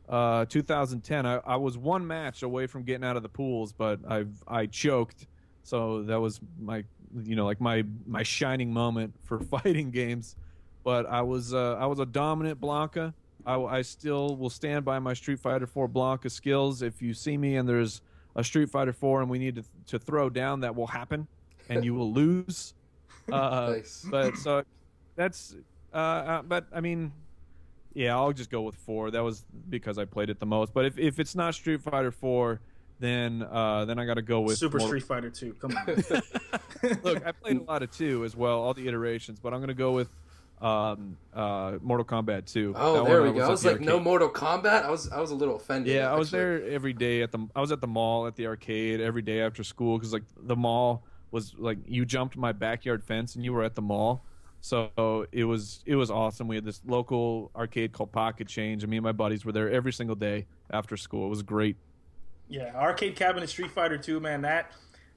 uh, 0.09 0.44
2010. 0.47 1.26
I, 1.26 1.36
I 1.39 1.56
was 1.56 1.78
one 1.78 2.06
match 2.06 2.43
away 2.43 2.66
from 2.66 2.82
getting 2.82 3.05
out 3.05 3.16
of 3.16 3.22
the 3.22 3.28
pools, 3.28 3.72
but 3.72 4.01
I 4.09 4.24
I 4.47 4.66
choked. 4.66 5.26
So 5.64 6.02
that 6.05 6.20
was 6.20 6.40
my 6.60 6.84
you 7.22 7.36
know 7.36 7.44
like 7.44 7.60
my 7.60 7.84
my 8.06 8.22
shining 8.22 8.72
moment 8.72 9.14
for 9.22 9.40
fighting 9.55 9.90
games. 9.90 10.36
But 10.84 11.06
I 11.06 11.22
was 11.22 11.54
uh, 11.54 11.74
I 11.74 11.86
was 11.86 11.98
a 11.98 12.06
dominant 12.06 12.60
Blanka. 12.60 13.14
I, 13.44 13.60
I 13.60 13.82
still 13.82 14.36
will 14.36 14.50
stand 14.50 14.84
by 14.84 14.98
my 15.00 15.14
Street 15.14 15.40
Fighter 15.40 15.66
4 15.66 15.88
Blanka 15.88 16.30
skills. 16.30 16.80
If 16.82 17.02
you 17.02 17.12
see 17.12 17.36
me 17.36 17.56
and 17.56 17.68
there's 17.68 18.00
a 18.36 18.44
Street 18.44 18.70
Fighter 18.70 18.92
4 18.92 19.22
and 19.22 19.30
we 19.30 19.38
need 19.38 19.56
to, 19.56 19.64
to 19.88 19.98
throw 19.98 20.30
down, 20.30 20.60
that 20.60 20.76
will 20.76 20.86
happen, 20.86 21.26
and 21.68 21.84
you 21.84 21.94
will 21.94 22.12
lose. 22.12 22.74
Uh, 23.32 23.74
Nice. 23.76 24.04
But 24.10 24.36
so 24.36 24.64
that's 25.14 25.54
uh, 25.94 25.96
uh, 25.96 26.42
but 26.42 26.66
I 26.74 26.80
mean, 26.80 27.12
yeah, 27.94 28.16
I'll 28.16 28.32
just 28.32 28.50
go 28.50 28.62
with 28.62 28.74
four. 28.74 29.12
That 29.12 29.22
was 29.22 29.44
because 29.70 29.96
I 29.96 30.06
played 30.06 30.28
it 30.28 30.40
the 30.40 30.46
most. 30.46 30.74
But 30.74 30.86
if, 30.86 30.98
if 30.98 31.20
it's 31.20 31.36
not 31.36 31.54
Street 31.54 31.82
Fighter 31.82 32.10
4, 32.10 32.60
then 32.98 33.46
uh, 33.48 33.84
then 33.84 34.00
I 34.00 34.06
got 34.06 34.14
to 34.14 34.22
go 34.22 34.40
with 34.40 34.59
Super 34.59 34.78
Mortal- 34.78 34.88
Street 34.88 35.04
Fighter 35.04 35.30
2. 35.30 35.54
Come 35.54 35.76
on. 35.76 35.86
Look, 37.04 37.24
I 37.24 37.30
played 37.30 37.59
a 37.59 37.62
lot 37.62 37.84
of 37.84 37.92
two 37.92 38.24
as 38.24 38.34
well, 38.34 38.60
all 38.60 38.74
the 38.74 38.88
iterations, 38.88 39.38
but 39.38 39.54
I'm 39.54 39.60
going 39.60 39.68
to 39.68 39.74
go 39.74 39.92
with 39.92 40.09
um, 40.62 41.16
uh, 41.34 41.78
Mortal 41.82 42.05
Kombat 42.06 42.47
2. 42.47 42.74
oh, 42.76 42.94
That 42.94 43.05
there 43.10 43.22
one 43.22 43.32
we 43.32 43.39
go. 43.39 43.43
at 43.44 43.48
I 43.48 43.51
was 43.51 43.62
the 43.62 43.72
like, 43.72 43.80
no. 43.80 43.98
Mortal 44.01 44.30
Kombat. 44.30 44.84
I 44.84 44.90
was 44.90 45.10
I 45.10 45.20
was 45.20 45.30
a 45.30 45.34
little 45.34 45.56
offended. 45.56 45.93
Yeah, 45.93 46.10
I 46.12 46.16
was 46.16 46.30
there 46.30 46.62
every 46.68 46.93
day 46.93 47.22
at 47.22 47.32
the. 47.32 47.47
I 47.56 47.60
was 47.60 47.72
at 47.72 47.80
the 47.80 47.86
mall 47.89 48.26
at 48.26 48.36
the 48.36 48.47
arcade 48.47 49.01
every 49.01 49.22
day 49.22 49.40
after 49.40 49.64
school 49.64 49.98
because 49.98 50.12
like 50.12 50.22
the 50.40 50.56
mall 50.56 51.02
was 51.32 51.55
like 51.59 51.78
you 51.86 52.05
jumped 52.05 52.36
my 52.36 52.52
backyard 52.52 53.02
fence 53.05 53.34
and 53.34 53.44
you 53.44 53.52
were 53.52 53.64
at 53.64 53.74
the 53.74 53.82
mall, 53.82 54.24
so 54.60 55.26
it 55.32 55.44
was 55.44 55.82
it 55.84 55.97
was 55.97 56.10
awesome. 56.10 56.47
We 56.47 56.55
had 56.56 56.64
this 56.64 56.80
local 56.86 57.51
arcade 57.56 57.93
called 57.93 58.12
Pocket 58.12 58.47
Change, 58.47 58.84
and 58.84 58.90
me 58.90 58.98
and 58.98 59.05
my 59.05 59.12
buddies 59.12 59.44
were 59.44 59.52
there 59.52 59.70
every 59.70 59.93
single 59.93 60.16
day 60.16 60.47
after 60.70 60.97
school. 60.97 61.26
It 61.26 61.30
was 61.30 61.43
great. 61.43 61.76
yeah, 62.48 62.70
arcade 62.76 63.16
cabinet 63.16 63.48
Street 63.48 63.70
Fighter 63.72 63.98
2, 63.98 64.20
man. 64.20 64.43
That 64.43 64.70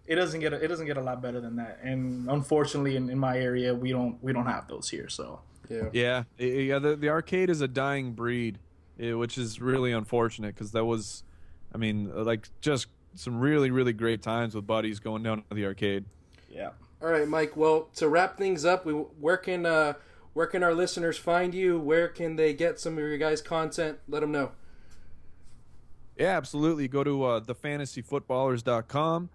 it 0.08 0.16
doesn't 0.16 0.40
get 0.40 0.54
a, 0.54 0.64
it 0.64 0.68
doesn't 0.68 0.86
get 0.86 0.98
a 0.98 1.02
lot 1.02 1.22
better 1.22 1.42
than 1.42 1.56
that. 1.58 1.80
And 1.84 2.30
unfortunately, 2.30 2.96
in, 2.96 3.10
in 3.10 3.18
my 3.18 3.38
area, 3.38 3.74
we 3.74 3.92
don't 3.92 4.22
we 4.24 4.34
don't 4.34 4.46
have 4.46 4.68
those 4.68 4.90
here. 4.90 5.10
So 5.10 5.42
Yeah. 5.70 5.90
Yeah, 6.38 6.46
yeah. 6.46 6.80
The, 6.80 6.96
the 6.96 7.10
arcade 7.10 7.50
is 7.50 7.62
a 7.62 7.68
dying 7.68 8.14
breed, 8.14 8.60
eh, 9.00 9.14
which 9.14 9.38
is 9.38 9.60
really 9.60 9.92
unfortunate 9.92 10.54
because 10.56 10.72
that 10.72 10.86
was, 10.86 11.24
I 11.74 11.78
mean, 11.78 12.12
uh, 12.16 12.24
like 12.24 12.48
just 12.62 12.88
some 13.16 13.40
really 13.40 13.72
really 13.72 13.94
great 13.94 14.22
times 14.22 14.56
with 14.56 14.68
buddies 14.68 15.00
going 15.00 15.24
down 15.24 15.44
to 15.50 15.56
the 15.56 15.66
arcade. 15.66 16.06
yeah. 16.50 16.72
All 17.02 17.10
right, 17.10 17.28
Mike. 17.28 17.58
Well, 17.58 17.90
to 17.96 18.08
wrap 18.08 18.38
things 18.38 18.66
up, 18.66 18.86
we 18.86 18.94
where 18.94 19.38
can 19.38 19.66
uh, 19.66 19.94
where 20.34 20.48
can 20.48 20.64
our 20.64 20.74
listeners 20.74 21.18
find 21.18 21.54
you? 21.54 21.80
Where 21.80 22.08
can 22.08 22.36
they 22.36 22.54
get 22.54 22.80
some 22.80 22.94
of 22.94 23.00
your 23.00 23.18
guys' 23.18 23.42
content? 23.42 24.00
Let 24.08 24.22
them 24.22 24.32
know. 24.32 24.52
Yeah, 26.18 26.38
absolutely. 26.38 26.88
Go 26.88 27.04
to 27.04 27.24
uh, 27.24 27.40
thefantasyfootballers.com. 27.42 29.30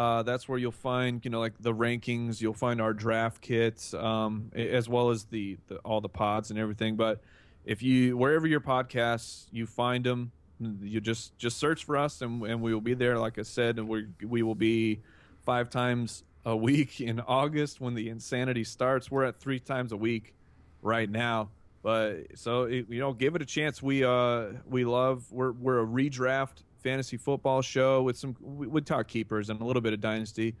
Uh, 0.00 0.22
that's 0.22 0.48
where 0.48 0.56
you'll 0.56 0.72
find, 0.72 1.22
you 1.26 1.30
know, 1.30 1.40
like 1.40 1.52
the 1.60 1.74
rankings. 1.74 2.40
You'll 2.40 2.54
find 2.54 2.80
our 2.80 2.94
draft 2.94 3.42
kits, 3.42 3.92
um, 3.92 4.50
as 4.54 4.88
well 4.88 5.10
as 5.10 5.24
the, 5.24 5.58
the 5.66 5.76
all 5.80 6.00
the 6.00 6.08
pods 6.08 6.48
and 6.48 6.58
everything. 6.58 6.96
But 6.96 7.20
if 7.66 7.82
you 7.82 8.16
wherever 8.16 8.46
your 8.46 8.62
podcasts 8.62 9.44
you 9.52 9.66
find 9.66 10.02
them, 10.02 10.32
you 10.80 11.02
just 11.02 11.36
just 11.36 11.58
search 11.58 11.84
for 11.84 11.98
us, 11.98 12.22
and, 12.22 12.42
and 12.44 12.62
we 12.62 12.72
will 12.72 12.80
be 12.80 12.94
there. 12.94 13.18
Like 13.18 13.38
I 13.38 13.42
said, 13.42 13.78
and 13.78 13.88
we 13.88 14.06
we 14.26 14.42
will 14.42 14.54
be 14.54 15.00
five 15.44 15.68
times 15.68 16.24
a 16.46 16.56
week 16.56 17.02
in 17.02 17.20
August 17.20 17.78
when 17.78 17.92
the 17.92 18.08
insanity 18.08 18.64
starts. 18.64 19.10
We're 19.10 19.24
at 19.24 19.38
three 19.38 19.60
times 19.60 19.92
a 19.92 19.98
week 19.98 20.32
right 20.80 21.10
now. 21.10 21.50
But 21.82 22.38
so 22.38 22.64
you 22.64 22.86
know, 22.88 23.12
give 23.12 23.36
it 23.36 23.42
a 23.42 23.46
chance. 23.46 23.82
We 23.82 24.02
uh 24.02 24.46
we 24.66 24.86
love 24.86 25.30
we're 25.30 25.52
we're 25.52 25.80
a 25.80 25.86
redraft 25.86 26.62
fantasy 26.80 27.16
football 27.16 27.62
show 27.62 28.02
with 28.02 28.16
some 28.16 28.36
we, 28.40 28.66
we 28.66 28.80
talk 28.80 29.08
keepers 29.08 29.50
and 29.50 29.60
a 29.60 29.64
little 29.64 29.82
bit 29.82 29.92
of 29.92 30.00
dynasty, 30.00 30.54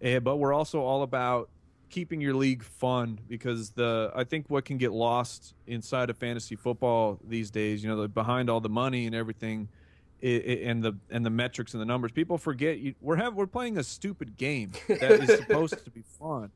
eh, 0.00 0.18
but 0.18 0.36
we're 0.36 0.52
also 0.52 0.80
all 0.80 1.02
about 1.02 1.48
keeping 1.88 2.20
your 2.20 2.34
league 2.34 2.62
fun 2.62 3.18
because 3.28 3.70
the 3.70 4.10
I 4.14 4.24
think 4.24 4.46
what 4.48 4.64
can 4.64 4.78
get 4.78 4.92
lost 4.92 5.54
inside 5.66 6.10
of 6.10 6.16
fantasy 6.16 6.56
football 6.56 7.18
these 7.26 7.50
days, 7.50 7.82
you 7.82 7.88
know, 7.88 8.02
the, 8.02 8.08
behind 8.08 8.50
all 8.50 8.60
the 8.60 8.68
money 8.68 9.06
and 9.06 9.14
everything. 9.14 9.68
i 10.22 10.26
i 10.26 10.30
and 10.70 10.82
the 10.82 10.94
and 11.10 11.24
the 11.24 11.30
metrics 11.30 11.74
and 11.74 11.80
the 11.80 11.86
numbers, 11.86 12.12
people 12.12 12.38
forget 12.38 12.78
you, 12.78 12.94
we're 13.00 13.16
have 13.16 13.34
we're 13.34 13.46
playing 13.46 13.78
a 13.78 13.84
stupid 13.84 14.36
game 14.36 14.72
that 14.88 15.12
is 15.12 15.38
supposed 15.40 15.84
to 15.84 15.90
be 15.90 16.02
fun. 16.18 16.50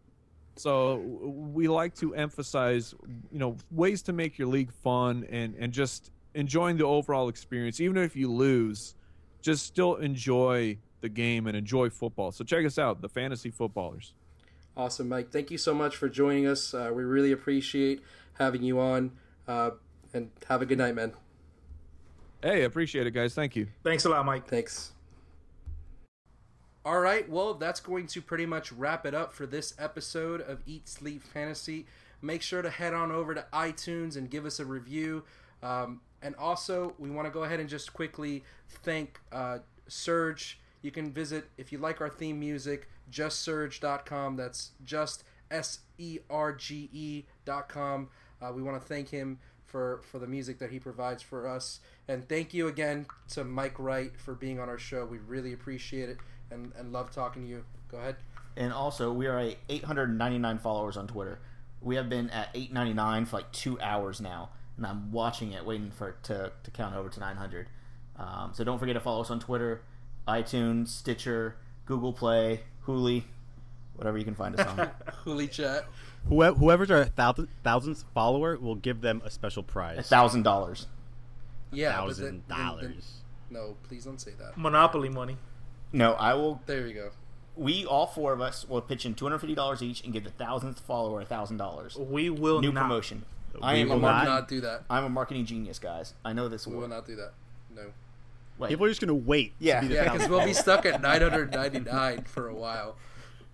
So 0.56 0.96
we 0.96 1.68
like 1.68 1.94
to 1.96 2.14
emphasize, 2.14 2.94
you 3.32 3.38
know, 3.38 3.56
ways 3.70 4.02
to 4.02 4.12
make 4.12 4.38
your 4.38 4.48
league 4.48 4.72
fun 4.72 5.26
and 5.30 5.54
and 5.58 5.72
just 5.72 6.10
enjoying 6.34 6.76
the 6.76 6.84
overall 6.84 7.28
experience. 7.28 7.80
Even 7.80 7.96
if 7.96 8.16
you 8.16 8.30
lose, 8.30 8.94
just 9.40 9.66
still 9.66 9.96
enjoy 9.96 10.78
the 11.00 11.08
game 11.08 11.46
and 11.46 11.56
enjoy 11.56 11.90
football. 11.90 12.32
So 12.32 12.44
check 12.44 12.64
us 12.66 12.78
out, 12.78 13.00
the 13.00 13.08
Fantasy 13.08 13.50
Footballers. 13.50 14.12
Awesome, 14.76 15.08
Mike. 15.08 15.30
Thank 15.30 15.50
you 15.50 15.58
so 15.58 15.74
much 15.74 15.96
for 15.96 16.08
joining 16.08 16.46
us. 16.46 16.74
Uh, 16.74 16.90
we 16.94 17.02
really 17.02 17.32
appreciate 17.32 18.02
having 18.38 18.62
you 18.62 18.80
on. 18.80 19.12
Uh, 19.48 19.70
and 20.12 20.30
have 20.48 20.62
a 20.62 20.66
good 20.66 20.78
night, 20.78 20.94
man. 20.94 21.12
Hey, 22.42 22.64
appreciate 22.64 23.06
it, 23.06 23.12
guys. 23.12 23.34
Thank 23.34 23.56
you. 23.56 23.66
Thanks 23.84 24.04
a 24.04 24.08
lot, 24.08 24.24
Mike. 24.24 24.46
Thanks. 24.48 24.92
All 26.84 27.00
right, 27.00 27.28
well, 27.28 27.54
that's 27.54 27.78
going 27.78 28.06
to 28.08 28.22
pretty 28.22 28.46
much 28.46 28.72
wrap 28.72 29.04
it 29.04 29.14
up 29.14 29.34
for 29.34 29.44
this 29.44 29.74
episode 29.78 30.40
of 30.40 30.62
Eat 30.66 30.88
Sleep 30.88 31.22
Fantasy. 31.22 31.84
Make 32.22 32.40
sure 32.40 32.62
to 32.62 32.70
head 32.70 32.94
on 32.94 33.12
over 33.12 33.34
to 33.34 33.44
iTunes 33.52 34.16
and 34.16 34.30
give 34.30 34.46
us 34.46 34.58
a 34.58 34.64
review. 34.64 35.24
Um, 35.62 36.00
and 36.22 36.34
also, 36.36 36.94
we 36.98 37.10
want 37.10 37.26
to 37.26 37.32
go 37.32 37.44
ahead 37.44 37.60
and 37.60 37.68
just 37.68 37.92
quickly 37.92 38.44
thank 38.68 39.20
uh, 39.32 39.58
Surge. 39.88 40.60
You 40.82 40.90
can 40.90 41.12
visit, 41.12 41.48
if 41.58 41.72
you 41.72 41.78
like 41.78 42.00
our 42.00 42.08
theme 42.08 42.38
music, 42.40 42.88
justserge.com. 43.10 44.36
That's 44.36 44.70
just 44.84 45.24
S 45.50 45.80
E 45.98 46.18
R 46.28 46.52
G 46.52 46.88
E.com. 46.92 48.08
Uh, 48.40 48.52
we 48.54 48.62
want 48.62 48.80
to 48.80 48.86
thank 48.86 49.08
him 49.10 49.38
for, 49.66 50.00
for 50.10 50.18
the 50.18 50.26
music 50.26 50.58
that 50.58 50.70
he 50.70 50.78
provides 50.78 51.22
for 51.22 51.46
us. 51.46 51.80
And 52.08 52.28
thank 52.28 52.54
you 52.54 52.68
again 52.68 53.06
to 53.30 53.44
Mike 53.44 53.78
Wright 53.78 54.12
for 54.18 54.34
being 54.34 54.58
on 54.58 54.68
our 54.68 54.78
show. 54.78 55.04
We 55.04 55.18
really 55.18 55.52
appreciate 55.52 56.08
it 56.08 56.18
and, 56.50 56.72
and 56.76 56.92
love 56.92 57.10
talking 57.10 57.42
to 57.42 57.48
you. 57.48 57.64
Go 57.90 57.98
ahead. 57.98 58.16
And 58.56 58.72
also, 58.72 59.12
we 59.12 59.26
are 59.26 59.38
at 59.38 59.56
899 59.68 60.58
followers 60.58 60.96
on 60.96 61.06
Twitter. 61.06 61.38
We 61.80 61.96
have 61.96 62.08
been 62.08 62.30
at 62.30 62.48
899 62.54 63.26
for 63.26 63.36
like 63.36 63.52
two 63.52 63.80
hours 63.80 64.20
now. 64.20 64.50
And 64.80 64.86
I'm 64.86 65.12
watching 65.12 65.52
it, 65.52 65.66
waiting 65.66 65.90
for 65.90 66.08
it 66.08 66.22
to, 66.24 66.52
to 66.62 66.70
count 66.70 66.96
over 66.96 67.10
to 67.10 67.20
900. 67.20 67.68
Um, 68.16 68.52
so 68.54 68.64
don't 68.64 68.78
forget 68.78 68.94
to 68.94 69.00
follow 69.00 69.20
us 69.20 69.30
on 69.30 69.38
Twitter, 69.38 69.82
iTunes, 70.26 70.88
Stitcher, 70.88 71.56
Google 71.84 72.14
Play, 72.14 72.60
Hooli, 72.86 73.24
whatever 73.94 74.16
you 74.16 74.24
can 74.24 74.34
find 74.34 74.58
us 74.58 74.66
on. 74.66 74.90
Hooli 75.26 75.50
chat. 75.50 75.84
Whoever, 76.28 76.56
whoever's 76.56 76.90
our 76.90 77.04
thousand, 77.04 77.48
thousandth 77.62 78.04
follower 78.14 78.56
will 78.58 78.74
give 78.74 79.02
them 79.02 79.20
a 79.22 79.30
special 79.30 79.62
prize. 79.62 79.98
A 79.98 80.02
thousand 80.02 80.44
dollars. 80.44 80.86
Yeah, 81.72 81.90
but 81.92 82.06
thousand 82.06 82.48
dollars. 82.48 83.20
No, 83.50 83.76
please 83.82 84.06
don't 84.06 84.20
say 84.20 84.32
that. 84.38 84.56
Monopoly 84.56 85.10
money. 85.10 85.36
No, 85.92 86.12
I 86.14 86.32
will. 86.34 86.62
There 86.64 86.86
you 86.86 86.94
go. 86.94 87.10
We 87.54 87.84
all 87.84 88.06
four 88.06 88.32
of 88.32 88.40
us 88.40 88.66
will 88.66 88.80
pitch 88.80 89.04
in 89.04 89.14
two 89.14 89.26
hundred 89.26 89.40
fifty 89.40 89.54
dollars 89.54 89.82
each 89.82 90.02
and 90.04 90.12
give 90.12 90.24
the 90.24 90.30
thousandth 90.30 90.80
follower 90.80 91.20
a 91.20 91.26
thousand 91.26 91.58
dollars. 91.58 91.96
We 91.96 92.30
will 92.30 92.62
New 92.62 92.72
not. 92.72 92.82
promotion. 92.82 93.24
I 93.62 93.74
We 93.74 93.80
am 93.80 93.86
a 93.86 93.90
will 93.90 93.96
We 93.96 94.02
will 94.02 94.10
marketing. 94.10 94.34
not 94.34 94.48
do 94.48 94.60
that. 94.62 94.84
I'm 94.90 95.04
a 95.04 95.08
marketing 95.08 95.44
genius, 95.46 95.78
guys. 95.78 96.14
I 96.24 96.32
know 96.32 96.48
this 96.48 96.66
We 96.66 96.74
will 96.74 96.82
will. 96.82 96.88
not 96.88 97.06
do 97.06 97.16
that. 97.16 97.32
No. 97.74 97.82
Wait, 98.58 98.68
People 98.68 98.86
are 98.86 98.88
just 98.88 99.00
gonna 99.00 99.14
wait. 99.14 99.58
to 99.58 99.64
Yeah. 99.64 99.80
be 99.80 99.88
the 99.88 99.94
Yeah, 99.94 100.12
because 100.12 100.28
we'll 100.28 100.44
be 100.44 100.52
stuck 100.52 100.84
at 100.86 101.00
999 101.00 102.24
for 102.24 102.48
a 102.48 102.54
while. 102.54 102.96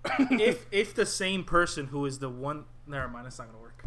if 0.31 0.67
if 0.71 0.95
the 0.95 1.07
same 1.07 1.45
person 1.45 1.87
who 1.87 2.05
is 2.07 2.19
the 2.19 2.29
one, 2.29 2.65
never 2.87 3.09
mind, 3.09 3.27
it's 3.27 3.39
not 3.39 3.49
gonna 3.49 3.59
work. 3.63 3.85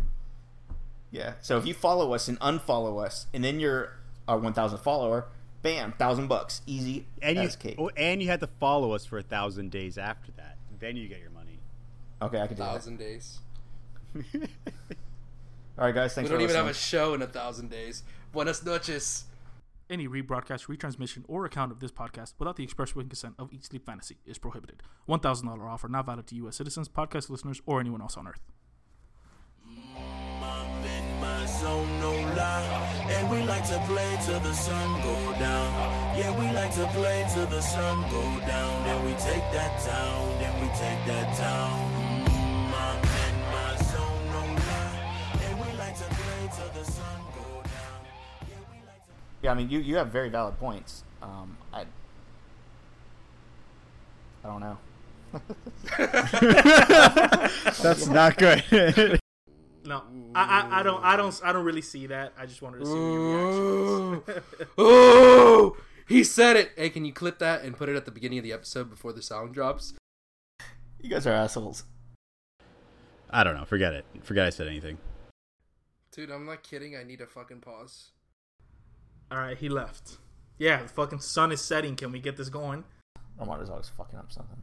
yeah. 1.12 1.34
So 1.42 1.58
if 1.58 1.66
you 1.66 1.74
follow 1.74 2.14
us 2.14 2.28
and 2.28 2.40
unfollow 2.40 3.04
us, 3.06 3.28
and 3.34 3.44
then 3.44 3.60
you're 3.60 3.94
our 4.28 4.38
one 4.38 4.54
thousandth 4.54 4.84
follower, 4.84 5.26
bam, 5.62 5.92
thousand 5.94 6.28
bucks, 6.28 6.62
easy 6.66 7.06
and 7.22 7.38
you 7.38 7.44
as 7.44 7.56
cake. 7.56 7.76
oh, 7.78 7.90
and 7.98 8.22
you 8.22 8.28
had 8.28 8.40
to 8.42 8.48
follow 8.60 8.92
us 8.94 9.06
for 9.06 9.18
a 9.18 9.24
thousand 9.24 9.72
days 9.72 9.98
after 9.98 10.32
that. 10.38 10.58
Then 10.80 10.96
you 10.98 11.08
get 11.08 11.20
your 11.20 11.32
money. 11.32 11.60
Okay, 12.22 12.40
I 12.42 12.48
can 12.48 12.56
do 12.58 12.64
that. 12.64 12.72
Thousand 12.74 12.98
days. 12.98 13.40
All 15.80 15.86
right, 15.86 15.96
guys. 15.96 16.14
Thanks 16.14 16.30
we 16.30 16.34
don't 16.34 16.46
for 16.46 16.52
even 16.52 16.56
have 16.58 16.68
a 16.68 16.74
show 16.78 17.14
in 17.14 17.22
a 17.22 17.28
thousand 17.28 17.70
days. 17.70 18.04
Buenas 18.34 18.66
noches. 18.66 19.24
Any 19.90 20.10
rebroadcast, 20.10 20.68
retransmission, 20.68 21.24
or 21.30 21.46
account 21.46 21.72
of 21.72 21.80
this 21.80 21.90
podcast 21.92 22.34
without 22.38 22.58
the 22.58 22.64
express 22.66 22.98
written 22.98 23.10
consent 23.10 23.36
of 23.40 23.52
Eat 23.54 23.64
Sleep 23.64 23.86
Fantasy 23.86 24.18
is 24.26 24.38
prohibited. 24.38 24.84
One 25.06 25.22
thousand 25.22 25.48
dollar 25.48 25.70
offer 25.70 25.88
not 25.88 26.06
valid 26.06 26.28
to 26.28 26.36
U.S. 26.36 26.58
citizens, 26.58 26.90
podcast 26.90 27.30
listeners, 27.30 27.62
or 27.66 27.80
anyone 27.80 28.02
else 28.02 28.18
on 28.18 28.28
Earth. 28.28 28.42
I'm 29.66 30.86
in 30.86 31.22
my 31.22 31.46
zone, 31.46 32.00
no 32.02 32.12
lie. 32.12 33.06
And 33.10 33.30
we 33.32 33.42
like 33.44 33.66
to 33.70 33.80
play 33.88 34.18
till 34.26 34.40
the 34.42 34.54
sun 34.54 35.02
go 35.02 35.40
down. 35.40 36.18
Yeah, 36.18 36.38
we 36.38 36.54
like 36.54 36.74
to 36.76 36.86
play 36.88 37.26
till 37.34 37.48
the 37.48 37.62
sun 37.62 38.02
go 38.12 38.22
down. 38.46 38.84
Then 38.84 39.06
we 39.06 39.12
take 39.14 39.46
that 39.54 39.80
town, 39.82 40.40
then 40.40 40.62
we 40.62 40.68
take 40.76 41.06
that 41.08 41.38
town. 41.38 41.99
Yeah, 49.42 49.52
I 49.52 49.54
mean, 49.54 49.70
you 49.70 49.80
you 49.80 49.96
have 49.96 50.08
very 50.08 50.30
valid 50.30 50.58
points. 50.60 51.04
Um, 51.22 51.58
I 51.74 51.86
I 54.44 54.48
don't 54.48 54.60
know. 54.60 54.78
That's 57.84 58.08
not 58.08 58.38
good. 58.38 59.20
No, 59.86 60.04
I, 60.36 60.44
I, 60.44 60.80
I 60.80 60.84
don't, 60.84 61.04
I 61.04 61.16
don't, 61.16 61.42
I 61.44 61.54
don't 61.54 61.66
really 61.66 61.82
see 61.82 62.08
that. 62.08 62.34
I 62.38 62.46
just 62.46 62.62
wanted 62.62 62.80
to 62.80 62.86
see 62.86 62.92
your 62.92 64.18
reactions. 64.18 64.44
oh, 64.78 65.78
he 66.08 66.24
said 66.24 66.58
it. 66.58 66.72
Hey, 66.76 66.90
can 66.90 67.06
you 67.06 67.14
clip 67.14 67.40
that 67.40 67.64
and 67.64 67.76
put 67.76 67.90
it 67.90 67.96
at 67.96 68.06
the 68.06 68.12
beginning 68.12 68.40
of 68.40 68.44
the 68.44 68.54
episode 68.54 68.90
before 68.90 69.14
the 69.14 69.22
sound 69.22 69.54
drops? 69.54 69.94
You 71.02 71.10
guys 71.10 71.26
are 71.26 71.34
assholes. 71.34 71.84
I 73.30 73.44
don't 73.44 73.56
know. 73.56 73.66
Forget 73.66 73.94
it. 73.94 74.06
Forget 74.22 74.48
I 74.48 74.50
said 74.50 74.68
anything. 74.68 74.98
Dude, 76.12 76.30
I'm 76.30 76.46
not 76.46 76.64
kidding. 76.64 76.96
I 76.96 77.04
need 77.04 77.22
a 77.22 77.28
fucking 77.28 77.62
pause. 77.62 78.12
All 79.32 79.38
right, 79.38 79.58
he 79.58 79.70
left. 79.70 80.18
Yeah, 80.58 80.82
the 80.82 80.90
fucking 80.90 81.20
sun 81.22 81.52
is 81.52 81.62
setting. 81.62 81.96
Can 81.96 82.12
we 82.12 82.20
get 82.20 82.36
this 82.36 82.50
going? 82.50 82.84
Armando's 83.40 83.70
always 83.70 83.90
fucking 83.90 84.18
up 84.18 84.32
something. 84.32 84.62